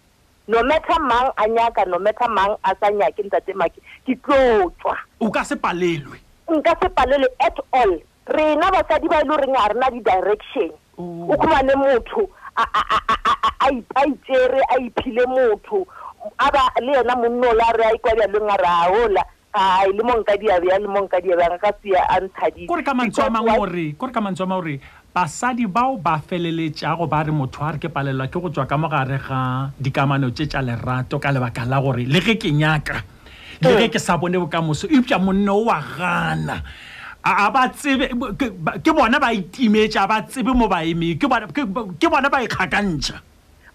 nometha 0.49 0.97
mang 1.09 1.29
a 1.37 1.45
nyaka 1.47 1.85
nometha 1.85 2.27
mang 2.37 2.57
a 2.65 2.73
sa 2.81 2.89
nyake 2.89 3.21
ntate 3.29 3.53
make 3.61 3.77
ke 4.09 4.17
tlo 4.25 4.73
tswa 4.81 4.97
o 5.21 5.29
ka 5.29 5.45
sepalelwe 5.45 6.17
nka 6.57 6.73
sepalelwe 6.81 7.29
at 7.45 7.57
all 7.77 7.93
rena 8.33 8.73
basadi 8.73 9.05
ba 9.09 9.21
e 9.21 9.21
le 9.21 9.29
goreng 9.35 9.53
ga 9.53 9.69
rena 9.69 9.93
di-direction 9.93 10.73
oh. 10.97 11.29
o 11.29 11.37
khumane 11.37 11.77
motho 11.77 12.25
a 12.59 13.67
a 13.69 14.03
itsere 14.07 14.59
a 14.75 14.75
iphile 14.83 15.23
motho 15.33 15.79
aba 16.39 16.63
le 16.83 16.91
yena 16.97 17.15
monno 17.15 17.53
la 17.53 17.69
re 17.75 17.83
a 17.87 17.93
ikwadia 17.95 18.27
leng 18.27 18.49
a 18.49 18.57
re 18.61 18.67
a 18.69 18.83
ola 19.03 19.23
ai 19.53 19.91
le 19.93 20.03
monka 20.03 20.35
diabea 20.37 20.79
le 20.79 20.87
monka 20.87 21.17
diabeaa 21.23 21.59
ka 21.63 21.71
sia 21.81 22.01
a 22.09 22.17
nthadikore 22.23 22.83
ka 22.87 22.93
mantsho 22.93 23.23
a 23.23 23.29
mangwe 23.29 24.55
ore 24.57 24.75
basadi 25.15 25.65
bao 25.65 25.97
ba 25.97 26.19
feleletsago 26.21 27.07
ba 27.09 27.23
re 27.23 27.31
motho 27.31 27.61
a 27.63 27.71
re 27.75 27.79
ke 27.79 27.89
palelwa 27.91 28.27
ke 28.29 28.37
go 28.39 28.49
tswa 28.49 28.65
ka 28.67 28.77
mogare 28.77 29.17
ga 29.19 29.69
dikamano 29.79 30.31
tse 30.31 30.45
tsa 30.47 30.61
lerato 30.61 31.17
ka 31.19 31.31
lebaka 31.33 31.65
la 31.65 31.79
gore 31.81 32.05
le 32.05 32.19
ge 32.21 32.37
ke 32.37 32.51
nyaka 32.53 33.01
le 33.61 33.69
eh. 33.73 33.79
ge 33.83 33.87
ke 33.95 33.99
sa 33.99 34.17
bone 34.21 34.37
bokamoso 34.39 34.85
eupša 34.87 35.17
monno 35.19 35.55
o 35.59 35.63
wa 35.67 35.79
gana 35.81 36.57
aba 37.25 37.67
tsebe 37.75 38.07
ke 38.83 38.89
bona 38.95 39.19
ba 39.19 39.35
itimetse 39.35 39.99
ba 40.07 40.23
tsebe 40.23 40.55
mo 40.55 40.71
baemeng 40.71 41.19
ke 41.19 42.07
bona 42.07 42.27
ba 42.31 42.39
ikgakantsha 42.47 43.19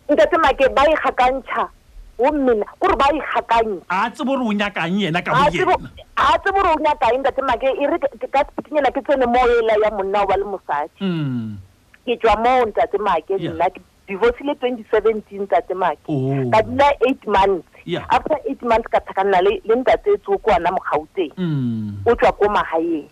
ntetemake 0.09 0.65
ba 0.73 0.83
ikgakantsha 0.89 1.69
o 2.17 2.31
mmina 2.33 2.65
kore 2.81 2.97
ba 2.97 3.09
ikgakanye 3.13 3.83
a 3.93 4.09
tse 4.11 4.25
bore 4.25 4.41
o 4.41 4.49
nyakang 4.53 4.97
yena 5.03 5.21
ka 5.21 5.35
boyena 5.37 5.77
a 6.17 6.39
tse 6.41 6.51
bore 6.57 6.69
o 6.73 6.79
nyakang 6.81 7.21
ntetemake 7.21 7.69
e 7.69 7.85
re 7.85 7.99
ka 8.33 8.41
sepitinyana 8.49 8.89
ke 8.95 9.05
tsene 9.05 9.27
mo 9.29 9.41
ela 9.45 9.77
ya 9.83 9.91
monna 9.93 10.25
wa 10.25 10.37
le 10.41 10.45
mosadi 10.49 11.05
mm. 11.05 11.61
ke 12.09 12.17
tswa 12.17 12.35
mo 12.41 12.55
ntetemake 12.73 13.37
nna 13.45 13.69
divorce 14.09 14.41
le 14.41 14.57
twenty 14.57 14.85
seventeen 14.89 15.45
ntetemake 15.45 16.01
oh. 16.09 16.33
ka 16.49 16.65
dula 16.65 16.89
eight 17.09 17.21
months 17.29 17.69
after 18.11 18.37
eight 18.49 18.63
months 18.63 18.89
ka 18.91 19.01
thaka 19.01 19.25
nna 19.25 19.41
le 19.43 19.53
ntate 19.67 20.17
tse 20.17 20.29
o 20.33 20.39
ko 20.39 20.51
ana 20.53 20.71
mogauteng 20.73 21.33
mm. 21.37 22.07
o 22.07 22.15
tswa 22.17 22.33
ko 22.33 22.49
magaeng 22.49 23.09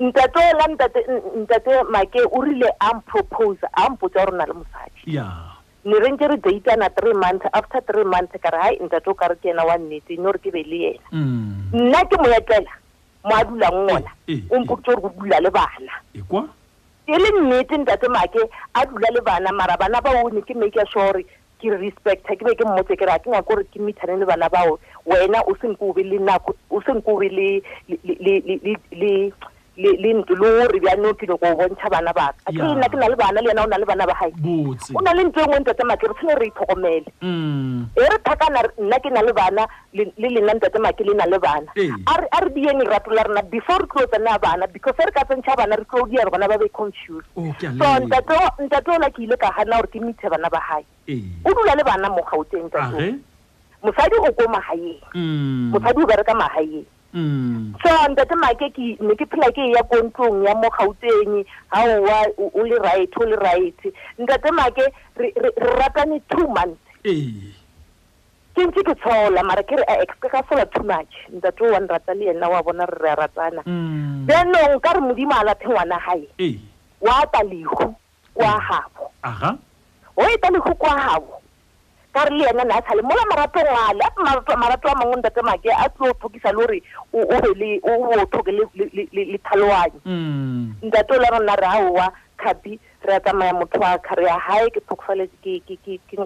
ntate 0.00 0.40
la 0.60 0.64
ntate 0.68 1.72
make 1.90 2.20
o 2.32 2.40
rile 2.44 2.68
ampropose 2.80 3.64
ampotsa 3.74 4.24
gore 4.24 4.32
o 4.34 4.36
na 4.36 4.46
le 4.46 4.54
mosadi 4.60 5.16
ne 5.84 6.00
re 6.00 6.10
nke 6.12 6.28
re 6.28 6.36
datana 6.36 6.88
three 6.96 7.14
month 7.14 7.44
after 7.54 7.80
three 7.80 8.04
month 8.04 8.32
ka 8.42 8.50
re 8.52 8.58
hai 8.60 8.74
ntate 8.80 9.06
o 9.08 9.14
ka 9.14 9.26
re 9.32 9.36
ke 9.40 9.48
ena 9.50 9.64
wa 9.64 9.76
nnetse 9.78 10.12
nne 10.12 10.22
gore 10.24 10.38
ke 10.38 10.50
be 10.52 10.62
le 10.62 10.92
ena 10.92 11.08
mm. 11.12 11.64
nna 11.72 12.04
ke 12.04 12.16
moetlela 12.20 12.72
mo 13.24 13.32
a 13.34 13.44
dulang 13.44 13.76
ngona 13.88 14.12
eh, 14.28 14.34
eh, 14.36 14.44
ompotse 14.52 14.92
gore 14.92 15.00
go 15.00 15.12
dula 15.24 15.40
le 15.40 15.50
bana 15.50 15.92
ke 16.12 16.44
e 17.06 17.16
le 17.18 17.30
nnete 17.40 17.80
ntate 17.80 18.08
make 18.12 18.36
a 18.74 18.86
dula 18.86 19.08
le 19.16 19.20
bana 19.24 19.52
mara 19.56 19.76
bana 19.80 20.00
ba 20.04 20.12
one 20.22 20.42
ke 20.44 20.52
make 20.54 20.76
a 20.76 20.84
sure 20.92 21.22
ke 21.62 21.68
respect 21.72 22.22
ke 22.28 22.42
be 22.44 22.52
ke 22.58 22.64
mmotse 22.68 22.96
ke 23.00 23.04
ra 23.08 23.16
ke 23.18 23.32
nyako 23.32 23.52
gore 23.56 23.64
ke 23.72 23.80
mithane 23.80 24.18
le 24.20 24.28
bana 24.30 24.48
bao 24.52 24.78
wena 25.08 25.40
o 25.52 25.56
senko 25.60 25.90
o 25.92 25.96
be 25.96 26.04
le 26.04 26.18
nako 26.28 26.56
o 26.68 26.80
senko 26.86 27.16
o 27.16 27.18
be 27.20 27.32
le 27.32 29.12
le 29.76 30.12
ntlo 30.14 30.36
le 30.40 30.64
ore 30.64 30.80
bja 30.80 30.96
nokile 30.96 31.36
go 31.36 31.52
bontšha 31.52 31.88
bana 31.92 32.12
baka 32.16 32.32
a 32.46 32.50
ke 32.52 32.62
nna 32.64 32.88
ke 32.88 32.96
na 32.96 33.06
le 33.12 33.16
bana 33.16 33.40
le 33.44 33.48
yena 33.48 33.62
o 33.64 33.66
na 33.68 33.76
le 33.76 33.84
bana 33.84 34.06
ba 34.08 34.14
gae 34.20 34.32
o 34.96 35.00
na 35.04 35.12
le 35.12 35.22
ntlo 35.28 35.42
e 35.44 35.46
ngwe 35.46 35.58
ntlo 35.60 35.72
tsa 35.74 35.84
make 35.84 36.08
re 36.08 36.14
tshwane 36.16 36.38
re 36.40 36.46
itlhokomele 36.48 37.12
mm. 37.20 37.88
e 37.96 38.00
re 38.00 38.18
thakana 38.24 38.62
nna 38.80 38.98
ke 38.98 39.10
na 39.12 39.20
le 39.20 39.32
bana 39.36 39.66
le 39.92 40.08
lena 40.32 40.52
ntlo 40.56 40.68
tsa 40.72 40.80
make 40.80 41.04
le 41.04 41.12
na 41.14 41.26
le 41.26 41.38
bana 41.38 41.68
a 42.32 42.40
re 42.40 42.50
dieng 42.56 42.80
lerato 42.80 43.10
la 43.12 43.22
rena 43.22 43.42
before 43.42 43.84
re 43.84 43.86
tlile 43.92 44.00
o 44.04 44.06
tsena 44.08 44.38
bana 44.38 44.66
because 44.72 44.96
re 45.04 45.12
ka 45.12 45.24
tsentšha 45.28 45.56
bana 45.56 45.76
re 45.76 45.84
tlile 45.84 46.02
o 46.02 46.06
diare 46.08 46.30
bona 46.30 46.48
ba 46.48 46.56
ba 46.58 46.68
confuse 46.72 47.28
so 47.36 47.86
ntate 48.00 48.88
o 48.88 48.98
la 48.98 49.10
ke 49.12 49.22
ile 49.28 49.36
ka 49.36 49.52
gana 49.52 49.76
gore 49.76 49.92
ke 49.92 50.00
meethe 50.00 50.28
bana 50.32 50.48
ba 50.48 50.60
gae 50.72 51.20
o 51.44 51.52
dula 51.52 51.76
le 51.76 51.84
bana 51.84 52.08
mo 52.08 52.24
gauteng 52.32 52.72
tsa 52.72 52.88
mosadi 53.84 54.16
o 54.24 54.32
ko 54.32 54.44
magaeng 54.48 54.96
mm. 55.12 55.68
mosadi 55.70 56.00
o 56.02 56.06
bereka 56.08 56.32
magaeng 56.34 56.80
Mm. 57.14 57.74
so 57.82 57.88
ntate 58.10 58.34
make 58.36 58.98
ne 59.00 59.14
ke 59.14 59.24
phela 59.30 59.48
ke 59.54 59.62
ya 59.72 59.82
ko 59.88 59.96
ntlong 60.02 60.42
ya 60.44 60.52
mo 60.58 60.68
gauteng 60.74 61.46
ga 61.72 61.80
owa 61.86 62.18
o 62.36 62.60
le 62.66 62.76
right 62.82 63.08
o 63.16 63.24
le 63.24 63.36
right 63.40 63.78
ntate 64.18 64.50
make 64.52 64.82
re 65.14 65.30
ratane 65.78 66.20
two 66.34 66.44
months 66.50 66.82
ke 67.00 68.60
ntse 68.60 68.80
ke 68.84 68.94
tshola 69.00 69.40
mara 69.46 69.62
ke 69.62 69.76
re 69.78 69.84
aexka 69.94 70.28
ka 70.28 70.42
fela 70.50 70.66
too 70.74 70.82
much 70.82 71.08
ntate 71.32 71.62
o 71.64 71.72
wan 71.72 71.86
rata 71.88 72.12
le 72.14 72.26
ena 72.34 72.50
wa 72.50 72.62
bona 72.62 72.84
re 72.84 72.98
re 73.00 73.08
a 73.10 73.16
ratana 73.16 73.62
thenong 74.26 74.76
mm. 74.76 74.82
ka 74.82 74.92
re 74.98 75.00
modimo 75.00 75.38
a 75.40 75.44
lathe 75.46 75.64
ngwana 75.64 75.98
gae 76.02 76.58
wa 77.00 77.22
talego 77.32 77.94
kwa 78.34 78.58
gabo 78.66 79.04
o 80.16 80.22
e 80.28 80.36
talego 80.42 80.74
kwa 80.74 80.94
gabo 80.98 81.40
ka 82.16 82.24
re 82.24 82.34
le 82.36 82.44
yena 82.48 82.64
ne 82.64 82.72
a 82.74 82.80
tlhale 82.80 83.02
mola 83.02 83.24
maratong 83.28 83.68
a 83.86 83.92
le 83.92 84.06
marato 84.56 84.88
a 84.88 84.94
mangwe 84.96 85.16
ntate 85.20 85.42
make 85.44 85.68
a 85.70 85.88
tlo 85.90 86.12
thokisa 86.20 86.48
le 86.52 86.56
gore 86.62 86.78
o 87.12 87.24
be 87.28 87.80
o 87.82 88.26
thoke 88.32 88.50
le 88.52 89.38
thalowanye 89.44 90.00
mm. 90.04 90.74
ntate 90.82 91.10
o 91.14 91.18
le 91.20 91.26
ro 91.32 91.38
nna 91.42 91.56
re 91.56 91.66
aowa 91.66 92.12
kgapi 92.40 92.78
re 93.04 93.14
a 93.16 93.20
tsamaya 93.20 93.52
motho 93.52 93.78
wa 93.80 93.98
kha 93.98 94.14
re 94.14 94.24
ya 94.24 94.40
gae 94.48 94.70
ke 94.70 94.80
thokofaletse 94.88 95.60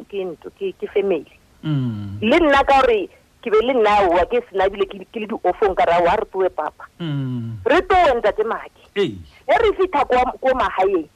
ke 0.08 0.24
nto 0.24 0.50
ke 0.54 0.86
family 0.94 1.26
mm. 1.64 2.22
le 2.22 2.38
nna 2.38 2.62
ka 2.62 2.78
gore 2.82 3.08
ke 3.42 3.50
be 3.50 3.58
le 3.66 3.72
nna 3.74 3.90
aowa 3.98 4.22
ke 4.30 4.42
sena 4.50 4.70
ebile 4.70 4.86
ke 5.10 5.18
le 5.20 5.26
diofong 5.26 5.74
ka 5.74 5.84
re 5.90 5.98
aowa 5.98 6.10
a 6.14 6.20
re 6.22 6.26
towe 6.32 6.48
papa 6.54 6.86
mm. 7.00 7.66
re 7.66 7.82
towe 7.82 8.14
ntate 8.14 8.46
make 8.46 8.78
e 8.94 9.58
re 9.58 9.72
fitha 9.78 10.04
ko 10.38 10.54
magaeng 10.54 11.10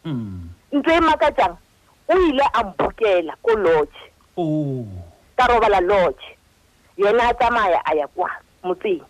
ntse 0.74 0.98
e 0.98 1.00
makatsang 1.00 1.54
o 2.10 2.18
ile 2.18 2.42
a 2.54 2.64
mphokela 2.64 3.38
ko 3.42 3.54
lodge 3.54 4.10
ka 5.34 5.44
robala 5.46 5.80
lodge 5.80 6.36
yena 6.98 7.22
a 7.30 7.34
tsamaya 7.34 7.80
a 7.86 7.94
ya 7.96 8.06
kwa 8.08 8.30
motseng 8.64 9.00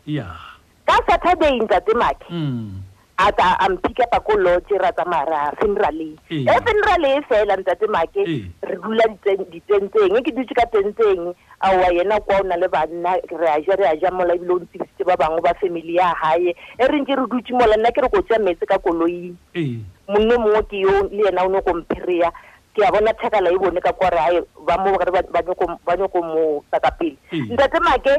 ka 0.86 1.00
saturday 1.08 1.60
ntsatse 1.60 1.92
make 1.96 2.24
mm. 2.28 2.82
a 3.18 3.32
tsa 3.32 3.56
a 3.60 3.68
mphikapa 3.70 4.20
ko 4.20 4.36
lodge 4.36 4.72
ra 4.78 4.92
tsamaya 4.92 5.24
ra 5.24 5.40
fenralee 5.56 6.16
e 6.28 6.54
fenralee 6.64 7.22
fela 7.28 7.56
ntsatse 7.56 7.86
make 7.88 8.20
re 8.68 8.76
dula 8.84 9.04
ditsentseng 9.52 10.12
e 10.16 10.20
ke 10.20 10.30
dutse 10.36 10.54
ka 10.54 10.66
tsentseng 10.66 11.32
aowa 11.60 11.88
yena 11.96 12.20
kwa 12.20 12.40
o 12.40 12.42
na 12.44 12.56
le 12.56 12.68
banna 12.68 13.16
re 13.40 13.48
aja 13.48 13.76
re 13.76 13.86
aja 13.88 14.10
mola 14.10 14.34
ebile 14.34 14.52
o 14.52 14.58
ntsebisitse 14.60 15.04
ba 15.06 15.16
bangwe 15.16 15.40
ba 15.40 15.54
family 15.54 15.96
ya 15.96 16.12
gae 16.20 16.52
e 16.78 16.84
rentse 16.88 17.16
re 17.16 17.26
dutse 17.32 17.52
mola 17.52 17.76
nna 17.76 17.92
ke 17.92 18.00
re 18.00 18.08
ko 18.12 18.20
tsa 18.22 18.38
metse 18.38 18.66
ka 18.68 18.76
koloing 18.78 19.36
monne 20.08 20.34
mongwe 20.36 20.60
ke 20.68 20.76
yo 20.84 21.02
le 21.10 21.24
yena 21.24 21.44
o 21.48 21.48
ne 21.48 21.60
ko 21.64 21.72
mpherea 21.74 22.32
ke 22.74 22.82
a 22.82 22.90
bona 22.90 23.14
thakala 23.14 23.54
e 23.54 23.58
bone 23.58 23.78
ka 23.80 23.92
kore 23.94 24.18
ae 24.18 24.42
ba 24.66 24.74
mo 24.82 24.98
ba 25.86 25.94
nyoko 25.96 26.18
mo 26.22 26.42
saka 26.70 26.90
pele 26.98 27.16
mm. 27.30 27.54
ntate 27.54 27.78
make 27.86 28.10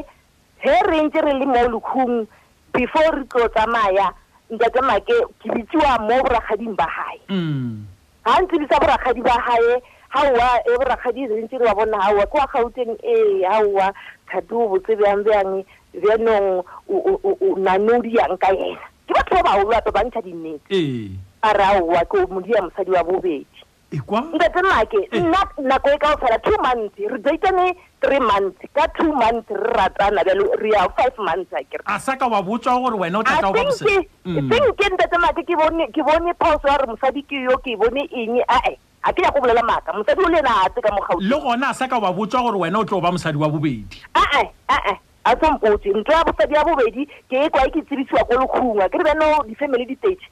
he 0.64 0.72
re 0.88 0.98
ntse 1.06 1.20
re 1.20 1.32
le 1.36 1.46
mo 1.46 1.60
lekhung 1.76 2.24
before 2.72 3.12
re 3.12 3.24
tlo 3.28 3.48
tsamaya 3.52 4.08
ntate 4.50 4.80
make 4.80 5.12
ke 5.44 5.48
bitsiwa 5.52 6.00
mo 6.08 6.16
boragading 6.24 6.72
ba 6.72 6.88
gae 6.88 7.20
ga 7.28 7.34
mm. 7.36 7.84
ntse 8.24 8.56
bisa 8.64 8.80
borakgadi 8.80 9.20
ba 9.20 9.36
gae 9.44 9.76
gaowa 10.16 10.48
e 10.64 10.70
boragadi 10.80 11.28
re 11.28 11.36
ntse 11.44 11.60
re 11.60 11.68
wa 11.68 11.76
bona 11.76 12.00
hawa 12.00 12.26
kwa 12.26 12.48
gauteng 12.48 12.96
ee 13.04 13.44
hawa 13.44 13.92
thadu 14.32 14.64
o 14.64 14.68
botse 14.72 14.96
bjang 14.96 15.20
bjang 15.20 15.52
bjanong 16.00 16.64
o 16.88 17.48
nanodiang 17.60 18.40
ka 18.40 18.48
ena 18.56 18.88
ke 19.04 19.12
batho 19.12 19.36
ba 19.44 19.52
baolo 19.52 19.76
ape 19.76 19.92
ba 19.92 20.00
ntsha 20.00 20.24
dinnete 20.24 21.12
a 21.44 21.52
re 21.52 21.60
ee. 21.60 21.76
aowa 21.76 22.00
ke 22.08 22.24
o 22.24 22.24
modia 22.32 22.64
mosadi 22.64 22.90
wa 22.96 23.04
bobedi 23.04 23.44
ngetsenake 23.92 24.98
eh. 25.14 25.20
nna 25.20 25.46
nako 25.62 25.88
e 25.90 25.98
ka 25.98 26.14
o 26.14 26.16
fela 26.18 26.38
two 26.42 26.56
months 26.60 26.98
re 26.98 27.18
datene 27.22 27.74
three 28.02 28.18
months 28.18 28.58
ka 28.74 28.86
two 28.98 29.12
months 29.12 29.48
re 29.48 29.72
ratana 29.78 30.24
jalo 30.26 30.50
re 30.58 30.70
ya 30.74 30.88
five 30.98 31.14
months 31.18 31.52
akere 31.52 31.82
a 31.86 32.00
saka 32.00 32.26
wa 32.26 32.42
botswa 32.42 32.80
gore 32.82 32.98
wena 32.98 33.18
o 33.20 33.22
tatathink 33.22 33.78
ke 33.78 34.86
ntetsemake 34.90 35.46
mm. 35.46 35.92
ke 35.94 36.02
bone 36.02 36.32
phoso 36.34 36.66
ya 36.66 36.76
re 36.82 36.86
mosadi 36.90 37.22
ke 37.22 37.38
yo 37.46 37.56
ke 37.62 37.78
bone 37.78 38.02
eng 38.10 38.42
ae 38.50 38.74
a 39.06 39.12
ke 39.12 39.22
ya 39.22 39.30
go 39.30 39.38
bolela 39.40 39.62
maaka 39.62 39.92
mosadi 39.92 40.18
o 40.24 40.28
le 40.28 40.38
ena 40.38 40.66
atse 40.66 40.82
ka 40.82 40.90
mogau 40.90 41.22
le 41.22 41.36
gona 41.40 41.70
a 41.70 41.74
saka 41.74 41.98
wa 41.98 42.12
botswa 42.12 42.42
gore 42.42 42.58
wena 42.58 42.78
o 42.82 42.84
tlo 42.84 42.98
o 42.98 43.00
ba 43.00 43.12
mosadi 43.14 43.38
wa 43.38 43.48
bobedi 43.48 43.86
ae 44.18 44.50
ae 44.68 44.98
a 45.24 45.30
sompotse 45.38 45.94
ntlo 45.94 46.12
ya 46.14 46.24
bosadi 46.26 46.54
ya 46.54 46.64
bobedi 46.66 47.06
ke 47.30 47.46
e 47.46 47.48
kwa 47.50 47.62
e 47.66 47.70
ke 47.70 47.86
tsebisiwa 47.86 48.24
ko 48.26 48.34
lokhunga 48.34 48.88
ke 48.90 48.98
re 48.98 49.04
beno 49.14 49.46
di-family 49.46 49.86
di 49.86 49.96
tage 49.96 50.26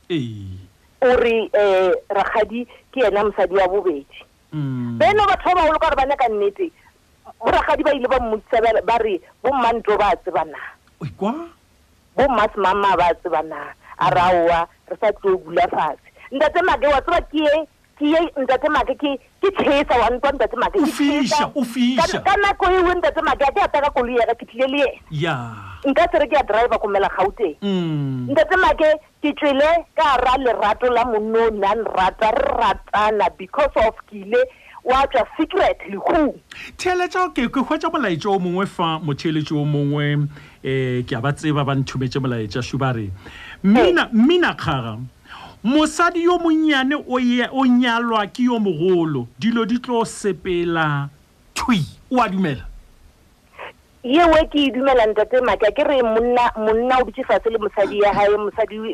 o 1.05 1.13
re 1.21 1.35
eh, 1.53 1.93
um 1.93 2.17
ragadi 2.17 2.65
ke 2.93 3.05
ena 3.05 3.21
mosadi 3.29 3.53
wa 3.53 3.69
bobedi 3.69 4.09
mm. 4.57 4.97
beno 4.97 5.29
batho 5.29 5.53
ba 5.53 5.69
bagolo 5.69 5.73
ka 5.77 5.83
gore 5.85 5.97
ba 6.01 6.09
ne 6.09 6.17
ka 6.17 6.29
nnete 6.33 6.67
boragadi 7.41 7.83
ba 7.85 7.93
ile 7.93 8.09
ba 8.09 8.19
mmotsisa 8.21 8.65
ba 8.89 8.97
re 9.05 9.21
bo 9.45 9.53
mmantlo 9.53 9.95
ba 10.01 10.17
a 10.17 10.17
tsebana 10.17 10.61
bo 12.17 12.23
mmasemama 12.31 12.91
ba 12.97 13.07
a 13.13 13.15
tsebana 13.21 13.59
a 14.01 14.07
re 14.11 14.21
aoa 14.31 14.61
re 14.89 14.95
sa 15.01 15.13
tlo 15.21 15.37
bula 15.45 15.67
fatshe 15.77 16.09
ntatse 16.37 16.61
make 16.65 16.87
wa 16.89 17.01
tseba 17.05 17.21
ke 17.31 17.45
ye 18.05 18.21
ntate 18.43 18.69
make 18.77 18.95
ke 19.03 19.13
tshesa 19.59 19.97
wa 20.01 20.09
ntwa 20.15 20.31
ntate 20.37 20.57
make 20.63 20.79
ka 22.29 22.35
nako 22.45 22.65
ewe 22.79 22.93
ntate 23.01 23.21
make 23.29 23.43
a 23.49 23.53
ke 23.57 23.61
ataka 23.67 23.91
koloi 23.97 24.19
yaka 24.21 24.35
ke 24.39 24.45
tlile 24.51 24.67
le 24.75 24.85
ena 25.11 25.57
nka 25.89 26.05
tsere 26.11 26.27
ke 26.29 26.37
ya 26.37 26.43
driver 26.43 26.79
komela 26.79 27.09
gauteng 27.17 27.57
mm. 27.65 28.29
ntate 28.33 28.57
make 28.65 28.89
ke 29.23 29.33
tswele 29.39 29.71
ka 29.97 30.09
ra 30.25 30.35
lerato 30.45 30.91
la 30.93 31.05
monno 31.05 31.47
o 31.49 31.51
nan 31.51 31.85
rata 31.97 32.31
re 32.37 32.53
ratana 32.61 33.31
because 33.39 33.73
of 33.87 33.97
ke 34.11 34.21
ile 34.25 34.43
wa 34.85 35.05
tswa 35.13 35.25
secret 35.37 35.81
lekgong 35.93 36.35
theletsa 36.77 37.25
ke 37.33 37.49
kgwetsa 37.49 37.89
molaetse 37.95 38.29
o 38.29 38.37
mongwe 38.39 38.67
fa 38.67 38.99
motheletse 39.01 39.57
o 39.57 39.65
mongwe 39.65 40.07
um 40.19 40.29
ke 41.09 41.17
a 41.17 41.23
ba 41.25 41.33
tseba 41.33 41.65
ba 41.65 41.75
nthumetse 41.81 42.21
molaetsa 42.21 42.61
subare 42.61 43.09
mmina 43.65 44.55
kgaga 44.55 44.93
hey 44.99 45.09
mosadi 45.65 46.23
yo 46.25 46.39
monnyane 46.39 46.95
o 47.53 47.67
nyalwa 47.67 48.27
ke 48.27 48.43
yo 48.45 48.61
mogolo 48.61 49.27
dilo 49.41 49.65
di 49.65 49.79
tlo 49.81 50.05
sepela 50.05 51.09
thui 51.55 51.81
o 52.13 52.21
a 52.21 52.29
dumela 52.29 52.69
yeo 54.05 54.45
ke 54.53 54.61
e 54.61 54.69
dumelang 54.71 55.17
tate 55.17 55.41
maka 55.41 55.73
ke 55.73 55.81
re 55.89 56.03
monna 56.05 56.51
o 57.01 57.05
bitsefatse 57.09 57.49
le 57.49 57.57
mosadi 57.59 57.97
ya 57.99 58.13
gae 58.13 58.37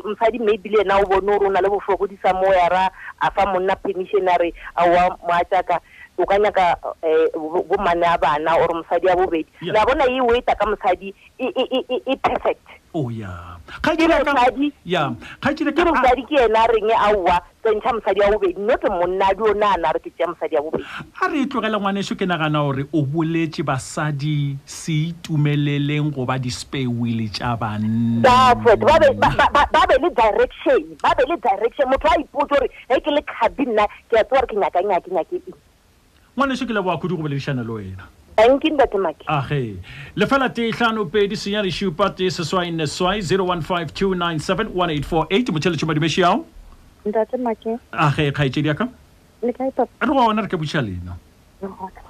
mosadi 0.07 0.39
maybile 0.39 0.79
ena 0.81 0.97
o 1.03 1.03
bone 1.05 1.27
gore 1.37 1.47
o 1.51 1.51
na 1.51 1.59
le 1.59 1.67
bofokodisa 1.67 2.31
mo 2.39 2.47
ya 2.53 2.69
ra 2.69 2.89
a 3.19 3.29
fa 3.31 3.45
monna 3.51 3.75
permission 3.75 4.29
a 4.31 4.37
re 4.39 4.53
aoa 4.79 5.17
moatsaka 5.27 5.75
o 6.17 6.23
ka 6.25 6.39
nyaka 6.39 6.79
um 6.87 6.95
eh, 7.03 7.27
bomane 7.67 8.07
a 8.07 8.17
bana 8.17 8.55
ore 8.55 8.73
mosadi 8.79 9.09
a 9.11 9.15
bobedi 9.19 9.49
na 9.67 9.83
bona 9.85 10.07
eo 10.07 10.31
e 10.35 10.41
taka 10.41 10.65
mosadi 10.65 11.11
e, 11.37 11.45
e, 11.51 11.83
e, 11.89 12.01
e 12.07 12.15
perfect 12.15 12.63
oh, 12.93 13.11
mosadi 13.79 14.73
ke 16.27 16.35
ena 16.41 16.67
reng 16.67 16.89
e 16.89 16.93
aua 16.93 17.41
tsentšha 17.63 17.93
mosadi 17.93 18.19
ya 18.19 18.29
bobedi 18.31 18.55
nno 18.59 18.77
ke 18.77 18.89
monna 18.89 19.29
di 19.33 19.41
o 19.43 19.53
ne 19.53 19.65
a 19.65 19.77
na 19.77 19.91
re 19.91 19.99
ketsa 19.99 20.27
mosadi 20.27 20.55
ya 20.55 20.61
bobedi 20.61 20.83
a 21.21 21.27
re 21.27 21.39
e 21.41 21.45
tlogela 21.45 21.77
ngwaneso 21.79 22.15
ke 22.15 22.25
nagana 22.25 22.63
gore 22.63 22.85
o 22.93 23.01
boletse 23.05 23.63
basadi 23.63 24.57
se 24.65 24.93
itumeleleng 25.11 26.11
goba 26.13 26.39
di-spay 26.39 26.87
wele 26.87 27.27
tša 27.29 27.55
bannaet 27.57 28.21
ba 28.21 28.55
be 28.59 28.69
le 29.99 30.09
direction 30.09 30.81
ba 31.01 31.15
be 31.15 31.25
le 31.29 31.37
direction 31.37 31.87
motho 31.89 32.07
a 32.11 32.15
ipotse 32.19 32.55
gore 32.59 32.69
ge 32.89 32.97
ke 32.99 33.11
le 33.15 33.21
cabi 33.31 33.65
nna 33.69 33.87
ke 34.09 34.19
a 34.19 34.23
tse 34.23 34.33
gore 34.35 34.47
ke 34.47 34.55
nyakanyake 34.55 35.11
nyake 35.11 35.35
eng 35.37 35.55
ngwaneso 36.37 36.65
ke 36.65 36.73
leboakhudi 36.73 37.15
go 37.15 37.21
boledišana 37.23 37.63
le 37.63 37.71
wena 37.71 38.07
a 38.37 38.43
ge 38.59 38.71
ah, 39.27 39.45
lefela 40.15 40.49
te 40.53 40.69
tlhano 40.71 41.05
pedi 41.11 41.35
senya 41.35 41.61
lesupa 41.63 42.09
te 42.15 42.29
seswai 42.29 42.71
ne 42.71 42.85
swai 42.87 43.19
0152971848 43.19 45.51
motšheletše 45.51 45.85
madumeši 45.85 46.23
ao 46.23 46.45
a 47.91 48.11
ge 48.15 48.31
kgaetsedi 48.31 48.69
aka 48.69 48.87
re 49.41 49.53
go 50.07 50.25
ona 50.25 50.41
re 50.41 50.45
mm. 50.45 50.49
ka 50.51 50.57
buša 50.57 50.81
lena 50.81 51.15
ke 51.91 52.01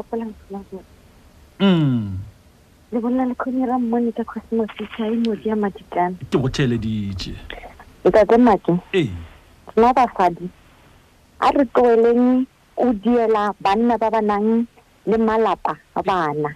go 6.39 6.49
theleditše 6.49 7.35
a 11.39 11.51
re 11.55 11.65
tloeleng 11.65 12.45
o 12.77 12.91
diela 13.01 13.51
banna 13.61 13.97
ba 13.97 14.11
ba 14.11 14.21
nang 14.21 14.65
le 15.07 15.17
malapa 15.17 15.77
a 15.95 16.01
bana 16.03 16.49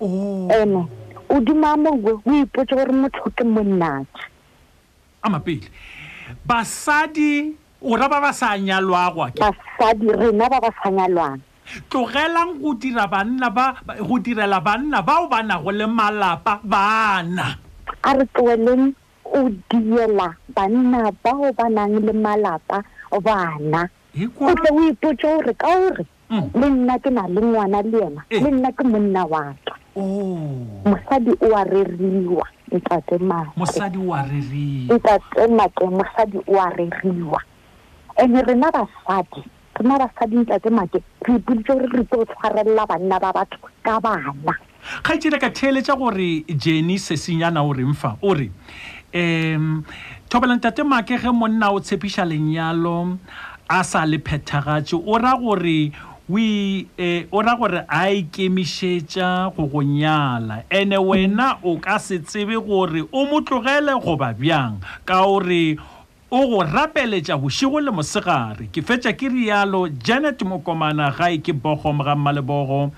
ande 0.00 0.74
oh. 0.78 0.88
o 1.28 1.40
dima 1.40 1.76
mowe 1.76 2.12
o 2.26 2.30
ipotse 2.32 2.74
gore 2.76 2.92
motlho 2.94 3.30
ke 3.36 3.44
monnatsi 3.44 4.22
amapele 5.22 5.66
basadi 6.46 7.28
o 7.82 7.96
raba 7.96 8.20
ba 8.20 8.32
sa 8.32 8.56
nyalwagwa 8.58 9.26
basadi 9.40 10.06
rena 10.20 10.46
ba 10.52 10.58
ba 10.64 10.70
sa 10.80 10.88
nyalwang 10.90 11.40
tlogelang 11.90 12.52
go 12.62 12.70
dira 12.80 13.06
banna 13.12 13.48
go 14.08 14.16
direla 14.18 14.58
banna 14.60 14.98
bao 15.08 15.26
ba 15.30 15.38
nago 15.42 15.70
le 15.78 15.86
malapa 15.86 16.52
bana 16.72 17.46
a 18.02 18.10
re 18.16 18.24
tloeleng 18.34 18.84
o 19.36 19.50
diela 19.68 20.28
banna 20.56 21.02
bao 21.22 21.46
ba 21.58 21.66
nang 21.68 21.94
le 22.06 22.12
malapa 22.24 22.78
bana 23.26 23.80
o 24.46 24.52
tle 24.54 24.70
o 24.70 24.80
ipotse 24.86 25.12
gore 25.20 25.52
ka 25.62 25.66
ore 25.82 26.06
Mm. 26.30 26.50
le 26.54 26.68
nna 26.70 26.94
ke 27.02 27.10
na 27.10 27.26
le 27.26 27.40
ngwana 27.42 27.80
le 27.82 28.00
ena 28.06 28.22
eh. 28.30 28.38
le 28.38 28.50
nna 28.54 28.70
ke 28.70 28.84
monna 28.86 29.24
wa 29.26 29.50
ka 29.66 29.74
oh. 29.96 30.62
mosadi 30.86 31.34
o 31.42 31.50
a 31.58 31.64
reriwa 31.66 32.44
ntate 32.70 33.18
mosadi 33.58 33.98
o 33.98 35.50
make 35.58 35.82
mosadi 35.98 36.38
o 36.46 36.54
a 36.54 36.70
reriwa 36.70 37.40
and 38.16 38.36
rena 38.46 38.70
basadi 38.70 39.42
rena 39.80 39.98
basadi 40.04 40.36
ntate 40.44 40.70
make 40.70 41.02
re 41.26 41.34
ipoditse 41.38 41.66
gore 41.72 41.88
re 41.98 42.04
tlo 42.04 42.22
tshwarelela 42.24 42.86
banna 42.86 43.18
ba 43.18 43.32
batho 43.34 43.58
ka 43.82 43.98
bana 43.98 44.30
ga 45.02 45.12
itsele 45.14 45.40
ka 45.40 45.50
theeletsa 45.50 45.98
gore 45.98 46.44
jenny 46.46 46.98
sesinyana 46.98 47.66
o 47.66 47.72
reng 47.74 47.92
fa 47.94 48.14
o 48.22 48.34
re 48.34 48.48
um 49.12 49.82
thobelang 50.30 50.62
tate 50.62 50.86
make 50.86 51.18
ge 51.18 51.32
monna 51.34 51.72
o 51.74 51.80
tshepiša 51.80 52.22
lenyalo 52.24 53.18
a 53.68 53.82
sa 53.82 54.04
le 54.06 54.18
phethagatse 54.18 54.94
o 54.94 55.18
ra 55.18 55.34
gore 55.34 55.90
oum 56.30 56.86
o 57.32 57.42
ra 57.42 57.54
gore 57.56 57.82
a 57.88 58.10
ikemišetša 58.14 59.50
go 59.56 59.64
go 59.66 59.80
nyala 59.82 60.62
and-e 60.70 60.98
wena 60.98 61.56
o 61.62 61.76
ka 61.82 61.98
se 61.98 62.18
tsebe 62.18 62.54
gore 62.62 63.02
o 63.12 63.24
mo 63.26 63.40
tlogele 63.42 63.90
goba 64.04 64.32
bjang 64.34 64.78
ka 65.04 65.24
gore 65.26 65.76
o 66.30 66.46
go 66.46 66.62
rapeletša 66.62 67.34
bošigo 67.38 67.80
le 67.82 67.90
mosegare 67.90 68.70
ke 68.70 68.78
fetša 68.82 69.12
ke 69.18 69.26
rialo 69.28 69.88
janet 69.98 70.38
mokomana 70.46 71.10
gae 71.10 71.38
ke 71.42 71.50
bogom 71.52 71.98
ga 72.02 72.14
mmalebogo 72.14 72.92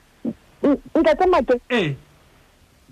ntate 0.94 1.24
mate 1.26 1.58
eh 1.74 1.90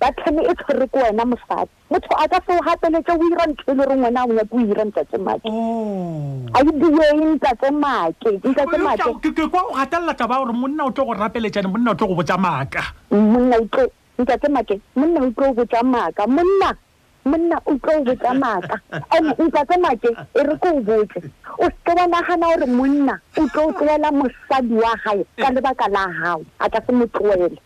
ba 0.00 0.08
thene 0.18 0.40
e 0.48 0.52
tshwere 0.56 0.84
ko 0.90 0.96
wena 1.04 1.24
mosadi 1.28 1.70
motho 1.92 2.12
a 2.16 2.24
ka 2.32 2.38
se 2.46 2.52
o 2.56 2.60
gapeletse 2.66 3.12
o 3.12 3.20
ira 3.28 3.44
ntho 3.50 3.64
e 3.70 3.74
le 3.76 3.84
rengwe 3.90 4.10
na 4.14 4.22
ngwe 4.24 4.42
ko 4.48 4.54
ira 4.64 4.84
ntatse 4.88 5.16
make 5.26 5.44
oh. 5.44 6.40
a 6.56 6.60
e 6.68 6.72
bueng 6.80 7.20
ntatse 7.36 7.68
make 7.82 8.30
ntatse 8.52 8.76
makeke 8.86 9.44
kwa 9.52 9.60
o 9.68 9.72
gatelela 9.76 10.14
taba 10.16 10.40
gore 10.40 10.52
monna 10.60 10.82
o 10.88 10.90
tle 10.96 11.04
go 11.04 11.12
rapeletsane 11.20 11.68
monna 11.68 11.92
o 11.92 11.94
tle 11.98 12.06
go 12.08 12.14
botsa 12.16 12.36
maaka 12.40 12.80
monna 13.12 13.56
utlo 13.60 13.84
ntatse 14.22 14.48
make 14.48 14.80
monna 14.96 15.20
utlo 15.28 15.44
o 15.50 15.52
botsa 15.58 15.82
maaka 15.84 16.22
monna 16.26 16.70
monna 17.28 17.56
o 17.68 17.74
tlo 17.76 17.92
o 18.00 18.04
botsa 18.08 18.32
maaka 18.44 18.80
and 19.16 19.36
ntatse 19.36 19.76
make 19.84 20.08
e 20.08 20.40
re 20.48 20.54
ko 20.62 20.68
o 20.80 20.80
botse 20.80 21.20
o 21.60 21.66
seke 21.68 21.92
wa 22.00 22.06
nagana 22.08 22.46
gore 22.56 22.66
monna 22.78 23.20
o 23.36 23.44
tlo 23.52 23.68
o 23.68 23.72
tloela 23.76 24.08
mosadi 24.20 24.74
wa 24.80 24.96
gae 25.04 25.20
ka 25.36 25.52
lebaka 25.52 25.88
la 25.92 26.08
gago 26.08 26.44
a 26.58 26.70
ka 26.72 26.80
se 26.88 26.92
mo 26.92 27.04
tloele 27.12 27.60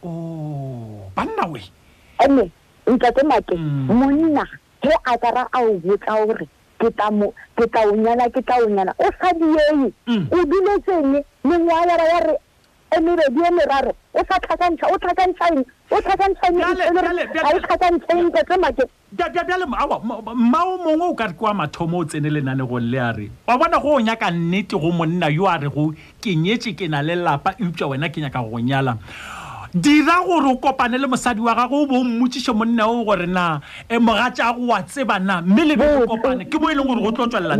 oh 0.00 1.03
banna 1.16 1.46
we 1.48 1.70
ene 2.24 2.50
nkate 2.86 3.22
mate 3.24 3.54
mm. 3.56 3.86
monna 3.86 4.44
ge 4.82 4.90
a 5.06 5.18
kara 5.18 5.48
a 5.52 5.58
o 5.62 5.78
botsa 5.78 6.16
gore 6.26 6.46
ke 6.78 7.66
tla 7.66 7.84
o 7.88 7.94
nyala 7.96 8.30
ke 8.30 8.42
tla 8.42 8.58
o 8.62 8.68
nyala 8.74 8.94
o 9.00 9.08
sa 9.20 9.32
diee 9.32 9.92
mm. 10.06 10.26
o 10.30 10.44
duletsenge 10.44 11.24
mengwalara 11.44 12.04
ya 12.14 12.20
re 12.26 12.34
emeredi 12.96 13.40
e 13.40 13.50
meraro 13.52 13.94
o 14.14 14.20
sa 14.28 14.38
tlhakantšha 14.38 14.86
o 14.92 14.98
tlhakantšhaeng 14.98 15.64
o 15.90 16.00
tlhakantšhaeng 16.02 16.58
ae 16.60 17.60
tlhakantšhaeng 17.60 18.30
kate 18.36 18.60
mate 18.66 18.84
bjale 19.12 19.64
mmao 19.66 20.76
mongwe 20.76 20.94
o 21.10 21.14
kare 21.14 21.32
ke 21.34 21.42
wa 21.44 21.54
mathomo 21.54 21.98
o 21.98 22.04
tsene 22.04 22.30
lenanegong 22.30 22.84
le 22.92 22.98
a 23.00 23.10
re 23.12 23.30
wa 23.46 23.58
bona 23.58 23.78
go 23.80 23.96
o 23.98 24.00
nyaka 24.00 24.30
nnete 24.30 24.74
go 24.78 24.92
monna 24.92 25.28
yo 25.30 25.46
a 25.46 25.58
re 25.58 25.68
go 25.68 25.92
kenyetse 26.20 26.74
ke 26.76 26.88
na 26.90 27.02
le 27.02 27.14
lapa 27.16 27.54
eupša 27.58 27.86
wena 27.86 28.08
ke 28.10 28.20
nyaka 28.20 28.42
go 28.42 28.48
go 28.50 28.58
nyalang 28.58 28.98
dira 29.74 30.22
gore 30.24 30.46
o 30.46 30.56
kopane 30.56 30.96
le 30.98 31.06
mosadi 31.08 31.40
wa 31.40 31.54
gago 31.54 31.82
o 31.82 31.86
bo 31.86 31.96
o 32.00 32.04
mmotsiše 32.04 32.52
monna 32.54 32.84
o 32.88 33.04
gore 33.04 33.26
na 33.26 33.60
e 33.88 33.96
mogatša 33.98 34.44
go 34.56 34.62
wa 34.70 34.78
tsebana 34.82 35.42
mme 35.42 35.62
le 35.68 35.74
be 35.80 35.86
kopane 36.08 36.44
ke 36.50 36.56
bo 36.62 36.66
e 36.70 36.74
leng 36.74 36.86
gore 36.88 37.00
go 37.04 37.10
tlo 37.10 37.26
tswelela 37.26 37.56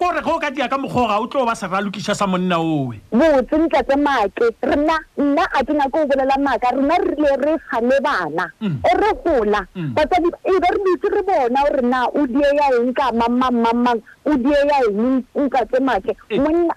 gore 0.00 0.20
ge 0.24 0.30
o 0.34 0.38
ka 0.42 0.50
dia 0.50 0.66
ka 0.68 0.76
mokgoga 0.78 1.14
o 1.20 1.26
tlo 1.30 1.44
ba 1.46 1.54
sera 1.54 1.78
lokiša 1.84 2.14
sa 2.18 2.26
monna 2.26 2.56
owe 2.60 2.96
botse 3.12 3.54
ntlatse 3.60 3.96
make 4.06 4.44
rena 4.68 4.96
nna 5.20 5.44
a 5.54 5.58
tena 5.68 5.86
ke 5.92 5.98
o 6.00 6.06
bolela 6.08 6.36
maaka 6.46 6.72
rena 6.74 6.96
rile 7.06 7.30
re 7.44 7.54
gane 7.70 7.98
bana 8.06 8.46
o 8.50 8.64
mm. 8.64 8.76
e 8.88 8.92
re 9.00 9.10
gola 9.24 9.62
mm. 9.76 9.92
batsadi 9.94 10.28
e 10.52 10.54
be 10.60 10.68
re 10.74 10.78
boitse 10.84 11.08
re 11.14 11.22
bona 11.22 11.60
gorena 11.68 12.00
o 12.18 12.26
die 12.26 12.48
ya 12.58 12.68
eng 12.80 12.92
ka 12.94 13.12
mamamamang 13.12 14.00
o 14.26 14.32
die 14.36 14.50
ya 14.50 14.80
eng 14.88 15.20
ntlatse 15.38 15.78
make 15.84 16.16
e. 16.34 16.38
monna 16.40 16.72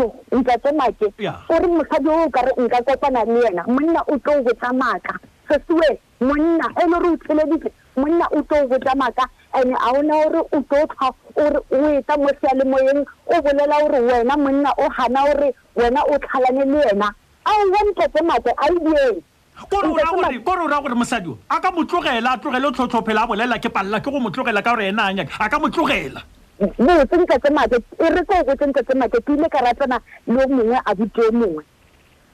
so 0.00 0.14
nka 0.38 0.54
tsamake 0.62 1.06
ore 1.54 1.66
motlhadi 1.74 2.08
o 2.08 2.30
kare 2.36 2.52
nka 2.62 2.78
kopana 2.86 3.24
le 3.32 3.40
ena 3.48 3.62
monna 3.68 4.00
o 4.12 4.18
tlo 4.24 4.32
o 4.38 4.42
botsamaka 4.46 5.14
sesiwe 5.48 5.88
monna 6.20 6.66
e 6.80 6.84
le 6.90 6.94
ore 7.00 7.08
o 7.12 7.16
tsheleditse 7.22 7.68
monna 7.96 8.26
o 8.36 8.42
tlo 8.48 8.58
o 8.64 8.68
botsamaka 8.70 9.24
and 9.58 9.74
ga 9.74 9.90
ona 9.98 10.14
ore 10.24 10.40
o 10.40 10.58
tlo 10.70 10.82
tlha 10.92 11.08
ore 11.44 11.58
o 11.76 11.80
etsa 11.98 12.14
mo 12.22 12.30
sealemoyeng 12.40 13.02
o 13.34 13.42
bolela 13.46 13.76
ore 13.86 14.00
wena 14.08 14.36
monna 14.44 14.70
o 14.78 14.88
gana 14.96 15.20
ore 15.32 15.52
wena 15.76 16.00
o 16.12 16.18
tlhalane 16.24 16.64
le 16.72 16.80
ena 16.92 17.14
ao 17.46 17.62
wantle 17.74 18.08
tsamake 18.08 18.52
a 18.56 18.66
ebieng 18.72 19.20
kore 19.68 19.88
o 19.88 19.94
raya 19.94 20.82
gore 20.82 20.92
e 20.92 21.00
mosadi 21.00 21.36
a 21.50 21.60
ka 21.60 21.70
motlogela 21.70 22.30
a 22.34 22.38
tlogele 22.38 22.66
o 22.66 22.72
tlhotlhophela 22.72 23.22
a 23.22 23.26
bolelela 23.26 23.58
ke 23.60 23.68
palela 23.68 24.00
ke 24.00 24.10
go 24.10 24.20
motlogela 24.20 24.62
ka 24.64 24.70
gore 24.74 24.88
ena 24.88 25.02
a 25.02 25.12
nyaka 25.12 25.44
a 25.44 25.48
ka 25.50 25.58
motlogela 25.58 26.22
moo 26.60 27.04
tsentle 27.08 27.38
tse 27.40 27.50
make 27.56 27.76
e 28.04 28.08
re 28.14 28.22
ko 28.28 28.36
ko 28.44 28.52
tsentle 28.58 28.82
tse 28.84 28.94
make 29.00 29.16
ke 29.24 29.32
ile 29.32 29.48
ka 29.48 29.60
ratana 29.64 29.98
le 30.26 30.46
mongwe 30.46 30.78
a 30.84 30.94
bute 30.94 31.20
o 31.28 31.32
mongwe 31.32 31.64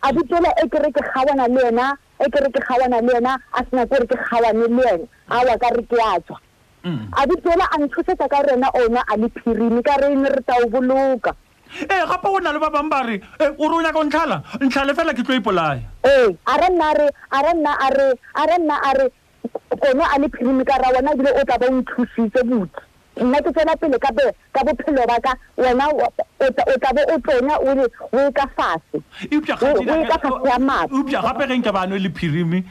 a 0.02 0.12
butela 0.12 0.50
e 0.62 0.66
kere 0.72 0.90
ke 0.90 1.02
gawana 1.14 1.46
le 1.48 1.62
ena 1.70 1.86
e 2.20 2.30
kere 2.34 2.50
ke 2.50 2.60
gawana 2.68 2.98
le 3.06 3.12
ena 3.20 3.34
a 3.54 3.62
sena 3.70 3.86
kore 3.86 4.06
ke 4.06 4.18
gawane 4.28 4.66
le 4.66 4.84
ena 4.94 5.06
a 5.30 5.40
wa 5.46 5.56
ka 5.62 5.68
re 5.76 5.82
ke 5.82 5.94
a 6.02 6.18
tswa 6.26 6.38
mm. 6.84 7.06
a 7.16 7.26
butela 7.26 7.64
a 7.72 7.78
nthosetsa 7.78 8.26
ka 8.28 8.40
rena 8.50 8.68
ona 8.74 9.04
a 9.08 9.16
le 9.16 9.28
phirini 9.38 9.82
ka 9.86 9.94
re 10.02 10.10
ne 10.16 10.28
re 10.28 10.42
tao 10.42 10.66
boloka 10.74 11.32
ee 11.78 11.86
eh, 11.86 12.06
gape 12.10 12.26
o 12.28 12.40
na 12.42 12.52
le 12.52 12.58
ba 12.58 12.70
bangwe 12.70 12.90
ba 12.90 13.02
re 13.06 13.16
eh, 13.40 13.50
o 13.58 13.68
re 13.70 13.74
o 13.78 13.82
nyaka 13.82 13.98
o 13.98 14.04
ntlhala 14.04 14.42
ntlhale 14.62 14.94
fela 14.94 15.14
ke 15.14 15.22
tlo 15.22 15.34
ipolaya 15.38 15.82
ee 16.02 16.26
eh, 16.26 16.36
a 16.46 16.54
re 16.58 16.68
nna 16.74 16.90
re 16.98 17.06
a 17.30 17.38
re 17.46 17.52
nna 17.54 17.72
a 17.78 17.88
re 17.94 18.08
a 18.34 18.42
re 18.46 18.58
nna 18.58 18.74
a 18.90 18.90
re 18.98 19.06
one 19.94 20.02
a 20.12 20.18
le 20.18 20.26
phirini 20.34 20.64
ka 20.66 20.78
ra 20.82 20.90
wona 20.94 21.14
ebile 21.14 21.30
o 21.30 21.44
tla 21.46 21.58
ba 21.58 21.66
o 21.70 21.74
nthusitse 21.78 22.42
botse 22.44 22.82
nna 23.24 23.40
ke 23.42 23.50
tsena 23.52 23.76
pele 23.80 23.98
kape 23.98 24.22
ka 24.52 24.64
bophelo 24.66 25.06
ba 25.08 25.16
ka 25.26 25.32
wena 25.56 25.88
o 25.88 26.10
tlabe 26.80 27.04
o 27.14 27.18
tsenya 27.26 27.56
o 27.66 27.74
le 27.80 27.86
o 28.12 28.18
e 28.28 28.32
ka 28.32 28.46
fase 28.56 28.98
e 29.24 29.40
ya 30.48 30.58
matsoupa 30.58 31.22
gape 31.28 31.48
ge 31.48 31.56
nke 31.58 31.72
bano 31.72 31.96
le 31.98 32.08
phirimi 32.20 32.64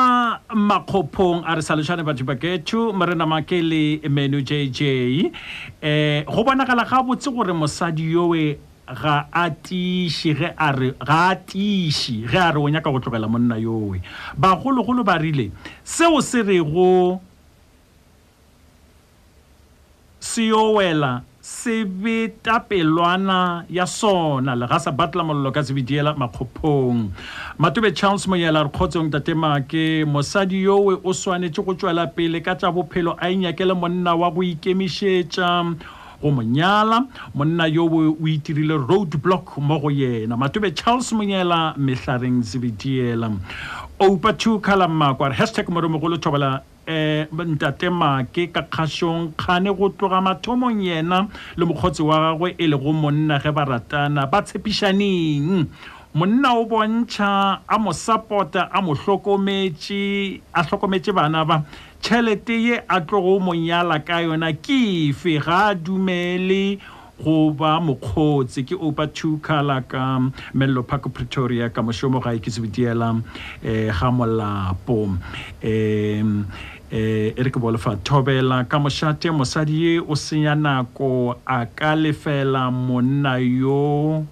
makgophong 0.54 1.42
a 1.48 1.56
re 1.58 1.62
salešhane 1.68 2.04
batho 2.06 2.24
ba 2.28 2.36
ketho 2.40 2.92
morenama 2.92 3.40
ke 3.48 3.58
le 3.70 3.84
menu 4.08 4.42
j 4.42 4.68
j 4.68 4.78
um 5.24 6.22
go 6.34 6.44
bonagala 6.48 6.86
ga 6.92 7.02
botse 7.02 7.28
gore 7.34 7.52
mosadi 7.52 8.10
yoe 8.14 8.48
ga 8.86 9.28
a 9.32 9.48
tiše 9.50 10.34
ge 10.36 10.48
a 10.56 10.68
re 10.76 10.90
ga 11.06 11.30
a 11.32 11.36
tiše 11.36 12.26
ge 12.28 12.36
a 12.38 12.50
re 12.52 12.58
o 12.60 12.68
nyaka 12.68 12.90
go 12.92 13.00
tlogela 13.00 13.28
monna 13.30 13.56
yoe 13.56 14.00
bagologolo 14.36 15.00
ba 15.04 15.16
rile 15.18 15.50
seo 15.84 16.20
se 16.20 16.42
rego 16.44 17.20
se 20.20 20.46
yo 20.52 20.72
wela 20.76 21.22
se 21.40 21.84
beta 21.84 22.60
pelwana 22.60 23.64
ya 23.72 23.84
sona 23.88 24.52
le 24.54 24.66
ga 24.68 24.78
sa 24.80 24.92
batla 24.92 25.24
mololo 25.24 25.48
ka 25.52 25.64
se 25.64 25.72
bediela 25.72 26.12
makgophong 26.16 27.08
matube 27.58 27.88
charles 27.96 28.26
moyela 28.28 28.60
a 28.64 28.64
re 28.68 28.72
kgotseng 28.72 29.08
tatemake 29.10 30.04
mosadi 30.04 30.60
yoe 30.68 31.00
o 31.04 31.12
swanetse 31.16 31.60
go 31.64 31.72
tswela 31.72 32.06
pele 32.08 32.40
ka 32.44 32.52
tsa 32.54 32.70
bophelo 32.72 33.16
a 33.18 33.30
inyakele 33.32 33.72
monna 33.72 34.12
wa 34.14 34.28
go 34.30 34.42
ikemišetša 34.44 35.48
go 36.24 36.30
monyala 36.38 36.98
monna 37.38 37.64
yo 37.76 37.84
o 37.84 38.16
itirile 38.32 38.76
road 38.90 39.12
block 39.22 39.58
mo 39.58 39.78
go 39.78 39.90
yena 40.00 40.36
matube 40.42 40.74
charles 40.74 41.10
monyela 41.12 41.60
mehlareng 41.76 42.40
sebediela 42.42 43.30
opa 44.00 44.32
two 44.38 44.58
colormako 44.60 45.26
a 45.26 45.28
re 45.28 45.36
hashtag 45.36 45.66
moromogolo 45.68 46.16
thobola 46.16 46.62
um 46.88 46.94
eh, 46.94 47.26
ntatemake 47.32 48.52
ka 48.52 48.62
kgašong 48.62 49.32
kgane 49.36 49.68
go 49.76 49.88
tloga 49.88 50.20
mathomong 50.24 50.80
yena 50.80 51.28
le 51.56 51.66
mokgotsi 51.66 52.02
wa 52.02 52.16
gagwe 52.24 52.54
e 52.58 52.66
le 52.68 52.76
go 52.78 52.92
monna 52.92 53.38
ge 53.38 53.50
ba 53.52 53.64
ratana 53.64 54.26
ba 54.30 54.40
tshepišaneng 54.42 55.66
monna 56.14 56.54
o 56.56 56.64
bontšha 56.64 57.60
a 57.68 57.78
mo 57.78 57.92
support-a 57.92 58.68
a 58.72 58.80
mo 58.80 58.94
tlhokometse 58.94 60.40
a 60.54 60.64
tlhokometse 60.64 61.12
bana 61.12 61.44
ba 61.44 61.64
tšhelete 62.04 62.54
ye 62.66 62.76
a 62.88 62.96
tlogo 63.08 63.40
mo 63.40 63.52
nyala 63.54 63.96
ka 64.06 64.20
yona 64.20 64.52
ke 64.52 64.76
efe 65.08 65.38
ga 65.40 65.72
a 65.72 65.74
dumele 65.74 66.76
goba 67.16 67.80
mokgotse 67.80 68.60
ke 68.68 68.76
opa 68.76 69.06
two 69.08 69.38
color 69.38 69.80
ka 69.88 70.20
mello 70.52 70.82
park 70.82 71.04
pretoria 71.16 71.72
ka 71.72 71.80
mošomo 71.80 72.20
ga 72.20 72.36
e 72.36 72.40
ke 72.44 72.52
se 72.52 72.60
bitiela 72.60 73.08
eh, 73.64 73.88
ga 73.88 74.10
molapo 74.12 74.98
um 75.08 75.16
eh, 75.64 76.20
e 76.92 77.32
re 77.40 77.48
ke 77.50 77.56
bolefa 77.56 77.96
thobela 78.04 78.60
ka 78.68 78.76
mošate 78.84 79.32
mosadi 79.32 79.80
ye 79.86 79.94
o 80.00 80.12
senya 80.14 80.52
nako 80.60 81.38
a 81.46 81.64
ka 81.64 81.96
lefela 81.96 82.68
monna 82.70 83.38
yo 83.40 84.26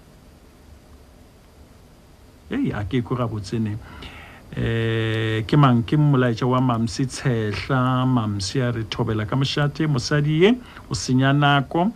ei 2.53 2.69
a 2.69 2.85
ke 2.85 3.01
e 3.01 3.03
ko 3.03 3.17
gabotsene 3.17 3.81
um 3.81 4.11
eh 4.57 5.45
ke 5.49 5.57
mang 5.57 5.81
ke 5.89 5.97
mmolaetša 5.97 6.45
wa 6.47 6.61
mamsi 6.61 7.05
tshehla 7.09 8.05
mamsi 8.05 8.61
a 8.61 8.69
re 8.71 8.85
thobela 8.85 9.25
ka 9.25 9.37
mošate 9.37 9.87
mosadi 9.89 10.45
ye 10.45 10.49
o 10.93 10.95
senya 10.95 11.33
nako 11.33 11.89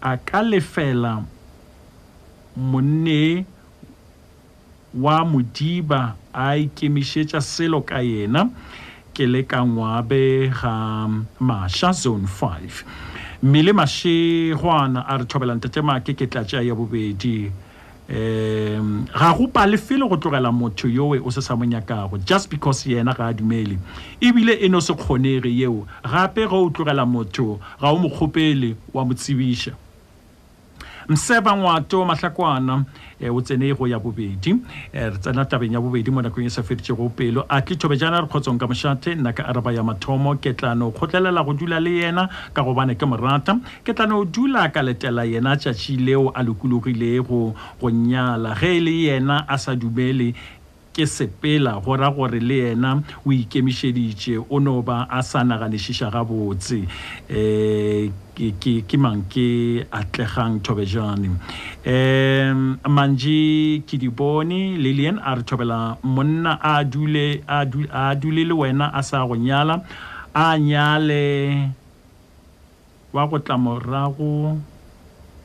a 0.00 0.14
ka 0.18 0.38
lefela 0.42 1.18
monne 2.54 3.44
wa 4.94 5.24
modiba 5.26 6.14
a 6.32 6.54
ikemišetša 6.62 7.40
selo 7.42 7.82
ka 7.82 7.98
yena 7.98 8.46
ke 9.10 9.26
le 9.26 9.42
ka 9.42 9.58
ngwabe 9.66 10.46
ga 10.54 11.10
mašha 11.42 11.90
zone 11.92 12.26
five 12.30 12.84
mme 13.42 13.62
le 13.66 13.72
mašegwana 13.74 15.00
a 15.10 15.18
re 15.18 15.26
thobelang 15.26 15.58
tatema 15.58 15.98
ke 16.06 16.14
ke 16.14 16.30
tlatša 16.30 16.62
ya 16.62 16.74
bobedi 16.74 17.50
um 18.10 19.04
ga 19.06 19.32
go 19.34 19.46
palefele 19.46 20.08
go 20.08 20.16
tlogela 20.16 20.50
motho 20.52 20.88
yoe 20.88 21.20
o 21.24 21.30
se 21.30 21.40
sa 21.40 21.54
mo 21.56 21.64
nyakago 21.64 22.18
just 22.26 22.50
because 22.50 22.82
yena 22.84 23.14
ga 23.16 23.28
a 23.28 23.32
dumele 23.34 23.78
ebile 24.20 24.58
e 24.60 24.68
no 24.68 24.80
se 24.80 24.92
kgonege 24.92 25.48
yeo 25.56 25.86
gape 26.02 26.46
ga 26.48 26.56
o 26.56 26.70
tlogela 26.70 27.06
motho 27.06 27.60
ga 27.80 27.88
o 27.90 27.96
mokgopele 27.98 28.74
wa 28.92 29.04
motsebiša 29.04 29.72
mseba 31.10 31.56
ngwato 31.56 32.04
mahlakwana 32.04 32.74
um 33.20 33.36
o 33.36 33.40
tsene 33.42 33.74
go 33.74 33.86
ya 33.86 33.98
bobedi 33.98 34.52
um 34.52 34.62
re 34.94 35.18
tsena 35.18 35.42
tabeng 35.44 35.72
ya 35.74 35.80
bobedi 35.82 36.06
mo 36.14 36.22
nakong 36.22 36.46
e 36.46 36.50
sa 36.54 36.62
feditsego 36.62 37.10
pelo 37.10 37.42
a 37.50 37.60
tle 37.62 37.96
jana 37.98 38.20
re 38.22 38.28
kgotsong 38.30 38.58
ka 38.62 38.66
mošate 38.70 39.18
nna 39.18 39.32
ka 39.34 39.42
araba 39.42 39.72
ya 39.74 39.82
mathomo 39.82 40.38
ke 40.38 40.54
tlano 40.54 40.92
kgotlelela 40.94 41.42
go 41.44 41.52
dula 41.52 41.80
le 41.82 41.90
yena 41.98 42.28
ka 42.54 42.62
gobane 42.62 42.94
ke 42.94 43.04
morata 43.10 43.58
ke 43.82 43.90
tlano 43.92 44.22
dula 44.24 44.70
ka 44.70 44.82
letela 44.86 45.26
yena 45.26 45.58
tšatši 45.58 45.98
leo 45.98 46.30
a 46.30 46.42
lokologilego 46.46 47.54
go 47.82 47.86
nnyala 47.90 48.54
ge 48.54 48.78
e 48.78 48.80
le 48.80 48.94
yena 49.10 49.42
a 49.50 49.58
sa 49.58 49.74
dumele 49.74 50.34
ke 50.90 51.06
sepela 51.06 51.78
go 51.82 51.94
ra 51.94 52.10
gore 52.10 52.40
le 52.42 52.56
yena 52.66 52.90
o 53.24 53.30
ikemišeditše 53.32 54.34
o 54.50 54.58
no 54.58 54.82
ba 54.82 55.06
a 55.06 55.22
sa 55.22 55.44
naganešiša 55.46 56.10
gabotse 56.10 56.80
um 57.30 58.10
ke 58.34 58.72
ke 58.82 58.96
mang 58.98 59.22
ke 59.30 59.86
atlegang 59.86 60.58
thobejane 60.60 61.30
um 61.86 62.62
manje 62.90 63.80
ke 63.86 63.96
di 64.02 64.08
bone 64.10 64.74
lilian 64.82 65.22
a 65.22 65.36
re 65.38 65.42
thobela 65.46 65.96
monna 66.02 66.58
a 66.58 66.82
dule 66.84 67.38
a 67.46 67.64
dule 68.18 68.42
le 68.44 68.54
wena 68.58 68.90
a 68.90 69.02
sa 69.06 69.22
go 69.26 69.38
nyala 69.38 69.78
a 70.34 70.58
nyale 70.58 71.22
wa 73.14 73.22
go 73.30 73.38
tla 73.38 73.54
morago 73.58 74.58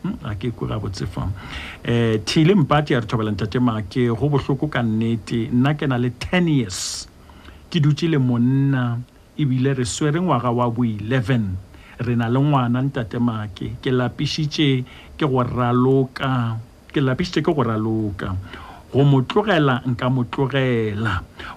Hmm, 0.06 0.18
a 0.30 0.34
ke 0.40 0.50
kwe 0.56 0.68
ga 0.70 0.78
botse 0.78 1.06
fam 1.10 1.32
um 1.34 2.20
thile 2.30 2.54
mpati 2.62 2.94
a 2.96 3.00
re 3.02 3.08
thobela 3.10 3.32
ntatema 3.34 3.82
ke 3.90 4.04
go 4.20 4.28
bohloko 4.30 4.70
ka 4.70 4.82
nnete 4.86 5.50
nna 5.50 5.74
ke 5.74 5.88
na 5.90 5.98
le 5.98 6.12
ten 6.26 6.46
years 6.48 7.08
ke 7.74 7.82
dutse 7.82 8.06
le 8.14 8.18
monna 8.22 9.00
ebile 9.38 9.74
re 9.74 9.86
swere 9.94 10.22
ngwaga 10.22 10.52
wa 10.54 10.70
bo 10.70 10.86
eleven 10.86 11.58
re 12.06 12.14
na 12.22 12.28
le 12.30 12.38
ngwana 12.40 12.80
ntatemake 12.88 13.68
ke 13.82 13.90
lapišitše 13.98 14.70
ke 15.18 15.26
go 15.26 15.42
raloka 15.42 16.30
ke 16.94 17.02
lapišitše 17.02 17.42
ke 17.42 17.50
go 17.56 17.64
raloka 17.66 18.36
go 18.94 19.02
mo 19.10 19.24
tlogela 19.26 19.82
nka 19.90 20.06
mo 20.14 20.22
tlogela 20.30 21.14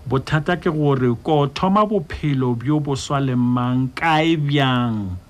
bothata 0.09 0.57
ke 0.57 0.71
gore 0.73 1.13
ko 1.27 1.47
thoma 1.53 1.85
bophelo 1.85 2.57
bjo 2.57 2.81
boswa 2.81 3.21
le 3.21 3.35
mang 3.37 3.93
kae 3.93 4.37
bjang 4.41 5.28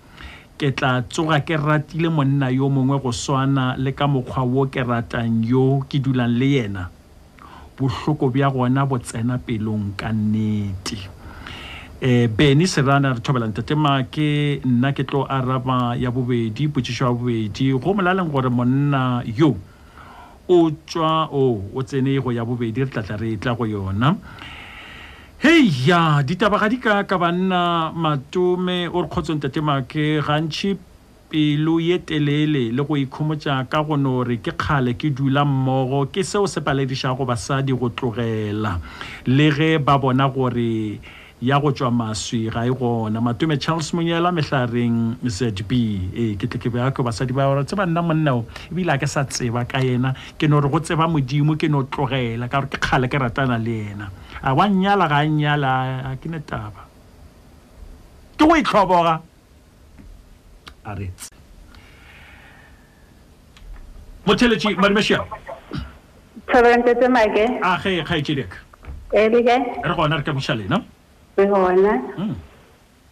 ke 0.58 0.74
tla 0.74 1.04
tsoga 1.06 1.38
ke 1.46 1.54
ratile 1.56 2.10
monna 2.10 2.50
yo 2.50 2.66
mongwe 2.68 2.98
go 3.02 3.12
swana 3.14 3.76
le 3.78 3.92
ka 3.94 4.06
mokgwa 4.10 4.42
wo 4.42 4.60
ke 4.66 4.82
ratang 4.82 5.46
yo 5.46 5.82
ke 5.88 6.02
dulang 6.02 6.34
le 6.34 6.48
yena 6.58 6.88
bohloko 7.78 8.26
bja 8.28 8.50
gona 8.50 8.82
bo 8.86 8.98
tsena 8.98 9.38
pelong 9.38 9.94
ka 9.94 10.10
nnete 10.10 10.98
um 12.02 12.02
eh, 12.06 12.26
beny 12.28 12.66
serana 12.66 13.14
re 13.14 13.20
thobelang 13.22 13.54
ntatema 13.54 14.02
nna 14.02 14.88
ke 14.92 15.02
tlo 15.06 15.22
araba 15.30 15.94
ya 15.96 16.10
bobedi 16.10 16.66
potsišo 16.68 17.06
ya 17.06 17.12
bobedi 17.14 17.64
go 17.78 17.94
molaleng 17.94 18.26
gore 18.30 18.50
monna 18.50 19.22
yo 19.24 19.54
o 20.50 20.58
tswa 20.74 21.28
o 21.30 21.38
oh, 21.38 21.54
o 21.74 21.80
tsene 21.86 22.18
go 22.18 22.30
ya 22.34 22.42
bobedi 22.44 22.82
re 22.82 22.90
tlatla 22.90 23.14
re 23.16 23.36
tla 23.38 23.54
go 23.54 23.62
yona 23.64 24.10
heya 25.38 26.02
ditaba 26.26 26.58
ga 26.58 26.66
di 26.66 26.82
ka 26.82 27.06
ka 27.06 27.14
banna 27.14 27.94
matome 27.94 28.90
o 28.90 29.06
re 29.06 29.06
kgotsong 29.06 29.38
tatemake 29.38 30.18
gantšhi 30.18 30.74
pelo 31.30 31.78
ye 31.78 31.94
telele 32.02 32.74
le 32.74 32.82
go 32.82 32.98
ikhomotša 32.98 33.70
ka 33.70 33.86
gono 33.86 34.26
re 34.26 34.42
ke 34.42 34.50
kgale 34.50 34.98
ke 34.98 35.14
dula 35.14 35.46
mmogo 35.46 36.10
ke 36.10 36.26
seo 36.26 36.42
se 36.50 36.58
paledišago 36.58 37.22
basadi 37.22 37.70
go 37.70 37.86
tlogela 37.86 38.82
le 39.30 39.46
ge 39.54 39.78
ba 39.78 39.94
bona 39.94 40.26
gore 40.26 40.98
ya 41.38 41.62
go 41.62 41.70
tšwa 41.70 41.86
maswi 41.94 42.50
ga 42.50 42.66
e 42.66 42.74
gona 42.74 43.22
matome 43.22 43.62
charles 43.62 43.94
monyela 43.94 44.34
mehlareng 44.34 45.22
zb 45.22 45.70
ee 46.18 46.34
ke 46.34 46.50
tle 46.50 46.58
ke 46.58 46.66
bea 46.66 46.90
ke 46.90 46.98
basadi 47.06 47.30
ba 47.30 47.46
gore 47.46 47.62
tseba 47.62 47.86
nna 47.86 48.02
monnao 48.02 48.42
ebile 48.74 48.98
a 48.98 48.98
ke 48.98 49.06
sa 49.06 49.22
tseba 49.22 49.62
ka 49.70 49.78
yena 49.86 50.18
ke 50.34 50.50
no 50.50 50.58
re 50.58 50.66
go 50.66 50.82
tseba 50.82 51.06
modimo 51.06 51.54
ke 51.54 51.70
no 51.70 51.86
tlogela 51.86 52.50
ka 52.50 52.58
gore 52.58 52.74
ke 52.74 52.82
kgale 52.82 53.06
ke 53.06 53.22
ratana 53.22 53.54
le 53.54 53.78
yena 53.86 54.08
a 54.42 54.54
wa 54.54 54.66
nyala 54.68 55.08
ga 55.08 55.26
nyala 55.26 55.68
a 56.12 56.16
ke 56.20 56.30
ne 56.30 56.38
taba 56.46 56.84
ke 58.38 58.46
go 58.46 58.54
itlhoboga 58.54 59.20
a 60.86 60.90
retse 61.00 61.28
motheletši 64.26 64.70
madimešiao 64.80 65.26
tlhobantete 66.46 67.04
e 67.04 67.10
make 67.16 67.38
a 67.62 67.72
ge 67.82 67.90
e 67.98 68.02
kgaetsedeka 68.04 68.58
eleke 69.14 69.56
e 69.56 69.88
re 69.88 69.94
gona 69.94 70.16
re 70.18 70.22
ka 70.22 70.32
buša 70.32 70.54
lena 70.58 70.78
re 71.36 71.46
gona 71.46 71.96
hmm. 72.16 72.34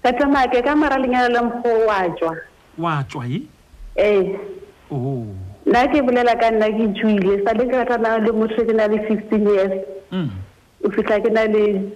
tete 0.02 0.24
make 0.30 0.62
ka 0.62 0.76
mora 0.76 0.98
lenyala 0.98 1.28
le 1.34 1.40
mogo 1.42 1.74
wa 1.90 1.98
tswa 2.14 2.32
wa 2.78 3.02
tswa 3.02 3.26
e 3.26 3.42
ee 3.96 4.22
o 4.92 5.26
nna 5.66 5.82
ke 5.90 5.98
bolela 6.06 6.38
ka 6.38 6.54
nna 6.54 6.70
ke 6.70 6.86
tswile 6.94 7.42
sa 7.42 7.50
le 7.58 7.66
ka 7.66 7.82
ka 7.82 7.96
na 7.98 8.18
le 8.22 8.30
motho 8.30 8.62
ke 8.62 8.72
na 8.72 8.86
le 8.86 9.02
fifteen 9.10 9.42
years 9.42 9.74
hmm 10.14 10.45
o 10.84 10.88
fitlha 10.92 11.16
ke 11.22 11.30
na 11.32 11.44
le 11.48 11.92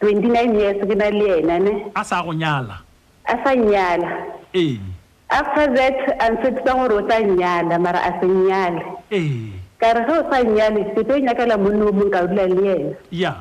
twenty-nine 0.00 0.54
years 0.54 0.80
ke 0.82 0.94
na 0.94 1.08
le 1.10 1.28
ena 1.42 1.58
ne 1.58 1.74
a 1.94 2.04
sa 2.04 2.22
go 2.22 2.30
nyala 2.32 2.82
a 3.26 3.34
sa 3.42 3.50
nyala 3.54 4.10
ee 4.54 4.78
after 5.30 5.66
that 5.74 5.96
a 6.22 6.26
nsetsa 6.36 6.70
gore 6.76 6.94
o 6.94 7.02
tla 7.04 7.18
nyala 7.24 7.74
mara 7.82 7.98
a 7.98 8.12
se 8.22 8.26
nyale 8.30 8.82
ee 9.12 9.50
ka 9.82 9.92
re 9.96 10.02
ge 10.06 10.12
o 10.14 10.22
sa 10.30 10.38
nyale 10.42 10.80
sepe 10.94 11.12
o 11.18 11.18
nyakela 11.18 11.58
monne 11.58 11.82
o 11.88 11.92
mongwe 11.92 12.12
ka 12.14 12.24
dula 12.30 12.46
le 12.46 12.74
ena 12.76 12.94
ya 13.10 13.34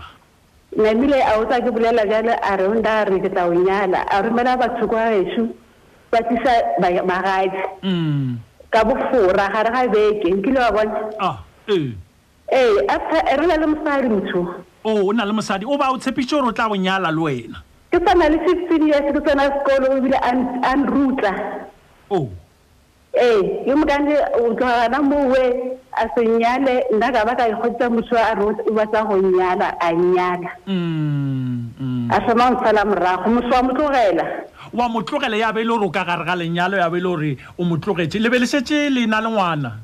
namile 0.76 1.20
a 1.24 1.38
o 1.40 1.46
tsa 1.46 1.62
ke 1.62 1.70
bolela 1.76 2.08
jalo 2.10 2.34
a 2.42 2.56
re 2.58 2.64
onda 2.72 2.96
a 3.04 3.06
re 3.12 3.20
ke 3.22 3.30
tla 3.30 3.48
o 3.54 3.54
nyala 3.54 4.02
a 4.10 4.22
romela 4.26 4.58
batho 4.58 4.88
kwa 4.90 5.14
gešo 5.14 5.46
ba 6.12 6.20
tisa 6.26 6.52
magadi 6.82 7.62
mm. 7.84 8.34
ka 8.74 8.82
bofora 8.84 9.46
gare 9.54 9.70
ga 9.72 9.84
beke 9.88 10.28
nkile 10.34 10.60
wa 10.60 10.72
bone 10.76 10.94
a 11.20 11.28
ah, 11.30 11.38
ee 11.72 11.94
ee 12.52 12.70
after 12.88 13.20
eh, 13.28 13.38
re 13.40 13.48
na 13.48 13.56
le 13.58 13.66
mosadi 13.68 14.08
motho 14.14 14.42
o 14.84 14.92
o 15.10 15.12
na 15.18 15.24
le 15.26 15.34
mosadi 15.34 15.66
o 15.68 15.76
ba 15.82 15.90
o 15.90 15.98
tshepitse 15.98 16.32
gore 16.36 16.48
o 16.48 16.52
tla 16.54 16.66
bonyala 16.70 17.10
le 17.10 17.22
wena 17.26 17.58
ke 17.90 17.98
tsana 18.06 18.30
le 18.30 18.38
fifteen 18.46 18.86
years 18.88 19.02
ke 19.10 19.20
tsena 19.26 19.44
sekolo 19.56 19.86
ebile 19.98 20.20
a 20.64 20.70
nrutla 20.78 21.32
o 22.14 22.30
ee 23.18 23.66
yo 23.66 23.74
mokane 23.82 24.14
o 24.38 24.54
tlogana 24.58 25.00
mowe 25.02 25.42
a 25.98 26.04
se 26.14 26.22
nyale 26.22 26.86
nna 26.94 27.08
ka 27.16 27.26
ba 27.26 27.34
ka 27.36 27.50
ikgotsa 27.50 27.90
motho 27.90 28.14
a 28.18 28.34
re 28.38 28.44
o 28.46 28.72
batla 28.78 29.02
go 29.10 29.16
nyala 29.26 29.68
a 29.82 29.88
nyala 29.94 30.50
mm, 30.68 31.66
mm. 31.82 32.08
a 32.14 32.20
sema 32.28 32.54
o 32.54 32.62
sala 32.64 32.86
morago 32.86 33.26
motho 33.34 33.56
wa 33.56 33.62
mo 33.64 33.74
tlogela 33.74 34.24
wa 34.74 34.90
mo 34.90 35.02
tlogela 35.02 35.34
ya 35.36 35.50
be 35.54 35.66
e 35.66 35.66
le 35.66 35.74
gore 35.74 35.86
o 35.88 35.90
ka 35.90 36.06
gare 36.06 36.24
ga 36.26 36.36
lenyalo 36.38 36.78
ya 36.78 36.90
be 36.94 37.02
e 37.02 37.02
le 37.02 37.10
gore 37.10 37.38
o 37.58 37.64
mo 37.66 37.78
tlogetse 37.78 38.22
lebelesetse 38.22 38.94
le 38.94 39.10
na 39.10 39.18
le 39.22 39.34
ngwana 39.34 39.82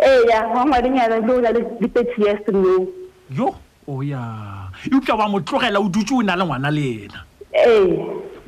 eya 0.00 0.48
ngwangwadinyana 0.48 1.18
le 1.20 1.32
o 1.32 1.40
na 1.40 1.50
le 1.52 1.64
thirty 1.88 2.22
years 2.22 2.40
no 2.48 2.88
yo 3.30 3.54
o 3.86 4.00
ya 4.02 4.70
eupša 4.92 5.14
wa 5.18 5.28
mo 5.28 5.40
tlogela 5.40 5.78
o 5.80 5.88
dutse 5.88 6.12
o 6.14 6.22
na 6.22 6.36
le 6.36 6.44
ngwana 6.44 6.70
le 6.70 6.90
ena 7.04 7.20
ee 7.54 7.98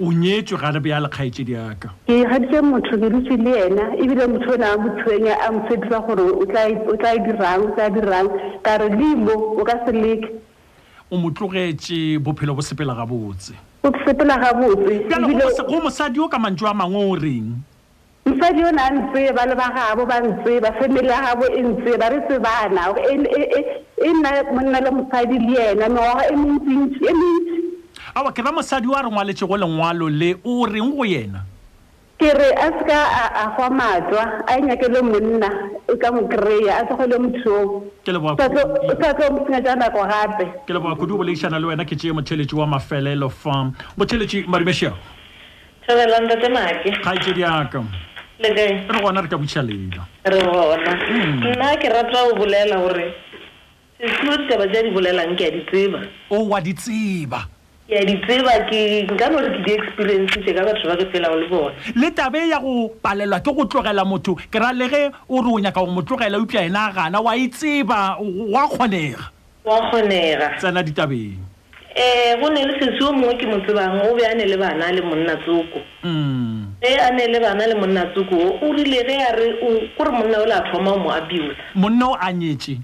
o 0.01 0.13
nyetswe 0.13 0.57
ga 0.59 0.71
re 0.71 0.81
bea 0.81 1.01
lekgaetsedi 1.01 1.57
aka 1.57 1.91
ke 2.07 2.23
gaditse 2.25 2.61
motho 2.63 2.97
ke 2.99 3.09
dutse 3.11 3.37
le 3.37 3.55
ena 3.67 3.85
ebile 3.99 4.27
motho 4.31 4.53
o 4.55 4.57
ne 4.57 4.67
a 4.67 4.77
mothuenya 4.79 5.35
a 5.43 5.49
motshedisa 5.53 5.99
gore 6.07 6.23
o 6.23 6.45
tla 6.47 6.69
e, 6.69 6.75
e 6.75 7.19
dirang 7.27 7.65
o 7.65 7.71
tla 7.75 7.87
e 7.87 7.91
dirang 7.91 8.29
ka 8.63 8.77
re 8.81 8.89
leimo 8.89 9.35
o 9.59 9.65
ka 9.65 9.75
se 9.87 9.93
leke 9.93 10.31
o 11.11 11.17
mo 11.19 11.31
tlogetse 11.31 12.19
bophelo 12.23 12.55
bo 12.55 12.63
sepela 12.63 12.95
gabotse 12.95 13.55
o 13.85 13.91
sepela 14.07 14.39
gabotse 14.39 15.67
go 15.67 15.81
mosadi 15.83 16.21
o 16.23 16.29
ka 16.29 16.39
mantso 16.39 16.67
a 16.71 16.75
mangwe 16.75 17.05
o 17.11 17.17
reng 17.19 17.51
mosadi 18.41 18.61
yo 18.63 18.71
ne 18.73 18.83
a 18.83 18.91
ntseye 18.91 19.33
ba 19.35 19.47
le 19.47 19.55
ba 19.55 19.69
gabo 19.77 20.07
ba 20.07 20.17
ntse 20.21 20.61
ba 20.61 20.71
family 20.79 21.09
ya 21.09 21.19
gabo 21.27 21.45
e 21.59 21.63
ntse 21.63 21.93
ba 22.01 22.07
re 22.09 22.19
tsebana 22.27 22.83
e, 22.99 23.03
e, 23.15 23.23
e, 23.41 23.65
e 24.03 24.13
nna 24.13 24.31
monna 24.53 24.81
le 24.85 24.91
mosadi 24.91 25.39
le 25.49 25.61
ena 25.73 25.87
megoga 25.95 26.23
e 26.31 26.37
mentsintsi 26.37 26.99
e 26.99 27.13
mentsi 27.13 27.63
aba 28.17 28.33
ke 28.33 28.41
ra 28.43 28.53
mosadi 28.53 28.87
o 28.89 28.95
a 28.95 29.03
re 29.03 29.09
ngwaletsego 29.09 29.57
lengwalo 29.57 30.09
le 30.09 30.31
o 30.45 30.65
reng 30.67 30.97
go 30.97 31.05
yena 31.05 31.43
ke 32.21 32.33
re 32.33 32.49
a 32.55 32.73
seka 32.81 33.01
a 33.43 33.45
gwa 33.57 33.69
matswa 33.71 34.23
a 34.49 34.53
e 34.59 34.63
nyakele 34.65 35.01
monna 35.03 35.49
e 35.89 35.97
ka 36.01 36.09
mo 36.13 36.27
kry-a 36.33 36.75
a 36.81 36.85
segole 36.89 37.17
mothong 37.19 37.83
senya 39.47 39.61
ja 39.63 39.77
nako 39.77 40.03
gape 40.09 40.45
ke 40.67 40.73
leboa 40.73 40.97
kodi 40.97 41.13
o 41.13 41.19
boleišana 41.21 41.59
le 41.61 41.67
wena 41.67 41.85
ke 41.85 41.97
tee 41.97 42.13
motheletsi 42.13 42.57
wa 42.57 42.67
mafelelo 42.67 43.29
fam 43.31 43.73
motheletsi 43.97 44.45
marimesia 44.49 44.93
tabelang 45.87 46.29
tate 46.29 46.49
make 46.53 46.89
ga 47.05 47.15
ite 47.15 47.33
diaka 47.37 47.85
lekae 48.41 48.89
re 48.89 49.01
gona 49.03 49.21
re 49.21 49.29
ka 49.29 49.37
botšha 49.37 49.63
lena 49.63 50.07
re 50.25 50.41
gona 50.41 50.93
hmm. 50.97 51.41
nna 51.45 51.77
ke 51.83 51.89
rata 51.93 52.23
go 52.29 52.37
bolela 52.41 52.77
gore 52.81 53.07
sesuo 54.01 54.37
ditaba 54.41 54.65
tsa 54.73 54.83
di 54.83 54.91
bolelang 54.97 55.37
ke 55.37 55.45
a 55.47 55.51
di 55.53 55.61
tseba 55.69 56.01
o 56.33 56.45
wa 56.49 56.61
di 56.61 56.73
tseba 56.73 57.41
ke 57.89 57.99
a 58.01 58.05
di 58.09 58.15
tseba 58.25 58.53
ke 58.71 58.81
nka 59.13 59.27
no 59.31 59.43
re 59.45 59.49
ke 59.61 59.61
di-experiencee 59.69 60.55
ka 60.57 60.65
batho 60.65 60.89
ba 60.89 60.97
ke 60.97 61.09
felago 61.13 61.37
le 61.43 61.47
bone 61.53 61.75
le 61.95 62.09
tabe 62.17 62.47
ya 62.49 62.61
go 62.65 62.89
palelwa 63.03 63.41
ke 63.45 63.53
go 63.53 63.67
tlogela 63.69 64.05
motho 64.09 64.33
ke 64.41 64.57
ra 64.59 64.73
le 64.73 64.89
ge 64.89 65.03
o 65.29 65.43
re 65.45 65.49
o 65.53 65.61
nyaka 65.61 65.85
go 65.85 65.91
mo 65.93 66.01
tlogela 66.03 66.41
o 66.41 66.47
pia 66.49 66.65
ena 66.65 66.89
gana 66.97 67.21
wa 67.21 67.37
e 67.37 67.49
tseba 67.53 68.17
wa 68.25 68.65
kgonega 68.73 69.21
wa 69.69 69.81
kgonega 69.93 70.57
tsena 70.57 70.81
ditabeng 70.83 71.50
eh 71.97 72.37
go 72.41 72.49
ne 72.49 72.65
le 72.65 72.79
sesi 72.79 73.03
o 73.03 73.13
mongwe 73.13 73.35
ke 73.37 73.47
mo 73.47 73.59
tsebang 73.65 74.01
o 74.07 74.15
be 74.17 74.25
a 74.25 74.35
ne 74.35 74.45
le 74.47 74.57
bana 74.57 74.93
le 74.93 75.03
monna 75.03 75.35
tsoko 75.43 75.81
mm. 76.05 76.77
ge 76.83 76.95
a 77.01 77.11
ne 77.11 77.27
le 77.27 77.41
bana 77.41 77.67
le 77.67 77.75
monna 77.75 78.05
tsoko 78.15 78.37
o 78.63 78.73
rile 78.73 79.03
ge 79.09 79.17
a 79.29 79.35
re 79.35 79.91
kore 79.97 80.13
monna 80.13 80.41
o 80.41 80.45
le 80.47 80.53
a 80.53 80.63
thoma 80.71 80.93
o 80.93 80.99
mo 80.99 81.11
abusa 81.11 81.57
monna 81.75 82.07
o 82.11 82.15
a 82.15 82.31
nyetse 82.33 82.79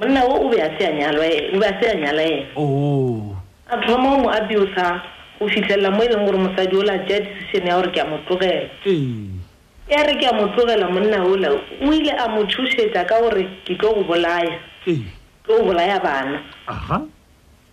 monna 0.00 0.24
o 0.24 0.46
o 0.46 0.48
be 0.48 0.60
a 0.62 0.68
se 0.78 0.86
a 0.86 0.92
nyalwa 0.92 1.26
e, 1.26 1.54
o 1.56 1.60
be 1.60 1.66
a 1.66 1.80
se 1.82 1.88
a 1.90 1.94
nyala 1.94 2.22
ena 2.22 2.44
oh. 2.56 3.36
a 3.68 3.76
thoma 3.86 4.14
o 4.16 4.20
mo 4.24 4.30
abusa 4.32 5.02
go 5.38 5.48
fitlhelela 5.48 5.90
mo 5.90 6.02
e 6.02 6.08
leng 6.08 6.24
gore 6.24 6.38
mosadi 6.38 6.76
o 6.76 6.82
le 6.82 6.92
a 6.92 6.98
tea 7.06 7.20
decision 7.20 7.66
ya 7.66 7.74
gore 7.80 7.92
ke 7.92 8.00
a 8.00 8.04
mo 8.08 8.18
tlogela 8.24 8.64
e 8.84 9.92
a 9.94 10.02
re 10.08 10.14
ke 10.16 10.26
a 10.26 10.32
mo 10.32 10.48
tlogela 10.56 10.88
monna 10.88 11.22
ola 11.24 11.48
o 11.84 11.92
ile 11.92 12.12
a 12.16 12.28
mo 12.28 12.44
thusetsa 12.46 13.04
ka 13.04 13.20
gore 13.20 13.44
ke 13.66 13.76
tlo 13.76 13.92
go 13.94 14.04
bolaya 14.08 14.56
ke 14.86 14.96
tlo 15.44 15.58
go 15.60 15.64
bolaya 15.68 16.00
bana 16.00 16.40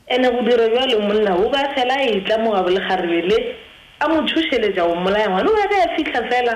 ene 0.09 0.25
go 0.31 0.41
dire 0.41 0.69
jwa 0.69 0.85
le 0.87 0.97
monna 0.97 1.37
o 1.37 1.49
ba 1.49 1.61
fela 1.75 1.95
e 2.01 2.19
tla 2.25 2.37
mo 2.39 2.49
ga 2.51 2.63
bole 2.63 2.81
kharebe 2.81 3.29
le 3.29 3.37
a 4.01 4.07
mo 4.09 4.25
thushele 4.25 4.73
ja 4.73 4.85
o 4.85 4.95
mola 4.95 5.19
ya 5.19 5.29
ngwana 5.29 5.45
o 5.45 5.53
ba 5.53 5.77
ya 5.81 5.89
fitla 5.95 6.21
fela 6.29 6.53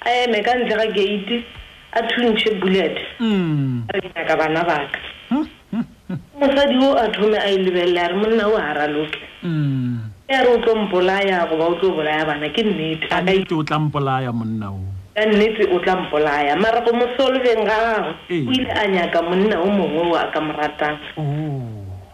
a 0.00 0.10
eme 0.24 0.40
ka 0.40 0.52
ntle 0.56 0.72
ga 0.74 0.86
gate 0.96 1.44
a 1.92 2.00
thunche 2.08 2.48
bullet 2.60 2.96
mm 3.20 3.84
a 3.92 3.92
re 3.92 4.00
ka 4.14 4.22
ka 4.24 4.34
bana 4.40 4.64
ba 4.64 4.76
ka 4.88 4.98
hmm, 5.36 5.44
hmm, 5.70 5.84
hmm. 6.08 6.18
mo 6.40 6.46
sa 6.56 6.64
di 6.64 6.76
o 6.80 6.94
a 6.96 7.04
thome 7.12 7.36
a 7.36 7.44
ile 7.52 7.68
e 7.70 7.74
bele 7.76 8.08
re 8.08 8.14
monna 8.16 8.44
o 8.48 8.56
hara 8.56 8.88
loke 8.88 9.18
mm 9.44 10.24
ya 10.32 10.40
re 10.40 10.48
o 10.48 10.56
tlompola 10.64 11.20
ya 11.28 11.44
go 11.44 11.60
ba 11.60 11.66
o 11.76 11.76
tlobola 11.76 12.08
ya 12.08 12.24
bana 12.24 12.48
ke 12.56 12.62
nnete 12.64 13.04
a 13.12 13.20
ka 13.20 13.32
ite 13.36 13.52
o 13.52 13.60
tlompola 13.62 14.24
ya 14.24 14.32
monna 14.32 14.72
o 14.72 14.80
ka 15.12 15.28
nnete 15.28 15.68
o 15.68 15.76
tlompola 15.84 16.40
ya 16.40 16.56
mara 16.56 16.80
go 16.80 16.96
mo 16.96 17.04
solveng 17.20 17.68
ga 17.68 18.00
o 18.00 18.32
ile 18.32 18.72
a 18.72 18.88
nya 18.88 19.12
ka 19.12 19.20
monna 19.20 19.60
o 19.60 19.68
mongwe 19.68 20.08
wa 20.08 20.24
ka 20.32 20.40
moratang 20.40 20.96
oh 21.20 21.63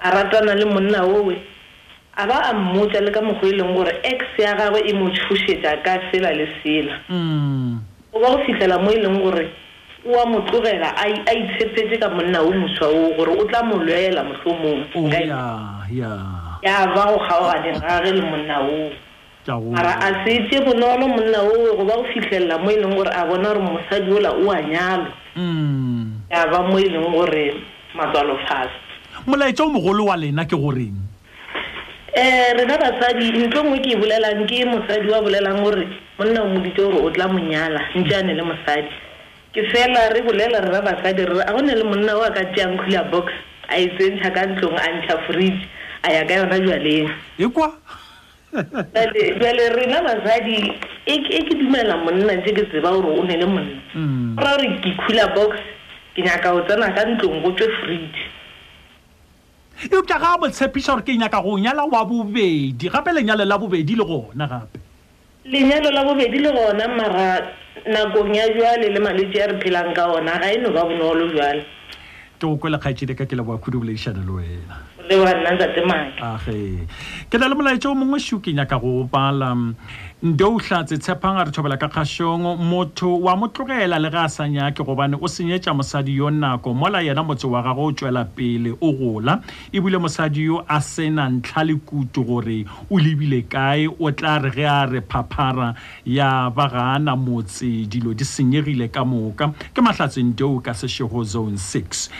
a 0.02 0.10
ratana 0.10 0.54
le 0.54 0.64
monna 0.64 1.04
oe 1.06 1.36
a 2.16 2.26
ba 2.26 2.34
a 2.48 2.52
mmotsa 2.54 3.00
le 3.00 3.10
ka 3.12 3.20
mokgo 3.20 3.46
e 3.48 3.52
leng 3.52 3.74
gore 3.76 3.92
x 4.04 4.20
ya 4.38 4.54
gagwe 4.54 4.80
e 4.88 4.92
mo 4.94 5.08
tshosetsa 5.10 5.76
ka 5.84 6.00
sela 6.10 6.32
le 6.32 6.46
sela 6.62 6.98
mm. 7.08 7.78
o 8.12 8.18
ba 8.20 8.30
go 8.30 8.38
fitlhela 8.46 8.78
mo 8.78 8.90
e 8.90 8.96
leng 8.96 9.18
gore 9.22 9.44
oa 10.08 10.26
mo 10.26 10.40
tlogela 10.40 10.94
a 10.96 11.08
itshepetse 11.34 12.00
ka 12.00 12.08
monna 12.08 12.40
o 12.42 12.50
moswa 12.50 12.88
o 12.88 13.14
gore 13.16 13.36
o 13.40 13.44
tla 13.44 13.62
mo 13.62 13.76
lwela 13.76 14.24
motlho 14.24 14.52
mong 14.52 14.82
oh, 14.96 15.08
ya 16.62 16.86
ba 16.96 17.04
go 17.04 17.18
kgaogane 17.20 17.80
gage 17.80 18.12
le 18.16 18.22
monna 18.22 18.56
oomara 19.54 20.00
a 20.00 20.24
setse 20.26 20.64
bonolo 20.64 21.08
monna 21.08 21.38
oe 21.44 21.76
go 21.76 21.84
ba 21.84 21.94
go 22.00 22.04
fitlhelela 22.14 22.58
mo 22.58 22.70
e 22.70 22.76
leng 22.80 22.94
gore 22.96 23.10
a 23.12 23.24
bona 23.26 23.48
gore 23.48 23.60
mosadi 23.60 24.12
ola 24.12 24.32
o 24.32 24.50
a 24.50 24.60
nyalo 24.62 25.12
mm. 25.36 26.08
ya 26.30 26.46
ba 26.48 26.62
mo 26.62 26.78
e 26.78 26.88
leng 26.88 27.12
gore 27.12 27.52
matswalofase 27.94 28.89
molaetsa 29.26 29.64
o 29.66 29.70
mogolo 29.70 30.04
wa 30.06 30.16
lena 30.16 30.44
ke 30.44 30.56
goreng 30.56 30.94
um 30.96 31.08
eh, 32.18 32.52
rena 32.56 32.76
basadi 32.78 33.30
ntlo 33.46 33.62
nngwe 33.62 33.78
ke 33.84 33.90
e 33.92 33.96
bolelang 33.96 34.46
ke 34.48 34.64
mosadi 34.66 35.08
wa 35.10 35.20
bolelang 35.20 35.60
gore 35.62 35.84
monna 36.18 36.42
o 36.44 36.48
modite 36.48 36.80
gore 36.82 36.98
o 37.06 37.10
tla 37.12 37.28
monyala 37.28 37.80
ntseane 37.96 38.32
le 38.34 38.42
mosadi 38.44 38.90
ke 39.52 39.60
fela 39.70 40.08
re 40.12 40.22
bolela 40.24 40.60
re 40.64 40.70
ba 40.72 40.80
basadi 40.82 41.24
rere 41.28 41.44
a 41.46 41.52
go 41.52 41.60
ne 41.60 41.74
le 41.76 41.84
monna 41.84 42.16
o 42.18 42.22
a 42.24 42.30
ka 42.32 42.44
teang 42.56 42.76
cula 42.80 43.04
box 43.12 43.28
a 43.68 43.76
e 43.78 43.86
sentšha 44.00 44.30
ka 44.34 44.42
ntlong 44.46 44.74
a 44.80 44.88
ntšha 44.98 45.16
fridge 45.28 45.68
a 46.08 46.08
ya 46.16 46.22
ka 46.26 46.34
yona 46.40 46.56
jwaleng 46.58 47.10
e 47.38 47.44
kwa 47.52 47.72
jale 49.40 49.68
rena 49.76 50.00
basadi 50.02 50.72
e, 51.06 51.14
e 51.20 51.40
ke 51.46 51.54
dumela 51.60 51.96
monna 52.00 52.34
ntse 52.40 52.54
ke 52.56 52.64
tseba 52.72 52.88
gore 52.90 53.20
o 53.20 53.20
ne 53.22 53.36
le 53.36 53.46
monna 53.46 53.76
ora 54.40 54.56
mm. 54.56 54.56
gore 54.56 54.66
ke 54.82 54.90
cula 55.06 55.28
box 55.36 55.52
ke 56.16 56.22
nyaka 56.24 56.52
o 56.56 56.60
tsena 56.66 56.88
ka 56.96 57.04
ntlong 57.06 57.42
go 57.44 57.52
tswe 57.54 57.68
fridge 57.84 58.18
eupša 59.88 60.16
ga 60.18 60.34
a 60.34 60.38
gore 60.38 61.02
ke 61.06 61.12
nyaka 61.16 61.40
go 61.42 61.56
nyala 61.56 61.88
wa 61.88 62.04
bobedi 62.04 62.90
gape 62.90 63.12
lenyalo 63.12 63.44
la 63.46 63.56
bobedi 63.56 63.96
le 63.96 64.04
gona 64.04 64.46
gape 64.46 64.78
lenyalo 65.46 65.90
la 65.90 66.04
bobedi 66.04 66.38
le 66.38 66.52
gona 66.52 66.88
mara 66.88 67.40
nakong 67.86 68.34
ya 68.34 68.46
jwale 68.52 68.92
le 68.92 69.00
malwetse 69.00 69.40
a 69.42 69.46
re 69.48 69.60
phelang 69.62 69.94
ka 69.94 70.10
ona 70.12 70.36
ga 70.38 70.52
e 70.52 70.58
no 70.60 70.70
ba 70.70 70.84
bonolo 70.84 71.32
jale 71.32 71.64
ke 72.36 72.44
go 72.46 72.56
kwela 72.60 72.76
kgaetsedi 72.76 73.16
ka 73.16 73.24
ke 73.24 73.32
leboa 73.32 73.56
khudu 73.56 73.80
boledišana 73.80 74.20
le 74.20 74.36
wena 74.36 74.76
le 75.08 75.16
wa 75.16 75.32
nna 75.32 75.50
ke 77.30 77.38
na 77.40 77.48
le 77.48 77.54
molaetša 77.56 77.88
o 77.88 77.96
mongwe 77.96 78.20
šuke 78.20 78.52
nyaka 78.52 78.76
go 78.78 79.08
bala 79.08 79.54
mm, 79.54 79.72
Ndouhlatse 80.22 80.98
tshepang 80.98 81.38
a 81.40 81.44
re 81.46 81.50
thobela 81.50 81.78
ka 81.80 81.88
kgashong 81.88 82.58
motho 82.60 83.20
wa 83.20 83.36
motlogela 83.36 83.96
le 83.98 84.10
ga 84.10 84.26
a 84.26 84.28
sa 84.28 84.42
nyake 84.48 84.84
gobane 84.84 85.14
o 85.16 85.24
senyetša 85.26 85.72
mosadi 85.72 86.16
yo 86.16 86.28
nako 86.30 86.74
mola 86.74 86.98
yena 87.00 87.22
motse 87.24 87.46
wa 87.48 87.62
gagwe 87.62 87.80
o 87.86 87.92
tswela 87.92 88.24
pele 88.26 88.74
o 88.82 88.92
gola 88.92 89.40
ebile 89.72 89.96
mosadi 89.96 90.44
yo 90.44 90.60
a 90.68 90.80
sena 90.82 91.24
ntlha 91.30 91.64
le 91.64 91.74
kutu 91.76 92.20
gore 92.24 92.66
o 92.90 92.98
lebile 92.98 93.40
kae 93.48 93.88
o 93.98 94.10
tla 94.12 94.38
re 94.40 94.50
ge 94.50 94.66
a 94.68 94.84
re 94.86 95.00
phaphara 95.08 95.72
ya 96.04 96.50
ba 96.50 96.68
ga 96.68 96.82
ana 97.00 97.16
motse 97.16 97.88
dilo 97.88 98.12
di 98.12 98.24
senyegile 98.24 98.92
ka 98.92 99.04
moka 99.08 99.48
ke 99.72 99.80
mahlatseng 99.80 100.36
deo 100.36 100.60
ka 100.60 100.76
sešego 100.76 101.24
zone 101.24 101.56
six 101.56 102.10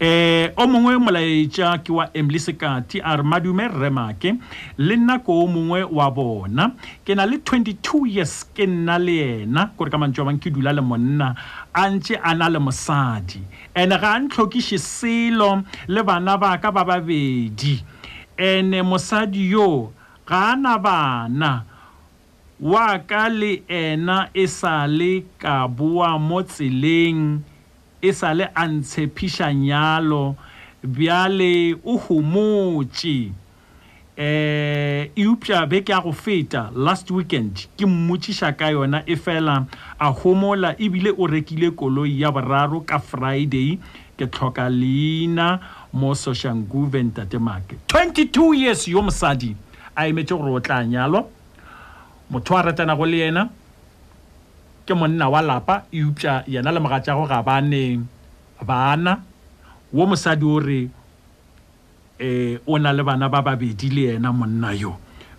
um 0.00 0.48
o 0.56 0.64
mongwe 0.64 0.96
molaetša 0.96 1.76
ke 1.84 1.92
wa 1.92 2.08
emlisekati 2.16 3.04
a 3.04 3.20
re 3.20 3.22
madume 3.22 3.68
rremake 3.68 4.32
le 4.78 4.96
nako 4.96 5.42
o 5.44 5.46
mongwe 5.46 5.82
wa 5.92 6.08
bona 6.08 6.72
ke 7.04 7.12
na 7.14 7.28
le 7.28 7.36
22 7.52 8.06
years 8.06 8.32
ke 8.54 8.62
nna 8.70 8.94
le 9.02 9.14
ena 9.42 9.62
gore 9.78 9.90
ka 9.90 9.98
mantse 9.98 10.22
wa 10.22 10.28
bang 10.30 10.36
ke 10.42 10.50
dula 10.54 10.70
le 10.76 10.82
monna 10.86 11.32
a 11.82 11.84
ntse 11.90 12.14
a 12.14 12.30
na 12.38 12.46
le 12.52 12.60
mosadi 12.62 13.40
and-e 13.74 13.96
ga 14.04 14.12
a 14.14 14.20
ntlhokise 14.22 14.78
selo 14.84 15.48
le 15.90 16.00
bana 16.06 16.36
ba 16.38 16.52
ka 16.62 16.70
ba 16.76 16.84
babedi 16.90 17.74
and-e 18.48 18.82
mosadi 18.92 19.48
yoo 19.54 19.90
ga 20.30 20.44
a 20.54 20.54
na 20.62 20.76
bana 20.78 21.50
wa 22.62 22.86
ka 23.10 23.26
le 23.34 23.50
ena 23.82 24.28
e 24.30 24.46
sa 24.46 24.86
le 24.86 25.10
ka 25.42 25.66
boa 25.66 26.12
mo 26.22 26.44
tseleng 26.46 27.42
e 27.98 28.10
sa 28.14 28.30
le 28.32 28.46
a 28.54 28.62
ntshephišanyalo 28.70 30.22
bjale 30.86 31.52
o 31.82 31.98
humotse 32.06 33.18
um 34.20 34.26
eupša 35.16 35.64
be 35.70 35.78
ke 35.80 35.94
a 35.96 36.00
go 36.04 36.12
feta 36.12 36.68
last 36.76 37.08
weekend 37.10 37.62
ke 37.80 37.86
mmotšiša 37.88 38.50
ka 38.52 38.68
yona 38.68 39.00
e 39.08 39.16
fela 39.16 39.54
a 39.98 40.12
homola 40.12 40.74
ebile 40.76 41.10
o 41.16 41.24
rekile 41.26 41.70
koloi 41.72 42.20
ya 42.20 42.28
boraro 42.30 42.80
ka 42.84 42.98
friday 43.00 43.78
ke 44.18 44.26
tlhoka 44.28 44.68
leina 44.68 45.56
mo 45.92 46.12
sošanguven 46.14 47.10
tatemake 47.16 47.78
22 47.88 48.60
years 48.60 48.84
yo 48.92 49.00
mosadi 49.02 49.54
a 49.96 50.04
emetse 50.08 50.36
gore 50.36 50.52
o 50.52 50.60
tla 50.60 50.82
nyalwa 50.84 51.24
motho 52.30 52.58
a 52.58 52.62
ratanago 52.68 53.06
le 53.08 53.18
yena 53.24 53.48
ke 54.84 54.92
monna 54.94 55.30
wa 55.32 55.40
lapa 55.42 55.86
eupša 55.92 56.44
yena 56.46 56.72
le 56.76 56.80
mogatšago 56.80 57.24
ga 57.28 57.40
bane 57.42 58.04
bana 58.66 59.16
wo 59.92 60.04
mosadi 60.06 60.44
o 60.44 60.58
re 60.60 60.82
eh 62.28 62.50
o 62.66 62.74
na 62.84 62.90
le 62.96 63.02
bana 63.08 63.26
ba 63.34 63.40
babedi 63.46 63.88
le 63.96 64.02
yena 64.12 64.30
monna 64.38 64.70
yo 64.82 64.92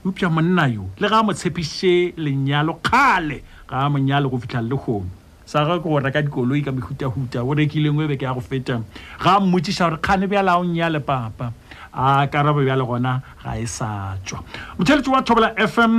mpya 0.06 0.28
monna 0.36 0.66
yo 0.68 0.84
le 1.00 1.06
ga 1.08 1.22
mo 1.24 1.32
tshepise 1.34 2.14
le 2.24 2.32
nyalo 2.34 2.74
khale 2.88 3.38
ga 3.70 3.86
mo 3.92 3.98
nyalo 4.02 4.26
go 4.32 4.38
fitla 4.42 4.62
le 4.66 4.76
khono 4.84 5.06
sa 5.46 5.62
ga 5.68 5.78
go 5.84 6.00
reka 6.02 6.20
dikoloi 6.26 6.64
ka 6.66 6.72
mehuta 6.74 7.06
huta 7.14 7.40
o 7.46 7.52
rekileng 7.54 7.98
o 8.00 8.02
e 8.02 8.08
be 8.10 8.18
ke 8.18 8.24
ya 8.26 8.34
go 8.34 8.42
feta 8.42 8.82
ga 9.24 9.32
mmotsisa 9.42 9.84
gore 9.90 10.02
kgane 10.02 10.26
bjala 10.32 10.58
o 10.58 10.64
nnyale 10.66 11.00
papa 11.06 11.54
a 11.94 12.26
karabo 12.34 12.66
bjale 12.66 12.82
gona 12.90 13.22
ga 13.44 13.52
e 13.62 13.66
sa 13.68 14.18
tswa 14.26 14.38
motheletse 14.80 15.10
wa 15.14 15.22
thobela 15.22 15.50
f 15.56 15.76
m 15.86 15.94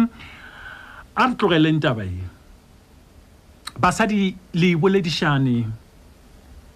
a 1.14 1.24
re 1.30 1.34
tlogeleng 1.38 1.78
tabae 1.78 2.26
basadi 3.82 4.34
le 4.60 4.68
boledišane 4.82 5.56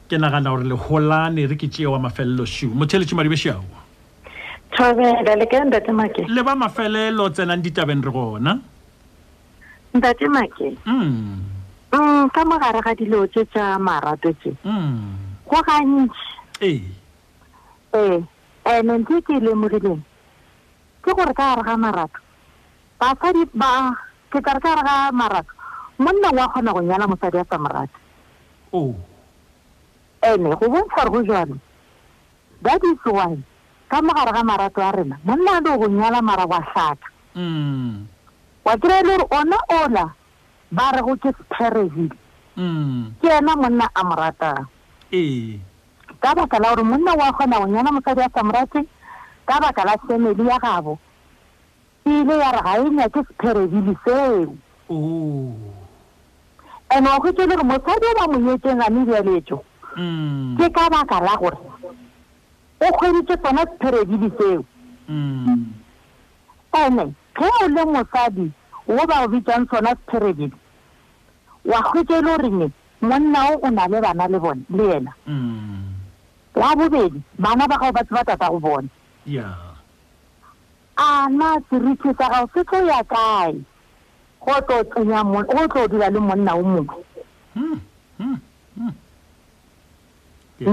ke 0.08 0.14
nagana 0.22 0.54
gore 0.54 0.62
le 0.70 0.76
golane 0.78 1.42
re 1.42 1.56
ke 1.58 1.66
tseewa 1.66 1.98
mafelelo 1.98 2.46
sio 2.46 2.70
motheletse 2.70 3.18
madibešiao 3.18 3.64
thobela 4.76 5.34
le 5.40 5.46
kae 5.50 5.60
ntate 5.64 5.92
make 5.92 6.20
le 6.28 6.42
ba 6.44 6.54
mafelelo 6.54 7.30
tsenang 7.32 7.64
ditabeng 7.64 8.04
re 8.04 8.10
gona 8.12 8.52
ntate 9.96 10.26
make 10.28 10.68
mm. 10.84 11.40
mm 11.96 12.24
ka 12.30 12.40
mo 12.44 12.58
gare 12.60 12.80
ga 12.84 12.92
dilo 12.94 13.26
tse 13.26 13.44
tsa 13.48 13.78
marato 13.80 14.28
tse 14.36 14.52
mm. 14.64 15.48
go 15.48 15.58
gantši 15.64 16.36
ee 16.60 16.82
ee 17.94 18.20
ene 18.76 18.92
ntse 19.00 19.16
ke 19.24 19.32
e 19.40 19.40
lemogileng 19.40 20.02
ke 21.00 21.10
gore 21.16 21.32
ka 21.32 21.56
gare 21.56 21.62
ga 21.64 21.76
marato 21.80 22.20
basadi 23.00 23.48
ba 23.56 23.96
ke 24.28 24.44
ka 24.44 24.60
re 24.60 24.60
ka 24.60 24.68
gare 24.76 24.84
ga 24.84 24.96
marato 25.12 25.48
monna 25.96 26.36
wa 26.36 26.52
kgona 26.52 26.76
go 26.76 26.80
nyala 26.84 27.08
mosadi 27.08 27.40
a 27.40 27.48
sa 27.48 27.56
morate 27.58 27.96
oh. 28.76 28.92
ene 30.20 30.52
go 30.60 30.66
bontsha 30.68 31.08
gore 31.08 31.24
go 31.24 31.28
jalo 31.32 31.56
that 32.60 32.80
is 32.84 33.00
one 33.08 33.40
ka 33.88 34.02
mogare 34.02 34.32
ga 34.32 34.42
marato 34.42 34.80
a 34.82 34.90
rena 34.92 35.16
monna 35.24 35.60
le 35.64 35.78
go 35.78 35.86
nyala 35.88 36.22
mara 36.22 36.46
wa 36.46 36.58
hlaka 36.68 37.06
mm. 37.34 38.06
wa 38.64 38.72
kry-e 38.82 39.02
le 39.06 39.12
gore 39.16 39.26
ona 39.30 39.56
ola 39.84 40.04
ba 40.72 40.90
re 40.94 41.00
go 41.06 41.14
ke 41.22 41.30
sperehile 41.38 42.16
mm. 42.58 43.14
ke 43.22 43.28
ena 43.30 43.52
monna 43.56 43.86
a 43.94 44.02
moratang 44.04 44.66
ka 46.22 46.30
baka 46.34 46.58
la 46.58 46.68
gore 46.74 46.82
monna 46.82 47.12
wa 47.14 47.30
kgona 47.32 47.56
go 47.62 47.66
nyala 47.66 47.90
mosadi 47.94 48.22
a 48.26 48.30
sa 48.34 48.42
morate 48.42 48.80
ka 49.46 49.60
baka 49.60 49.84
la 49.86 49.94
family 50.08 50.46
ya 50.46 50.58
gabo 50.58 50.98
e 52.06 52.10
ile 52.10 52.38
ya 52.38 52.50
re 52.58 52.90
ga 52.90 53.06
e 53.06 53.10
ke 53.14 53.20
sepherebile 53.22 53.94
seo 54.02 54.54
and 56.90 57.06
wa 57.06 57.18
go 57.22 57.30
ke 57.32 57.44
le 57.46 57.54
gore 57.54 57.64
mosadi 57.70 58.06
o 58.10 58.14
ba 58.18 58.26
mo 58.34 58.38
nyetseng 58.42 58.82
a 58.82 58.90
mebjaletso 58.90 59.62
mm. 59.94 60.58
ke 60.58 60.66
ka 60.74 60.90
baka 60.90 61.22
la 61.22 61.38
gore 61.38 61.58
o 62.80 62.86
kgweditse 62.92 63.36
tsona 63.42 63.60
sepheredidi 63.70 64.30
tseo 64.30 64.64
and-e 66.72 67.04
mm. 67.04 67.14
ge 67.36 67.44
o 67.62 67.68
le 67.68 67.84
mosadi 67.92 68.50
o 68.88 69.06
ba 69.08 69.22
o 69.24 69.28
bitsang 69.28 69.66
tsona 69.66 69.90
sepheredidi 69.96 70.56
wa 71.64 71.82
kgwetse 71.82 72.20
le 72.24 72.30
orenge 72.34 72.70
monna 73.00 73.42
o 73.52 73.56
o 73.62 73.70
na 73.70 73.86
le 73.88 74.00
bana 74.00 74.28
le 74.28 74.38
bone 74.40 74.62
le 74.70 74.84
ena 74.96 75.10
wa 75.26 75.32
mm. 75.32 75.94
bobedi 76.78 77.22
bana 77.38 77.68
ba 77.68 77.76
gago 77.80 77.92
ba 77.92 78.04
tse 78.04 78.14
ba 78.14 78.24
tata 78.24 78.48
go 78.50 78.58
bone 78.60 78.88
a 80.96 81.28
na 81.28 81.60
seriti 81.70 82.08
sa 82.18 82.28
gago 82.30 82.50
se 82.54 82.64
tlo 82.64 82.78
ya 82.84 83.04
kae 83.04 83.52
go 84.40 84.60
tlo 84.68 84.84
tsenya 84.84 85.24
go 85.24 85.44
tlo 85.68 85.88
dira 85.88 86.10
le 86.10 86.20
monna 86.20 86.52
o 86.56 86.62
mongwe 86.62 87.04
hmm, 87.54 87.78
hmm, 88.20 88.36
hmm. 88.78 88.92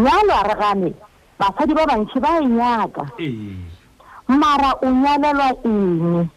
yalo 0.06 0.34
a 0.44 0.48
regane 0.52 0.94
basadi 1.40 1.74
ba 1.74 1.86
bantšhi 1.86 2.20
ba 2.22 2.38
e 2.42 2.46
nyaka 2.46 3.04
mara 4.28 4.72
o 4.82 4.88
nyalelwa 4.88 5.56
eng 5.66 6.30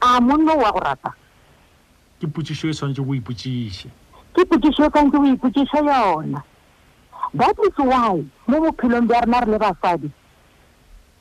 a 0.00 0.20
monno 0.20 0.56
wa 0.58 0.72
go 0.72 0.80
rata 0.80 1.10
ke 2.20 2.26
putiso 2.28 2.68
e 2.68 2.72
tshwanetse 2.72 3.02
go 3.02 3.14
ipotsiše 3.14 3.88
ke 4.34 4.44
putiso 4.44 4.84
e 4.84 4.88
tshwanetse 4.90 5.18
go 5.18 5.26
ipotsiša 5.26 5.78
yona 5.82 6.42
that 7.34 7.56
is 7.64 7.74
why 7.78 8.20
mo 8.46 8.56
bophelong 8.60 9.08
bja 9.08 9.20
rena 9.24 9.40
re 9.40 9.50
le 9.52 9.58
basadi 9.58 10.10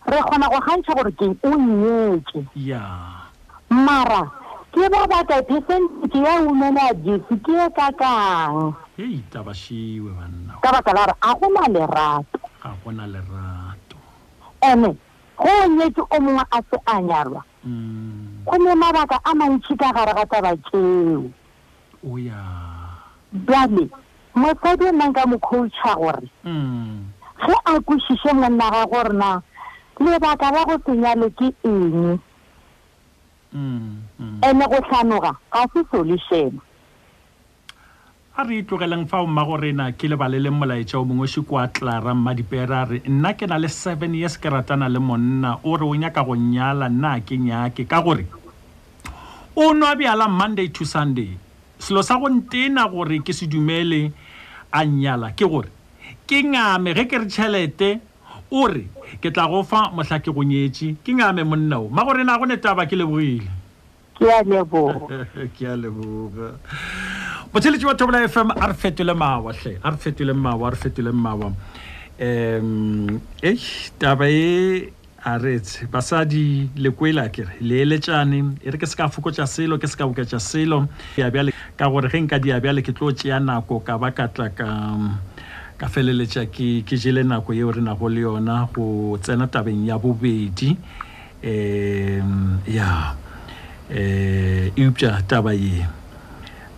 re 0.06 0.18
kgona 0.22 0.50
go 0.52 0.60
gantšha 0.60 0.94
gore 0.94 1.12
keng 1.12 1.36
o 1.44 1.50
nyetse 1.56 2.46
mara 3.70 4.43
ke 4.74 4.90
ba 4.90 5.06
batla 5.06 5.38
percentage 5.46 6.18
ya 6.18 6.42
humana 6.42 6.90
jese 7.06 7.34
ke 7.46 7.54
e 7.62 7.70
ka 7.78 7.94
kang 7.94 8.74
eitabasiwe 8.98 10.10
banna 10.18 10.58
ka 10.66 10.74
baka 10.74 10.90
la 10.98 11.04
gore 11.14 11.14
ga 11.22 11.32
gona 11.38 11.64
lerato 11.70 12.38
ga 12.58 12.72
gona 12.82 13.06
lerato 13.06 13.98
and-e 14.66 14.90
go 15.38 15.50
nyetse 15.78 16.02
o 16.10 16.18
mongwe 16.26 16.42
a 16.50 16.58
se 16.66 16.78
a 16.90 16.96
nyalwa 17.06 17.42
go 18.50 18.54
mm. 18.58 18.58
ne 18.66 18.74
mabaka 18.74 19.22
a 19.22 19.32
mantšhi 19.38 19.78
ka 19.78 19.94
gare 19.94 20.14
ga 20.18 20.26
taba 20.26 20.58
tseo 20.66 21.30
o 22.02 22.10
ya 22.18 22.42
jale 23.46 23.86
mosadi 24.34 24.90
nanka 24.90 25.22
mokgoutšha 25.30 25.94
gore 26.02 26.26
mm. 26.44 27.14
ge 27.46 27.56
a 27.70 27.78
kosise 27.78 28.32
monna 28.34 28.74
ga 28.74 28.84
gorena 28.90 29.30
lebaka 30.02 30.50
la 30.50 30.66
go 30.66 30.82
senyalo 30.82 31.30
ke 31.38 31.54
eng 31.62 32.18
Mm, 33.54 34.02
mm. 34.20 34.40
ene 34.50 34.66
go 34.66 34.80
tlhanoga 34.82 35.32
ga 35.54 35.62
se 35.74 35.84
solutiona 35.92 36.62
a 38.36 38.44
re 38.50 38.56
itlogeleng 38.58 39.06
fa 39.08 39.22
omma 39.22 39.44
gore 39.46 39.70
na 39.72 39.92
ke 39.94 40.10
lebale 40.10 40.42
le 40.42 40.50
molaetsa 40.50 40.98
o 40.98 41.06
mongwe 41.06 41.28
sekoa 41.30 41.68
tlara 41.70 42.16
mmadipera 42.18 42.82
a 42.82 42.86
re 42.90 43.02
nna 43.06 43.36
ke 43.38 43.46
na 43.46 43.60
le 43.62 43.70
seven 43.70 44.16
years 44.18 44.38
ke 44.42 44.50
ratana 44.50 44.90
le 44.90 44.98
monna 44.98 45.60
o 45.64 45.78
re 45.78 45.86
o 45.86 45.94
nyaka 45.94 46.24
go 46.26 46.34
nnyala 46.34 46.90
nna 46.90 47.12
a 47.14 47.20
ke 47.22 47.38
nyake 47.38 47.86
ka 47.86 48.02
gore 48.02 48.26
o 49.54 49.70
nwa 49.78 49.94
bjala 49.96 50.26
monday 50.28 50.68
to 50.74 50.82
sunday 50.84 51.38
selo 51.78 52.02
sa 52.02 52.18
go 52.18 52.26
ntena 52.30 52.90
gore 52.90 53.22
ke 53.22 53.34
se 53.38 53.46
dumele 53.46 54.10
a 54.74 54.82
nnyala 54.82 55.30
ke 55.38 55.46
gore 55.46 55.70
ke 56.26 56.42
ngame 56.42 56.98
ge 56.98 57.06
ke 57.06 57.22
re 57.22 57.26
tšhelete 57.30 57.90
o 58.54 58.68
re 58.70 58.86
ke 59.22 59.32
tla 59.34 59.48
go 59.50 59.62
fa 59.66 59.82
mohla 59.98 60.20
ke 60.22 60.32
go 60.38 60.44
nyetse 60.46 60.92
ke 61.06 61.12
ngame 61.18 61.44
monnao 61.54 61.88
ma 61.90 62.06
gore 62.06 62.24
na 62.28 62.36
go 62.38 62.46
ne 62.50 62.58
taba 62.66 62.86
ke 62.86 62.96
lebogile 63.02 63.50
ke 64.20 64.26
a 64.30 64.44
leboga 64.46 65.20
ke 67.82 67.86
wa 67.90 67.98
tobola 67.98 68.30
fm 68.30 68.52
a 68.56 68.68
re 68.72 68.76
fetole 68.84 69.14
mawa 69.24 69.54
hle 69.62 69.78
a 69.84 69.90
re 69.90 69.98
fetole 70.06 70.34
mawa 70.46 70.68
a 70.68 70.72
re 70.76 70.76
fetole 70.86 71.12
mawa 71.24 71.52
um 72.26 73.08
e 73.42 73.56
taba 74.06 74.30
e 74.30 74.92
a 75.34 75.38
retse 75.42 75.86
basadi 75.90 76.70
le 76.78 76.90
kwela 76.92 77.30
kere 77.34 77.54
le 77.60 77.82
eletšane 77.82 78.60
e 78.62 78.70
re 78.70 78.78
ke 78.78 78.86
se 78.86 78.94
ka 78.96 79.10
fokotša 79.10 79.48
selo 79.50 79.78
ke 79.82 79.88
se 79.90 79.96
ka 79.98 80.06
oketša 80.06 80.40
selo 80.40 80.86
diabjale 81.18 81.52
ka 81.78 81.90
gore 81.90 82.10
ge 82.14 82.20
nka 82.22 82.38
diabjale 82.40 82.82
ke 82.86 82.92
tlo 82.94 83.10
tseya 83.12 83.40
nako 83.40 83.80
ka 83.80 83.98
ba 83.98 84.12
ka 84.12 84.28
tla 84.28 84.50
ka 84.54 84.66
um, 84.94 85.18
ka 85.84 85.90
feleletša 85.92 86.44
ke 86.48 86.88
ke 86.88 86.96
jele 86.96 87.24
nako 87.28 87.52
yeo 87.54 87.68
re 87.76 87.82
nago 87.84 88.08
le 88.08 88.22
yona 88.24 88.70
go 88.72 89.18
tsena 89.20 89.48
tabeng 89.52 89.84
ya 89.88 89.98
bobedi 90.00 90.72
um 91.44 92.56
ya 92.68 93.14
um 93.90 94.72
eupša 94.80 95.20
taba 95.28 95.52
ye 95.52 95.84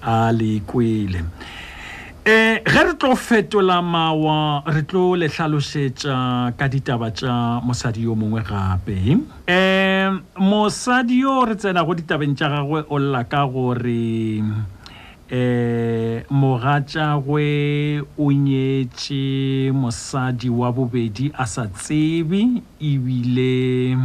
a 0.02 0.32
le 0.34 0.58
kwele 0.66 1.22
um 1.22 2.58
ge 2.66 2.82
re 2.86 2.94
tlo 2.98 3.14
fetola 3.16 3.78
mawa 3.86 4.64
re 4.74 4.82
tlo 4.90 5.14
le 5.16 5.30
tlhalosetša 5.30 6.58
ka 6.58 6.66
ditaba 6.68 7.12
tša 7.14 7.62
mosadi 7.62 8.10
yo 8.10 8.18
mongwe 8.18 8.42
gape 8.42 8.98
um 9.46 10.14
mosadi 10.34 11.22
yo 11.22 11.46
re 11.46 11.54
tsenago 11.56 11.94
ditabeng 11.94 12.34
tša 12.34 12.50
gagwe 12.58 12.82
o 12.90 12.98
lla 12.98 13.22
ka 13.30 13.46
gore 13.46 14.02
eh 15.30 16.22
mogatšagwe 16.30 17.46
o 18.18 18.30
nyetše 18.32 19.24
mosadi 19.74 20.50
wa 20.54 20.70
bobedi 20.72 21.34
a 21.34 21.46
sa 21.50 21.66
tsebe 21.66 22.62
ebile 22.78 23.98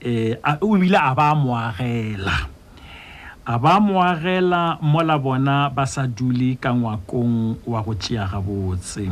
eh 0.00 0.38
o 0.62 0.76
bile 0.78 0.94
a 0.98 1.10
ba 1.10 1.34
moagela 1.34 2.46
a 3.44 3.58
ba 3.58 3.80
moagela 3.82 4.78
mola 4.78 5.18
bona 5.18 5.70
ba 5.74 5.86
sa 5.90 6.06
dule 6.06 6.54
ka 6.54 6.70
ngwakong 6.70 7.58
wa 7.66 7.82
go 7.82 7.94
tšea 7.98 8.30
gabotse 8.30 9.10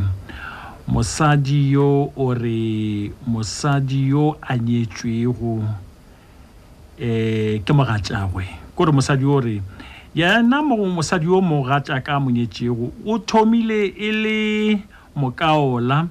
mosadi 0.87 1.75
yo 1.75 2.13
o 2.15 2.31
re 2.35 3.11
mosadi 3.27 4.15
yo 4.15 4.39
a 4.41 4.55
nyetšwego 4.55 5.59
um 5.59 5.75
ke 7.67 7.73
mogatšagwe 7.75 8.47
kore 8.79 8.93
mosadi 8.95 9.25
yo 9.27 9.35
o 9.35 9.41
re 9.43 9.59
yena 10.15 10.59
mosadi 10.63 11.27
yo 11.27 11.43
mogatša 11.43 11.99
ka 12.07 12.15
monyetšego 12.23 12.87
o 13.03 13.19
thomile 13.29 13.81
e 13.99 14.11
le 14.23 14.39
mokaola 15.19 16.07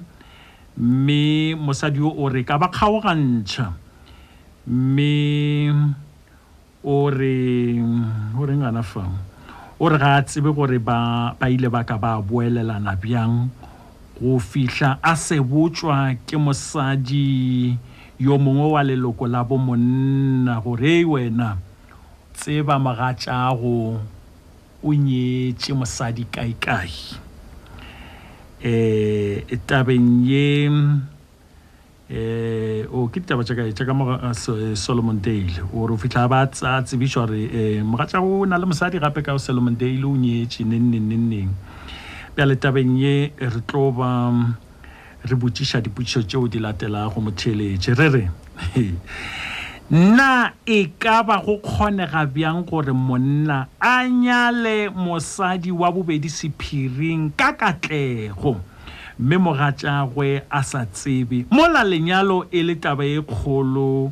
mme 0.76 1.20
mosadi 1.64 2.00
yo 2.04 2.10
o 2.12 2.24
re 2.28 2.44
ka 2.44 2.54
ba 2.60 2.68
kgaogantšha 2.68 3.66
mme 4.68 5.12
o 6.84 6.96
re 7.08 7.38
o 8.36 8.44
reng 8.44 8.64
ana 8.68 8.82
fao 8.84 9.08
o 9.80 9.88
re 9.88 9.96
ga 9.98 10.10
a 10.20 10.20
tsebe 10.22 10.52
gore 10.52 10.76
ba, 10.78 11.32
ba 11.40 11.48
ile 11.48 11.68
ba 11.72 11.80
ka 11.88 11.96
ba 11.96 12.20
boelelana 12.20 12.92
bjang 13.00 13.48
go 14.20 14.36
fihla 14.38 14.98
a 15.00 15.16
se 15.16 15.40
botšwa 15.40 16.12
ke 16.28 16.36
mosadi 16.36 17.72
yo 18.20 18.36
mongwe 18.36 18.68
wa 18.68 18.82
leloko 18.84 19.24
la 19.26 19.40
bomonna 19.44 20.60
gore 20.60 20.92
ei 20.92 21.04
wena 21.08 21.56
tseba 22.34 22.76
magatšago 22.82 24.02
o 24.82 24.88
nyetše 24.94 25.72
mosadi 25.74 26.26
kaekae 26.26 27.14
um 28.64 29.58
tabeng 29.66 30.10
ye 30.26 30.66
um 30.66 31.06
o 32.98 33.06
ke 33.08 33.20
ditaba 33.22 33.46
aaka 33.46 33.70
eh, 33.70 34.74
solomon 34.74 35.20
dale 35.22 35.62
ore 35.72 35.94
o 35.94 35.96
fitlha 35.96 36.26
ba 36.28 36.46
tsa 36.50 36.82
tsebišwa 36.82 37.22
gore 37.26 37.44
um 37.80 37.94
mogatšago 37.94 38.26
o 38.42 38.44
na 38.46 38.58
le 38.58 38.66
mosadi 38.66 38.98
gape 38.98 39.22
ka 39.22 39.38
solomon 39.38 39.76
dale 39.78 40.02
o 40.04 40.10
nyetše 40.16 40.66
nenneng 40.66 41.06
nenneng 41.08 41.52
bjale 42.34 42.56
tabeng 42.58 42.98
ye 42.98 43.30
re 43.38 43.60
tlo 43.68 43.94
ba 43.94 44.10
re 45.22 45.34
botšiša 45.38 45.78
dipotšišo 45.86 46.20
tšeo 46.26 46.50
di 46.50 46.58
latelago 46.58 47.20
motheletše 47.22 47.94
re 47.94 48.08
re 48.10 48.24
na 49.94 50.50
e 50.66 50.84
ka 50.98 51.22
ba 51.22 51.38
go 51.38 51.54
kgonega 51.62 52.26
bjang 52.26 52.66
gore 52.66 52.90
monna 52.92 53.68
a 53.78 54.02
nyale 54.10 54.90
mosadi 54.90 55.70
wa 55.70 55.86
bobedi 55.94 56.26
sephiring 56.28 57.30
ka 57.38 57.54
katlego 57.54 58.58
mme 59.18 59.36
mogatšagwe 59.38 60.42
a 60.50 60.58
sa 60.66 60.82
tsebe 60.82 61.46
mola 61.54 61.86
lenyalo 61.86 62.42
e 62.50 62.58
le 62.66 62.74
taba 62.74 63.06
e 63.06 63.22
kgolo 63.22 64.10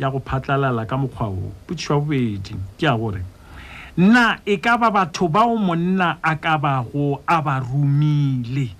ya 0.00 0.08
go 0.08 0.24
phatlalala 0.24 0.88
ka 0.88 0.96
mokgwa 0.96 1.28
wo 1.28 1.52
potšiwa 1.68 2.00
bobedi 2.00 2.56
ke 2.80 2.86
ya 2.88 2.96
gore 2.96 3.20
na 3.96 4.40
e 4.48 4.56
ka 4.56 4.80
ba 4.80 4.88
batho 4.88 5.28
bao 5.28 5.52
monna 5.56 6.16
a 6.24 6.32
ka 6.40 6.56
bago 6.56 7.20
a 7.28 7.44
ba 7.44 7.60
rumile 7.60 8.79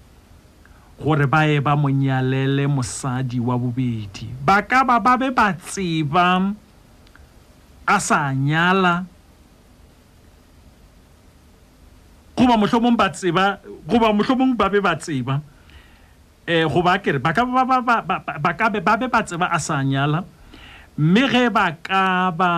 gore 1.00 1.24
ba 1.24 1.48
e 1.48 1.56
ba 1.64 1.72
monyalele 1.72 2.68
mosadi 2.68 3.40
wa 3.40 3.56
bobedi 3.56 4.28
ba 4.44 4.60
ka 4.60 4.84
ba 4.84 5.00
ba 5.00 5.16
be 5.16 5.32
ba 5.32 5.56
tseba 5.56 6.52
a 7.88 7.96
sa 7.96 8.28
nyala 8.36 9.08
goba 12.36 12.60
motlhomong 12.60 13.00
ba 13.00 13.08
tseba 13.08 13.64
goba 13.88 14.12
motlhomong 14.12 14.52
ba 14.52 14.68
be 14.68 14.76
ba 14.84 14.92
tseba 15.00 15.40
um 15.40 15.44
eh, 16.52 16.68
goba 16.68 17.00
kere 17.00 17.16
ba 17.16 17.32
ka 17.32 17.48
ba 17.48 17.64
be 19.00 19.08
ba 19.08 19.20
tseba 19.24 19.48
a 19.48 19.56
sa 19.56 19.80
nyala 19.80 20.20
mme 21.00 21.24
ge 21.32 21.48
ba 21.48 21.72
ka 21.80 22.28
ba 22.28 22.52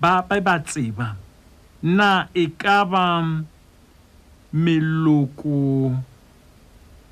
ba 0.00 0.24
be 0.24 0.40
ba 0.40 0.56
tseba 0.64 1.12
na 1.84 2.32
e 2.32 2.48
ka 2.48 2.80
ba 2.88 3.20
melokong 4.56 6.15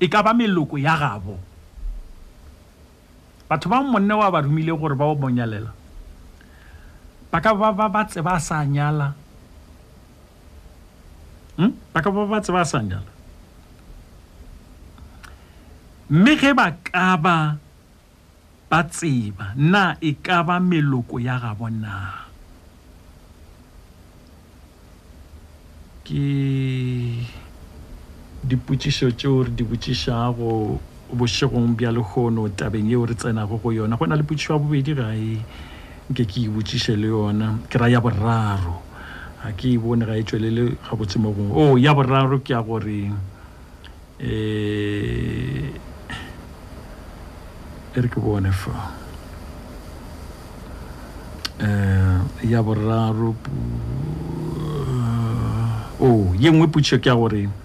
e 0.01 0.05
ka 0.11 0.19
ba 0.25 0.31
meloko 0.35 0.75
ya 0.75 0.95
gabo 0.99 1.39
batho 3.47 3.67
ba 3.71 3.79
monne 3.79 4.11
wa 4.13 4.27
ba 4.31 4.39
rumile 4.43 4.73
gore 4.75 4.95
ba 4.97 5.05
o 5.07 5.15
monyalela 5.15 5.71
ba 7.31 7.37
ka 7.39 7.55
ba 7.55 7.71
ba 7.71 7.87
batse 7.87 8.19
ba 8.19 8.35
sa 8.41 8.63
nyala 8.67 9.15
mm 11.55 11.73
ba 11.95 11.99
ka 12.03 12.09
ba 12.11 12.17
ba 12.27 12.31
batse 12.39 12.51
ba 12.51 12.63
sa 12.67 12.79
nyala 12.83 13.11
mme 16.11 16.31
ge 16.35 16.51
ba 16.51 16.67
ka 16.75 17.15
ba 17.15 17.37
ba 18.67 18.79
tseba 18.91 19.55
na 19.55 19.95
e 20.03 20.11
ka 20.19 20.43
ba 20.43 20.59
meloko 20.59 21.23
ya 21.23 21.39
gabo 21.39 21.71
na 21.71 22.27
ke 26.05 26.21
dipotšišo 28.47 29.07
tšeo 29.17 29.41
re 29.43 29.49
di 29.57 29.63
botšišago 29.65 30.51
bošegong 31.17 31.73
bja 31.75 31.89
lehono 31.91 32.45
tabeng 32.53 32.85
yeo 32.89 33.05
re 33.05 33.15
tsenago 33.17 33.57
go 33.57 33.71
yona 33.73 33.95
go 33.97 34.05
na 34.05 34.13
le 34.15 34.23
potšišo 34.23 34.53
ya 34.53 34.59
bobedi 34.61 34.93
gae 34.93 35.17
e, 35.17 35.41
nke 36.09 36.23
ke 36.29 36.39
e 36.45 36.49
botšiše 36.53 36.93
le 37.01 37.07
yona 37.09 37.49
ke 37.69 37.75
ra 37.81 37.87
ya 37.89 37.99
boraro 38.01 38.77
ga 39.41 39.49
ke 39.57 39.73
e 39.73 39.77
bone 39.81 40.05
ga 40.05 40.13
e 40.17 40.23
tswelele 40.23 40.75
gabotse 40.85 41.17
mo 41.19 41.33
bongwe 41.33 41.57
o 41.57 41.73
oh, 41.73 41.77
ya 41.81 41.91
boraro 41.97 42.37
ke 42.39 42.53
ya 42.53 42.61
gore 42.61 43.09
um 44.21 44.27
e 44.27 44.27
re 47.97 48.07
ke 48.13 48.19
bone 48.21 48.51
fa 48.53 48.91
um 51.65 52.21
ya 52.45 52.61
boraro 52.63 53.33
eh, 53.33 53.39
o 55.97 56.05
oh, 56.05 56.25
ye 56.37 56.49
nngwe 56.53 56.69
potšišo 56.69 57.01
ke 57.01 57.09
ya 57.09 57.17
gore 57.17 57.64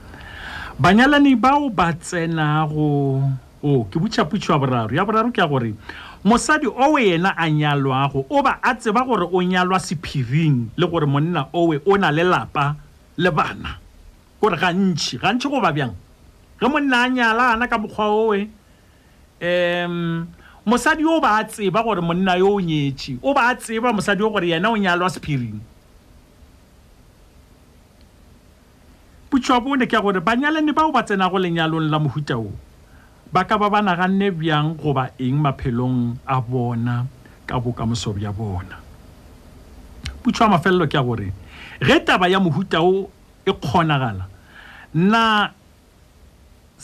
banyalani 0.80 1.36
bao 1.36 1.68
ba 1.68 1.92
tsenago 1.92 3.20
o 3.62 3.84
ke 3.92 4.00
botšhaputšhi 4.00 4.48
wa 4.50 4.58
boraro 4.64 4.92
ya 4.96 5.04
boraro 5.04 5.28
ke 5.28 5.36
ya 5.40 5.44
gore 5.46 5.76
mosadi 6.24 6.64
owe 6.66 6.96
yena 7.04 7.36
a 7.36 7.50
nyalwago 7.52 8.24
o 8.30 8.40
ba 8.42 8.56
a 8.64 8.72
tseba 8.74 9.04
gore 9.04 9.28
o 9.28 9.42
nyalwa 9.44 9.76
sephiring 9.76 10.72
le 10.80 10.86
gore 10.88 11.04
monna 11.04 11.50
owe 11.52 11.76
o 11.84 11.96
na 12.00 12.08
le 12.10 12.24
lapa 12.24 12.76
le 13.20 13.28
bana 13.30 13.76
kore 14.40 14.56
gantšhi 14.56 15.20
gantšhi 15.20 15.52
goba 15.52 15.68
bjang 15.68 15.92
ge 16.56 16.64
monna 16.64 17.04
a 17.04 17.08
nyala 17.12 17.44
ana 17.60 17.68
ka 17.68 17.76
mokgwa 17.78 18.08
owe 18.16 18.48
um 19.42 20.24
mosadi 20.64 21.04
o 21.04 21.20
ba 21.20 21.44
a 21.44 21.44
tseba 21.44 21.84
gore 21.84 22.00
monna 22.00 22.40
yo 22.40 22.56
o 22.56 22.60
nyetše 22.60 23.20
o 23.22 23.34
ba 23.36 23.52
a 23.52 23.54
tseba 23.54 23.92
mosadi 23.92 24.24
o 24.24 24.32
gore 24.32 24.48
yena 24.48 24.72
o 24.72 24.76
nyalwa 24.80 25.12
sephiring 25.12 25.60
potšo 29.30 29.56
bone 29.64 29.86
ke 29.90 29.94
ya 29.96 30.00
gore 30.04 30.18
banyalane 30.28 30.72
bao 30.78 30.90
ba 30.94 31.00
tsenago 31.06 31.38
lenyalong 31.44 31.86
la 31.92 31.98
mohuta 32.04 32.34
o 32.46 32.50
ba 33.32 33.40
ka 33.48 33.54
ba 33.60 33.68
ba 33.72 33.78
naganne 33.88 34.26
bjang 34.38 34.68
goba 34.82 35.04
eng 35.24 35.36
maphelong 35.44 35.98
a 36.26 36.36
bona 36.50 36.94
ka 37.48 37.54
bokamoso 37.64 38.10
bja 38.18 38.30
bona 38.38 38.76
potšo 40.20 40.42
ya 40.50 40.50
mafelelo 40.54 40.86
ke 40.90 40.96
ya 40.98 41.02
gore 41.08 41.28
ge 41.86 41.96
taba 42.06 42.26
ya 42.32 42.38
mohuta 42.46 42.78
o 42.82 43.06
e 43.46 43.52
kgonagala 43.62 44.24
na 45.12 45.24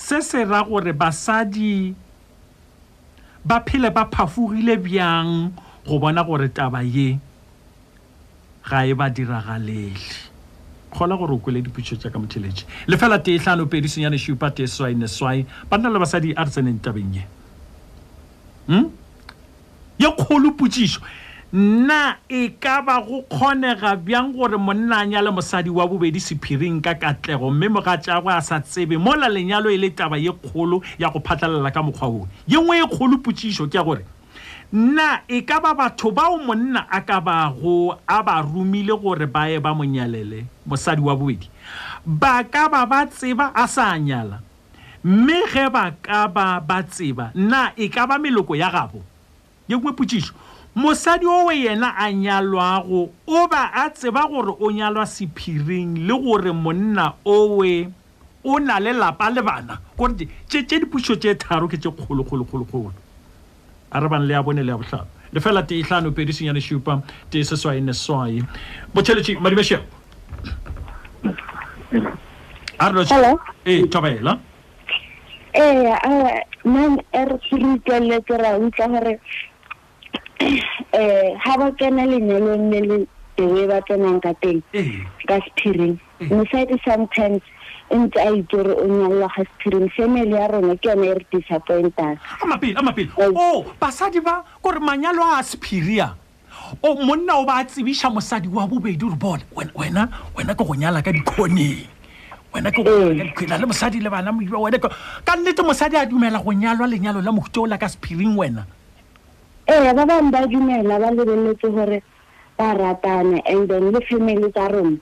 se 0.04 0.18
se 0.28 0.38
ra 0.50 0.60
gore 0.68 0.92
basadi 1.00 1.74
ba 3.48 3.56
phele 3.66 3.88
ba 3.96 4.02
phafogile 4.14 4.74
bjang 4.84 5.28
go 5.86 5.94
bona 6.02 6.22
gore 6.28 6.46
taba 6.58 6.78
ye 6.94 7.08
ga 8.68 8.78
e 8.86 8.92
ba 8.98 9.06
diragalele 9.14 9.82
kgola 10.92 11.16
gore 11.18 11.32
o 11.34 11.38
kwele 11.38 11.62
dipuso 11.62 11.96
jaaka 11.96 12.18
motheletše 12.18 12.66
lefela 12.86 13.18
tee 13.18 13.38
tlhano 13.38 13.66
pedisenyane 13.66 14.18
supa 14.18 14.50
tee 14.50 14.66
swai 14.66 14.94
ne 14.94 15.06
swai 15.06 15.44
banna 15.70 15.88
le 15.90 15.98
basadi 15.98 16.32
a 16.36 16.44
re 16.44 16.50
tseneng 16.50 16.80
tabeng 16.82 17.16
e 17.16 17.22
m 18.68 18.74
hmm? 18.74 18.88
ye 19.98 20.08
kgolo 20.16 20.50
putsiso 20.56 21.00
nna 21.52 22.16
e 22.28 22.48
ka 22.60 22.82
ba 22.82 23.00
go 23.02 23.22
kgonega 23.22 23.96
bjang 23.96 24.32
gore 24.34 24.56
monna 24.58 24.96
a 24.98 25.06
nyale 25.06 25.30
mosadi 25.30 25.70
wa 25.70 25.86
bobedi 25.86 26.20
sephiring 26.20 26.80
ka 26.82 26.94
katlego 26.94 27.50
mme 27.50 27.68
moga 27.68 27.96
tjagwe 27.98 28.32
a 28.34 28.40
sa 28.42 28.60
tsebe 28.60 28.96
mola 28.98 29.28
lenyalo 29.28 29.70
e 29.70 29.76
le 29.78 29.90
taba 29.90 30.16
ye 30.18 30.30
kgolo 30.32 30.82
ya 30.98 31.10
go 31.10 31.20
phatlhalela 31.20 31.70
ka 31.72 31.82
mokgwa 31.82 32.08
oo 32.08 32.28
ye 32.48 32.58
ngwe 32.58 32.80
e 32.82 32.86
kgolo 32.86 33.18
putsiso 33.18 33.66
ke 33.68 33.78
ya 33.78 33.84
gore 33.84 34.04
na 34.72 35.18
e 35.30 35.42
ka 35.46 35.60
ba 35.62 35.70
batho 35.78 36.10
bao 36.12 36.38
monna 36.44 36.82
a 36.90 36.98
ka 37.08 37.18
bago 37.20 37.94
a 38.06 38.22
ba 38.26 38.42
rumile 38.42 38.96
gore 39.00 39.26
ba 39.26 39.46
ye 39.48 39.58
ba 39.60 39.70
mo 39.74 39.84
nyalele 39.84 40.42
mosadi 40.66 41.00
wa 41.00 41.14
bobedi 41.14 41.46
ba 42.04 42.42
ka 42.50 42.66
ba 42.68 42.84
ba 42.86 43.06
tseba 43.06 43.52
a 43.54 43.66
sa 43.68 43.96
nyala 43.98 44.40
mme 45.04 45.46
ge 45.52 45.68
ba 45.70 45.94
ka 46.02 46.26
ba 46.28 46.60
ba 46.60 46.82
tseba 46.82 47.30
na 47.34 47.70
e 47.78 47.86
ka 47.88 48.06
ba 48.10 48.18
meloko 48.18 48.56
ya 48.58 48.70
gabo 48.74 49.02
ye 49.70 49.76
nngwe 49.78 49.92
potšišo 49.94 50.34
mosadi 50.74 51.26
o 51.30 51.46
yena 51.54 51.94
a 51.94 52.10
nyalwago 52.12 53.10
o 53.26 53.38
ba 53.48 53.70
a 53.72 53.86
tseba 53.94 54.26
gore 54.26 54.50
o 54.58 54.66
nyalwa 54.70 55.06
sephiring 55.06 55.94
le 56.08 56.14
gore 56.18 56.52
monna 56.52 57.14
owe 57.24 57.86
o 58.44 58.58
na 58.58 58.80
le 58.82 58.92
lapa 58.98 59.30
le 59.30 59.42
bana 59.42 59.78
gore 59.96 60.26
tše 60.50 60.62
dipušo 60.80 61.14
tše 61.22 61.34
tharo 61.38 61.68
ke 61.70 61.78
tše 61.78 61.90
kgolokgolokgolokgolo 61.94 63.05
araban 63.90 64.26
le 64.26 64.34
ya 64.34 64.40
bone 64.42 64.58
le 64.62 64.72
ya 64.72 64.76
botlhaba 64.76 65.06
le 65.32 65.40
fela 65.40 65.62
te 65.66 65.82
tlhano 65.82 66.10
pedi 66.12 66.32
senyane 66.32 66.60
supa 66.60 67.02
te 67.30 67.38
seswae 67.44 67.80
ne 67.80 67.92
swae 67.92 68.42
botšheletši 68.94 69.36
madimešeo 69.38 69.80
e 73.64 73.72
eh, 73.72 73.86
tobela 73.90 74.38
ee 75.54 75.86
eh, 75.86 75.98
eh, 76.04 76.40
man 76.64 76.98
e 77.18 77.24
re 77.24 77.36
sereikeletse 77.50 78.36
ra 78.42 78.50
utlwa 78.58 78.88
gore 78.94 79.14
um 80.40 81.10
ga 81.42 81.56
ba 81.58 81.70
kena 81.80 82.04
lenyalong 82.10 82.70
le 82.72 82.80
le 82.90 82.98
tewe 83.36 83.66
ba 83.66 83.80
tsenang 83.80 84.20
ka 84.20 84.32
teng 84.42 84.60
ka 85.28 85.40
sephiring 85.46 85.98
mosadi 86.30 86.76
sometimes 86.84 87.40
ntse 87.90 88.18
a 88.18 88.30
itse 88.34 88.58
re 88.62 88.72
o 88.74 88.82
nyalelwa 88.84 89.30
ga 89.30 89.44
sephirin 89.46 89.86
family 89.94 90.34
ya 90.34 90.48
rona 90.50 90.74
ke 90.74 90.86
yone 90.90 91.04
e 91.06 91.14
re 91.14 91.26
disappointang 91.30 92.18
amapele 92.42 92.74
amapele 92.82 93.10
o 93.14 93.62
basadi 93.80 94.18
ba 94.20 94.42
kore 94.60 94.80
manyalo 94.82 95.22
a 95.22 95.38
a 95.38 95.42
sephiria 95.46 96.16
o 96.82 96.98
monna 97.06 97.38
o 97.38 97.44
ba 97.46 97.62
a 97.62 97.64
tsebiša 97.64 98.10
mosadi 98.10 98.48
wa 98.50 98.66
bobedi 98.66 99.04
ore 99.06 99.14
bone 99.14 99.42
wena 99.54 100.08
wena 100.34 100.54
ke 100.58 100.64
go 100.66 100.74
nyala 100.74 100.98
ka 101.02 101.14
dikgoneng 101.14 101.86
wena 102.50 102.74
ke 102.74 102.82
gokgwela 102.82 103.54
le 103.62 103.66
mosadi 103.70 104.02
le 104.02 104.10
bana 104.10 104.34
wena 104.34 104.82
ka 105.22 105.36
nnete 105.38 105.62
mosadi 105.62 105.94
a 105.94 106.02
dumela 106.06 106.42
go 106.42 106.50
nyalwa 106.52 106.90
lenyalo 106.90 107.22
la 107.22 107.30
mohuta 107.30 107.60
o 107.62 107.66
la 107.70 107.78
ka 107.78 107.86
sephiring 107.86 108.34
wena 108.34 108.66
ee 109.70 109.94
ba 109.94 110.02
bangwe 110.02 110.30
ba 110.34 110.42
dumela 110.46 110.98
ba 110.98 111.14
lebeletse 111.14 111.70
gore 111.70 112.02
ba 112.58 112.74
ratana 112.74 113.46
and 113.46 113.70
then 113.70 113.94
le 113.94 114.00
family 114.10 114.50
tsa 114.50 114.66
rona 114.74 114.98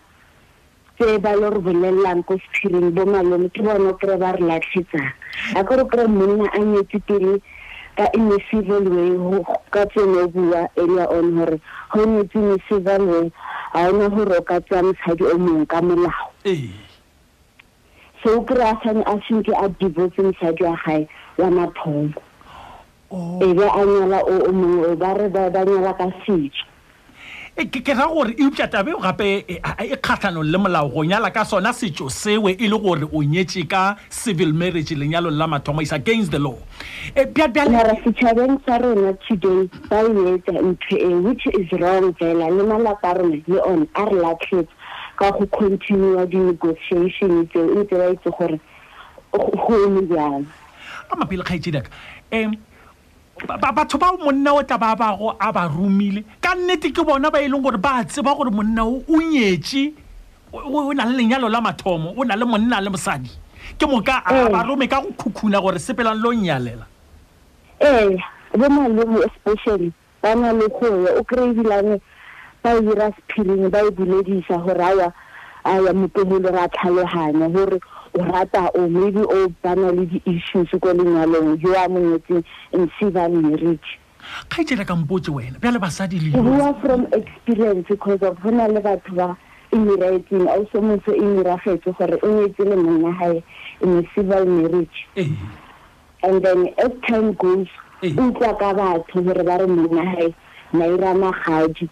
tse 0.98 1.18
ba 1.18 1.34
le 1.34 1.50
re 1.50 1.58
bolelelang 1.58 2.22
ko 2.22 2.38
sephiring 2.38 2.94
bo 2.94 3.02
malome 3.06 3.50
ke 3.50 3.62
bone 3.66 3.90
o 3.90 3.94
kry-e 3.98 4.14
ba 4.14 4.30
re 4.38 4.46
latlhetsang 4.46 5.08
a 5.58 5.60
kore 5.66 5.82
o 5.82 5.90
kry-e 5.90 6.06
monna 6.06 6.46
a 6.54 6.58
nyetse 6.62 7.02
pele 7.02 7.42
ka 7.98 8.06
imisival 8.14 8.86
way 8.94 9.10
ka 9.74 9.82
tsone 9.90 10.22
o 10.22 10.28
bua 10.30 10.70
area 10.78 11.04
on 11.10 11.34
gore 11.34 11.58
go 11.90 12.00
nyetse 12.06 12.38
imisival 12.38 13.02
way 13.10 13.26
ga 13.74 13.80
ona 13.90 14.06
gore 14.14 14.38
o 14.38 14.42
ka 14.46 14.60
tsaya 14.62 14.82
mosadi 14.86 15.24
o 15.26 15.34
mongwe 15.38 15.66
ka 15.66 15.82
molao 15.82 16.28
so 18.22 18.38
o 18.38 18.40
kry-e 18.46 18.62
a 18.70 18.78
sane 18.86 19.02
a 19.02 19.14
sanke 19.26 19.50
a 19.62 19.66
divotse 19.82 20.20
mosadi 20.22 20.62
wa 20.62 20.78
gae 20.84 21.02
wa 21.42 21.50
mathomo 21.50 22.14
oh. 23.10 23.42
ebe 23.42 23.66
a 23.66 23.82
nyala 23.82 24.18
o 24.30 24.46
mongwe 24.52 24.94
o 24.94 24.94
ba 24.96 25.10
re 25.18 25.26
ba 25.28 25.50
nyala 25.64 25.98
ka 25.98 26.06
setso 26.22 26.70
Eh, 27.56 27.66
ke 27.70 27.94
ra 27.94 28.08
gore 28.10 28.34
eupša 28.36 28.66
tabe 28.66 28.90
gape 28.98 29.28
eh, 29.46 29.60
e 29.86 29.94
kgatlhanong 29.96 30.42
le 30.50 30.58
molao 30.58 30.88
go 30.90 31.04
nyala 31.06 31.30
ka 31.30 31.44
sona 31.44 31.70
setso 31.72 32.08
sewe 32.10 32.56
e 32.58 32.66
le 32.66 32.76
gore 32.82 33.06
o 33.06 33.22
nyetse 33.22 33.62
ka 33.70 33.96
civil 34.10 34.50
marriage 34.52 34.90
lenyalong 34.90 35.36
la 35.38 35.46
mathomo 35.46 35.80
is 35.80 35.92
against 35.92 36.32
the 36.32 36.38
law 36.40 36.58
eh, 37.14 37.26
mara 37.70 37.94
setšhabeng 38.02 38.58
sa 38.66 38.78
rona 38.82 39.14
today 39.28 39.70
ba 39.86 40.02
yetsa 40.02 40.50
e 40.50 40.66
ntho 40.72 40.98
e 40.98 41.14
which 41.22 41.46
is 41.54 41.70
wrong 41.78 42.10
fela 42.18 42.50
le 42.50 42.64
malapa 42.66 43.14
a 43.14 43.22
rona 43.22 43.38
le 43.46 43.62
one 43.62 43.86
a 43.94 44.02
re 44.04 44.18
latlhetsa 44.18 44.74
ka 45.18 45.30
go 45.30 45.46
continua 45.46 46.26
di-negotiation 46.26 47.46
tseo 47.54 47.70
e 47.70 47.84
ntse 47.86 47.94
ba 47.94 48.10
itse 48.10 48.30
gore 48.38 48.58
go 49.30 49.74
ene 49.86 50.02
jalo 50.10 50.42
ka 51.08 51.14
mapele 51.22 51.46
kgaetsedaka 51.46 51.86
um 52.34 52.58
batho 53.38 53.98
ba 53.98 54.12
monna 54.16 54.54
o 54.54 54.62
tla 54.62 54.78
ba 54.78 54.94
bago 54.96 55.36
a 55.38 55.52
ba 55.52 55.66
romile 55.68 56.22
ka 56.40 56.54
nnete 56.54 56.92
ke 56.94 57.02
bona 57.04 57.30
ba 57.30 57.40
e 57.42 57.48
leng 57.48 57.62
gore 57.62 57.78
ba 57.78 58.04
tseba 58.04 58.34
gore 58.36 58.50
monna 58.50 58.84
o 58.86 59.02
o 59.02 59.16
nyetse 59.18 59.94
o 60.52 60.92
na 60.92 61.04
le 61.06 61.18
lenyalo 61.18 61.48
la 61.50 61.60
mathomo 61.60 62.14
o 62.16 62.22
na 62.24 62.34
le 62.36 62.44
monna 62.46 62.80
le 62.80 62.90
mosadi 62.90 63.30
ke 63.78 63.86
moka 63.86 64.22
a 64.24 64.48
ba 64.50 64.62
rome 64.68 64.86
ka 64.88 65.00
go 65.00 65.10
khukhuna 65.18 65.60
gore 65.60 65.78
sepelang 65.78 66.20
le 66.22 66.28
o 66.28 66.32
nnyalela 66.32 66.86
ee 67.80 68.16
bo 68.54 68.68
na 68.68 68.88
le 69.02 69.26
especially 69.26 69.92
ba 70.22 70.34
na 70.34 70.52
le 70.52 70.68
goye 70.68 71.10
o 71.18 71.24
kry-e 71.24 71.50
ebilane 71.50 72.00
ba 72.62 72.70
ira 72.74 73.10
sephiring 73.12 73.68
ba 73.70 73.78
e 73.84 73.90
buledisa 73.90 74.58
gore 74.62 75.10
aya 75.64 75.92
motemolo 75.92 76.50
re 76.52 76.60
a 76.60 76.68
tlhaloganya 76.68 77.48
gore 77.48 77.80
o 78.18 78.22
rata 78.22 78.68
o 78.74 78.88
maybe 78.88 79.20
o 79.20 79.48
bana 79.62 79.90
le 79.90 80.06
di-issues 80.06 80.70
ko 80.80 80.92
lenyalong 80.94 81.58
yo 81.60 81.74
a 81.74 81.88
monyetseng 81.88 82.44
and 82.72 82.86
sebang 82.98 83.42
marriage 83.42 83.98
ga 84.48 84.62
itsela 84.62 84.82
e 84.82 84.86
kampotse 84.88 85.30
wena 85.34 85.58
bjale 85.58 85.78
basadi 85.82 86.18
lebua 86.22 86.78
from 86.80 87.06
experience 87.10 87.84
because 87.90 88.20
go 88.22 88.48
na 88.54 88.66
le 88.70 88.78
batho 88.80 89.10
ba 89.18 89.34
emirating 89.74 90.46
a 90.46 90.62
so 90.70 90.78
motho 90.80 91.10
e 91.10 91.26
miragetse 91.26 91.90
gore 91.98 92.14
o 92.22 92.30
nyetse 92.38 92.62
le 92.62 92.76
monya 92.78 93.12
gae 93.18 93.42
ine 93.82 93.98
e 93.98 94.06
civil 94.14 94.46
marriage 94.46 94.98
and 96.22 96.36
then 96.46 96.68
as 96.78 96.92
time 97.08 97.32
goes 97.34 97.66
o 97.98 98.06
utlwa 98.06 98.54
ka 98.62 98.70
batho 98.78 99.24
gore 99.26 99.42
ba 99.42 99.58
re 99.58 99.66
monya 99.66 100.04
gae 100.14 100.30
naira 100.72 101.10
magadi 101.18 101.90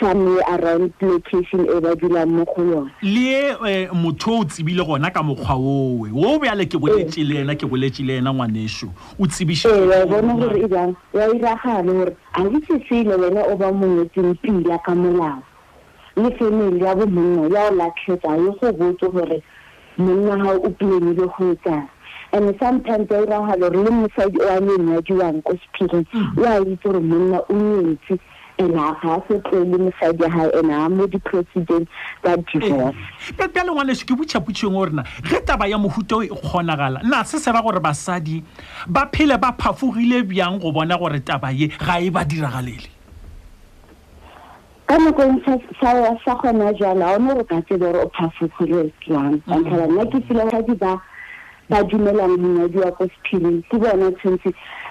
somewere 0.00 0.42
around 0.48 0.92
location 1.00 1.64
e 1.68 1.80
ba 1.80 1.96
dulang 1.96 2.28
mo 2.36 2.44
go 2.54 2.62
yone 2.62 2.90
le 3.02 3.30
eum 3.54 3.66
e, 3.66 3.88
motho 3.94 4.40
o 4.40 4.44
tsebile 4.44 4.84
gona 4.84 5.10
ka 5.10 5.22
mokgwa 5.22 5.56
oe 5.56 6.10
o 6.12 6.38
bjale 6.40 6.66
ke 6.68 6.78
boletse 6.78 7.24
le 7.24 7.40
ena 7.40 7.54
ke 7.56 7.66
boletse 7.66 8.04
le 8.04 8.16
ena 8.18 8.32
ngwaneso 8.32 8.88
o 9.20 9.26
tsebišeewa 9.26 10.06
bona 10.06 10.34
gore 10.36 10.60
e 10.64 10.68
jang 10.68 10.94
wa 11.12 11.26
iragale 11.34 11.92
gore 11.92 12.16
a 12.36 12.42
lesesele 12.44 13.14
wena 13.16 13.42
o 13.48 13.56
ba 13.56 13.72
mongwetseng 13.72 14.34
pila 14.42 14.78
ka 14.84 14.94
molao 14.94 15.42
le 16.16 16.30
family 16.36 16.84
ya 16.84 16.94
bomonno 16.94 17.48
ya 17.52 17.68
o 17.70 17.72
latlhetsa 17.76 18.36
le 18.36 18.50
go 18.60 18.72
botse 18.72 19.10
gore 19.12 19.42
monna 19.98 20.36
ga 20.44 20.54
o 20.56 20.70
planile 20.70 21.14
go 21.26 21.32
etsang 21.52 21.88
and 22.32 22.54
sometimes 22.60 23.10
a 23.10 23.24
iragale 23.24 23.60
gore 23.72 23.84
le 23.84 23.90
mosadi 23.90 24.38
o 24.44 24.48
a 24.50 24.60
nenyadiwang 24.60 25.42
ko 25.42 25.54
sephiring 25.56 26.06
mm. 26.12 26.38
o 26.38 26.44
a 26.44 26.60
itse 26.60 26.82
gore 26.84 27.00
monna 27.00 27.40
o 27.50 27.54
nyetse 27.54 28.20
and 28.58 28.72
ga 28.74 29.20
se 29.28 29.38
tlele 29.44 29.76
mosadi 29.76 30.22
ya 30.22 30.28
gae 30.28 30.50
and 30.58 30.68
ga 30.70 30.88
mo 30.88 31.06
di-president 31.06 31.88
tsa 32.22 32.36
divorce 32.36 32.96
ka 33.36 33.46
lengwaleswe 33.62 34.06
ke 34.06 34.14
botšhaputšheng 34.16 34.76
o 34.80 34.84
rena 34.84 35.02
ge 35.24 35.40
taba 35.44 35.66
ya 35.68 35.78
mohuto 35.78 36.22
e 36.24 36.28
kgonagala 36.28 37.02
nna 37.04 37.24
se 37.24 37.38
se 37.38 37.52
ra 37.52 37.62
gore 37.62 37.80
basadi 37.80 38.42
ba 38.86 39.08
s 39.12 39.12
phele 39.16 39.38
ba 39.38 39.52
phafogile 39.52 40.24
bjang 40.28 40.58
go 40.60 40.72
bona 40.72 40.96
gore 40.98 41.20
taba 41.20 41.50
ye 41.52 41.68
ga 41.68 41.98
e 42.00 42.08
ba 42.10 42.24
diragalele 42.24 42.88
ka 44.86 44.96
nakong 44.98 45.42
e 45.44 45.60
sa 45.80 46.34
gona 46.40 46.72
jala 46.78 47.12
one 47.18 47.36
re 47.36 47.44
ka 47.44 47.60
tsebe 47.62 47.84
gore 47.92 48.04
o 48.08 48.08
phafogile 48.16 48.92
jang 49.06 49.36
mm. 49.44 49.52
antlhaba 49.52 49.86
nna 49.86 50.06
ke 50.10 50.20
filasadi 50.28 50.74
ba 50.80 51.82
dumelang 51.84 52.38
mongwadi 52.40 52.78
wa 52.78 52.90
ko 52.96 53.04
sephiring 53.04 53.60
ke 53.68 53.76
bona 53.76 54.10
tshwantse 54.16 54.48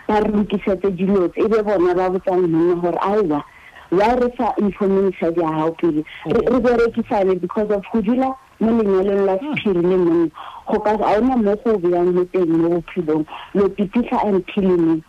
ba 0.07 0.19
re 0.21 0.29
lokisetse 0.35 0.89
dilotse 0.97 1.39
e 1.41 1.47
be 1.49 1.63
bona 1.65 1.95
ba 1.97 2.11
botsang 2.13 2.45
monna 2.51 2.75
gore 2.77 3.01
aowa 3.01 3.41
wa 3.91 4.07
re 4.17 4.27
fa 4.37 4.47
informationsadi 4.57 5.39
a 5.39 5.51
gao 5.51 5.71
pele 5.79 6.01
re 6.25 6.57
berekisane 6.65 7.39
because 7.39 7.69
of 7.69 7.83
go 7.91 8.01
dula 8.01 8.35
mo 8.59 8.71
lenyalong 8.81 9.25
la 9.29 9.35
hmm. 9.37 9.53
sephiri 9.53 9.81
le 9.83 9.97
monne 10.01 10.31
go 10.67 10.79
ka 10.79 10.95
ga 10.97 11.05
ona 11.17 11.35
mo 11.37 11.53
go 11.63 11.77
beyang 11.83 12.09
le 12.15 12.25
teng 12.25 12.49
mo 12.49 12.67
bophelong 12.81 13.23
lo 13.53 13.69
pitisa 13.69 14.17
antilene 14.25 15.01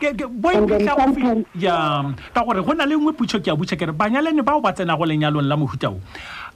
ya 0.00 0.12
ka 2.34 2.40
gore 2.44 2.60
go 2.66 2.72
na 2.76 2.84
le 2.84 2.94
nngwe 3.00 3.12
putšho 3.16 3.40
ke 3.40 3.48
a 3.50 3.56
butšha 3.56 3.80
kere 3.80 3.92
banyalane 3.96 4.44
bao 4.44 4.60
ba 4.60 4.72
tsena 4.76 4.98
go 5.00 5.04
lenyalong 5.08 5.48
la 5.48 5.56
mohutao 5.56 5.96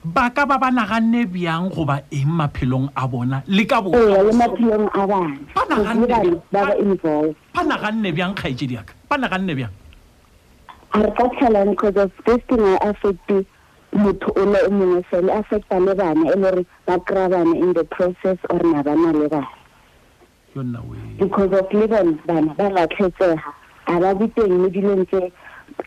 ba 0.05 0.29
ka 0.37 0.45
ba 0.45 0.61
ba 0.61 0.69
naganne 0.69 1.25
bjang 1.25 1.73
goba 1.73 2.05
eng 2.13 2.29
maphelong 2.45 2.93
a 2.93 3.09
bona 3.09 3.41
le 3.49 3.65
ka 3.65 3.81
bonaphelong 3.81 4.85
a 4.93 5.03
bana 5.09 5.77
ba 7.57 7.61
naganne 7.65 8.09
bjang 8.13 8.37
kgaetse 8.37 8.69
diaka 8.69 8.93
ba 9.09 9.17
naganne 9.17 9.57
bjang 9.57 9.73
re 11.03 11.11
ka 11.17 11.65
because 11.65 11.97
of 11.97 12.13
this 12.27 12.39
thing 12.49 12.61
I 12.63 12.77
affecte 12.83 13.45
motho 13.93 14.31
o 14.37 14.45
le 14.45 14.59
o 14.61 14.69
mongwe 14.71 15.03
fele 15.11 15.31
affecta 15.33 15.79
le 15.85 15.95
bana 15.95 16.21
e 16.31 16.35
le 16.37 16.37
gore 16.41 16.67
ba 16.87 16.99
kry-a 17.05 17.29
bana 17.29 17.53
in 17.57 17.73
the 17.73 17.85
process 17.85 18.39
or 18.51 18.61
na 18.63 18.83
bana 18.83 19.13
le 19.13 19.29
bana 19.29 19.49
because 21.19 21.53
of 21.59 21.73
le 21.73 21.89
bone 21.89 22.21
bana 22.27 22.55
ba 22.55 22.71
latlhetsega 22.71 23.43
a 23.89 23.99
ba 24.01 24.15
biteng 24.15 24.55
mo 24.61 24.69
dilong 24.69 25.07
tse 25.11 25.33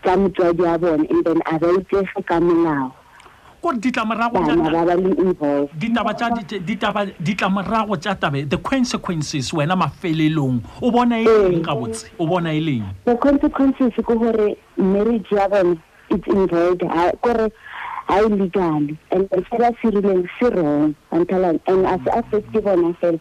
tsa 0.03 0.15
motswadi 0.17 0.65
a 0.75 0.77
bone 0.77 1.07
and 1.09 1.23
then 1.23 1.41
a 1.51 1.59
ba 1.59 1.67
itsege 1.79 2.25
ka 2.27 2.39
molao 2.39 2.91
ko 3.61 3.73
ditlamorago 3.73 4.37
ditlamorago 7.23 7.93
tsa 7.99 8.15
tabe 8.15 8.45
the 8.49 8.57
consequences 8.57 9.51
wena 9.53 9.75
mafelelong 9.75 10.61
o 10.81 10.91
bona 10.91 11.19
e 11.19 11.25
leng 11.25 11.63
ka 11.65 11.73
botse 11.75 12.07
o 12.19 12.27
bona 12.27 12.53
e 12.53 12.59
leng 12.61 12.85
the 13.05 13.17
consequences 13.19 13.93
ke 13.97 14.03
gore 14.05 14.55
marriage 14.77 15.25
ya 15.31 15.47
bone 15.47 15.81
it's 16.09 16.27
invalid 16.27 16.77
kore 17.21 17.49
ga 18.07 18.17
e 18.21 18.29
legale 18.29 18.97
and 19.11 19.25
se 19.33 19.55
ba 19.57 19.73
sirileng 19.81 20.27
se 20.37 20.53
rong 20.53 20.93
antalan 21.11 21.57
and 21.67 21.87
as 21.89 22.01
affect 22.13 22.45
ke 22.53 22.61
bona 22.61 22.93
fela 23.01 23.17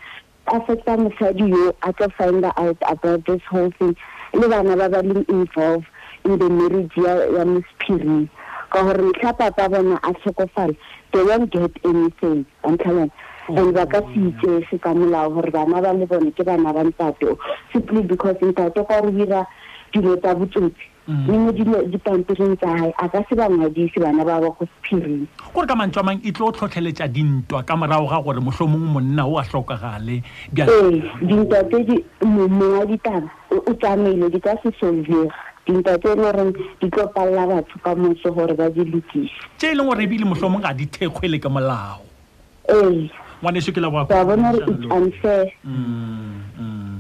affecta 0.52 0.96
mosadi 1.00 1.48
yo 1.48 1.72
a 1.82 1.92
tla 1.96 2.06
finde 2.18 2.52
out 2.60 2.76
about 2.86 3.24
this 3.26 3.42
whole 3.50 3.72
thing 3.80 3.96
le 4.36 4.44
bana 4.52 4.76
ba 4.76 4.88
ba 4.92 5.00
leng 5.02 5.24
involve 5.32 5.84
in 6.28 6.36
the 6.38 6.48
marriage 6.52 6.92
ya 7.00 7.16
miss 7.48 7.64
pirie 7.80 8.28
ka 8.70 8.82
gore 8.82 8.98
ntlha 9.10 9.32
papa 9.38 9.64
bona 9.72 9.97
a 10.06 10.10
tlhokofala 10.16 10.74
they 11.12 11.22
won't 11.28 11.51
get 11.56 11.70
anything 11.90 12.38
wa 12.64 12.70
ntlha 12.74 13.05
bona 13.05 13.60
and 13.60 13.74
ba 13.76 13.84
ka 13.93 13.98
seitsese 14.10 14.80
ka 14.84 14.90
molao 14.98 15.28
gore 15.36 15.51
bana 15.56 15.82
ba 15.84 15.93
le 15.98 16.06
bone 16.10 16.32
ke 16.34 16.43
bana 16.48 16.72
ba 16.76 16.82
ntato 16.88 17.38
simply 17.72 18.02
because 18.02 18.36
ntato 18.43 18.82
ka 18.88 19.01
re 19.06 19.10
dira 19.18 19.47
dilo 19.94 20.16
tsa 20.18 20.34
botsotsi 20.34 20.82
mm. 21.06 21.30
mme 21.30 21.64
mo 21.70 21.78
dipampiring 21.93 22.56
tsa 22.59 22.72
gae 22.78 22.90
a 22.98 23.06
ka 23.14 23.22
se 23.30 23.38
ba 23.38 23.47
ngwadise 23.48 23.98
bana 24.02 24.24
ba 24.26 24.40
ba 24.43 24.51
go 24.51 24.66
sephiring 24.66 25.22
gore 25.55 25.66
ka 25.70 25.78
mantswa 25.78 26.02
mang 26.02 26.20
e 26.26 26.30
tlo 26.34 26.51
o 26.51 26.52
tlhotlheletsa 26.59 27.06
dintwa 27.09 27.62
ka 27.62 27.76
morago 27.78 28.10
ga 28.10 28.18
gore 28.22 28.43
motlho 28.43 28.66
mongwe 28.66 28.90
monna 28.98 29.28
o 29.30 29.38
a 29.38 29.47
tlhokagale 29.47 30.22
ee 30.59 30.94
dintwa 31.22 31.62
tse 31.70 32.02
mongwe 32.26 32.66
wa 32.74 32.84
ditaba 32.86 33.30
o 33.51 33.72
tsamaile 33.78 34.26
di 34.30 34.40
ka 34.43 34.59
se 34.62 34.74
solvega 34.82 35.30
dinta 35.66 35.93
tse 35.98 36.09
e 36.09 36.14
leng 36.36 36.51
di 36.80 36.86
tlopalela 36.93 37.44
batho 37.51 37.76
ka 37.82 37.90
moso 37.98 38.28
gore 38.32 38.55
ba 38.55 38.70
di 38.70 38.82
lokise 38.90 39.34
tse 39.59 39.66
e 39.74 39.74
leng 39.74 39.88
gore 39.90 40.02
ebile 40.06 40.24
motlho 40.24 40.48
mong 40.51 40.64
a 40.64 40.70
dithekgwele 40.72 41.36
e 41.36 41.43
ka 41.43 41.48
molao 41.51 42.01
ee 42.70 43.10
ngwaneso 43.43 43.74
ke 43.74 43.82
labonare 43.82 44.62
itsanfair 44.62 45.51
ke 45.51 45.59
mm, 45.64 46.38
mm. 46.59 46.98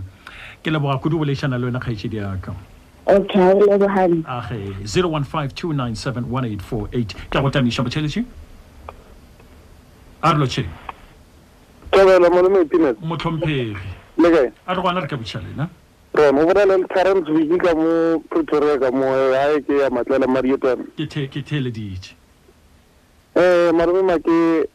leboga 0.74 0.98
kudu 0.98 1.22
boleišana 1.22 1.58
le 1.62 1.70
wena 1.70 1.78
kgaišedi 1.78 2.18
yaka 2.18 2.50
okay 3.06 3.54
lebogan 3.54 4.26
zero 4.84 5.08
one 5.14 5.24
five 5.24 5.54
two 5.54 5.72
nine 5.72 5.94
seven 5.94 6.26
one 6.26 6.44
eight 6.44 6.60
four 6.62 6.90
eight 6.92 7.14
ke 7.14 7.38
a 7.38 7.42
gotamiša 7.42 7.86
botšheletše 7.86 8.24
a 10.26 10.34
re 10.34 10.38
lotšhe 10.42 10.66
tobela 11.94 12.26
molemoitinet 12.26 12.98
motlhomphegi 12.98 13.78
lekae 14.18 14.50
a 14.66 14.74
re 14.74 14.80
gona 14.82 15.06
re 15.06 15.06
ka 15.06 15.14
botšhalena 15.22 15.70
ron 16.16 16.38
o 16.38 16.46
bolela 16.46 16.76
le 16.78 16.86
terence 16.86 17.28
wiki 17.30 17.58
ka 17.58 17.74
mo 17.74 18.18
pretoria 18.30 18.78
ka 18.80 18.90
mo 18.90 19.04
ae 19.36 19.60
ke 19.60 19.72
ya 19.78 19.90
matlela 19.90 20.26
marietana 20.26 20.84
um 20.96 21.98
eh, 23.42 23.70
marome 23.72 24.02
make 24.02 24.66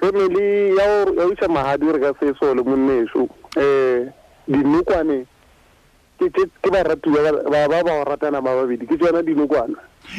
family 0.00 0.76
ya 0.76 1.04
o 1.08 1.32
isa 1.32 1.48
mahadi 1.48 1.86
re 1.92 1.98
ka 2.00 2.12
se 2.20 2.32
so 2.40 2.54
monneso 2.54 3.28
um 3.56 4.10
dinokwane 4.48 5.26
ke 6.20 6.68
ba 6.70 6.82
ratuwa 6.82 7.32
ba 7.50 7.68
ba 7.68 8.04
ratana 8.04 8.42
ba 8.44 8.54
babedi 8.60 8.86
ke 8.86 8.96
tsona 9.00 9.22
dinokwana 9.22 9.78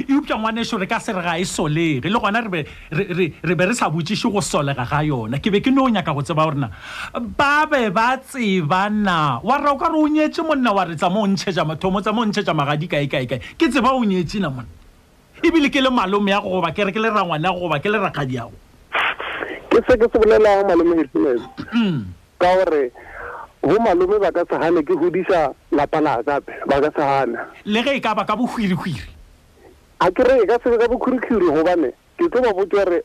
eupša 0.10 0.36
ngwaneso 0.40 0.78
re 0.82 0.88
ka 0.88 0.98
se 1.04 1.12
re 1.18 1.22
ga 1.28 1.34
e 1.38 1.44
solege 1.56 2.04
le 2.14 2.18
gona 2.24 2.40
re 2.46 2.50
be 3.56 3.66
re 3.66 3.74
sa 3.80 3.88
botsiše 3.94 4.28
go 4.34 4.40
solega 4.42 4.86
ga 4.92 5.00
yona 5.10 5.38
ke 5.40 5.50
be 5.52 5.60
ke 5.62 5.72
no 5.72 5.86
o 5.86 5.90
nyaka 5.90 6.12
go 6.14 6.22
tseba 6.22 6.44
gorena 6.48 6.68
ba 7.38 7.66
be 7.72 7.82
ba 7.90 8.18
tsebana 8.18 9.40
wa 9.44 9.56
ra 9.64 9.70
o 9.72 9.78
ka 9.78 9.88
re 9.90 9.98
o 10.00 10.08
nyetse 10.08 10.42
monna 10.44 10.72
wa 10.76 10.84
re 10.84 10.96
tsama 10.96 11.20
o 11.22 11.28
ntšhetša 11.28 11.64
mathomo 11.70 12.02
tsama 12.02 12.22
o 12.22 12.26
ntšhetša 12.26 12.54
magadi 12.60 12.88
kaekaekae 12.92 13.40
ke 13.60 13.66
tseba 13.70 13.90
o 13.94 14.04
nyetsena 14.04 14.50
monna 14.50 14.70
ebile 15.46 15.70
ke 15.70 15.82
le 15.82 15.90
malome 15.90 16.32
ya 16.32 16.42
go 16.42 16.50
goba 16.50 16.72
kere 16.74 16.92
ke 16.92 17.00
le 17.00 17.10
rangwana 17.10 17.48
ya 17.48 17.54
go 17.54 17.60
goba 17.60 17.80
ke 17.80 17.90
le 17.90 17.98
rakgadi 18.00 18.36
yago 18.42 18.58
ke 19.70 19.80
se 19.86 19.94
ke 19.98 20.08
se 20.12 20.18
bolelang 20.18 20.66
malome 20.66 20.98
helen 20.98 21.40
hmm. 21.74 22.00
ka 22.40 22.54
gore 22.58 22.86
bo 23.62 23.80
malome 23.86 24.18
ba 24.20 24.34
ka 24.34 24.42
sagane 24.50 24.82
ke 24.82 24.98
godisa 24.98 25.54
lapa 25.72 26.02
la 26.02 26.18
kape 26.24 26.52
ba 26.68 26.82
ka 26.82 26.90
se 26.92 27.32
le 27.66 27.84
ge 27.84 27.96
e 27.96 28.02
ka 28.02 28.16
ba 28.16 28.26
ka 28.26 28.36
bohwirihwiri 28.36 29.15
a 30.04 30.08
ke 30.12 30.24
re 30.28 30.36
e 30.44 30.46
ka 30.50 30.58
sebe 30.64 30.76
ka 30.82 30.88
bokhurikhuri 30.92 31.48
gobane 31.56 31.90
ke 32.20 32.28
tlo 32.28 32.40
ba 32.44 32.52
botse 32.58 32.82
re 32.92 33.00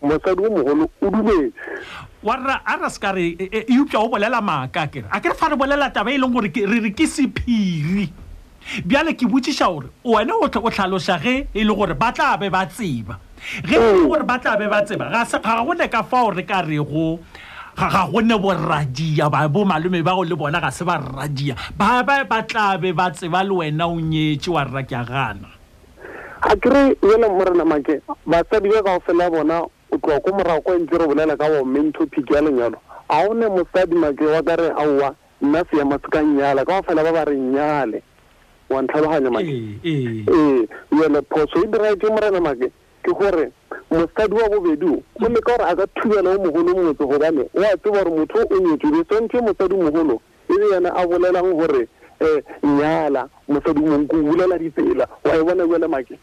mosadi 0.00 0.40
o 0.46 0.48
mogolo 0.54 0.86
o 0.88 1.06
dumetse 1.10 1.52
warra 2.24 2.56
a 2.64 2.74
ra 2.80 2.88
se 2.88 2.98
ka 2.98 3.10
re 3.12 3.36
e, 3.36 3.46
e, 3.52 3.60
e 3.68 3.76
o 3.76 4.08
bolela 4.08 4.40
maaka 4.40 4.88
kere 4.88 5.04
a 5.12 5.20
ke 5.20 5.26
re 5.26 5.34
fa 5.36 5.48
re 5.52 5.56
bolela 5.56 5.90
taba 5.92 6.10
e 6.10 6.16
leng 6.16 6.32
gore 6.32 6.48
re 6.48 6.78
re 6.80 6.90
ke 6.96 7.04
sephiri 7.04 8.08
bjale 8.88 9.12
ke 9.14 9.28
botsiša 9.28 9.66
gore 9.68 9.88
wena 10.04 10.32
o 10.40 10.48
tlhalosa 10.48 11.20
ge 11.20 11.46
e 11.52 11.64
le 11.64 11.74
gore 11.74 11.92
ba 11.94 12.08
tla 12.12 12.36
be 12.40 12.48
ba 12.48 12.64
tseba 12.64 13.20
ge 13.64 13.76
e 13.76 14.00
gore 14.08 14.24
mm. 14.24 14.26
ba 14.32 14.38
tla 14.40 14.56
be 14.56 14.64
ba 14.66 14.80
tseba 14.82 15.12
ga 15.12 15.60
gone 15.64 15.88
ka 15.92 16.02
fao 16.02 16.30
re 16.32 16.42
ka 16.44 16.64
rego 16.64 17.20
ga 17.76 18.08
gone 18.08 18.32
borradia 18.40 19.28
bo 19.48 19.64
malome 19.68 20.00
bao 20.00 20.24
le 20.24 20.34
bona 20.36 20.56
ga 20.56 20.72
se 20.72 20.88
ba 20.88 20.96
rradia 20.96 21.52
ba 21.76 22.00
ba 22.00 22.42
tla 22.48 22.78
be 22.80 22.92
ba 22.96 23.12
tseba 23.12 23.44
le 23.44 23.52
wena 23.60 23.84
o 23.86 24.00
nyetse 24.00 24.48
wa 24.50 24.64
rra 24.64 24.82
ke 24.88 24.96
a 24.96 25.04
gana 25.04 25.57
a 26.42 26.56
kry 26.56 26.94
yele 27.02 27.28
morena 27.28 27.64
make 27.64 28.00
basadi 28.26 28.70
ka 28.72 28.82
kao 28.82 29.00
fela 29.00 29.30
bona 29.30 29.62
o 29.90 29.98
tloa 29.98 30.20
ko 30.20 30.30
morago 30.32 30.60
ko 30.60 30.72
ntse 30.78 30.98
re 30.98 31.06
bolela 31.06 31.36
ka 31.36 31.48
bommento 31.48 32.06
phiki 32.06 32.32
ya 32.34 32.40
lenyalo 32.40 32.78
a 33.08 33.26
one 33.28 33.46
mosadi 33.48 33.94
make 33.96 34.20
wa 34.22 34.42
kare 34.42 34.68
re 34.68 34.74
aowa 34.76 35.14
nna 35.42 35.64
seema 35.70 35.98
se 35.98 36.08
ka 36.10 36.20
nnyala 36.22 36.64
kao 36.64 36.82
fela 36.82 37.02
ba 37.02 37.12
ba 37.12 37.24
re 37.24 37.34
nnyale 37.36 38.02
wa 38.70 38.82
ntlhaloganya 38.82 39.30
make 39.30 39.50
ee, 39.50 39.74
ee. 39.84 40.24
ee 40.34 40.66
yele 41.02 41.22
phoso 41.28 41.58
e 41.58 41.66
dira 41.66 41.96
ke 41.96 42.06
morena 42.06 42.40
make 42.40 42.70
ke 43.02 43.10
gore 43.12 43.50
mosadi 43.90 44.34
wa 44.34 44.48
bobedi 44.48 44.86
o 44.94 45.28
leka 45.28 45.40
gore 45.56 45.64
a 45.70 45.76
ka 45.76 45.86
thubela 45.96 46.30
o 46.30 46.38
mogolo 46.38 46.74
motse 46.74 47.04
gobane 47.04 47.42
o 47.56 47.60
a 47.62 47.76
tseba 47.76 48.04
gore 48.04 48.10
motho 48.16 48.38
o 48.38 48.60
nyetswe 48.60 49.26
be 49.26 49.40
mosadi 49.40 49.74
mogolo 49.74 50.20
e 50.50 50.54
be 50.54 50.64
yena 50.74 50.94
a 50.94 51.06
bolelang 51.06 51.54
gore 51.54 51.88
um 52.20 52.42
nyala 52.76 53.28
mosadi 53.48 53.80
ko 53.80 54.18
bulela 54.22 54.58
ditsela 54.58 55.06
wa 55.24 55.34
e 55.34 55.42
bona 55.42 55.66
bele 55.66 55.88
make 55.88 56.10
e 56.12 56.18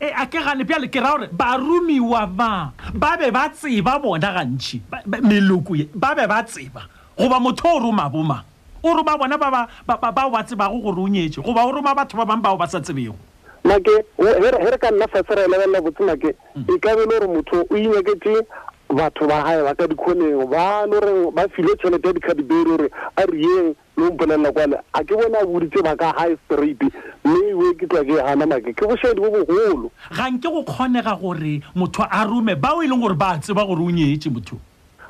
eh, 0.00 0.12
a 0.20 0.26
ke 0.26 0.38
gane 0.38 0.64
pjale 0.64 0.88
ke 0.88 1.00
ra 1.00 1.10
gore 1.16 1.26
barumiwa 1.32 2.22
mang 2.34 2.72
ba 2.94 3.16
be 3.18 3.30
ba 3.30 3.48
tseba 3.50 3.98
bona 3.98 4.30
gantši 4.30 4.80
meloko 5.26 5.74
ba 5.94 6.14
be 6.14 6.26
ba 6.26 6.42
tseba 6.42 6.86
goba 7.18 7.40
motho 7.40 7.66
o 7.66 7.78
roma 7.80 8.08
bo 8.08 8.22
mang 8.22 8.44
o 8.82 8.94
roma 8.94 9.18
bona 9.18 9.38
bao 9.38 10.30
ba 10.30 10.42
tsebago 10.44 10.78
gore 10.80 11.00
o 11.02 11.08
nyetse 11.08 11.40
goba 11.42 11.66
o 11.66 11.70
roma 11.72 11.94
batho 11.94 12.16
ba 12.16 12.24
bangwe 12.24 12.42
bao 12.44 12.56
ba 12.56 12.66
sa 12.68 12.78
tsebego 12.78 13.18
make 13.64 13.90
he 13.90 14.70
re 14.70 14.78
ka 14.78 14.90
nna 14.90 15.06
fase 15.10 15.34
re 15.34 15.44
mm. 15.48 15.52
e 15.52 15.56
lebelela 15.56 15.80
botse 15.82 16.02
make 16.06 16.26
e 16.54 16.78
kabele 16.78 17.06
gore 17.10 17.26
motho 17.26 17.66
o 17.66 17.74
inyaketse 17.74 18.46
batho 18.90 19.28
ba 19.28 19.42
gae 19.44 19.60
ba 19.62 19.74
ka 19.76 19.84
dikgoneng 19.86 20.48
banoreng 20.48 21.28
ba 21.36 21.44
file 21.52 21.76
tšhelete 21.76 22.06
ya 22.08 22.12
dikgadibere 22.16 22.64
gore 22.64 22.88
a 23.16 23.26
rieng 23.26 23.74
le 23.96 24.02
go 24.02 24.12
mpolelela 24.16 24.52
kwane 24.52 24.80
a 24.94 25.00
ke 25.04 25.08
bone 25.12 25.34
a 25.36 25.44
boditse 25.44 25.82
ba 25.84 25.92
ka 25.96 26.12
high 26.16 26.36
straight 26.48 26.80
mme 27.24 27.50
iwe 27.52 27.74
ke 27.76 27.84
tla 27.86 28.00
ke 28.04 28.16
gana 28.16 28.46
make 28.48 28.72
ke 28.72 28.80
bošedi 28.88 29.20
bo 29.20 29.28
bogolo 29.28 29.90
ga 30.16 30.30
nke 30.32 30.48
go 30.48 30.64
kgonega 30.64 31.20
gore 31.20 31.60
motho 31.76 32.08
a 32.10 32.24
rome 32.26 32.54
bao 32.56 32.80
e 32.82 32.88
leng 32.88 33.00
gore 33.00 33.14
ba 33.14 33.36
tseba 33.38 33.66
gore 33.68 33.82
o 33.84 33.90
nyetse 33.92 34.30
motho 34.32 34.56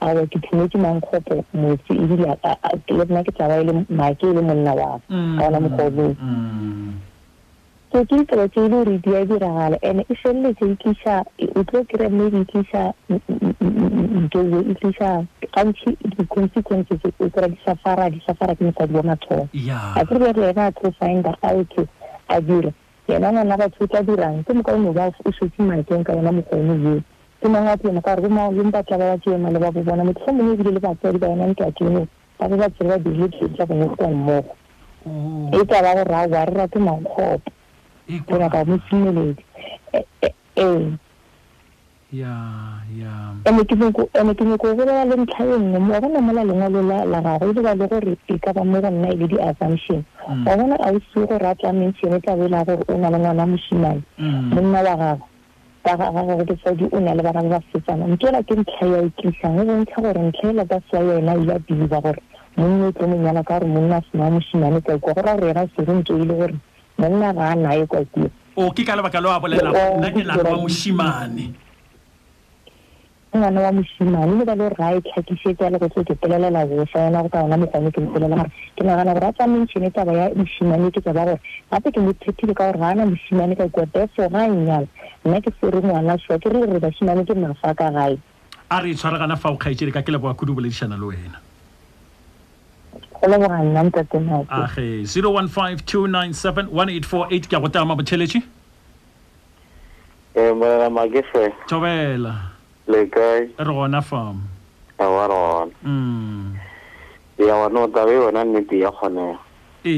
awe 0.00 0.26
ke 0.26 0.38
thimetse 0.42 0.78
mankgopo 0.78 1.44
motse 1.54 1.90
ebile 1.92 2.26
nna 3.08 3.24
ke 3.26 3.32
tlawa 3.32 3.54
ele 3.60 3.72
maake 3.90 4.26
e 4.26 4.32
le 4.32 4.40
monna 4.42 4.74
wa 4.74 4.90
ka 4.98 5.00
mm. 5.08 5.40
ona 5.42 5.60
mm. 5.60 7.00
so 7.92 8.04
ke 8.04 8.14
ditsela 8.16 8.48
tse 8.48 8.60
e 8.60 8.62
le 8.62 8.68
gore 8.70 8.98
di 8.98 9.14
a 9.14 9.24
diragala 9.26 9.78
and 9.82 10.00
e 10.08 10.14
feleletse 10.22 10.62
e 10.64 10.76
tlisa 10.76 11.24
o 11.54 11.64
tlo 11.64 11.82
kry-a 11.84 12.08
mme 12.10 12.26
e 12.40 12.44
tlisa 12.44 12.94
jojo 14.32 14.60
e 14.70 14.74
tlisa 14.74 15.26
gantsi 15.54 15.96
di-consequences 16.14 16.98
o 17.18 17.30
kry-a 17.30 17.48
di 17.48 17.58
safara 17.64 18.10
di 18.10 18.22
safara 18.26 18.54
ke 18.54 18.62
mosadi 18.64 18.94
wa 18.94 19.02
matsholo 19.02 19.48
a 19.96 20.04
kry 20.06 20.18
bere 20.18 20.50
ena 20.50 20.66
a 20.66 20.70
tlo 20.72 20.90
finder 20.98 21.36
a 21.42 21.54
oke 21.54 21.86
a 22.28 22.40
dira 22.40 22.70
yena 23.08 23.32
ngwana 23.32 23.56
batho 23.58 23.84
o 23.84 23.86
tla 23.86 24.02
dirang 24.02 24.44
ke 24.46 24.52
moka 24.54 24.72
o 24.72 24.78
mo 24.78 24.90
o 24.94 25.32
setse 25.32 25.58
maakeng 25.58 26.04
ka 26.06 26.12
yona 26.14 26.32
mogone 26.32 26.78
jeo 26.82 27.00
kunangatena 27.40 28.02
ka 28.02 28.14
re 28.16 28.28
bomatla 28.28 28.98
ba 28.98 29.14
batsena 29.16 29.50
le 29.52 29.58
ba 29.58 29.70
bo 29.70 29.80
bona 29.82 30.04
motlhomongwe 30.04 30.52
ebile 30.54 30.70
le 30.74 30.80
batsadi 30.80 31.18
ba 31.18 31.28
enang 31.30 31.54
kakeno 31.54 32.06
ba 32.38 32.48
ba 32.50 32.54
mm-hmm. 32.56 32.58
e 32.58 32.58
ba 32.58 32.68
tsere 32.74 32.88
ba 32.90 32.98
diletsetsa 32.98 33.64
bomokwa 33.66 34.06
mmogo 34.10 34.54
e 35.54 35.60
tsa 35.66 35.82
ba 35.82 35.92
gore 35.94 36.14
aoa 36.14 36.44
re 36.44 36.54
rate 36.54 36.78
mankgopo 36.78 37.50
e 38.10 38.18
go 38.26 38.38
nyaka 38.38 38.64
mo 38.66 38.76
simeledi 38.90 39.44
e, 39.94 40.04
ene 40.54 40.98
ke 43.70 44.44
nyako 44.44 44.68
o 44.68 44.74
bolela 44.74 45.04
le 45.06 45.14
ntlha 45.14 45.44
e 45.46 45.56
nngwe 45.62 45.90
wa 45.94 46.00
bona 46.00 46.20
mola 46.20 46.42
lengwalo 46.42 46.82
la 46.82 47.20
gago 47.22 47.46
e 47.46 47.52
leba 47.54 47.74
le 47.74 47.86
gore 47.86 48.16
e 48.26 48.38
ka 48.42 48.50
ba 48.52 48.64
mo 48.66 48.80
go 48.82 48.90
nna 48.90 49.08
e 49.14 49.14
le 49.14 49.26
di-assumption 49.30 50.02
mm. 50.26 50.42
wa 50.46 50.56
bona 50.56 50.74
ausi 50.90 51.22
gore 51.24 51.46
a 51.46 51.54
tla 51.54 51.70
mentione 51.70 52.18
tla 52.20 52.34
bo 52.34 52.44
e 52.44 52.48
la 52.48 52.64
gore 52.66 52.82
o 52.86 52.96
na 52.98 53.10
le 53.14 53.18
ngwana 53.22 53.46
mosimane 53.46 54.02
mm. 54.18 54.54
monna 54.58 54.82
wa 54.82 54.96
gago 54.96 55.27
basadi 55.96 56.88
o 56.92 57.00
na 57.00 57.14
le 57.14 57.22
bana 57.22 57.42
ba 57.42 57.48
ba 57.48 57.60
fetsana 57.72 58.06
ntela 58.06 58.42
ke 58.42 58.54
ntlha 58.60 58.86
ya 58.92 58.98
e 59.06 59.10
tlisang 59.16 59.58
o 59.60 59.64
bontlha 59.64 60.00
gore 60.02 60.20
ntlha 60.28 60.50
ela 60.50 60.64
ka 60.66 60.78
sa 60.90 60.98
yona 61.00 61.32
ya 61.46 61.58
diba 61.68 62.00
gore 62.02 62.20
monna 62.56 62.86
o 62.88 62.92
tlomong 62.92 63.24
yana 63.24 63.42
ka 63.44 63.58
gore 63.60 63.66
monna 63.68 63.96
a 63.96 64.00
sena 64.10 64.26
a 64.26 64.30
mosimane 64.30 64.80
kwa 64.80 64.98
kwa 64.98 65.14
gore 65.14 65.28
a 65.30 65.36
re 65.36 65.48
ena 65.50 65.68
sere 65.76 65.92
ntse 65.92 66.12
e 66.12 66.24
le 66.24 66.34
gore 66.34 66.54
monna 66.98 67.32
ga 67.32 67.44
a 67.50 67.54
naye 67.54 67.86
kwa 67.86 68.04
kio 68.04 68.30
o 68.56 68.70
ke 68.72 68.84
ka 68.84 68.96
lebaka 68.96 69.20
le 69.20 69.28
a 69.32 69.40
bolela 69.40 69.72
nna 69.98 70.12
ke 70.12 70.22
lana 70.24 70.44
wa 70.50 70.56
mosimane 70.60 71.54
ngwana 73.38 73.60
wa 73.60 73.72
mosimane 73.72 74.34
le 74.38 74.44
ba 74.44 74.54
le 74.54 74.68
ra 74.74 74.90
e 74.96 75.00
tlhakisetse 75.06 75.62
ya 75.62 75.70
lekotse 75.70 76.04
ke 76.04 76.14
pelelela 76.18 76.66
bosa 76.66 77.06
yona 77.06 77.22
go 77.22 77.28
ka 77.30 77.42
ona 77.46 77.56
mogone 77.56 77.90
ke 77.94 78.00
mpelela 78.02 78.36
gore 78.36 78.50
ke 78.76 78.82
nagana 78.86 79.14
gore 79.14 79.28
a 79.30 79.32
tsamentšhone 79.38 79.90
taba 79.94 80.12
ya 80.18 80.26
mosimane 80.36 80.90
ke 80.90 81.00
tsaba 81.00 81.24
gore 81.24 81.36
gape 81.72 81.88
ke 81.96 82.00
mothethile 82.04 82.54
ka 82.54 82.68
gore 82.72 82.78
ga 82.82 82.88
ana 82.92 83.06
mosimane 83.12 83.54
ka 83.58 83.68
kua 83.68 83.86
defo 83.86 84.28
ga 84.28 84.42
a 84.42 84.48
nyala 84.48 84.88
nna 85.24 85.40
ke 85.40 85.52
fere 85.60 85.78
ngwana 85.82 86.18
soa 86.26 86.38
ke 86.38 86.50
re 86.52 86.66
re 86.66 86.78
basimane 86.82 87.22
ke 87.30 87.34
mafa 87.38 87.74
ka 87.74 87.90
gae 87.98 88.18
a 88.70 88.82
re 88.82 88.94
tshwaragana 88.94 89.36
fa 89.38 89.52
o 89.52 89.56
kgaetsere 89.56 89.92
ka 89.96 90.02
ke 90.02 90.10
leboa 90.14 90.34
kudu 90.34 90.54
boledišana 90.58 90.98
le 90.98 91.06
wena 91.14 91.38
age 93.18 95.06
zero 95.14 95.30
one 95.30 95.48
five 95.48 95.84
two 95.86 96.06
nine 96.06 96.32
seven 96.32 96.70
one 96.70 96.88
eight 96.88 97.04
four 97.04 97.26
eight 97.30 97.48
ke 97.48 97.52
a 97.52 97.60
go 97.60 97.66
tama 97.68 97.94
botheletše 97.96 98.42
eh, 100.38 100.50
umelelamakefe 100.54 101.50
tobela 101.68 102.47
le 102.88 103.04
kae 103.12 103.40
re 103.60 103.72
gona 103.74 104.00
fam 104.00 104.40
a 104.98 105.04
wa 105.08 105.26
re 105.28 105.34
gona 105.36 105.72
mm 105.84 106.56
ya 107.38 107.54
wa 107.54 107.68
no 107.68 107.86
ta 107.92 108.04
be 108.08 108.16
wa 108.18 108.30
nne 108.32 108.64
ti 108.64 108.80
ya 108.80 108.90
khone 108.90 109.36
e 109.84 109.94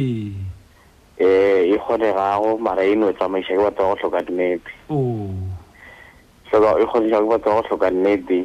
e 1.17 1.25
e, 1.25 1.25
e 1.25 1.27
e 1.71 1.75
e 1.75 1.77
khone 1.79 2.11
ga 2.13 2.37
go 2.39 2.59
mara 2.59 2.83
e 2.83 2.95
no 2.99 3.13
tsa 3.13 3.29
mo 3.29 3.39
ke 3.39 3.55
batla 3.57 3.85
go 3.95 3.97
tloka 4.03 4.21
nnete 4.27 4.71
o 4.91 5.31
so 6.51 6.59
ga 6.61 6.75
e 6.83 6.87
khone 6.87 7.09
ja 7.09 7.21
go 7.23 7.31
batla 7.31 7.55
go 7.55 7.63
tloka 7.63 7.91
nnete 7.91 8.43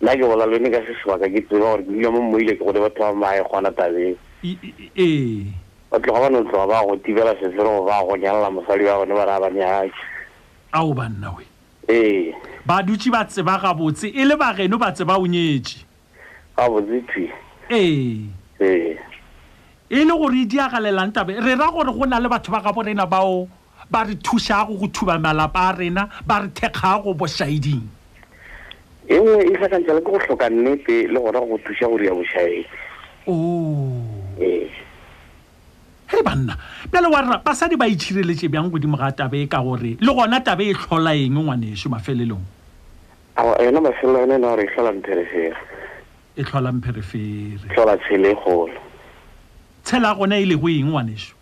la 0.00 0.12
ke 0.14 0.20
bola 0.28 0.44
le 0.46 0.58
nka 0.60 0.84
se 0.84 0.92
swa 1.02 1.16
ka 1.18 1.24
ke 1.26 1.40
tlo 1.48 1.58
gore 1.58 1.82
ke 1.88 2.08
mo 2.12 2.20
mo 2.20 2.36
ile 2.38 2.52
ke 2.52 2.64
go 2.64 2.72
le 2.72 2.80
batla 2.84 3.16
ba 3.16 3.36
e 3.40 3.42
khona 3.48 3.72
ta 3.72 3.88
be 3.88 4.12
e 4.92 5.08
ba 5.88 5.96
tloga 6.04 6.28
ba 6.28 6.28
no 6.28 6.44
tloga 6.52 6.68
ba 6.68 6.84
go 6.84 6.96
tibela 7.00 7.32
se 7.40 7.48
se 7.48 7.56
re 7.64 7.64
go 7.64 7.80
ba 7.88 8.04
go 8.04 8.12
nyalla 8.16 8.52
mosadi 8.52 8.84
wa 8.84 9.00
bone 9.00 9.14
ba 9.16 9.24
ra 9.24 9.40
ba 9.40 9.48
nyaka 9.50 9.88
a 10.76 10.84
o 10.84 10.92
ba 10.92 11.08
nna 11.08 11.32
we 11.32 11.48
e 11.88 12.30
baduti 12.66 13.08
ba 13.14 13.22
tseba 13.30 13.54
gabotse 13.62 14.10
e 14.12 14.24
le 14.26 14.34
bageno 14.36 14.76
ba 14.76 14.90
tseba 14.90 15.14
onyetse 15.18 15.84
ee 17.70 18.26
e 19.94 20.02
le 20.04 20.10
gore 20.12 20.34
e 20.34 20.44
diagalelang 20.50 21.12
tabe 21.14 21.38
re 21.38 21.54
ra 21.54 21.70
gore 21.70 21.92
go 21.94 22.04
na 22.04 22.18
le 22.18 22.28
batho 22.28 22.50
ba 22.50 22.60
gabo 22.60 22.82
rena 22.82 23.06
bao 23.06 23.46
ba 23.88 24.02
re 24.02 24.16
thusago 24.18 24.74
go 24.80 24.86
thuba 24.90 25.16
malapa 25.18 25.70
a 25.70 25.76
rena 25.78 26.08
ba 26.26 26.42
re 26.42 26.48
thekgago 26.50 27.14
bošaeding 27.14 27.86
e 29.06 29.14
nngwe 29.14 29.46
e 29.46 29.52
tlhakantsha 29.54 29.94
le 29.94 30.00
ke 30.02 30.10
go 30.10 30.18
tlhoka 30.26 30.50
nnete 30.50 31.06
le 31.06 31.18
gona 31.22 31.38
go 31.40 31.54
thusa 31.62 31.86
gore 31.86 32.06
ya 32.10 32.14
bošaedi 32.18 32.66
o 33.30 33.38
e 34.42 34.66
e 36.18 36.22
banna 36.26 36.58
pele 36.90 37.14
wa 37.14 37.22
rra 37.22 37.38
basadi 37.46 37.78
ba 37.78 37.86
itšhireletse 37.86 38.50
bjang 38.50 38.74
godimo 38.74 38.98
ga 38.98 39.14
tabe 39.14 39.38
e 39.46 39.46
ka 39.46 39.62
gore 39.62 39.94
le 40.02 40.10
gona 40.18 40.42
tabe 40.42 40.66
e 40.66 40.74
tlhola 40.74 41.14
eng 41.14 41.38
ngwane 41.38 41.70
eso 41.70 41.86
mafelelong 41.88 42.42
um 42.42 42.55
a 43.36 43.62
ena 43.62 43.80
mafelelo 43.80 44.18
yone 44.20 44.34
e 44.34 44.38
ne 44.38 44.66
gore 44.76 45.52
e 46.36 46.42
tlhola 46.42 46.42
mpherefere 46.42 46.42
e 46.42 46.42
tlhola 46.42 46.72
mpherefere 46.72 47.68
tlhola 47.74 47.96
tshele 47.96 48.34
golo 48.34 48.72
tshela 49.84 50.14
gone 50.16 50.32
e 50.40 50.44
le 50.46 50.56
go 50.56 50.68
eng 50.68 50.88
ngwaneso 50.90 51.34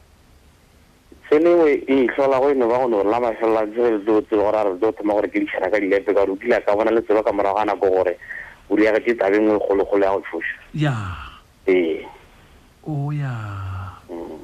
tselengwe 1.31 1.83
e 1.87 1.97
tlhola 2.11 2.37
e 2.39 2.41
go 2.43 2.49
ene 2.51 2.67
ba 2.67 2.79
gone 2.83 2.95
gore 2.99 3.07
la 3.11 3.21
mafelelo 3.23 3.61
ntse 3.71 3.81
re 3.91 3.99
tlo 4.03 4.17
tsebe 4.27 4.43
gore 4.43 4.59
a 4.59 4.63
re 4.67 4.73
tlo 4.79 4.91
thoma 4.93 5.15
gore 5.15 5.29
ke 5.31 5.39
ditšhana 5.41 5.71
ka 5.71 5.77
dilepe 5.81 6.11
ka 6.15 6.19
gore 6.27 6.31
o 6.33 6.37
tlile 6.37 6.59
ka 6.67 6.73
bona 6.77 6.91
le 6.91 7.01
tsebe 7.07 7.23
ka 7.23 7.31
morago 7.33 7.59
ga 7.59 7.65
nako 7.71 7.87
gore 7.95 8.15
o 8.71 8.77
riage 8.77 9.01
ke 9.07 9.15
tabeng 9.19 9.51
e, 9.51 9.55
e 9.55 9.61
kgologolo 9.63 10.03
ya 10.05 10.11
go 10.19 10.23
tshosa 10.23 10.55
ya 10.75 10.95
ee 11.67 12.03
o 12.87 12.95
ya 13.15 13.33
mm. 14.11 14.39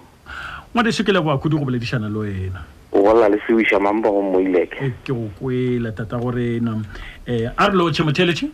ngwaneso 0.74 1.02
ke 1.02 1.10
leboa 1.12 1.38
kudu 1.42 1.58
go 1.58 1.66
boledišana 1.66 2.06
le 2.10 2.18
wena 2.18 2.62
o 2.90 3.02
bolela 3.06 3.30
le 3.34 3.38
sewiša 3.46 3.78
mangbo 3.82 4.10
go 4.10 4.22
mmoileke 4.22 4.78
e 4.86 4.90
ke 5.06 5.14
go 5.14 5.30
kwela 5.38 5.94
tata 5.94 6.18
gore 6.18 6.56
ena 6.58 6.82
Eh, 7.26 7.50
a 7.58 7.68
re 7.68 7.74
lotshe 7.74 8.02
motheletše 8.02 8.46
e 8.48 8.50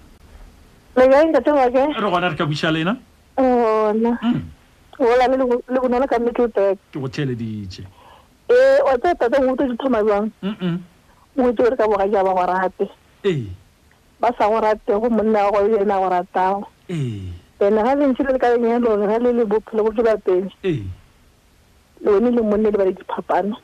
re 0.97 1.09
gona 2.11 2.29
re 2.31 2.37
ka 2.37 2.47
buša 2.47 2.71
lena 2.73 2.97
hmm. 3.39 4.17
ke 4.97 6.43
eh, 6.57 6.77
go 6.99 7.07
theleditše 7.09 7.85
ba 14.19 14.29
sa 14.39 14.49
go 14.51 14.59
rate 14.61 14.91
go 14.93 15.09
monna 15.11 15.45
wa 15.47 15.51
gore 15.53 15.69
yena 15.71 15.97
go 16.03 16.09
ratao 16.11 16.67
ene 16.89 17.83
ga 17.83 17.95
lentsi 17.95 18.23
le 18.25 18.33
le 18.33 18.39
ka 18.39 18.49
lenyana 18.49 18.83
lone 18.83 19.07
ga 19.07 19.19
le 19.19 19.33
le 19.33 19.45
bophelo 19.45 19.83
go 19.85 19.93
tsela 19.93 20.17
teng 20.19 20.51
lone 22.03 22.31
le 22.35 22.43
monne 22.43 22.65
le 22.65 22.71
ba 22.73 22.85
le 22.85 22.93
diphapano 22.93 23.57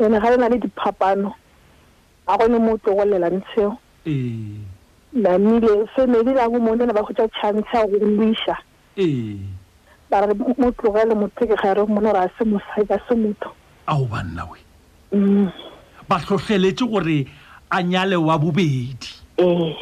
ene 0.00 0.18
ga 0.20 0.30
le 0.30 0.36
na 0.36 0.48
le 0.48 0.58
diphapano 0.58 1.34
ga 2.26 2.36
gone 2.38 2.58
mo 2.58 2.74
o 2.74 2.78
togolela 2.78 3.28
ntsheo 3.30 3.76
eh. 4.06 4.56
namile 5.12 5.86
family 5.94 6.34
ya 6.36 6.48
bo 6.48 6.58
monna 6.58 6.92
ba 6.92 7.04
khotsa 7.04 7.28
chance 7.40 7.68
ya 7.72 7.86
go 7.86 7.98
lwisha 8.00 8.56
ee 8.96 9.36
eh. 9.36 9.38
ba 10.10 10.24
re 10.26 10.32
mo 10.34 10.72
tlogele 10.72 11.12
motho 11.14 11.44
ke 11.46 11.52
gare 11.62 11.84
mona 11.84 12.12
ra 12.12 12.28
se 12.38 12.44
mosadi 12.44 12.84
ba 12.88 12.96
se 13.08 13.14
motho 13.14 13.52
ao 13.86 14.04
banna 14.08 14.48
we 14.48 14.58
mm. 15.12 15.52
ba 16.08 16.16
tlhotlheletse 16.20 16.84
gore 16.88 17.28
a 17.70 17.82
nyale 17.82 18.16
wa 18.16 18.38
bobedi 18.40 19.04
ee 19.38 19.76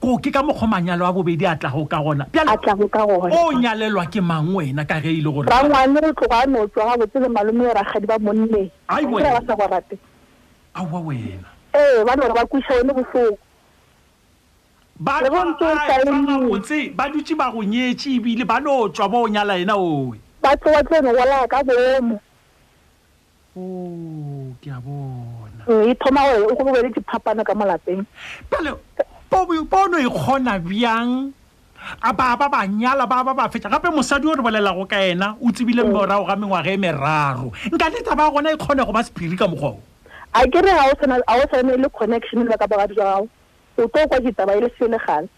ko 0.00 0.16
ke 0.18 0.32
ka 0.34 0.42
mokgwa 0.42 0.66
manyalo 0.68 1.04
wa 1.06 1.12
bobedi 1.14 1.46
a 1.46 1.54
tlago 1.56 1.86
ka 1.86 2.02
gona 2.02 2.26
o 3.30 3.52
nyalelwa 3.54 4.10
ke 4.10 4.18
mang 4.20 4.50
wena 4.58 4.84
ka 4.88 4.98
ge 5.00 5.14
ile 5.22 5.30
e 5.30 5.32
gore 5.32 5.46
bangwane 5.46 6.02
re 6.02 6.10
tloga 6.18 6.66
ga 6.74 6.98
botse 6.98 7.18
le 7.22 7.28
malome 7.30 7.62
yo 7.62 7.70
ragadi 7.72 8.06
ba 8.10 8.18
monneng 8.18 8.70
ra 9.22 9.40
sa 9.46 9.54
go 9.54 9.66
rate 9.70 9.94
aowa 10.74 10.98
wena 11.00 11.59
ee 11.78 11.82
eh, 12.00 12.04
ba 12.06 12.12
nore 12.18 12.32
ba 12.36 12.44
kuša 12.50 12.72
one 12.82 12.92
bosoko 12.98 13.24
babotse 15.06 16.78
ba 16.98 17.04
dutse 17.12 17.32
ba 17.38 17.46
go 17.54 17.62
nyetse 17.62 18.18
ebile 18.18 18.44
ba 18.44 18.58
no 18.60 18.90
tswa 18.90 19.06
bo 19.06 19.18
o 19.24 19.28
nyala 19.30 19.54
ena 19.62 19.78
oe 19.78 20.18
ba 20.42 20.52
tsoba 20.58 20.80
tse 20.88 20.96
no 21.04 21.10
gola 21.14 21.46
ka 21.46 21.58
boomo 21.68 22.16
o 23.54 23.60
oh, 23.62 24.46
ke 24.58 24.66
a 24.74 24.80
bona 24.82 25.62
eh, 25.70 25.94
e 25.94 25.94
thoma 25.94 26.26
gore 26.26 26.42
o 26.42 26.50
e 26.50 26.54
gobe 26.58 26.78
le 26.82 26.90
diphapana 26.90 27.42
ka 27.46 27.54
molapeng 27.54 28.02
pele 28.50 28.70
pono 29.70 29.96
e 29.98 30.08
kgona 30.10 30.58
bjang 30.58 31.30
a 32.02 32.10
ba 32.12 32.34
ba 32.36 32.50
ba 32.50 32.66
nyala 32.66 33.06
ba 33.06 33.22
ba 33.24 33.32
ba 33.32 33.46
fetsa 33.48 33.70
gape 33.70 33.94
mosadi 33.94 34.26
o 34.26 34.34
re 34.34 34.42
bolela 34.42 34.74
go 34.74 34.84
ka 34.90 34.98
ena 34.98 35.38
o 35.38 35.48
tsebile 35.54 35.86
eh. 35.86 35.86
morago 35.88 36.26
ga 36.26 36.34
mengwaga 36.34 36.74
e 36.74 36.76
meraro 36.76 37.54
nka 37.72 37.86
letsa 37.94 38.18
ba 38.18 38.26
gona 38.28 38.50
e 38.52 38.58
kgone 38.58 38.82
go 38.84 38.92
ba 38.92 39.06
sephiri 39.06 39.38
ka 39.38 39.46
mokgwao 39.46 39.78
a 40.34 40.46
kere 40.46 40.62
ga 40.62 40.86
o 40.86 41.46
sane 41.52 41.76
le 41.76 41.88
connection 41.88 42.42
le 42.44 42.48
bakaba 42.50 42.76
gadi 42.76 42.94
jwa 42.94 43.04
gago 43.14 43.28
o 43.78 43.88
tlo 43.88 44.06
kwa 44.08 44.20
ditaba 44.20 44.56
e 44.56 44.60
le 44.60 44.70
sele 44.78 44.96
gale 45.06 45.28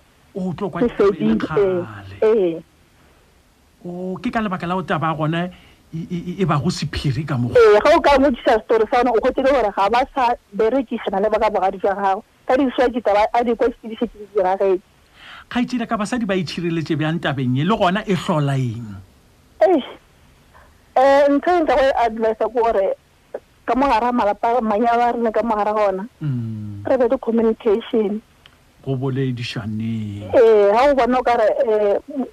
e 2.23 4.16
ke 4.23 4.31
ka 4.31 4.40
lebaka 4.40 4.66
la 4.66 4.77
o 4.77 4.82
taba 4.82 5.09
ya 5.10 5.14
gone 5.14 5.51
e, 5.94 6.06
e, 6.10 6.43
e 6.43 6.44
ba 6.47 6.56
go 6.59 6.69
sephiri 6.70 7.24
ka 7.27 7.36
moe 7.39 7.52
ga 7.55 7.90
o 7.97 8.01
ka 8.01 8.19
modisa 8.19 8.56
story 8.64 8.85
sa 8.90 9.01
one 9.01 9.10
o 9.16 9.20
gotsele 9.20 9.48
gore 9.51 9.73
ga 9.74 9.89
ba 9.90 10.05
sa 10.14 10.35
berekisana 10.52 11.20
le 11.20 11.28
baka 11.31 11.51
bogadi 11.51 11.78
jwa 11.78 11.94
gago 11.97 12.24
ka 12.47 12.56
diswa 12.56 12.89
ditaba 12.89 13.27
a 13.32 13.43
dikwa 13.44 13.69
sedisee 13.82 14.06
di 14.12 14.28
diragee 14.35 14.81
ga 15.51 15.60
itsile 15.60 15.86
ka 15.89 15.97
basadi 15.98 16.24
ba 16.27 16.36
itshireletse 16.39 16.97
bjang 16.97 17.20
tabeng 17.20 17.56
e 17.59 17.64
le 17.64 17.74
gona 17.77 18.05
e 18.06 18.12
tlhola 18.16 18.56
eng 18.60 18.93
um 20.93 21.32
ntho 21.36 21.48
e 21.48 21.62
nka 21.64 21.77
go 21.77 21.89
advicea 22.06 22.36
ko 22.44 22.48
gore 22.52 22.97
ka 23.66 23.74
mogare 23.74 24.01
ga 24.01 24.12
malapa 24.12 24.60
manya 24.60 24.98
ba 24.98 25.12
rene 25.14 25.30
ka 25.30 25.43
mogare 25.43 25.72
gona 25.72 26.05
mm. 26.20 26.82
re 26.84 26.97
be 26.98 27.06
le 27.09 27.16
communication 27.18 28.20
go 28.82 28.97
boledišane 28.98 30.26
ee 30.34 30.66
ga 30.72 30.90
o 30.90 30.94
bona 30.98 31.18
o 31.18 31.22
kare 31.22 31.47
um 31.70 32.26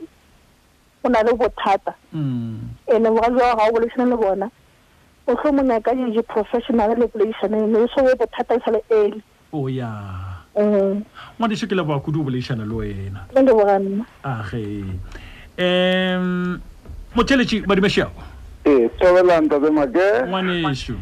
o 1.06 1.10
na 1.10 1.22
le 1.24 1.32
bothata 1.38 1.94
ande 2.14 2.90
mm. 2.90 2.98
mogale 3.14 3.38
wa 3.38 3.56
ga 3.58 3.64
o 3.70 3.74
boledišane 3.78 4.10
le 4.10 4.18
bona 4.18 4.48
o 5.30 5.36
tlho 5.38 5.54
mo 5.54 5.62
nyaka 5.62 5.94
dije 5.94 6.26
professional 6.26 6.98
leboledišane 6.98 7.70
me 7.70 7.86
so 7.94 8.02
o 8.02 8.10
bothata 8.18 8.58
e 8.58 8.64
sale 8.66 8.82
ele 8.90 9.22
o 9.54 9.70
ya 9.70 9.90
mm. 10.58 11.06
ngwadiso 11.38 11.70
ke 11.70 11.78
lebakudu 11.78 12.26
o 12.26 12.26
boledišana 12.26 12.66
le 12.66 12.74
wena 12.74 13.22
leboganna 13.38 14.02
age 14.26 14.82
um 15.62 16.58
motheletše 17.14 17.62
badimešiao 17.70 18.10
ee 18.66 18.90
tobelang 18.98 19.46
tatsemake 19.46 20.26
ngwaneso 20.26 20.98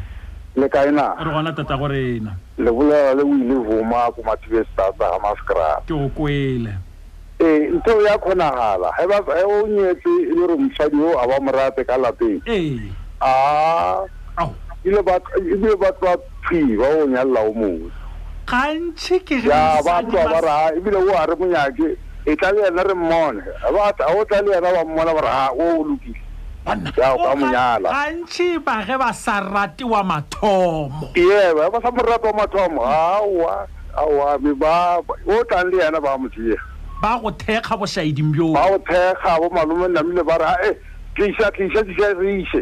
le 0.57 0.67
kae 0.69 0.91
na 0.91 1.13
re 1.23 1.31
gona 1.33 1.53
tata 1.53 1.77
gore 1.77 2.17
ena 2.17 2.33
le 2.57 2.71
bolela 2.71 3.13
le 3.13 3.23
buile 3.23 3.55
voma 3.61 4.09
ko 4.11 4.23
mathibe 4.25 4.65
stata 4.73 4.97
ga 5.13 5.19
mascrab 5.21 5.85
ke 5.85 5.93
go 5.93 6.09
kwele 6.17 6.73
ee 7.39 7.69
ntho 7.77 7.93
ya 8.05 8.17
kgonagala 8.17 8.89
ge 8.97 9.43
o 9.53 9.57
nyetse 9.69 10.09
e 10.09 10.33
le 10.33 10.45
re 10.49 10.55
mosadi 10.57 10.97
o 10.97 11.13
a 11.21 11.25
ba 11.29 11.37
morate 11.45 11.83
ka 11.85 11.95
lapeng 12.01 12.41
ee 12.47 12.89
a 13.21 14.01
ebile 14.81 15.75
ba 15.77 15.89
tlwa 15.93 16.17
tshwi 16.45 16.75
ba 16.81 16.87
o 16.89 17.07
nyalela 17.07 17.41
o 17.45 17.53
mose 17.53 17.93
gantšhi 18.49 19.15
kebatlwa 19.27 20.23
ba 20.33 20.39
re 20.41 20.57
ebile 20.81 20.97
o 21.05 21.11
a 21.13 21.23
re 21.29 21.35
monyake 21.37 21.93
e 22.25 22.35
tla 22.35 22.51
le 22.51 22.61
yena 22.65 22.83
re 22.83 22.93
mmone 22.97 23.43
ga 23.93 24.05
o 24.17 24.25
tla 24.25 24.41
le 24.41 24.55
yena 24.57 24.73
ba 24.73 24.81
mmona 24.85 25.13
bare 25.13 25.29
ga 25.37 25.45
o 25.53 25.85
lokile 25.85 26.25
ka 26.67 27.15
monyala 27.39 27.87
gantši 27.91 28.49
ba 28.65 28.75
ge 28.87 28.95
ba 29.01 29.11
sa 29.15 29.35
rate 29.55 29.83
wa 29.91 30.01
mathomo 30.09 31.05
ee 31.15 31.47
ba 31.55 31.79
sa 31.83 31.89
morate 31.95 32.27
wa 32.29 32.33
mathomo 32.43 32.79
aa 32.83 33.63
aame 33.97 34.51
o 35.31 35.35
tlang 35.49 35.67
le 35.71 35.77
yena 35.81 35.99
ba 36.05 36.11
mothea 36.21 36.59
ba 37.01 37.11
go 37.21 37.29
thekga 37.41 37.73
bosaeding 37.81 38.31
bjo 38.35 38.47
ba 38.57 38.61
go 38.69 38.77
thekga 38.89 39.31
bo 39.41 39.47
malome 39.55 39.87
namile 39.95 40.23
ba 40.29 40.35
re 40.41 40.45
ae 40.67 40.71
tlisa 41.15 41.47
tlisa 41.55 41.79
tlisa 41.87 42.07
re 42.19 42.29
ise 42.43 42.61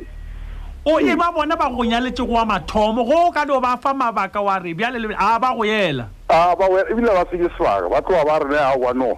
o 0.91 1.02
e 1.02 1.11
ba 1.18 1.27
bona 1.36 1.56
ba 1.57 1.68
go 1.76 1.82
nyaletse 1.84 2.22
go 2.30 2.34
wa 2.38 2.45
mathomo 2.45 3.02
go 3.10 3.18
o 3.30 3.32
ka 3.36 3.41
dio 3.45 3.57
ba 3.60 3.73
fa 3.84 3.90
mabaka 3.94 4.38
wa 4.48 4.56
re 4.64 4.73
bjale 4.76 4.99
le 5.02 5.15
a 5.18 5.40
ba 5.41 5.49
go 5.57 5.65
yela 5.65 6.06
a 6.30 6.53
ba 6.56 6.65
go 6.69 6.76
yela 6.77 6.90
ebile 6.94 7.10
ba 7.18 7.23
senye 7.34 7.49
sebaka 7.57 7.88
ba 7.90 7.99
tloga 8.06 8.26
ba 8.30 8.36
rene 8.45 8.61
a 8.61 8.77
wanoa 8.77 9.18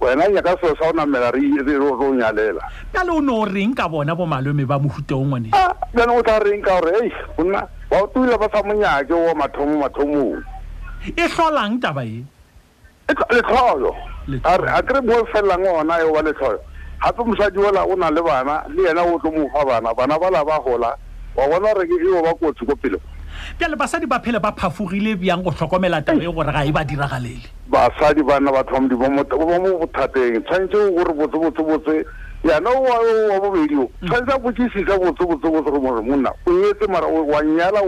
wena 0.00 0.28
nyaka 0.28 0.56
selo 0.60 0.74
sa 0.76 0.88
o 0.90 0.92
namela 0.92 1.30
ro 1.32 1.90
o 1.96 2.14
nyalela 2.14 2.60
na 2.92 3.02
le 3.04 3.10
o 3.12 3.20
ne 3.20 3.32
o 3.32 3.44
reng 3.44 3.72
ka 3.74 3.88
bona 3.88 4.12
bo 4.14 4.26
malome 4.28 4.66
ba 4.68 4.76
mohuta 4.78 5.16
o 5.16 5.24
ngwane 5.24 5.50
ah, 5.54 5.72
jane 5.96 6.12
o 6.12 6.22
tla 6.22 6.38
reng 6.38 6.60
ka 6.62 6.76
gore 6.80 6.92
ei 7.00 7.12
gonna 7.36 7.64
ba 7.88 8.02
o 8.04 8.06
tuile 8.12 8.36
ba 8.36 8.48
sa 8.52 8.60
monyake 8.62 9.12
o 9.12 9.32
mathomo 9.34 9.80
mathomong 9.80 10.42
e 11.16 11.24
tlholang 11.32 11.80
taba 11.80 12.04
e, 12.04 12.24
e 13.08 13.12
letlholo 13.34 13.96
a 14.44 14.82
kry 14.82 15.00
boo 15.00 15.24
felelang 15.32 15.64
ona 15.64 15.96
eo 16.04 16.12
ba 16.12 16.22
letlholo 16.22 16.60
gape 17.00 17.20
mosadi 17.24 17.58
ola 17.58 17.86
o 17.88 17.96
na 17.96 18.10
le 18.10 18.20
bana 18.20 18.64
le 18.68 18.82
yena 18.84 19.00
o 19.00 19.16
tlo 19.18 19.32
mofa 19.32 19.64
bana 19.64 19.94
bana 19.96 20.18
ba 20.20 20.28
la 20.30 20.44
ba 20.44 20.60
gola 20.60 20.92
wa 21.36 21.48
bona 21.48 21.72
gore 21.72 21.88
eo 21.88 22.20
ba 22.20 22.34
kotsi 22.36 22.68
ko 22.68 22.76
pelego 22.76 23.15
pjale 23.58 23.76
basadi 23.76 24.06
ba 24.06 24.20
phele 24.20 24.38
ba 24.38 24.52
phafogile 24.52 25.16
bjang 25.16 25.42
go 25.42 25.50
tlhokomela 25.50 26.02
tabee 26.02 26.30
gore 26.32 26.52
ga 26.52 26.64
e 26.64 26.72
ba 26.72 26.84
diragalele 26.84 27.44
basadi 27.68 28.22
bana 28.22 28.52
batho 28.52 28.74
ba 28.76 28.80
modimoba 29.08 29.58
mo 29.58 29.78
bothateng 29.80 30.42
tshwanetse 30.44 30.78
gore 30.96 31.12
botse 31.14 31.36
botse 31.36 31.62
botse 31.62 32.04
yana 32.44 32.70
wa 32.70 33.38
bobedio 33.40 33.88
mm. 34.02 34.08
tshwanetse 34.08 34.32
a 34.34 34.38
botsisisa 34.38 34.98
botse 34.98 35.24
botse 35.24 35.46
botse 35.48 35.70
gore 35.70 35.80
more 35.82 36.02
monna 36.02 36.32
o 36.46 36.50
etse 36.70 36.86
mara 36.88 37.06
wa 37.06 37.42
nnyala 37.42 37.80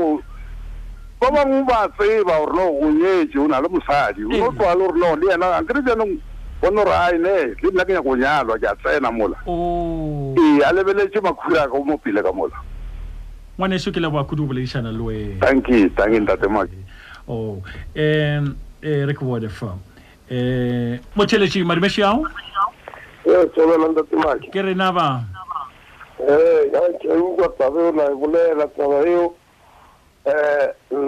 ba 1.21 1.29
bangwe 1.31 1.63
ba 1.65 1.89
tseba 1.97 2.39
gore 2.41 2.55
no 2.57 2.67
o 2.81 2.91
nyetse 2.91 3.39
o 3.39 3.49
na 3.49 3.61
le 3.61 3.69
mosadi 3.69 4.25
o 4.25 4.29
no 4.29 4.51
mm. 4.51 4.57
tlwale 4.57 4.79
gore 4.85 4.99
no 4.99 5.17
le 5.17 5.27
yena 5.31 5.57
ankere 5.57 5.83
janong 5.87 6.17
bone 6.61 6.75
gore 6.77 6.93
aene 6.95 7.33
le 7.55 7.71
nna 7.73 7.85
ke 7.85 7.93
nyako 7.93 8.17
nyalwa 8.17 8.59
ke 8.59 8.67
a 8.67 8.75
tsena 8.83 9.11
mola 9.11 9.37
oh. 9.47 10.35
ee 10.39 10.63
a 10.65 10.73
lebeletse 10.73 11.21
makhura 11.21 11.69
ka 11.69 11.79
mo 11.79 11.99
pele 11.99 12.23
ka 12.23 12.33
mola 12.33 12.55
ngwaneso 13.59 13.91
ke 13.93 14.01
leboa 14.01 14.25
kudu 14.25 14.47
go 14.47 14.55
boledišana 14.55 14.93
le 14.95 15.03
wenaumum 15.43 16.67
re 18.83 19.13
ke 19.19 19.25
bone 19.27 19.49
fa 19.51 19.67
um 20.31 20.95
motšheletši 21.19 21.65
madimeši 21.67 22.03
ao 22.07 22.23
ke 24.55 24.63
re 24.63 24.75
naba 24.79 25.25
eh, 26.29 26.73
ukwa 27.19 27.49
tabe 27.59 27.79
o 27.83 27.93
nae 27.93 28.15
bolela 28.15 28.67
taba 28.79 29.03
eo 29.09 29.27
um 29.27 29.33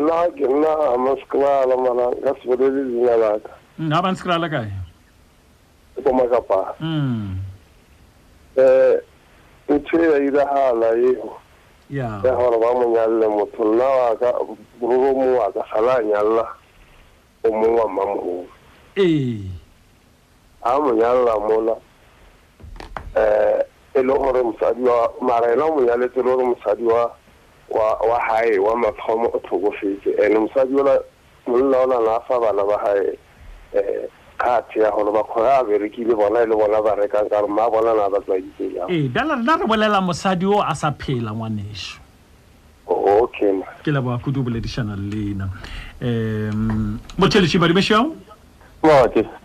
nna 0.02 0.18
ke 0.34 0.42
nna 0.50 0.72
amaskrala 0.94 1.76
mara 1.78 2.10
nka 2.18 2.34
se 2.42 2.48
bolele 2.50 2.82
dina 2.90 3.14
laka 3.16 3.50
a 3.94 4.02
banskrala 4.02 4.48
kae 4.50 4.66
ko 6.04 6.10
makapana 6.18 6.72
um 6.80 6.86
hmm. 7.06 7.38
eh, 8.58 8.98
ntho 9.70 9.98
e 9.98 10.10
ya 10.10 10.18
iragala 10.26 10.88
eo 10.98 11.36
e 12.24 12.30
hono 12.30 12.58
bama 12.58 12.84
ñalle 12.86 13.28
mo 13.28 13.46
tollawa 13.56 14.14
ka 14.20 14.30
gurugo 14.80 15.14
muwa 15.14 15.50
ka 15.52 15.62
sala 15.74 16.00
ñalla 16.02 16.46
o 17.42 17.48
muwa 17.52 17.88
mamo 17.88 18.46
o 18.46 18.46
amo 20.62 20.90
ñalla 20.94 21.34
mola 21.48 21.74
elo 23.94 24.14
hore 24.22 24.42
mosadiwa 24.42 25.12
mara 25.20 25.52
ena 25.52 25.66
mo 25.66 25.80
nyaletse 25.80 26.22
le 26.22 26.22
gore 26.22 26.44
mosadi 26.44 26.84
wa 26.84 27.12
wa 28.08 28.18
hae 28.22 28.58
wa 28.58 28.76
mathomo 28.76 29.26
o 29.34 29.38
tlhokofetse 29.38 30.10
ene 30.24 30.38
mosadi 30.38 30.74
ola 30.80 31.00
monna 31.46 31.78
o 31.82 31.86
na 31.86 31.98
na 31.98 32.20
fa 32.20 32.38
bana 32.38 32.62
ba 32.64 32.78
hae 32.86 33.18
um 33.74 34.08
khatse 34.40 34.80
ya 34.80 34.90
gore 34.90 35.12
bakgore 35.12 35.48
a 35.48 35.64
berekile 35.64 36.14
bona 36.16 36.40
e 36.40 36.46
le 36.46 36.56
bona 36.56 36.80
ba 36.82 36.96
rekang 36.96 37.28
ka 37.28 37.40
re 37.42 37.46
mma 37.46 37.68
bona 37.70 37.92
na 37.94 38.08
ba 38.08 38.18
tswaitse 38.20 38.66
ee, 38.88 39.08
jang 39.08 39.60
re 39.60 39.66
bolela 39.68 40.00
mosadi 40.00 40.46
o 40.46 40.60
a 40.62 40.74
sa 40.74 40.90
phela 40.96 41.30
ngwaneso 41.32 42.00
okay 42.88 43.52
ke 43.84 43.90
leboga 43.92 44.18
kudu 44.24 44.40
boledišana 44.42 44.96
lena 44.96 45.48
um 46.00 46.96
motšheliši 47.20 47.58
badimešang 47.60 48.08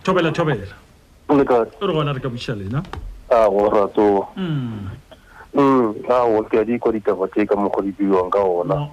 thobela 0.02 0.32
thobela 0.32 0.64
o 1.28 1.92
gona 1.92 2.12
re 2.16 2.20
ka 2.24 2.28
buša 2.32 2.56
lena 2.56 2.82
ao 3.30 3.68
rato 3.68 4.24
hmm. 4.34 4.88
hmm, 5.54 5.92
ao 6.10 6.42
ke 6.48 6.60
a 6.60 6.64
di 6.64 6.78
kwa 6.78 6.92
ditaba 6.92 7.28
tse 7.28 7.44
ka 7.46 7.54
mokgwa 7.56 7.82
di 7.84 7.92
buiwang 7.92 8.30
ka 8.32 8.40
ona 8.40 8.88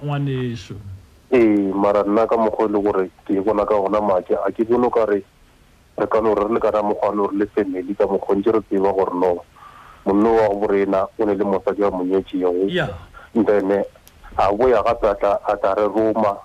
ee 1.34 1.72
mara 1.72 2.04
nna 2.04 2.26
ka 2.28 2.36
mokgwa 2.36 2.68
e 2.68 2.68
le 2.68 2.78
gore 2.84 3.04
ke 3.26 3.40
bona 3.40 3.64
ka 3.64 3.74
ona 3.74 4.00
maake 4.00 4.36
a 4.36 4.52
ke 4.52 4.68
bone 4.68 4.90
ka 4.92 5.06
re 5.08 5.24
re 5.96 6.06
ka 6.06 6.20
no 6.20 6.34
re 6.34 6.44
le 6.52 6.60
kana 6.60 6.82
mogwane 6.82 7.16
gore 7.20 7.34
le 7.38 7.46
family 7.54 7.94
ka 7.94 8.06
mokgwa 8.06 8.34
ntse 8.36 8.50
re 8.52 8.60
tseba 8.62 8.92
gore 8.92 9.14
no 9.14 9.42
monno 10.06 10.34
wa 10.34 10.48
go 10.48 10.56
borena 10.60 11.06
o 11.18 11.24
ne 11.24 11.34
le 11.34 11.44
mosadi 11.44 11.82
wa 11.82 11.90
monyetseng 11.90 12.90
then 13.46 13.84
a 14.36 14.48
boya 14.54 14.82
gape 14.82 15.04
a 15.06 15.56
tla 15.56 15.74
re 15.76 15.86
roma 15.86 16.38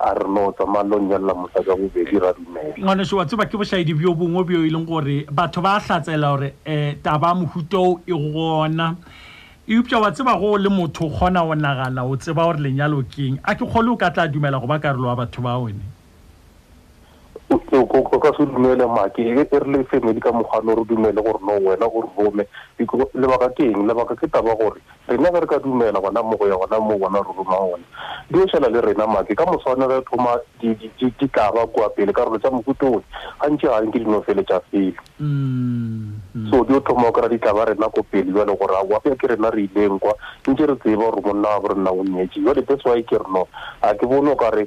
a 0.00 0.14
re 0.14 0.26
no 0.28 0.50
tsamaya 0.52 0.82
leo 0.90 0.98
nyalela 0.98 1.34
mosadi 1.34 1.68
wa 1.70 1.76
bobedi 1.76 2.18
ra 2.18 2.32
dumela 2.32 2.74
ngwaneso 2.78 3.16
wa 3.16 3.26
tseba 3.26 3.46
ke 3.46 3.56
bosaedi 3.56 3.94
bjo 3.94 4.14
bongwe 4.14 4.44
bjo 4.44 4.64
e 4.64 4.70
leng 4.70 4.86
gore 4.86 5.26
batho 5.30 5.60
ba 5.62 5.78
tlatsela 5.80 6.30
gore 6.34 6.54
um 6.66 6.72
eh, 6.72 6.96
taba 7.02 7.34
mohutoo 7.34 8.00
e 8.06 8.12
gona 8.12 8.96
eupša 9.68 9.98
wa 10.00 10.10
tseba 10.10 10.34
go 10.38 10.58
le 10.58 10.68
motho 10.68 11.06
o 11.06 11.10
kgona 11.10 11.46
o 11.46 11.54
nagana 11.54 12.02
o 12.04 12.16
tseba 12.16 12.42
gore 12.44 12.58
lenyalo 12.58 13.02
keng 13.06 13.38
a 13.44 13.54
ke 13.54 13.62
kgole 13.66 13.94
o 13.94 13.96
ka 13.96 14.10
tla 14.10 14.26
dumela 14.26 14.58
go 14.58 14.66
ba 14.66 14.78
karolo 14.78 15.06
wa 15.06 15.14
batho 15.16 15.42
ba 15.42 15.58
one 15.58 15.78
ka 17.48 18.32
se 18.36 18.44
dumele 18.46 18.86
maake 18.86 19.20
e 19.20 19.34
re 19.34 19.44
le 19.70 19.84
family 19.84 20.20
ka 20.20 20.32
mogano 20.32 20.74
re 20.74 20.84
dumele 20.84 21.14
gore 21.22 21.38
no 21.46 21.54
wena 21.62 21.86
gore 21.86 22.08
rome 22.18 22.44
lebaka 23.14 23.48
ke 23.54 23.70
eng 23.70 23.86
lebaka 23.86 24.16
ke 24.18 24.26
taba 24.30 24.56
gore 24.58 24.80
rena 25.08 25.30
ge 25.30 25.40
re 25.40 25.46
ka 25.46 25.58
dumela 25.62 26.00
gona 26.00 26.22
mogo 26.22 26.48
ya 26.48 26.56
gona 26.58 26.80
mo 26.80 26.98
bona 26.98 27.22
re 27.22 27.30
roma 27.30 27.56
gona 27.62 27.86
di 28.30 28.38
ešela 28.42 28.68
le 28.70 28.80
rena 28.80 29.06
maake 29.06 29.36
ka 29.38 29.44
moswane 29.46 29.86
re 29.86 30.02
thoma 30.10 30.36
di 30.58 31.28
kaba 31.30 31.66
kwa 31.70 31.90
pele 31.90 32.12
ka 32.12 32.24
rolo 32.24 32.38
tsa 32.38 32.50
mokutone 32.50 33.04
gantse 33.40 33.66
gang 33.68 33.90
ke 33.94 33.98
dinofele 34.02 34.42
tsa 34.44 34.58
pele 34.70 34.96
mm-hmm. 35.22 36.50
so 36.50 36.64
di 36.66 36.74
o 36.74 36.80
thoma 36.80 37.08
o 37.08 37.12
kry-a 37.14 37.28
ditlaba 37.30 37.70
rena 37.70 37.86
ko 37.88 38.02
pele 38.02 38.32
jale 38.34 38.56
gore 38.58 38.74
awapa 38.74 39.14
ke 39.14 39.28
rena 39.30 39.50
re 39.54 39.68
ileng 39.70 39.98
kwa 40.02 40.14
ntse 40.50 40.66
re 40.66 40.74
tseba 40.76 41.10
gore 41.14 41.22
monna 41.22 41.54
wa 41.54 41.60
bo 41.60 41.68
re 41.68 41.78
nna 41.78 41.90
o 41.94 42.02
nyetse 42.02 42.42
jale 42.42 42.62
tetswae 42.66 43.06
ke 43.06 43.18
re 43.22 43.30
no 43.30 43.46
a 43.86 43.94
ke 43.94 44.02
bone 44.06 44.34
o 44.34 44.36
kare 44.36 44.66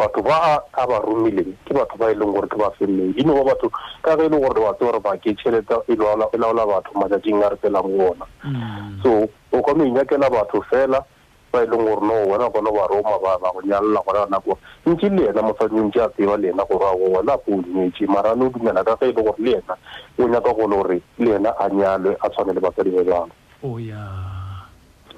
batho 0.00 0.20
ba 0.24 0.62
a 0.72 0.82
ba 0.88 0.96
romileng 1.04 1.54
ke 1.68 1.72
batho 1.76 1.96
ba 2.00 2.08
e 2.10 2.14
leng 2.16 2.32
gore 2.32 2.48
ke 2.48 2.56
ba 2.56 2.72
femmeng 2.80 3.12
dino 3.14 3.34
ba 3.36 3.44
batho 3.52 3.68
ka 4.02 4.16
ge 4.16 4.24
e 4.24 4.28
leng 4.32 4.40
gore 4.40 4.56
re 4.56 4.62
batse 4.64 4.82
gore 4.88 5.00
ba 5.04 5.12
e, 5.16 5.92
e 6.32 6.36
laola 6.40 6.64
batho 6.64 6.92
matsatsing 6.96 7.42
a 7.44 7.48
re 7.52 7.56
tsela 7.60 7.82
mo 7.84 8.08
ona 8.16 8.26
mm. 8.44 9.02
so 9.04 9.28
o 9.52 9.60
ka 9.62 9.72
no 9.76 9.84
inyakela 9.84 10.30
batho 10.32 10.64
fela 10.72 11.04
ba 11.52 11.60
e 11.60 11.66
leng 11.68 11.84
gore 11.84 12.00
no 12.00 12.14
wena 12.32 12.48
gona 12.48 12.70
ba 12.72 12.84
roma 12.88 13.18
ba 13.20 13.32
ba 13.44 13.52
go 13.52 13.60
nyalla 13.60 14.00
gona 14.06 14.24
nako 14.32 14.56
ntse 14.88 15.08
le 15.12 15.28
ena 15.28 15.42
mosadi 15.42 15.76
ntse 15.84 16.00
a 16.00 16.08
tseba 16.08 16.36
le 16.36 16.48
ena 16.48 16.64
gore 16.64 16.86
a 16.88 16.96
go 16.96 17.06
wena 17.18 17.36
ko 17.36 17.50
o 17.60 17.60
nyetse 17.76 18.08
mara 18.08 18.32
no 18.34 18.48
dumela 18.48 18.84
ka 18.84 18.96
ge 18.96 19.06
e 19.12 19.12
le 19.12 19.22
gore 19.22 19.36
le 19.38 19.52
ena 19.60 19.74
o 20.18 20.24
nyaka 20.28 20.50
gole 20.56 20.76
gore 20.76 20.96
le 21.18 21.30
ena 21.36 21.52
a 21.60 21.68
nyalwe 21.68 22.16
a 22.24 22.28
tshwane 22.30 22.52
le 22.56 22.60
basadi 22.60 22.90
ba 22.90 23.04
jalo 23.04 23.32
o 23.62 23.76
oh, 23.76 23.78
ya 23.78 24.39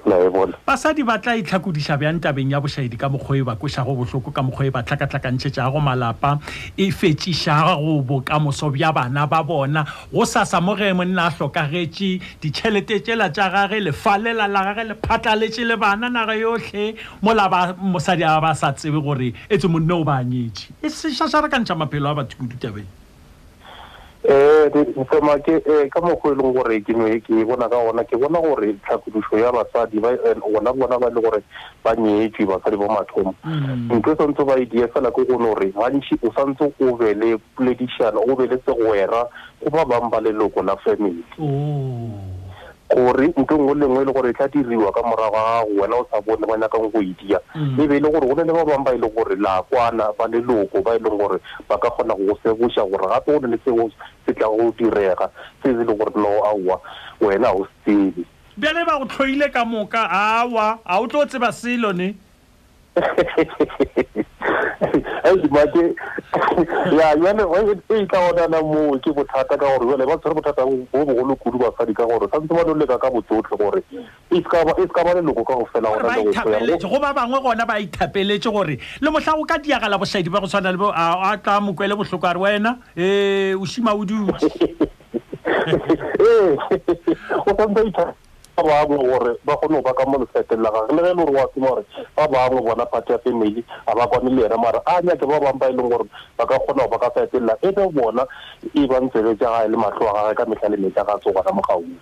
E 0.05 0.29
basadi 0.67 0.99
ba 1.07 1.15
tla 1.17 1.31
itlhakodisa 1.39 1.95
bjang 1.95 2.19
tabeng 2.19 2.51
ya 2.51 2.59
bošaedi 2.59 2.99
ka 2.99 3.07
mokgwa 3.07 3.37
e 3.37 3.41
bakwešago 3.47 3.95
botlhoko 3.95 4.33
ka 4.35 4.43
mokgwa 4.43 4.65
e 4.65 4.69
ba 4.75 4.81
tlhakatlhakantšhetšago 4.83 5.79
malapa 5.79 6.39
e 6.77 6.89
fetšišago 6.91 8.03
bokamoso 8.03 8.67
bja 8.75 8.91
bana 8.93 9.23
ba 9.31 9.39
bona 9.47 9.85
go 10.11 10.25
sasa 10.27 10.59
mo 10.59 10.75
ge 10.75 10.91
monna 10.91 11.31
a 11.31 11.31
tlhokagetše 11.31 12.11
ditšhelete 12.43 12.99
tšela 12.99 13.31
tša 13.31 13.47
gage 13.55 13.79
lefalela 13.79 14.47
la 14.51 14.65
gage 14.73 14.83
lephatlaletše 14.91 15.63
le 15.71 15.77
bana 15.79 16.09
naga 16.11 16.35
yotlhe 16.35 16.95
mola 17.23 17.47
ba 17.49 17.61
mosadi 17.79 18.27
a 18.27 18.35
ba 18.43 18.51
sa 18.55 18.73
tsebe 18.75 18.99
gore 18.99 19.31
etse 19.49 19.71
monna 19.71 19.95
o 19.95 20.03
ba 20.03 20.19
nyetše 20.23 20.83
e 20.83 20.87
sešašarakantšha 20.99 21.79
maphelo 21.79 22.11
a 22.11 22.15
batho 22.19 22.35
kudutabeng 22.35 23.02
um 24.25 24.31
eh, 24.31 24.71
ntsema 24.95 25.37
ke 25.39 25.59
eh, 25.67 25.89
ka 25.91 25.99
mokgo 26.01 26.31
e 26.31 26.35
leng 26.35 26.53
gore 26.55 26.79
ke 26.81 26.93
noe 26.95 27.19
ke 27.19 27.43
bona 27.43 27.67
ka 27.67 27.75
gona 27.83 28.03
ke 28.07 28.15
bona 28.15 28.39
gore 28.39 28.75
tlhakodiso 28.87 29.37
ya 29.37 29.51
basadi 29.51 29.99
gona 29.99 30.69
eh, 30.69 30.73
bona 30.73 30.99
ba 30.99 31.07
e 31.11 31.11
le 31.11 31.21
gore 31.21 31.43
ba 31.83 31.91
nyetswe 31.95 32.45
basadi 32.47 32.77
ba 32.77 32.87
mathomo 32.87 33.35
mm. 33.43 33.91
ntho 33.91 34.11
e 34.11 34.15
santse 34.15 34.43
ba 34.47 34.55
edie 34.55 34.87
fela 34.87 35.11
ke 35.11 35.25
gone 35.27 35.43
gore 35.51 35.67
gantši 35.75 36.15
o 36.23 36.31
santse 36.31 36.71
o 36.79 36.95
be 36.95 37.13
le 37.13 37.35
poledišano 37.57 38.23
o 38.31 38.35
be 38.35 38.47
le 38.47 38.57
segwera 38.63 39.27
go 39.59 39.69
ba 39.69 39.85
bangwe 39.85 40.09
ba 40.11 40.19
leloko 40.21 40.63
la 40.63 40.75
family 40.77 41.19
oh. 41.39 42.32
gore 42.89 43.27
ntho 43.27 43.57
nngwe 43.57 43.75
le 43.75 43.85
nngwe 43.87 44.01
e 44.01 44.05
le 44.05 44.13
gore 44.13 44.29
e 44.29 44.33
tla 44.33 44.47
diriwa 44.47 44.91
ka 44.93 45.01
morago 45.03 45.35
ga 45.43 45.63
wena 45.65 45.95
o 45.95 46.07
sa 46.11 46.21
bone 46.21 46.45
ba 46.45 46.57
nyakang 46.57 46.91
go 46.93 47.01
e 47.01 47.15
dia 47.19 47.39
mm. 47.55 47.79
e 47.79 47.87
be 47.87 47.97
e 47.97 47.99
le 47.99 48.09
gore 48.11 48.27
go 48.27 48.35
na 48.35 48.43
le 48.43 48.53
ba 48.53 48.65
bangwe 48.65 48.83
ba 48.85 48.91
e 48.93 48.97
leng 48.97 49.11
gore 49.15 49.35
la 49.39 49.61
kwana 49.69 50.11
ba 50.17 50.27
leloko 50.27 50.81
ba 50.83 50.95
e 50.95 50.99
leng 50.99 51.17
gore 51.17 51.37
ba 51.67 51.77
ka 51.77 51.89
kgona 51.89 52.13
go 52.13 52.23
go 52.25 52.37
seboša 52.43 52.83
gore 52.85 53.07
gape 53.09 53.31
o 53.33 53.39
na 53.39 53.47
le 53.47 53.57
seo 53.65 53.89
se 54.25 54.33
tla 54.33 54.47
go 54.47 54.73
direga 54.77 55.29
se 55.63 55.71
se 55.73 55.83
leng 55.83 55.97
gore 55.97 56.11
no 56.15 56.31
aowa 56.45 56.81
wena 57.21 57.47
ga 57.49 57.51
o 57.53 57.63
se 57.65 57.71
tsebe 57.87 58.11
bjale 58.57 58.85
ba 58.85 58.97
go 58.99 59.05
tlhoile 59.09 59.49
ka 59.51 59.65
moka 59.65 60.09
aowa 60.09 60.79
ga 60.85 60.99
o 60.99 61.07
tlo 61.07 61.25
tseba 61.25 61.51
selone 61.51 62.15
aimake 65.23 65.93
ya 66.91 67.09
yale 67.15 67.75
e 67.89 68.05
tla 68.05 68.29
onana 68.31 68.61
moo 68.61 68.97
ke 68.99 69.13
bothata 69.13 69.57
ka 69.57 69.77
gore 69.77 69.97
jale 69.97 70.05
ba 70.09 70.17
tshware 70.17 70.35
bothata 70.37 70.65
bo 70.65 70.87
bogolo 70.93 71.35
kudu 71.35 71.57
basadi 71.61 71.93
ka 71.93 72.05
gore 72.05 72.27
santse 72.27 72.47
ba 72.53 72.63
leleka 72.69 72.99
ka 72.99 73.09
botsotlhe 73.15 73.57
gore 73.63 73.83
e 74.31 74.35
se 74.35 74.43
ka 74.43 74.61
e 74.61 74.65
ba 74.65 75.13
leloko 75.19 75.45
ka 75.45 75.55
go 75.55 75.67
fela 75.73 76.79
go 76.79 76.99
ba 76.99 77.13
bangwe 77.13 77.41
gona 77.41 77.65
ba 77.65 77.79
ithapeletse 77.79 78.49
gore 78.51 78.79
le 79.01 79.09
motlha 79.11 79.35
go 79.37 79.45
ka 79.45 79.57
diagala 79.57 79.97
bosadi 79.97 80.29
ba 80.29 80.39
go 80.41 80.47
tshwana 80.47 80.71
le 80.71 80.91
a 80.95 81.37
tla 81.37 81.59
mokwele 81.61 81.95
botlhoko 81.95 82.27
a 82.27 82.33
re 82.33 82.39
wena 82.39 82.77
um 82.97 83.61
o 83.63 83.65
simaodi 83.65 84.17
ee 86.19 86.55
o 86.55 87.55
santse 87.55 87.79
a 87.79 87.85
ithapele 87.85 88.22
ba 88.55 88.61
bangwe 88.63 88.97
gore 89.01 89.33
ba 89.45 89.57
kgone 89.57 89.81
go 89.81 89.81
ba 89.81 89.93
ka 89.97 90.05
mo 90.05 90.17
lefete 90.21 90.53
la 90.61 90.69
gage 90.69 90.93
le 90.93 91.01
ge 91.01 91.09
e 91.09 91.15
le 91.17 91.25
gore 91.25 91.37
wa 91.41 91.49
tsema 91.49 91.67
gore 91.73 91.83
ba 92.15 92.23
bangwe 92.29 92.61
bona 92.61 92.85
party 92.85 93.11
ya 93.13 93.17
family 93.19 93.65
ga 93.87 93.93
ba 93.97 94.05
kwane 94.07 94.29
le 94.29 94.41
yena 94.45 94.57
mara 94.57 94.81
a 94.85 95.01
nyake 95.01 95.25
ba 95.25 95.39
bangwe 95.41 95.59
ba 95.59 95.67
e 95.69 95.73
leng 95.73 95.89
gore 95.89 96.05
ba 96.37 96.45
ka 96.45 96.55
kgona 96.61 96.83
go 96.85 96.89
ba 96.93 96.99
ka 97.01 97.09
fetelela 97.11 97.57
e 97.65 97.69
be 97.73 97.83
bona 97.89 98.23
e 98.77 98.85
ba 98.87 98.97
ntsebe 99.01 99.35
tsa 99.35 99.49
gae 99.49 99.67
le 99.67 99.77
matlho 99.77 100.05
a 100.09 100.21
gage 100.33 100.37
ka 100.37 100.45
metlha 100.45 100.69
le 100.69 100.77
metsa 100.77 101.01
ga 101.03 101.17
tsogana 101.19 101.51
mo 101.53 101.61
gausi 101.65 101.97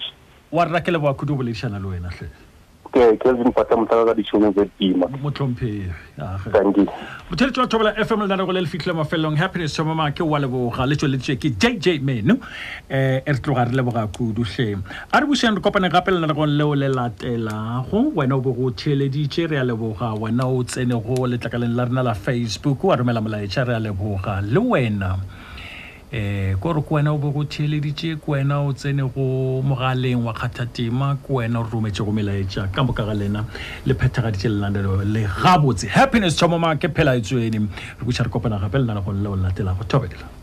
wa 0.52 0.64
rra 0.68 0.84
ke 0.84 0.92
leboa 0.92 1.14
kudu 1.16 1.34
go 1.36 1.40
boledišana 1.44 1.80
le 1.80 1.88
wena 1.88 2.12
tlhe 2.12 2.28
ke 2.92 3.04
ke 3.20 3.30
zimpata 3.40 3.76
mhlaka 3.80 4.04
ka 4.10 4.14
dishome 4.20 4.50
tse 4.56 4.64
tima 4.80 5.08
motlhomphehi 5.24 5.82
motheletse 6.20 7.60
wa 7.64 7.68
thobela 7.74 7.94
fm 8.06 8.22
lenane 8.24 8.44
go 8.46 8.52
le 8.56 8.62
le 8.66 8.70
fitlhile 8.74 8.96
mafelelong 9.00 9.38
happiness 9.42 9.76
somama 9.80 10.08
ke 10.18 10.26
wa 10.34 10.40
leboga 10.46 10.86
le 10.92 10.98
tsweletse 11.02 11.38
ke 11.44 11.52
jj 11.66 11.88
meno 12.10 12.36
eh 12.90 13.24
e 13.24 13.34
re 13.36 13.40
tloga 13.48 13.66
re 13.72 13.76
leboga 13.80 14.04
kudutlhe 14.18 14.68
a 15.16 15.22
re 15.24 15.26
bušang 15.32 15.60
re 15.60 15.64
kopane 15.70 15.88
gape 15.96 16.12
le 16.14 16.20
lenanegong 16.24 16.54
leo 16.62 16.74
le 16.84 16.90
latelago 17.00 18.02
wena 18.20 18.40
o 18.40 18.44
bo 18.48 18.56
go 18.60 18.72
theeleditše 18.84 19.48
re 19.54 19.62
a 19.64 19.68
leboga 19.72 20.12
wena 20.24 20.50
o 20.58 20.62
tsene 20.64 20.92
tsenego 20.92 21.28
letlakaleng 21.36 21.78
la 21.80 21.88
rena 21.90 22.06
la 22.12 22.16
facebook 22.28 22.84
wa 22.92 23.00
romela 23.02 23.24
molaetša 23.28 23.68
re 23.72 23.76
a 23.80 23.86
leboga 23.88 24.42
le 24.54 24.62
wena 24.74 25.12
um 26.14 26.58
ko 26.60 26.74
re 26.74 26.82
ke 26.84 26.90
wena 26.92 27.14
o 27.14 27.18
bo 27.18 27.32
go 27.32 27.40
theeleditše 27.48 28.18
ke 28.20 28.26
wena 28.28 28.60
o 28.68 28.74
tsene 28.76 29.04
go 29.16 29.62
mogaleng 29.64 30.24
wa 30.28 30.34
kgathatema 30.36 31.16
ke 31.24 31.30
wena 31.32 31.60
o 31.60 31.64
re 31.64 31.70
rometse 31.72 32.04
go 32.04 32.12
melaetša 32.12 32.68
ka 32.76 32.84
moka 32.84 33.06
ga 33.08 33.14
lena 33.16 33.46
le 33.88 33.94
phethagadite 33.96 34.50
lenalelo 34.52 35.00
le 35.08 35.22
gabotse 35.24 35.88
happiness 35.88 36.36
thomomake 36.36 36.92
phela 36.92 37.16
e 37.16 37.22
tswene 37.22 37.64
re 37.98 38.06
kuša 38.06 38.28
re 38.28 38.30
kopana 38.30 38.60
gape 38.60 38.78
lenale 38.82 39.02
go 39.02 39.12
lele 39.12 39.28
o 39.32 39.36
llatelago 39.40 39.84
thobedela 39.88 40.41